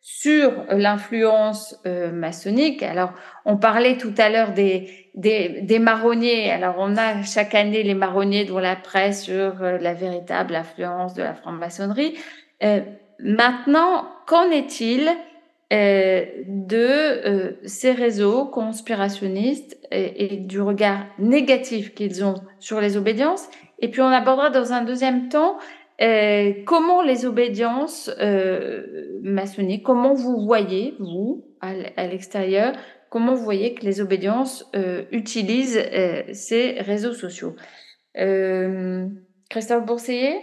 sur 0.00 0.52
l'influence 0.70 1.76
euh, 1.86 2.10
maçonnique. 2.12 2.82
Alors, 2.82 3.12
on 3.44 3.56
parlait 3.56 3.96
tout 3.96 4.14
à 4.16 4.30
l'heure 4.30 4.52
des, 4.52 5.10
des, 5.14 5.78
marronniers. 5.78 6.50
Alors, 6.50 6.76
on 6.78 6.96
a 6.96 7.22
chaque 7.22 7.54
année 7.54 7.82
les 7.82 7.94
marronniers 7.94 8.44
dont 8.44 8.58
la 8.58 8.76
presse 8.76 9.24
sur 9.24 9.62
euh, 9.62 9.78
la 9.78 9.94
véritable 9.94 10.54
influence 10.54 11.14
de 11.14 11.22
la 11.22 11.34
franc-maçonnerie. 11.34 12.14
Euh, 12.62 12.80
maintenant, 13.18 14.08
qu'en 14.26 14.50
est-il 14.50 15.10
de 15.70 17.58
ces 17.66 17.92
réseaux 17.92 18.46
conspirationnistes 18.46 19.76
et, 19.92 20.24
et 20.24 20.36
du 20.38 20.62
regard 20.62 21.04
négatif 21.18 21.94
qu'ils 21.94 22.24
ont 22.24 22.36
sur 22.58 22.80
les 22.80 22.96
obédiences? 22.96 23.50
Et 23.80 23.88
puis, 23.88 24.00
on 24.00 24.06
abordera 24.06 24.48
dans 24.48 24.72
un 24.72 24.82
deuxième 24.82 25.28
temps 25.28 25.58
euh, 26.00 26.52
comment 26.64 27.02
les 27.02 27.26
obédiences 27.26 28.10
euh, 28.20 29.18
maçonniques, 29.22 29.84
comment 29.84 30.14
vous 30.14 30.44
voyez, 30.44 30.94
vous, 31.00 31.44
à 31.60 32.06
l'extérieur, 32.06 32.74
comment 33.10 33.34
vous 33.34 33.44
voyez 33.44 33.74
que 33.74 33.84
les 33.84 34.00
obédiences 34.00 34.68
euh, 34.76 35.04
utilisent 35.10 35.82
euh, 35.92 36.22
ces 36.32 36.72
réseaux 36.80 37.14
sociaux? 37.14 37.56
Euh, 38.16 39.08
Christophe 39.50 39.86
Bourseiller 39.86 40.40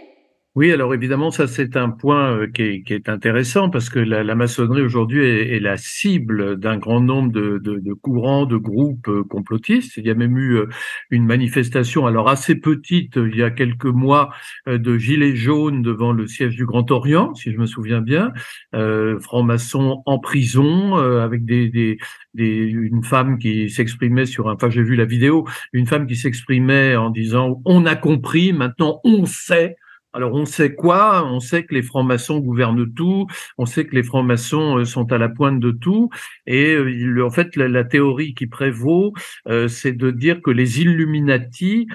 oui, 0.56 0.72
alors 0.72 0.94
évidemment, 0.94 1.30
ça 1.30 1.46
c'est 1.46 1.76
un 1.76 1.90
point 1.90 2.32
euh, 2.32 2.46
qui 2.46 2.62
est, 2.62 2.82
qui 2.82 2.94
est, 2.94 3.10
intéressant 3.10 3.68
parce 3.68 3.90
que 3.90 3.98
la, 3.98 4.24
la 4.24 4.34
maçonnerie 4.34 4.80
aujourd'hui 4.80 5.22
est, 5.22 5.54
est, 5.54 5.60
la 5.60 5.76
cible 5.76 6.58
d'un 6.58 6.78
grand 6.78 7.02
nombre 7.02 7.30
de, 7.30 7.58
de, 7.58 7.78
de, 7.78 7.92
courants, 7.92 8.46
de 8.46 8.56
groupes 8.56 9.06
euh, 9.08 9.22
complotistes. 9.22 9.98
Il 9.98 10.06
y 10.06 10.10
a 10.10 10.14
même 10.14 10.38
eu 10.38 10.56
euh, 10.56 10.66
une 11.10 11.26
manifestation, 11.26 12.06
alors 12.06 12.30
assez 12.30 12.54
petite, 12.54 13.16
il 13.16 13.36
y 13.36 13.42
a 13.42 13.50
quelques 13.50 13.84
mois, 13.84 14.30
de 14.66 14.96
gilets 14.96 15.36
jaunes 15.36 15.82
devant 15.82 16.12
le 16.12 16.26
siège 16.26 16.56
du 16.56 16.64
Grand 16.64 16.90
Orient, 16.90 17.34
si 17.34 17.52
je 17.52 17.58
me 17.58 17.66
souviens 17.66 18.00
bien, 18.00 18.32
euh, 18.74 19.20
francs-maçons 19.20 20.02
en 20.06 20.18
prison, 20.18 20.96
avec 20.96 21.44
des, 21.44 21.68
des, 21.68 21.98
des, 22.32 22.64
une 22.64 23.04
femme 23.04 23.38
qui 23.38 23.68
s'exprimait 23.68 24.24
sur 24.24 24.48
un, 24.48 24.54
enfin 24.54 24.70
j'ai 24.70 24.82
vu 24.82 24.96
la 24.96 25.04
vidéo, 25.04 25.46
une 25.74 25.86
femme 25.86 26.06
qui 26.06 26.16
s'exprimait 26.16 26.96
en 26.96 27.10
disant 27.10 27.60
on 27.66 27.84
a 27.84 27.94
compris, 27.94 28.54
maintenant 28.54 29.00
on 29.04 29.26
sait. 29.26 29.76
Alors 30.16 30.32
on 30.32 30.46
sait 30.46 30.74
quoi? 30.74 31.26
On 31.30 31.40
sait 31.40 31.64
que 31.66 31.74
les 31.74 31.82
francs-maçons 31.82 32.38
gouvernent 32.40 32.90
tout, 32.94 33.26
on 33.58 33.66
sait 33.66 33.84
que 33.84 33.94
les 33.94 34.02
francs-maçons 34.02 34.78
euh, 34.78 34.84
sont 34.86 35.12
à 35.12 35.18
la 35.18 35.28
pointe 35.28 35.60
de 35.60 35.72
tout, 35.72 36.08
et 36.46 36.74
euh, 36.74 37.22
en 37.22 37.28
fait 37.28 37.54
la, 37.54 37.68
la 37.68 37.84
théorie 37.84 38.32
qui 38.34 38.46
prévaut, 38.46 39.12
euh, 39.46 39.68
c'est 39.68 39.92
de 39.92 40.10
dire 40.10 40.40
que 40.40 40.50
les 40.50 40.80
Illuminati 40.80 41.86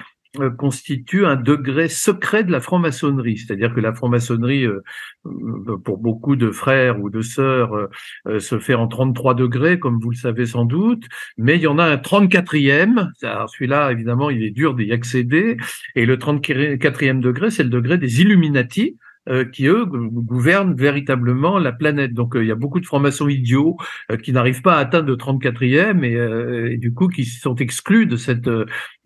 constitue 0.58 1.26
un 1.26 1.36
degré 1.36 1.88
secret 1.88 2.44
de 2.44 2.52
la 2.52 2.60
franc-maçonnerie, 2.60 3.38
c'est-à-dire 3.38 3.74
que 3.74 3.80
la 3.80 3.92
franc-maçonnerie, 3.92 4.64
euh, 4.64 4.82
euh, 5.26 5.76
pour 5.84 5.98
beaucoup 5.98 6.36
de 6.36 6.50
frères 6.50 7.00
ou 7.00 7.10
de 7.10 7.20
sœurs, 7.20 7.88
se 8.38 8.58
fait 8.58 8.74
en 8.74 8.88
33 8.88 9.34
degrés, 9.34 9.78
comme 9.78 10.00
vous 10.00 10.10
le 10.10 10.16
savez 10.16 10.46
sans 10.46 10.64
doute, 10.64 11.04
mais 11.36 11.56
il 11.56 11.62
y 11.62 11.66
en 11.66 11.78
a 11.78 11.84
un 11.84 11.96
34e, 11.96 13.10
celui-là, 13.20 13.92
évidemment, 13.92 14.30
il 14.30 14.42
est 14.42 14.50
dur 14.50 14.74
d'y 14.74 14.92
accéder, 14.92 15.56
et 15.94 16.06
le 16.06 16.16
34e 16.16 17.20
degré, 17.20 17.50
c'est 17.50 17.64
le 17.64 17.70
degré 17.70 17.98
des 17.98 18.20
Illuminati, 18.20 18.96
euh, 19.28 19.44
qui, 19.44 19.66
eux, 19.66 19.84
gouvernent 19.86 20.74
véritablement 20.74 21.60
la 21.60 21.70
planète. 21.70 22.12
Donc, 22.12 22.34
euh, 22.34 22.42
il 22.42 22.48
y 22.48 22.50
a 22.50 22.56
beaucoup 22.56 22.80
de 22.80 22.86
francs-maçons 22.86 23.28
idiots 23.28 23.76
euh, 24.10 24.16
qui 24.16 24.32
n'arrivent 24.32 24.62
pas 24.62 24.74
à 24.74 24.78
atteindre 24.78 25.06
le 25.06 25.16
34e 25.16 26.02
et, 26.04 26.76
du 26.76 26.92
coup, 26.92 27.06
qui 27.06 27.24
sont 27.24 27.54
exclus 27.54 28.06
de, 28.06 28.16
cette, 28.16 28.50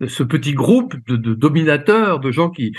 ce 0.07 0.23
petit 0.23 0.53
groupe 0.53 0.95
de, 1.07 1.17
de 1.17 1.35
dominateurs, 1.35 2.19
de 2.19 2.31
gens 2.31 2.49
qui, 2.49 2.73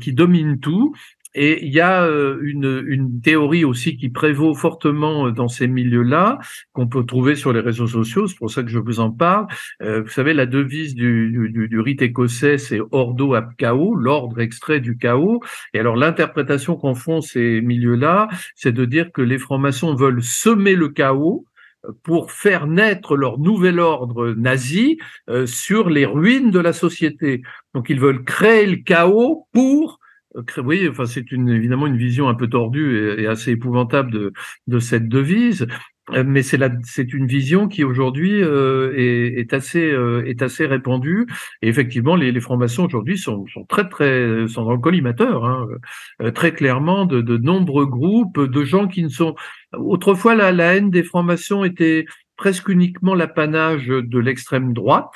qui 0.00 0.12
dominent 0.12 0.58
tout. 0.58 0.94
Et 1.34 1.64
il 1.64 1.72
y 1.72 1.80
a 1.80 2.02
euh, 2.04 2.40
une, 2.42 2.82
une, 2.86 3.20
théorie 3.20 3.64
aussi 3.64 3.96
qui 3.96 4.08
prévaut 4.08 4.54
fortement 4.54 5.26
euh, 5.26 5.30
dans 5.32 5.48
ces 5.48 5.68
milieux-là, 5.68 6.38
qu'on 6.72 6.88
peut 6.88 7.04
trouver 7.04 7.36
sur 7.36 7.52
les 7.52 7.60
réseaux 7.60 7.86
sociaux, 7.86 8.26
c'est 8.26 8.36
pour 8.36 8.50
ça 8.50 8.62
que 8.62 8.68
je 8.68 8.78
vous 8.78 8.98
en 8.98 9.10
parle. 9.12 9.46
Euh, 9.82 10.02
vous 10.02 10.08
savez, 10.08 10.34
la 10.34 10.46
devise 10.46 10.94
du, 10.94 11.30
du, 11.52 11.68
du 11.68 11.80
rite 11.80 12.02
écossais, 12.02 12.58
c'est 12.58 12.80
Ordo 12.90 13.34
ab 13.34 13.50
chaos, 13.56 13.94
l'ordre 13.94 14.40
extrait 14.40 14.80
du 14.80 14.96
chaos. 14.96 15.40
Et 15.72 15.78
alors 15.78 15.96
l'interprétation 15.96 16.76
qu'en 16.76 16.94
font 16.94 17.20
ces 17.20 17.60
milieux-là, 17.60 18.28
c'est 18.56 18.72
de 18.72 18.84
dire 18.84 19.12
que 19.12 19.22
les 19.22 19.38
francs-maçons 19.38 19.94
veulent 19.94 20.22
semer 20.22 20.74
le 20.74 20.88
chaos, 20.88 21.44
pour 22.02 22.32
faire 22.32 22.66
naître 22.66 23.16
leur 23.16 23.38
nouvel 23.38 23.80
ordre 23.80 24.34
nazi 24.36 24.98
euh, 25.28 25.46
sur 25.46 25.88
les 25.88 26.04
ruines 26.04 26.50
de 26.50 26.58
la 26.58 26.72
société. 26.72 27.42
Donc 27.74 27.88
ils 27.88 28.00
veulent 28.00 28.24
créer 28.24 28.66
le 28.66 28.76
chaos 28.76 29.46
pour 29.52 29.98
euh, 29.98 29.99
oui, 30.58 30.88
enfin 30.88 31.06
c'est 31.06 31.32
une, 31.32 31.48
évidemment 31.48 31.86
une 31.86 31.96
vision 31.96 32.28
un 32.28 32.34
peu 32.34 32.48
tordue 32.48 32.96
et, 32.96 33.22
et 33.22 33.26
assez 33.26 33.50
épouvantable 33.52 34.10
de, 34.12 34.32
de 34.66 34.78
cette 34.78 35.08
devise. 35.08 35.66
Euh, 36.12 36.24
mais 36.26 36.42
c'est 36.42 36.58
c'est 36.84 37.12
une 37.12 37.26
vision 37.26 37.68
qui 37.68 37.84
aujourd'hui 37.84 38.42
euh, 38.42 38.92
est, 38.96 39.38
est, 39.40 39.52
assez 39.52 39.90
euh, 39.92 40.24
est 40.26 40.42
assez 40.42 40.66
répandue. 40.66 41.26
Et 41.62 41.68
effectivement, 41.68 42.16
les, 42.16 42.32
les 42.32 42.40
francs-maçons 42.40 42.84
aujourd'hui 42.86 43.18
sont, 43.18 43.46
sont 43.46 43.64
très 43.64 43.88
très 43.88 44.48
sont 44.48 44.64
dans 44.64 44.72
le 44.72 44.78
collimateur, 44.78 45.44
hein, 45.44 45.66
euh, 46.22 46.30
très 46.30 46.52
clairement 46.52 47.06
de, 47.06 47.20
de 47.20 47.36
nombreux 47.36 47.86
groupes 47.86 48.40
de 48.40 48.64
gens 48.64 48.88
qui 48.88 49.02
ne 49.02 49.08
sont. 49.08 49.34
Autrefois, 49.72 50.34
la, 50.34 50.52
la 50.52 50.74
haine 50.76 50.90
des 50.90 51.04
francs-maçons 51.04 51.64
était 51.64 52.06
presque 52.36 52.68
uniquement 52.68 53.14
l'apanage 53.14 53.86
de 53.88 54.18
l'extrême 54.18 54.72
droite. 54.72 55.12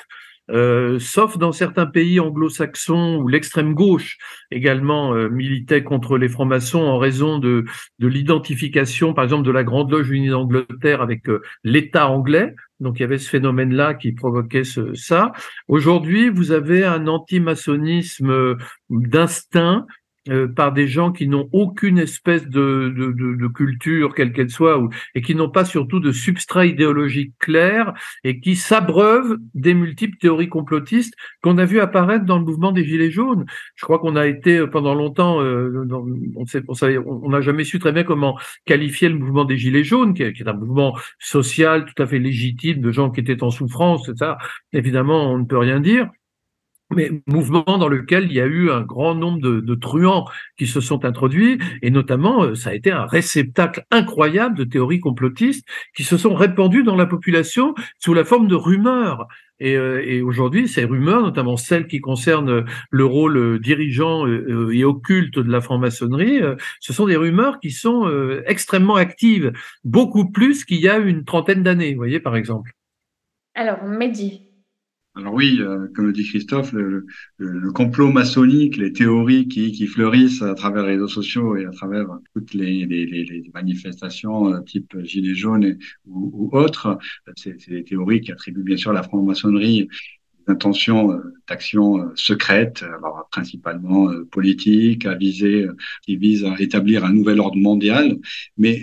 Euh, 0.51 0.99
sauf 0.99 1.37
dans 1.37 1.51
certains 1.51 1.87
pays 1.87 2.19
anglo-saxons 2.19 3.17
où 3.17 3.27
l'extrême 3.27 3.73
gauche 3.73 4.17
également 4.51 5.13
euh, 5.15 5.27
militait 5.27 5.83
contre 5.83 6.17
les 6.17 6.29
francs-maçons 6.29 6.83
en 6.83 6.99
raison 6.99 7.39
de, 7.39 7.65
de 7.97 8.07
l'identification, 8.07 9.13
par 9.13 9.23
exemple, 9.23 9.45
de 9.45 9.51
la 9.51 9.63
Grande 9.63 9.91
Loge 9.91 10.11
unie 10.11 10.29
d'Angleterre 10.29 11.01
avec 11.01 11.27
euh, 11.29 11.41
l'État 11.63 12.09
anglais. 12.09 12.53
Donc 12.79 12.99
il 12.99 13.01
y 13.01 13.05
avait 13.05 13.17
ce 13.17 13.29
phénomène-là 13.29 13.95
qui 13.95 14.11
provoquait 14.11 14.65
ce, 14.65 14.93
ça. 14.93 15.31
Aujourd'hui, 15.67 16.29
vous 16.29 16.51
avez 16.51 16.83
un 16.83 17.07
anti-maçonnisme 17.07 18.57
d'instinct 18.89 19.87
euh, 20.29 20.47
par 20.47 20.73
des 20.73 20.87
gens 20.87 21.11
qui 21.11 21.27
n'ont 21.27 21.47
aucune 21.51 21.99
espèce 21.99 22.47
de, 22.47 22.93
de, 22.95 23.11
de, 23.11 23.35
de 23.35 23.47
culture, 23.47 24.15
quelle 24.15 24.33
qu'elle 24.33 24.49
soit, 24.49 24.79
ou, 24.79 24.89
et 25.13 25.21
qui 25.21 25.35
n'ont 25.35 25.49
pas 25.49 25.65
surtout 25.65 25.99
de 25.99 26.11
substrat 26.11 26.65
idéologique 26.65 27.33
clair, 27.39 27.93
et 28.23 28.39
qui 28.39 28.55
s'abreuvent 28.55 29.37
des 29.53 29.73
multiples 29.73 30.17
théories 30.17 30.49
complotistes 30.49 31.13
qu'on 31.41 31.57
a 31.57 31.65
vu 31.65 31.79
apparaître 31.79 32.25
dans 32.25 32.39
le 32.39 32.45
mouvement 32.45 32.71
des 32.71 32.83
Gilets 32.83 33.11
jaunes. 33.11 33.45
Je 33.75 33.85
crois 33.85 33.99
qu'on 33.99 34.15
a 34.15 34.25
été 34.25 34.57
euh, 34.57 34.67
pendant 34.67 34.95
longtemps, 34.95 35.41
euh, 35.41 35.85
dans, 35.85 36.05
on 37.05 37.29
n'a 37.29 37.41
jamais 37.41 37.63
su 37.63 37.79
très 37.79 37.91
bien 37.91 38.03
comment 38.03 38.37
qualifier 38.65 39.09
le 39.09 39.19
mouvement 39.19 39.45
des 39.45 39.57
Gilets 39.57 39.83
jaunes, 39.83 40.13
qui 40.13 40.23
est, 40.23 40.33
qui 40.33 40.41
est, 40.41 40.47
un 40.47 40.53
mouvement 40.53 40.97
social 41.19 41.85
tout 41.85 42.01
à 42.01 42.07
fait 42.07 42.19
légitime 42.19 42.81
de 42.81 42.91
gens 42.91 43.11
qui 43.11 43.19
étaient 43.19 43.43
en 43.43 43.51
souffrance, 43.51 44.09
ça. 44.15 44.37
Évidemment, 44.73 45.31
on 45.31 45.37
ne 45.37 45.45
peut 45.45 45.57
rien 45.57 45.79
dire 45.79 46.09
mais 46.93 47.11
mouvement 47.27 47.63
dans 47.63 47.87
lequel 47.87 48.25
il 48.25 48.33
y 48.33 48.41
a 48.41 48.45
eu 48.45 48.69
un 48.69 48.81
grand 48.81 49.15
nombre 49.15 49.39
de, 49.39 49.75
truands 49.75 50.25
qui 50.57 50.67
se 50.67 50.79
sont 50.79 51.03
introduits, 51.03 51.57
et 51.81 51.91
notamment, 51.91 52.43
euh, 52.43 52.55
ça 52.55 52.69
a 52.69 52.73
été 52.73 52.91
un 52.91 53.05
réceptacle 53.05 53.85
incroyable 53.91 54.57
de 54.57 54.63
théories 54.63 54.99
complotistes 54.99 55.65
qui 55.95 56.03
se 56.03 56.17
sont 56.17 56.33
répandues 56.33 56.83
dans 56.83 56.95
la 56.95 57.05
population 57.05 57.75
sous 57.99 58.13
la 58.13 58.23
forme 58.23 58.47
de 58.47 58.55
rumeurs. 58.55 59.27
Et, 59.59 59.75
euh, 59.75 60.03
et 60.05 60.21
aujourd'hui, 60.21 60.67
ces 60.67 60.85
rumeurs, 60.85 61.21
notamment 61.21 61.57
celles 61.57 61.87
qui 61.87 62.01
concernent 62.01 62.65
le 62.89 63.05
rôle 63.05 63.59
dirigeant 63.59 64.27
euh, 64.27 64.71
et 64.73 64.83
occulte 64.83 65.39
de 65.39 65.51
la 65.51 65.61
franc-maçonnerie, 65.61 66.41
ce 66.79 66.93
sont 66.93 67.05
des 67.05 67.15
rumeurs 67.15 67.59
qui 67.59 67.71
sont 67.71 68.09
extrêmement 68.45 68.95
actives, 68.95 69.51
beaucoup 69.83 70.29
plus 70.31 70.65
qu'il 70.65 70.79
y 70.79 70.89
a 70.89 70.97
une 70.97 71.25
trentaine 71.25 71.63
d'années, 71.63 71.91
vous 71.91 71.97
voyez, 71.97 72.19
par 72.19 72.35
exemple. 72.35 72.71
Alors, 73.55 73.83
Mehdi, 73.85 74.45
alors 75.17 75.33
oui, 75.33 75.59
euh, 75.61 75.87
comme 75.95 76.07
le 76.07 76.13
dit 76.13 76.25
Christophe, 76.25 76.73
le, 76.73 77.05
complot 77.73 78.11
maçonnique, 78.11 78.75
les 78.75 78.91
théories 78.91 79.47
qui, 79.47 79.87
fleurissent 79.87 80.41
à 80.41 80.53
travers 80.55 80.83
les 80.83 80.93
réseaux 80.93 81.07
sociaux 81.07 81.55
et 81.55 81.65
à 81.65 81.71
travers 81.71 82.05
toutes 82.33 82.53
les, 82.53 82.85
manifestations 83.53 84.53
euh, 84.53 84.61
type 84.61 84.97
Gilets 85.03 85.35
jaunes 85.35 85.77
ou, 86.05 86.49
ou, 86.51 86.57
autres, 86.57 86.97
c'est 87.37 87.69
des 87.69 87.83
théories 87.85 88.19
qui 88.19 88.33
attribuent 88.33 88.63
bien 88.63 88.77
sûr 88.77 88.91
la 88.91 89.03
franc-maçonnerie 89.03 89.87
intentions 90.47 91.11
euh, 91.11 91.33
d'action 91.47 91.99
euh, 91.99 92.11
secrète, 92.15 92.83
alors 92.83 93.27
principalement 93.31 94.09
euh, 94.09 94.25
politique, 94.25 95.05
à 95.05 95.15
viser, 95.15 95.67
qui 96.03 96.17
vise 96.17 96.43
à 96.45 96.55
établir 96.59 97.05
un 97.05 97.13
nouvel 97.13 97.39
ordre 97.39 97.57
mondial. 97.57 98.17
Mais 98.57 98.81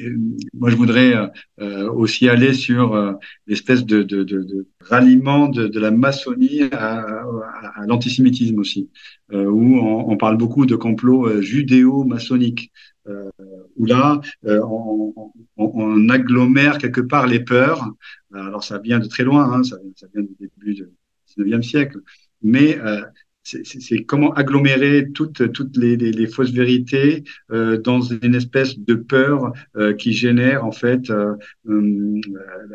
moi, 0.55 0.70
je 0.70 0.76
voudrais 0.76 1.14
aussi 1.59 2.28
aller 2.28 2.55
sur 2.55 3.16
l'espèce 3.47 3.84
de, 3.84 4.02
de, 4.02 4.22
de, 4.24 4.43
de, 4.43 4.66
ralliement 4.80 5.48
de, 5.48 5.78
la 5.78 5.90
maçonnie 5.90 6.62
à, 6.72 7.01
à, 7.01 7.86
l'antisémitisme 7.86 8.59
aussi, 8.59 8.90
où 9.32 9.78
on, 9.78 10.10
on, 10.10 10.16
parle 10.16 10.36
beaucoup 10.36 10.66
de 10.66 10.76
complots 10.76 11.40
judéo-maçonniques. 11.40 12.72
Euh, 13.09 13.30
où 13.76 13.86
là, 13.86 14.20
on, 14.44 15.12
on, 15.16 15.32
on, 15.56 16.09
agglomère 16.09 16.78
quelque 16.78 17.01
part 17.01 17.26
les 17.26 17.40
peurs. 17.40 17.90
Alors 18.32 18.62
ça 18.62 18.78
vient 18.78 19.01
de 19.01 19.06
très 19.06 19.24
loin, 19.24 19.52
hein, 19.52 19.64
ça, 19.64 19.76
ça 19.97 20.06
vient 20.14 20.22
du 20.22 20.36
début 20.39 20.74
de, 20.74 20.93
19e 21.36 21.62
siècle. 21.62 21.98
Mais 22.42 22.78
euh, 22.78 23.02
c'est 23.44 24.05
comment 24.05 24.32
agglomérer 24.35 25.10
toutes, 25.12 25.52
toutes 25.52 25.77
les, 25.77 25.97
les, 25.97 26.12
les 26.12 26.27
fausses 26.27 26.52
vérités 26.52 27.24
euh, 27.51 27.77
dans 27.77 28.01
une 28.01 28.35
espèce 28.35 28.78
de 28.78 28.94
peur 28.94 29.52
euh, 29.77 29.93
qui 29.94 30.12
génère 30.12 30.64
en 30.64 30.73
fait 30.73 31.10
euh, 31.10 31.35
euh 31.69 32.20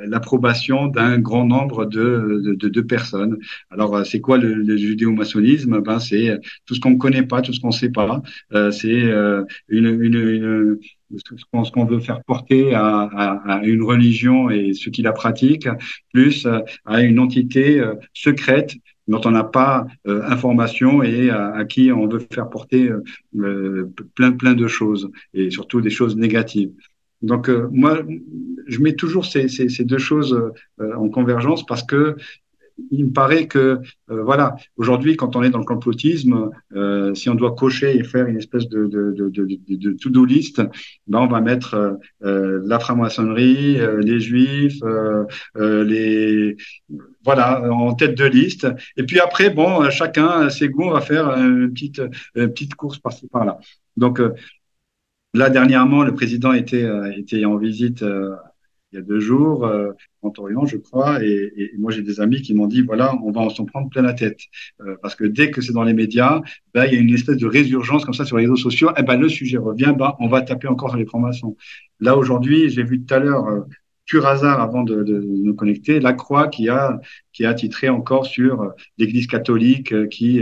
l'approbation 0.06 0.88
d'un 0.88 1.20
grand 1.20 1.46
nombre 1.46 1.86
de, 1.86 2.56
de, 2.60 2.70
de, 2.70 2.82
personnes. 2.82 3.38
Alors 3.70 3.96
euh, 3.96 4.04
c'est 4.04 4.20
quoi 4.20 4.38
le, 4.38 4.54
le 4.54 4.78
judéo-maçonnisme? 4.78 5.80
Ben 5.82 6.00
c'est 6.00 6.40
tout 6.66 6.76
ce 6.76 6.80
qu'on 6.80 6.92
ne 6.92 6.98
connaît 6.98 7.24
pas, 7.24 7.42
tout 7.42 7.54
ce 7.54 7.60
qu'on 7.60 7.68
ne 7.68 7.74
sait 7.74 7.90
pas. 7.90 8.22
c'est 8.72 9.12
une, 9.70 9.88
une, 10.02 10.16
une 10.16 10.80
ce 11.66 11.72
qu'on 11.72 11.86
veut 11.86 12.00
faire 12.00 12.22
porter 12.24 12.74
à, 12.74 12.86
à, 12.86 13.54
à, 13.54 13.64
une 13.64 13.84
religion 13.84 14.50
et 14.50 14.74
ceux 14.74 14.92
qui 14.92 15.02
la 15.02 15.14
pratiquent, 15.14 15.70
plus 16.14 16.48
à 16.86 17.02
une 17.02 17.20
entité 17.20 17.82
secrète 18.14 18.76
dont 19.08 19.22
on 19.26 19.32
n'a 19.32 19.44
pas 19.44 19.88
euh, 20.08 20.22
information 20.24 21.04
et 21.04 21.30
à, 21.30 21.64
qui 21.66 21.92
on 21.92 22.08
veut 22.08 22.26
faire 22.32 22.50
porter 22.50 22.90
euh, 22.90 23.04
euh, 23.40 23.92
plein 24.16 24.32
plein 24.32 24.54
de 24.54 24.68
choses 24.68 25.10
et 25.34 25.50
surtout 25.50 25.82
des 25.82 25.90
choses 25.90 26.16
négatives. 26.16 26.72
Donc 27.24 27.50
moi, 27.50 28.04
je 28.68 28.80
mets 28.80 28.94
toujours 28.94 29.26
ces, 29.26 29.48
ces, 29.48 29.70
ces 29.70 29.84
deux 29.84 29.98
choses 29.98 30.40
en 30.80 31.10
convergence 31.10 31.66
parce 31.66 31.82
que 31.82 32.16
il 32.92 33.06
me 33.06 33.12
paraît 33.12 33.48
que, 33.48 33.80
euh, 34.12 34.24
voilà, 34.24 34.56
aujourd'hui, 34.78 35.16
quand 35.16 35.36
on 35.36 35.44
est 35.44 35.50
dans 35.50 35.60
le 35.60 35.66
complotisme, 35.66 36.50
euh, 36.76 37.14
si 37.16 37.30
on 37.30 37.36
doit 37.36 37.56
cocher 37.56 37.96
et 37.98 38.04
faire 38.04 38.28
une 38.28 38.38
espèce 38.38 38.68
de, 38.70 39.98
to-do 40.02 40.26
list, 40.26 40.62
ben 41.08 41.20
on 41.20 41.28
va 41.28 41.42
mettre 41.42 41.98
euh, 42.24 42.62
la 42.66 42.80
franc-maçonnerie, 42.80 43.80
euh, 43.80 44.00
les 44.02 44.20
juifs, 44.20 44.82
euh, 44.84 45.26
euh, 45.58 45.84
les 45.84 46.58
voilà, 47.24 47.72
en 47.72 47.94
tête 47.94 48.18
de 48.18 48.26
liste. 48.26 48.68
Et 48.96 49.04
puis 49.04 49.20
après, 49.20 49.50
bon, 49.50 49.90
chacun 49.90 50.50
ses 50.50 50.70
goûts, 50.70 50.90
va 50.92 51.02
faire 51.02 51.30
une 51.38 51.72
petite, 51.74 52.02
petite 52.34 52.76
course 52.76 53.00
par-ci 53.00 53.28
par-là. 53.28 53.58
Donc 53.98 54.22
là, 55.34 55.50
dernièrement, 55.50 56.04
le 56.04 56.14
président 56.14 56.54
était, 56.54 56.88
était 57.18 57.44
en 57.44 57.58
visite 57.58 58.04
il 58.92 58.96
y 58.96 59.00
a 59.00 59.02
deux 59.02 59.20
jours 59.20 59.66
euh, 59.66 59.92
en 60.22 60.32
Orient, 60.38 60.66
je 60.66 60.78
crois, 60.78 61.24
et, 61.24 61.52
et 61.58 61.72
moi 61.78 61.92
j'ai 61.92 62.02
des 62.02 62.22
amis 62.22 62.42
qui 62.42 62.54
m'ont 62.54 62.68
dit 62.68 62.82
voilà, 62.82 63.16
on 63.24 63.32
va 63.32 63.50
s'en 63.50 63.66
prendre 63.66 63.90
plein 63.90 64.02
la 64.02 64.14
tête 64.14 64.40
euh, 64.82 64.96
parce 65.02 65.16
que 65.16 65.26
dès 65.26 65.52
que 65.52 65.62
c'est 65.62 65.74
dans 65.74 65.84
les 65.84 65.94
médias, 65.94 66.42
ben 66.74 66.86
il 66.86 66.94
y 66.94 66.98
a 66.98 67.00
une 67.00 67.14
espèce 67.14 67.38
de 67.38 67.48
résurgence 67.48 68.06
comme 68.06 68.14
ça 68.14 68.26
sur 68.26 68.38
les 68.38 68.44
réseaux 68.44 68.56
sociaux. 68.56 68.90
Et 68.92 69.00
eh 69.00 69.04
ben 69.04 69.18
le 69.18 69.30
sujet 69.30 69.58
revient, 69.58 69.94
ben 69.98 70.16
on 70.20 70.28
va 70.28 70.42
taper 70.42 70.68
encore 70.68 70.90
sur 70.90 70.98
les 70.98 71.06
francs-maçons. 71.06 71.58
Là 72.00 72.18
aujourd'hui, 72.18 72.70
j'ai 72.70 72.84
vu 72.84 73.04
tout 73.04 73.14
à 73.14 73.20
l'heure. 73.20 73.48
Euh, 73.48 73.62
pur 74.08 74.26
hasard 74.26 74.62
avant 74.62 74.84
de, 74.84 75.04
de, 75.04 75.20
nous 75.20 75.54
connecter, 75.54 76.00
la 76.00 76.14
Croix 76.14 76.48
qui 76.48 76.70
a 76.70 77.00
qui 77.34 77.46
a 77.46 77.54
titré 77.54 77.90
encore 77.90 78.26
sur 78.26 78.62
euh, 78.62 78.70
l'Église 78.98 79.28
catholique 79.28 79.94
euh, 79.94 80.08
qui 80.08 80.42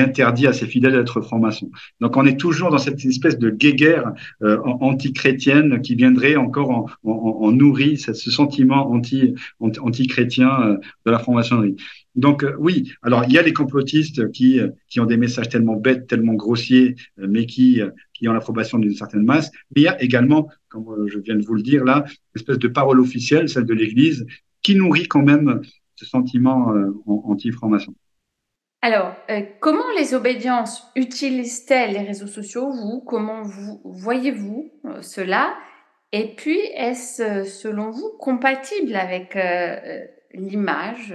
interdit 0.00 0.46
à 0.46 0.52
ses 0.52 0.66
fidèles 0.66 0.92
d'être 0.92 1.20
francs-maçons. 1.20 1.70
Donc 2.00 2.16
on 2.16 2.24
est 2.24 2.38
toujours 2.38 2.70
dans 2.70 2.78
cette 2.78 3.04
espèce 3.04 3.38
de 3.38 3.50
guéguerre 3.50 4.12
euh, 4.42 4.58
anti-chrétienne 4.62 5.80
qui 5.82 5.94
viendrait 5.94 6.36
encore 6.36 6.70
en, 6.70 6.86
en, 7.04 7.38
en 7.42 7.52
nourrir 7.52 7.98
ce, 7.98 8.12
sentiment 8.12 8.90
anti, 8.90 9.34
anti-chrétien 9.60 10.62
euh, 10.62 10.76
de 11.06 11.10
la 11.10 11.18
franc-maçonnerie. 11.18 11.76
Donc 12.14 12.44
euh, 12.44 12.54
oui, 12.58 12.92
alors 13.02 13.24
il 13.26 13.32
y 13.32 13.38
a 13.38 13.42
les 13.42 13.52
complotistes 13.52 14.30
qui, 14.32 14.60
ont 14.98 15.06
des 15.06 15.16
messages 15.16 15.48
tellement 15.48 15.76
bêtes, 15.76 16.06
tellement 16.06 16.34
grossiers, 16.34 16.96
mais 17.16 17.46
qui, 17.46 17.80
qui 18.12 18.28
ont 18.28 18.32
l'approbation 18.32 18.78
d'une 18.78 18.94
certaine 18.94 19.24
masse. 19.24 19.50
Mais 19.74 19.82
il 19.82 19.84
y 19.84 19.88
a 19.88 20.02
également, 20.02 20.48
comme 20.68 21.08
je 21.08 21.18
viens 21.18 21.36
de 21.36 21.44
vous 21.44 21.54
le 21.54 21.62
dire 21.62 21.84
là, 21.84 22.04
une 22.06 22.40
espèce 22.40 22.58
de 22.58 22.68
parole 22.68 23.00
officielle, 23.00 23.48
celle 23.48 23.64
de 23.64 23.74
l'Église, 23.74 24.26
qui 24.62 24.74
nourrit 24.74 25.08
quand 25.08 25.22
même 25.22 25.60
ce 25.96 26.06
sentiment 26.06 26.72
anti-franc-maçon. 27.06 27.94
Alors, 28.84 29.14
euh, 29.30 29.42
comment 29.60 29.90
les 29.96 30.12
obédiences 30.12 30.90
utilisent-elles 30.96 31.92
les 31.92 32.00
réseaux 32.00 32.26
sociaux, 32.26 32.72
vous? 32.72 33.00
Comment 33.06 33.42
vous 33.42 33.80
voyez-vous 33.84 34.72
euh, 34.86 35.00
cela? 35.02 35.54
Et 36.10 36.34
puis, 36.36 36.58
est-ce, 36.76 37.22
euh, 37.22 37.44
selon 37.44 37.92
vous, 37.92 38.10
compatible 38.18 38.96
avec 38.96 39.38
l'image 40.34 41.14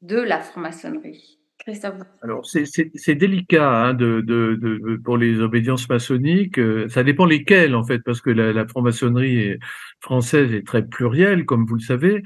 de 0.00 0.16
la 0.16 0.40
franc-maçonnerie? 0.40 1.38
Christophe 1.58 1.96
Alors, 2.22 2.46
c'est 2.46 3.14
délicat 3.14 3.88
hein, 3.88 3.94
de, 3.94 4.22
de, 4.22 4.96
pour 5.04 5.18
les 5.18 5.40
obédiences 5.40 5.88
maçonniques. 5.90 6.60
Ça 6.88 7.02
dépend 7.02 7.26
lesquelles, 7.26 7.74
en 7.74 7.84
fait, 7.84 7.98
parce 7.98 8.22
que 8.22 8.30
la, 8.30 8.66
franc-maçonnerie 8.66 9.58
française 10.00 10.54
est 10.54 10.66
très 10.66 10.86
plurielle, 10.86 11.44
comme 11.44 11.66
vous 11.66 11.74
le 11.74 11.80
savez. 11.80 12.22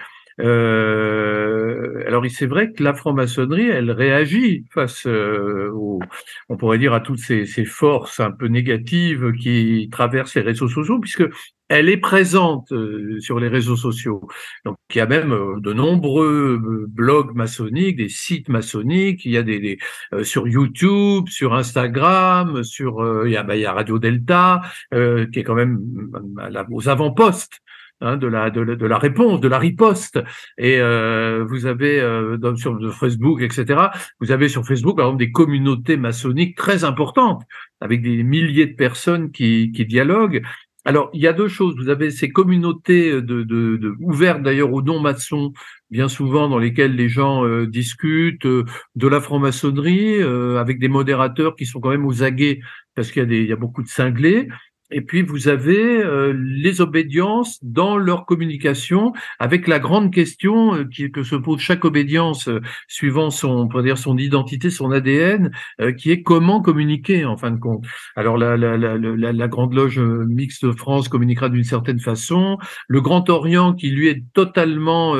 Euh, 1.81 2.05
alors 2.07 2.24
c'est 2.28 2.47
vrai 2.47 2.73
que 2.73 2.82
la 2.82 2.94
franc-maçonnerie, 2.94 3.69
elle 3.69 3.90
réagit 3.90 4.65
face, 4.73 5.07
euh, 5.07 5.70
on 6.48 6.57
pourrait 6.57 6.78
dire, 6.78 6.93
à 6.93 7.01
toutes 7.01 7.19
ces, 7.19 7.47
ces, 7.47 7.65
forces 7.65 8.20
un 8.20 8.31
peu 8.31 8.47
négatives 8.47 9.32
qui 9.32 9.89
traversent 9.90 10.35
les 10.35 10.43
réseaux 10.43 10.69
sociaux, 10.69 10.98
puisque 10.98 11.24
elle 11.69 11.89
est 11.89 11.97
présente 11.98 12.73
euh, 12.73 13.20
sur 13.20 13.39
les 13.39 13.48
réseaux 13.48 13.77
sociaux. 13.77 14.28
Donc, 14.65 14.77
il 14.94 14.98
y 14.98 15.01
a 15.01 15.07
même 15.07 15.32
euh, 15.32 15.61
de 15.61 15.73
nombreux 15.73 16.61
blogs 16.89 17.35
maçonniques, 17.35 17.97
des 17.97 18.09
sites 18.09 18.48
maçonniques. 18.48 19.24
Il 19.24 19.32
y 19.32 19.36
a 19.36 19.43
des, 19.43 19.78
sur 20.23 20.48
YouTube, 20.48 21.28
sur 21.28 21.55
Instagram, 21.55 22.65
sur 22.65 22.97
bah, 22.97 23.57
il 23.57 23.61
y 23.62 23.66
a 23.66 23.73
Radio 23.73 23.98
Delta 23.98 24.62
qui 24.93 25.39
est 25.39 25.44
quand 25.44 25.55
même 25.55 25.81
aux 26.70 26.89
avant-postes. 26.89 27.61
Hein, 28.02 28.16
de, 28.16 28.27
la, 28.27 28.48
de, 28.48 28.62
la, 28.62 28.97
réponse, 28.97 29.40
de 29.40 29.48
la 29.48 29.59
riposte. 29.59 30.18
Et 30.56 30.78
vous 30.81 31.66
avez 31.66 32.01
sur 32.56 32.78
Facebook, 32.94 33.43
etc. 33.43 33.89
Vous 34.20 34.32
avez 34.32 34.48
sur 34.48 34.64
Facebook, 34.64 34.97
par 34.97 35.06
exemple, 35.06 35.22
des 35.22 35.32
communautés 35.32 35.98
maçonniques 35.98 36.56
très 36.56 36.85
importantes, 36.85 37.43
avec 37.82 38.01
des 38.01 38.22
milliers 38.22 38.66
de 38.66 38.74
personnes 38.74 39.31
qui, 39.32 39.70
qui 39.72 39.85
dialoguent. 39.85 40.43
Alors, 40.86 41.10
il 41.12 41.20
y 41.20 41.27
a 41.27 41.35
deux 41.35 41.48
choses. 41.48 41.77
Vous 41.77 41.90
avez 41.90 42.10
ces 42.10 42.31
communautés 42.31 43.12
de, 43.12 43.43
de, 43.43 43.77
de 43.77 43.94
ouvertes 44.01 44.43
d'ailleurs 44.43 44.72
aux 44.72 44.81
non-maçons, 44.81 45.52
bien 45.90 46.09
souvent 46.09 46.48
dans 46.48 46.59
lesquelles 46.59 46.97
les 46.97 47.09
gens 47.09 47.44
euh, 47.44 47.66
discutent 47.66 48.47
euh, 48.47 48.64
de 48.94 49.06
la 49.06 49.20
franc-maçonnerie, 49.20 50.22
euh, 50.22 50.59
avec 50.59 50.78
des 50.78 50.89
modérateurs 50.89 51.55
qui 51.55 51.66
sont 51.66 51.81
quand 51.81 51.90
même 51.90 52.06
aux 52.06 52.22
aguets 52.22 52.60
parce 52.94 53.12
qu'il 53.12 53.20
y 53.20 53.24
a, 53.24 53.28
des, 53.28 53.40
il 53.40 53.48
y 53.48 53.52
a 53.52 53.56
beaucoup 53.56 53.82
de 53.82 53.89
cinglés. 53.89 54.48
Et 54.91 55.03
puis 55.03 55.23
vous 55.23 55.49
avez 55.49 56.03
euh, 56.03 56.33
les 56.37 56.81
obédiences 56.81 57.59
dans 57.62 57.97
leur 57.97 58.27
communication, 58.27 59.12
avec 59.39 59.69
la 59.69 59.79
grande 59.79 60.12
question 60.12 60.75
euh, 60.75 60.85
que 61.12 61.23
se 61.23 61.37
pose 61.37 61.61
chaque 61.61 61.85
obédience 61.85 62.49
euh, 62.49 62.61
suivant 62.89 63.31
son, 63.31 63.51
on 63.51 63.69
pourrait 63.69 63.85
dire 63.85 63.99
son 63.99 64.17
identité, 64.19 64.71
son 64.71 64.91
ADN, 64.91 65.51
qui 65.97 66.11
est 66.11 66.23
comment 66.23 66.61
communiquer 66.61 67.25
en 67.25 67.37
fin 67.37 67.51
de 67.51 67.59
compte. 67.59 67.85
Alors 68.17 68.37
la, 68.37 68.57
la, 68.57 68.77
la, 68.77 68.97
la 68.97 69.49
grande 69.49 69.75
loge 69.75 69.99
mixte 69.99 70.71
France 70.77 71.09
communiquera 71.09 71.49
d'une 71.49 71.65
certaine 71.65 72.01
façon. 72.01 72.59
Le 72.89 73.01
Grand 73.01 73.29
Orient, 73.31 73.75
qui 73.75 73.91
lui 73.91 74.09
est 74.09 74.25
totalement 74.33 75.17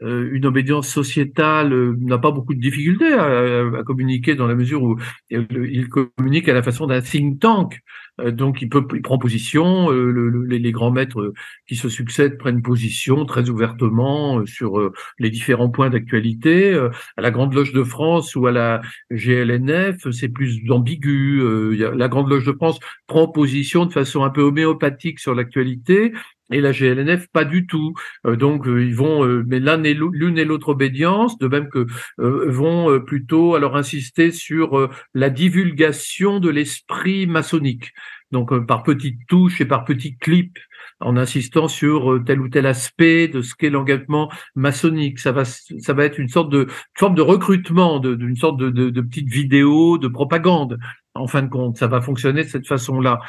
une 0.00 0.46
obédience 0.46 0.88
sociétale, 0.88 1.94
n'a 2.00 2.18
pas 2.18 2.30
beaucoup 2.30 2.54
de 2.54 2.60
difficultés 2.60 3.12
à, 3.12 3.78
à, 3.78 3.82
communiquer 3.84 4.34
dans 4.34 4.46
la 4.46 4.54
mesure 4.54 4.82
où 4.82 4.96
il 5.30 5.88
communique 5.88 6.48
à 6.48 6.54
la 6.54 6.62
façon 6.62 6.86
d'un 6.86 7.00
think 7.00 7.40
tank. 7.40 7.80
Euh, 8.20 8.30
donc 8.30 8.62
il, 8.62 8.68
peut, 8.68 8.86
il 8.94 9.02
prend 9.02 9.18
position, 9.18 9.92
euh, 9.92 10.46
les, 10.48 10.72
grands 10.72 10.90
maîtres 10.90 11.20
euh, 11.20 11.34
qui 11.66 11.76
se 11.76 11.88
succèdent 11.88 12.38
prennent 12.38 12.62
position 12.62 13.24
très 13.24 13.50
ouvertement 13.50 14.44
sur 14.46 14.90
les 15.18 15.30
différents 15.30 15.70
points 15.70 15.90
d'actualité. 15.90 16.74
À 17.16 17.20
la 17.22 17.30
Grande 17.30 17.54
Loge 17.54 17.72
de 17.72 17.82
France 17.82 18.36
ou 18.36 18.46
à 18.46 18.52
la 18.52 18.80
GLNF, 19.10 20.10
c'est 20.10 20.28
plus 20.28 20.60
ambigu. 20.70 21.76
La 21.76 22.08
Grande 22.08 22.28
Loge 22.28 22.46
de 22.46 22.52
France 22.52 22.78
prend 23.06 23.28
position 23.28 23.86
de 23.86 23.92
façon 23.92 24.24
un 24.24 24.30
peu 24.30 24.42
homéopathique 24.42 25.18
sur 25.18 25.34
l'actualité, 25.34 26.12
et 26.50 26.60
la 26.60 26.72
GLNF 26.72 27.28
pas 27.32 27.44
du 27.44 27.66
tout. 27.66 27.94
donc 28.24 28.64
ils 28.66 28.94
vont, 28.94 29.24
mais 29.46 29.60
l'un 29.60 29.82
et 29.84 29.94
l'une 29.94 30.38
et 30.38 30.44
l'autre 30.44 30.70
obédience, 30.70 31.38
de 31.38 31.48
même 31.48 31.68
que 31.68 31.86
vont 32.18 33.00
plutôt 33.00 33.54
alors 33.54 33.76
insister 33.76 34.30
sur 34.30 34.90
la 35.14 35.30
divulgation 35.30 36.40
de 36.40 36.50
l'esprit 36.50 37.26
maçonnique 37.26 37.92
donc 38.30 38.52
euh, 38.52 38.60
par 38.60 38.82
petites 38.82 39.26
touches 39.26 39.60
et 39.60 39.64
par 39.64 39.84
petits 39.84 40.16
clips, 40.16 40.58
en 41.00 41.16
insistant 41.16 41.68
sur 41.68 42.12
euh, 42.12 42.22
tel 42.24 42.40
ou 42.40 42.48
tel 42.48 42.66
aspect 42.66 43.28
de 43.28 43.42
ce 43.42 43.54
qu'est 43.54 43.70
l'engagement 43.70 44.30
maçonnique. 44.54 45.18
Ça 45.18 45.32
va, 45.32 45.44
ça 45.44 45.92
va 45.92 46.04
être 46.04 46.18
une 46.18 46.28
sorte 46.28 46.50
de 46.50 46.66
forme 46.96 47.14
de 47.14 47.22
recrutement, 47.22 47.98
d'une 47.98 48.36
sorte 48.36 48.58
de, 48.58 48.70
de, 48.70 48.90
de 48.90 49.00
petite 49.00 49.28
vidéo 49.28 49.98
de 49.98 50.08
propagande. 50.08 50.78
En 51.14 51.26
fin 51.26 51.42
de 51.42 51.48
compte, 51.48 51.76
ça 51.76 51.88
va 51.88 52.00
fonctionner 52.00 52.44
de 52.44 52.48
cette 52.48 52.68
façon-là. 52.68 53.20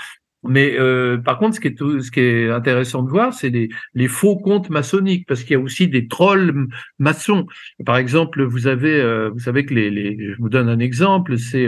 Mais 0.44 0.76
euh, 0.80 1.18
par 1.18 1.38
contre, 1.38 1.56
ce 1.56 1.60
qui 1.60 1.68
est, 1.68 1.78
ce 1.78 2.12
qui 2.12 2.20
est 2.20 2.50
intéressant 2.50 3.04
de 3.04 3.10
voir, 3.10 3.34
c'est 3.34 3.50
les, 3.50 4.08
faux 4.08 4.38
comptes 4.38 4.70
maçonniques, 4.70 5.28
parce 5.28 5.44
qu'il 5.44 5.54
y 5.54 5.60
a 5.60 5.64
aussi 5.64 5.88
des 5.88 6.08
trolls 6.08 6.68
maçons. 6.98 7.46
Par 7.86 7.98
exemple, 7.98 8.44
vous 8.44 8.68
avez, 8.68 9.30
vous 9.30 9.40
savez 9.40 9.66
que 9.66 9.74
les, 9.74 9.90
les, 9.90 10.34
je 10.34 10.38
vous 10.40 10.50
donne 10.50 10.70
un 10.70 10.80
exemple, 10.80 11.38
c'est 11.38 11.68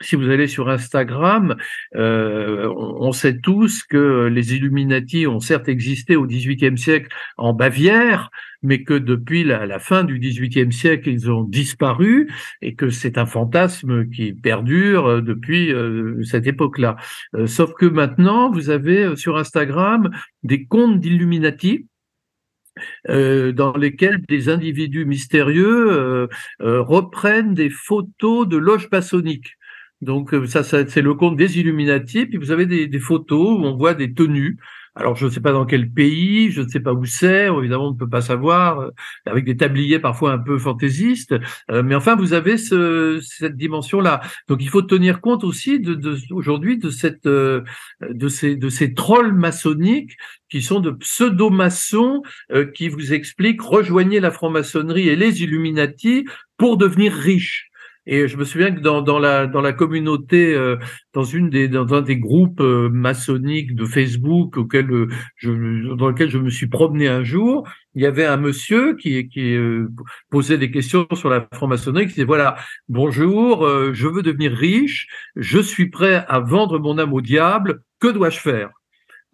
si 0.00 0.16
vous 0.16 0.30
allez 0.30 0.46
sur 0.46 0.68
Instagram, 0.68 1.56
euh, 1.96 2.72
on, 2.76 3.12
sait 3.12 3.38
tous 3.38 3.82
que 3.82 4.26
les 4.26 4.54
Illuminati 4.54 5.26
ont 5.26 5.40
certes 5.40 5.68
existé 5.68 6.14
au 6.16 6.26
XVIIIe 6.26 6.78
siècle 6.78 7.08
en 7.36 7.52
Bavière, 7.52 8.30
mais 8.62 8.84
que 8.84 8.94
depuis 8.94 9.44
la, 9.44 9.78
fin 9.78 10.04
du 10.04 10.18
XVIIIe 10.18 10.72
siècle, 10.72 11.08
ils 11.08 11.30
ont 11.30 11.42
disparu 11.42 12.30
et 12.62 12.74
que 12.74 12.90
c'est 12.90 13.18
un 13.18 13.26
fantasme 13.26 14.08
qui 14.08 14.32
perdure 14.32 15.22
depuis 15.22 15.72
euh, 15.72 16.22
cette 16.22 16.46
époque-là. 16.46 16.96
Euh, 17.34 17.46
sauf 17.46 17.72
que 17.74 17.86
maintenant, 17.86 18.50
vous 18.50 18.70
avez 18.70 19.16
sur 19.16 19.36
Instagram 19.36 20.10
des 20.42 20.64
comptes 20.66 21.00
d'Illuminati 21.00 21.86
dans 23.08 23.76
lesquels 23.76 24.20
des 24.28 24.48
individus 24.48 25.04
mystérieux 25.04 26.28
reprennent 26.60 27.52
des 27.52 27.70
photos 27.70 28.46
de 28.46 28.56
loges 28.56 28.88
maçonniques. 28.92 29.57
Donc 30.00 30.32
euh, 30.32 30.46
ça, 30.46 30.62
c'est 30.62 31.02
le 31.02 31.14
compte 31.14 31.36
des 31.36 31.58
Illuminati. 31.58 32.26
Puis 32.26 32.38
vous 32.38 32.50
avez 32.50 32.66
des, 32.66 32.98
photos 33.00 33.58
où 33.58 33.64
on 33.64 33.76
voit 33.76 33.94
des 33.94 34.12
tenues. 34.12 34.58
Alors 34.94 35.14
je 35.14 35.26
ne 35.26 35.30
sais 35.30 35.40
pas 35.40 35.52
dans 35.52 35.64
quel 35.64 35.88
pays, 35.90 36.50
je 36.50 36.62
ne 36.62 36.68
sais 36.68 36.80
pas 36.80 36.92
où 36.92 37.04
c'est. 37.04 37.46
Évidemment, 37.46 37.88
on 37.88 37.92
ne 37.92 37.98
peut 37.98 38.08
pas 38.08 38.20
savoir. 38.20 38.80
Euh, 38.80 38.90
avec 39.26 39.44
des 39.44 39.56
tabliers 39.56 39.98
parfois 39.98 40.32
un 40.32 40.38
peu 40.38 40.58
fantaisistes. 40.58 41.34
Euh, 41.70 41.82
mais 41.82 41.94
enfin, 41.94 42.16
vous 42.16 42.32
avez 42.32 42.58
ce, 42.58 43.20
cette 43.22 43.56
dimension-là. 43.56 44.20
Donc 44.48 44.62
il 44.62 44.68
faut 44.68 44.82
tenir 44.82 45.20
compte 45.20 45.44
aussi 45.44 45.82
aujourd'hui 46.30 46.78
de 46.78 46.90
cette 46.90 47.26
de 47.26 48.28
ces 48.28 48.56
de 48.56 48.94
trolls 48.94 49.34
maçonniques 49.34 50.16
qui 50.48 50.62
sont 50.62 50.80
de 50.80 50.90
pseudo-maçons 50.90 52.22
qui 52.74 52.88
vous 52.88 53.12
expliquent 53.12 53.62
rejoignez 53.62 54.20
la 54.20 54.30
franc-maçonnerie 54.30 55.08
et 55.08 55.16
les 55.16 55.42
Illuminati 55.42 56.24
pour 56.56 56.76
devenir 56.76 57.12
riches. 57.12 57.67
Et 58.10 58.26
je 58.26 58.38
me 58.38 58.44
souviens 58.44 58.74
que 58.74 58.80
dans, 58.80 59.02
dans 59.02 59.18
la 59.18 59.46
dans 59.46 59.60
la 59.60 59.74
communauté, 59.74 60.54
euh, 60.54 60.76
dans 61.12 61.24
une 61.24 61.50
des 61.50 61.68
dans 61.68 61.92
un 61.92 62.00
des 62.00 62.16
groupes 62.16 62.60
euh, 62.62 62.88
maçonniques 62.88 63.74
de 63.74 63.84
Facebook 63.84 64.56
auquel 64.56 64.90
euh, 64.90 65.08
je, 65.36 65.94
dans 65.94 66.08
lequel 66.08 66.30
je 66.30 66.38
me 66.38 66.48
suis 66.48 66.68
promené 66.68 67.06
un 67.06 67.22
jour, 67.22 67.68
il 67.94 68.02
y 68.02 68.06
avait 68.06 68.24
un 68.24 68.38
monsieur 68.38 68.96
qui 68.96 69.28
qui 69.28 69.54
posait 70.30 70.56
des 70.56 70.70
questions 70.70 71.06
sur 71.12 71.28
la 71.28 71.46
franc-maçonnerie, 71.52 72.06
qui 72.06 72.14
disait 72.14 72.24
voilà 72.24 72.56
bonjour, 72.88 73.68
je 73.92 74.08
veux 74.08 74.22
devenir 74.22 74.52
riche, 74.52 75.08
je 75.36 75.58
suis 75.58 75.90
prêt 75.90 76.24
à 76.28 76.40
vendre 76.40 76.78
mon 76.78 76.96
âme 76.98 77.12
au 77.12 77.20
diable, 77.20 77.82
que 78.00 78.08
dois-je 78.08 78.38
faire? 78.40 78.70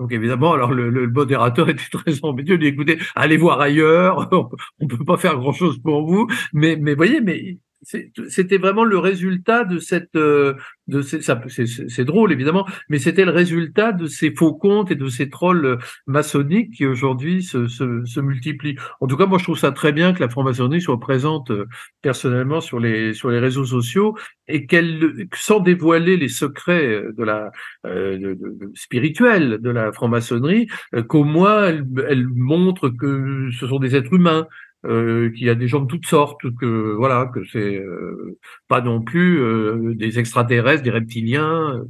Donc 0.00 0.10
évidemment, 0.12 0.52
alors 0.52 0.72
le, 0.72 0.90
le, 0.90 1.08
modérateur 1.08 1.68
était 1.70 1.84
très 1.92 2.24
embêté. 2.24 2.54
Il 2.54 2.58
dit 2.58 2.66
écoutez, 2.66 2.98
allez 3.14 3.36
voir 3.36 3.60
ailleurs. 3.60 4.28
On 4.80 4.88
peut 4.88 5.04
pas 5.04 5.16
faire 5.16 5.36
grand 5.36 5.52
chose 5.52 5.78
pour 5.78 6.04
vous. 6.06 6.26
Mais 6.52 6.76
mais 6.76 6.94
voyez, 6.94 7.20
mais 7.20 7.58
c'était 7.84 8.58
vraiment 8.58 8.84
le 8.84 8.98
résultat 8.98 9.64
de 9.64 9.78
cette 9.78 10.16
euh, 10.16 10.54
de 10.86 11.00
c'est 11.02 12.04
drôle 12.04 12.32
évidemment 12.32 12.66
mais 12.88 12.98
c'était 12.98 13.24
le 13.24 13.30
résultat 13.30 13.92
de 13.92 14.06
ces 14.06 14.34
faux 14.34 14.54
comptes 14.54 14.90
et 14.90 14.94
de 14.94 15.08
ces 15.08 15.30
trolls 15.30 15.64
euh, 15.64 15.76
maçonniques 16.06 16.72
qui 16.72 16.86
aujourd'hui 16.86 17.42
se, 17.42 17.68
se, 17.68 18.04
se, 18.04 18.20
multiplient. 18.20 18.76
En 19.00 19.06
tout 19.06 19.16
cas 19.16 19.26
moi 19.26 19.38
je 19.38 19.44
trouve 19.44 19.58
ça 19.58 19.72
très 19.72 19.92
bien 19.92 20.12
que 20.12 20.20
la 20.20 20.28
franc-maçonnerie 20.28 20.80
soit 20.80 21.00
présente 21.00 21.50
euh, 21.50 21.66
personnellement 22.02 22.60
sur 22.60 22.80
les 22.80 23.14
sur 23.14 23.30
les 23.30 23.38
réseaux 23.38 23.64
sociaux 23.64 24.16
et 24.46 24.66
qu'elle 24.66 25.26
sans 25.34 25.60
dévoiler 25.60 26.16
les 26.16 26.28
secrets 26.28 27.02
de 27.16 27.24
la 27.24 27.50
euh, 27.86 28.18
de, 28.18 28.34
de, 28.34 28.70
spirituelle 28.74 29.58
de 29.60 29.70
la 29.70 29.92
franc-maçonnerie 29.92 30.66
qu'au 31.08 31.24
moins 31.24 31.64
elle, 31.64 31.86
elle 32.08 32.26
montre 32.28 32.90
que 32.90 33.48
ce 33.58 33.66
sont 33.66 33.78
des 33.78 33.96
êtres 33.96 34.12
humains 34.12 34.46
euh, 34.84 35.30
qu'il 35.30 35.46
y 35.46 35.50
a 35.50 35.54
des 35.54 35.68
gens 35.68 35.80
de 35.80 35.86
toutes 35.86 36.06
sortes, 36.06 36.42
que 36.60 36.94
voilà, 36.94 37.30
que 37.32 37.44
c'est 37.50 37.76
euh, 37.76 38.38
pas 38.68 38.80
non 38.80 39.02
plus 39.02 39.40
euh, 39.40 39.94
des 39.94 40.18
extraterrestres, 40.18 40.82
des 40.82 40.90
reptiliens 40.90 41.76
euh, 41.76 41.84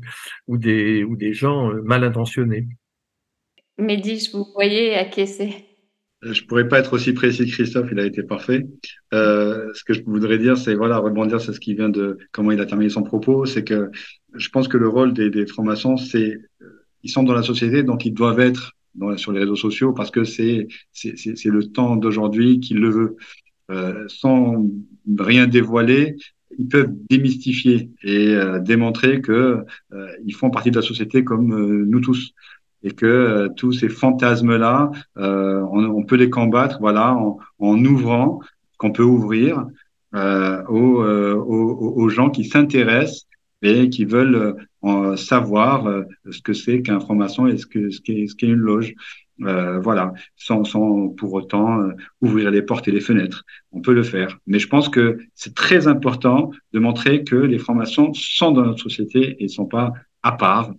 ou 0.46 0.56
des 0.56 1.04
ou 1.04 1.16
des 1.16 1.32
gens 1.32 1.72
mal 1.82 2.04
intentionnés. 2.04 2.68
Mehdi, 3.78 4.30
vous 4.32 4.46
voyez 4.54 4.94
acquiescer. 4.94 5.66
Je 6.22 6.42
pourrais 6.44 6.68
pas 6.68 6.78
être 6.78 6.94
aussi 6.94 7.12
précis 7.12 7.44
que 7.46 7.52
Christophe, 7.52 7.88
il 7.92 8.00
a 8.00 8.06
été 8.06 8.22
parfait. 8.22 8.66
ce 9.12 9.84
que 9.84 9.92
je 9.92 10.02
voudrais 10.04 10.38
dire, 10.38 10.56
c'est 10.56 10.74
voilà, 10.74 10.98
rebondir 10.98 11.40
sur 11.40 11.52
ce 11.52 11.60
qui 11.60 11.74
vient 11.74 11.90
de 11.90 12.16
comment 12.32 12.50
il 12.50 12.60
a 12.60 12.66
terminé 12.66 12.88
son 12.88 13.02
propos, 13.02 13.44
c'est 13.44 13.64
que 13.64 13.90
je 14.32 14.48
pense 14.48 14.68
que 14.68 14.78
le 14.78 14.88
rôle 14.88 15.12
des, 15.12 15.28
des 15.28 15.46
francs-maçons, 15.46 15.98
c'est 15.98 16.38
ils 17.02 17.10
sont 17.10 17.24
dans 17.24 17.34
la 17.34 17.42
société, 17.42 17.82
donc 17.82 18.06
ils 18.06 18.14
doivent 18.14 18.40
être 18.40 18.72
sur 19.16 19.32
les 19.32 19.40
réseaux 19.40 19.56
sociaux 19.56 19.92
parce 19.92 20.10
que 20.10 20.24
c'est 20.24 20.68
le 20.94 21.62
temps 21.72 21.96
d'aujourd'hui 21.96 22.60
qui 22.60 22.74
le 22.74 22.90
veut. 22.90 23.16
Euh, 23.70 24.04
sans 24.08 24.66
rien 25.18 25.46
dévoiler, 25.46 26.16
ils 26.58 26.68
peuvent 26.68 26.92
démystifier 27.10 27.90
et 28.02 28.28
euh, 28.34 28.58
démontrer 28.58 29.20
que 29.20 29.64
euh, 29.92 30.08
ils 30.24 30.34
font 30.34 30.50
partie 30.50 30.70
de 30.70 30.76
la 30.76 30.82
société 30.82 31.24
comme 31.24 31.52
euh, 31.52 31.84
nous 31.86 32.00
tous 32.00 32.34
et 32.82 32.90
que 32.90 33.48
tous 33.56 33.72
ces 33.72 33.88
fantasmes 33.88 34.56
là, 34.56 34.90
on, 35.16 36.04
peut 36.04 36.16
les 36.16 36.28
combattre, 36.28 36.76
voilà, 36.80 37.14
en, 37.14 37.38
en 37.58 37.82
ouvrant 37.82 38.40
qu'on 38.76 38.92
peut 38.92 39.02
ouvrir 39.02 39.66
aux, 40.12 41.02
aux, 41.02 41.92
aux, 41.96 42.08
gens 42.10 42.28
qui 42.28 42.44
s'intéressent 42.44 43.26
et 43.62 43.88
qui 43.88 44.04
veulent 44.04 44.56
euh, 44.86 45.16
savoir 45.16 46.04
ce 46.30 46.40
que 46.40 46.52
c'est 46.52 46.82
qu'un 46.82 47.00
franc-maçon 47.00 47.46
et 47.46 47.56
ce 47.58 47.66
que 47.66 47.90
ce 47.90 48.00
qu'est 48.00 48.26
ce 48.26 48.34
qu'est 48.34 48.46
une 48.46 48.54
loge. 48.54 48.94
Euh, 49.40 49.80
voilà, 49.80 50.12
sans, 50.36 50.62
sans 50.62 51.08
pour 51.08 51.32
autant 51.32 51.88
ouvrir 52.20 52.52
les 52.52 52.62
portes 52.62 52.86
et 52.86 52.92
les 52.92 53.00
fenêtres. 53.00 53.44
On 53.72 53.80
peut 53.80 53.92
le 53.92 54.04
faire. 54.04 54.38
Mais 54.46 54.60
je 54.60 54.68
pense 54.68 54.88
que 54.88 55.18
c'est 55.34 55.54
très 55.54 55.88
important 55.88 56.52
de 56.72 56.78
montrer 56.78 57.24
que 57.24 57.34
les 57.34 57.58
francs-maçons 57.58 58.12
sont 58.14 58.52
dans 58.52 58.62
notre 58.62 58.82
société 58.82 59.36
et 59.40 59.44
ne 59.44 59.48
sont 59.48 59.66
pas 59.66 59.92
à 60.22 60.32
part 60.32 60.72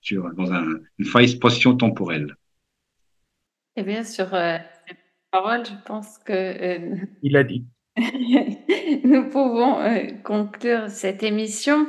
sur, 0.00 0.32
dans 0.34 0.52
un, 0.52 0.80
une 0.98 1.06
faille 1.06 1.38
position 1.38 1.76
temporelle. 1.76 2.36
Eh 3.76 3.82
bien, 3.82 4.02
sur 4.02 4.34
euh, 4.34 4.58
parole, 5.30 5.64
je 5.64 5.72
pense 5.86 6.18
que 6.18 6.32
euh, 6.32 6.96
Il 7.22 7.36
a 7.36 7.44
dit. 7.44 7.64
nous 9.04 9.28
pouvons 9.30 9.80
euh, 9.80 10.06
conclure 10.24 10.88
cette 10.88 11.22
émission. 11.22 11.86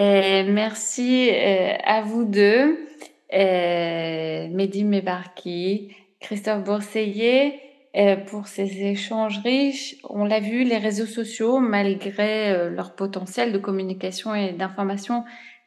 Et 0.00 0.44
merci 0.44 1.28
euh, 1.32 1.72
à 1.84 2.02
vous 2.02 2.24
deux, 2.24 2.86
euh, 3.34 4.48
Mehdi 4.48 4.84
Mebarki, 4.84 5.90
Christophe 6.20 6.62
Bourseillet, 6.62 7.60
euh, 7.96 8.14
pour 8.14 8.46
ces 8.46 8.84
échanges 8.84 9.40
riches. 9.42 9.96
On 10.08 10.24
l'a 10.24 10.38
vu, 10.38 10.62
les 10.62 10.76
réseaux 10.76 11.06
sociaux, 11.06 11.58
malgré 11.58 12.52
euh, 12.52 12.70
leur 12.70 12.94
potentiel 12.94 13.52
de 13.52 13.58
communication 13.58 14.36
et 14.36 14.52
d'information, 14.52 15.24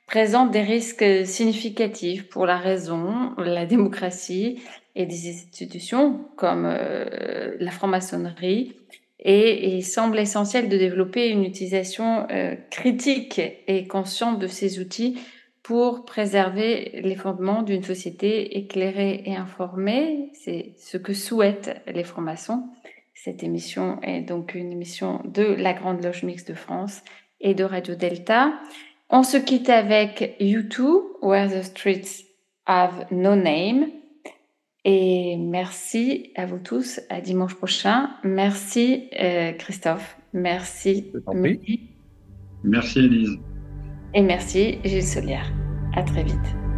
présentent 0.07 0.51
des 0.51 0.61
risques 0.61 1.25
significatifs 1.25 2.29
pour 2.29 2.45
la 2.45 2.57
raison, 2.57 3.33
la 3.37 3.65
démocratie 3.65 4.61
et 4.95 5.05
des 5.05 5.29
institutions 5.29 6.21
comme 6.37 6.65
euh, 6.65 7.55
la 7.59 7.71
franc-maçonnerie. 7.71 8.77
Et 9.21 9.75
il 9.75 9.83
semble 9.83 10.19
essentiel 10.19 10.67
de 10.67 10.77
développer 10.77 11.29
une 11.29 11.43
utilisation 11.43 12.27
euh, 12.31 12.55
critique 12.71 13.39
et 13.67 13.87
consciente 13.87 14.39
de 14.39 14.47
ces 14.47 14.79
outils 14.79 15.19
pour 15.63 16.05
préserver 16.05 17.01
les 17.03 17.15
fondements 17.15 17.61
d'une 17.61 17.83
société 17.83 18.57
éclairée 18.57 19.21
et 19.25 19.35
informée. 19.35 20.31
C'est 20.33 20.73
ce 20.77 20.97
que 20.97 21.13
souhaitent 21.13 21.81
les 21.87 22.03
francs-maçons. 22.03 22.63
Cette 23.13 23.43
émission 23.43 24.01
est 24.01 24.21
donc 24.21 24.55
une 24.55 24.71
émission 24.71 25.21
de 25.25 25.43
la 25.43 25.73
Grande 25.73 26.03
Loge 26.03 26.23
Mixte 26.23 26.49
de 26.49 26.55
France 26.55 27.03
et 27.39 27.53
de 27.53 27.63
Radio 27.63 27.93
Delta. 27.93 28.53
On 29.11 29.21
se 29.21 29.37
quitte 29.37 29.69
avec 29.69 30.35
U2, 30.39 30.81
Where 31.21 31.47
the 31.47 31.63
Streets 31.63 32.25
Have 32.65 33.05
No 33.11 33.35
Name. 33.35 34.00
Et 34.83 35.37
merci 35.37 36.31
à 36.35 36.45
vous 36.45 36.59
tous. 36.59 37.01
À 37.09 37.21
dimanche 37.21 37.55
prochain. 37.55 38.09
Merci 38.23 39.09
euh, 39.19 39.51
Christophe. 39.53 40.17
Merci. 40.33 41.11
Merci 42.63 42.99
Elise. 42.99 43.37
Et 44.13 44.21
merci 44.21 44.79
Gilles 44.83 45.03
Solière. 45.03 45.51
À 45.95 46.03
très 46.03 46.23
vite. 46.23 46.70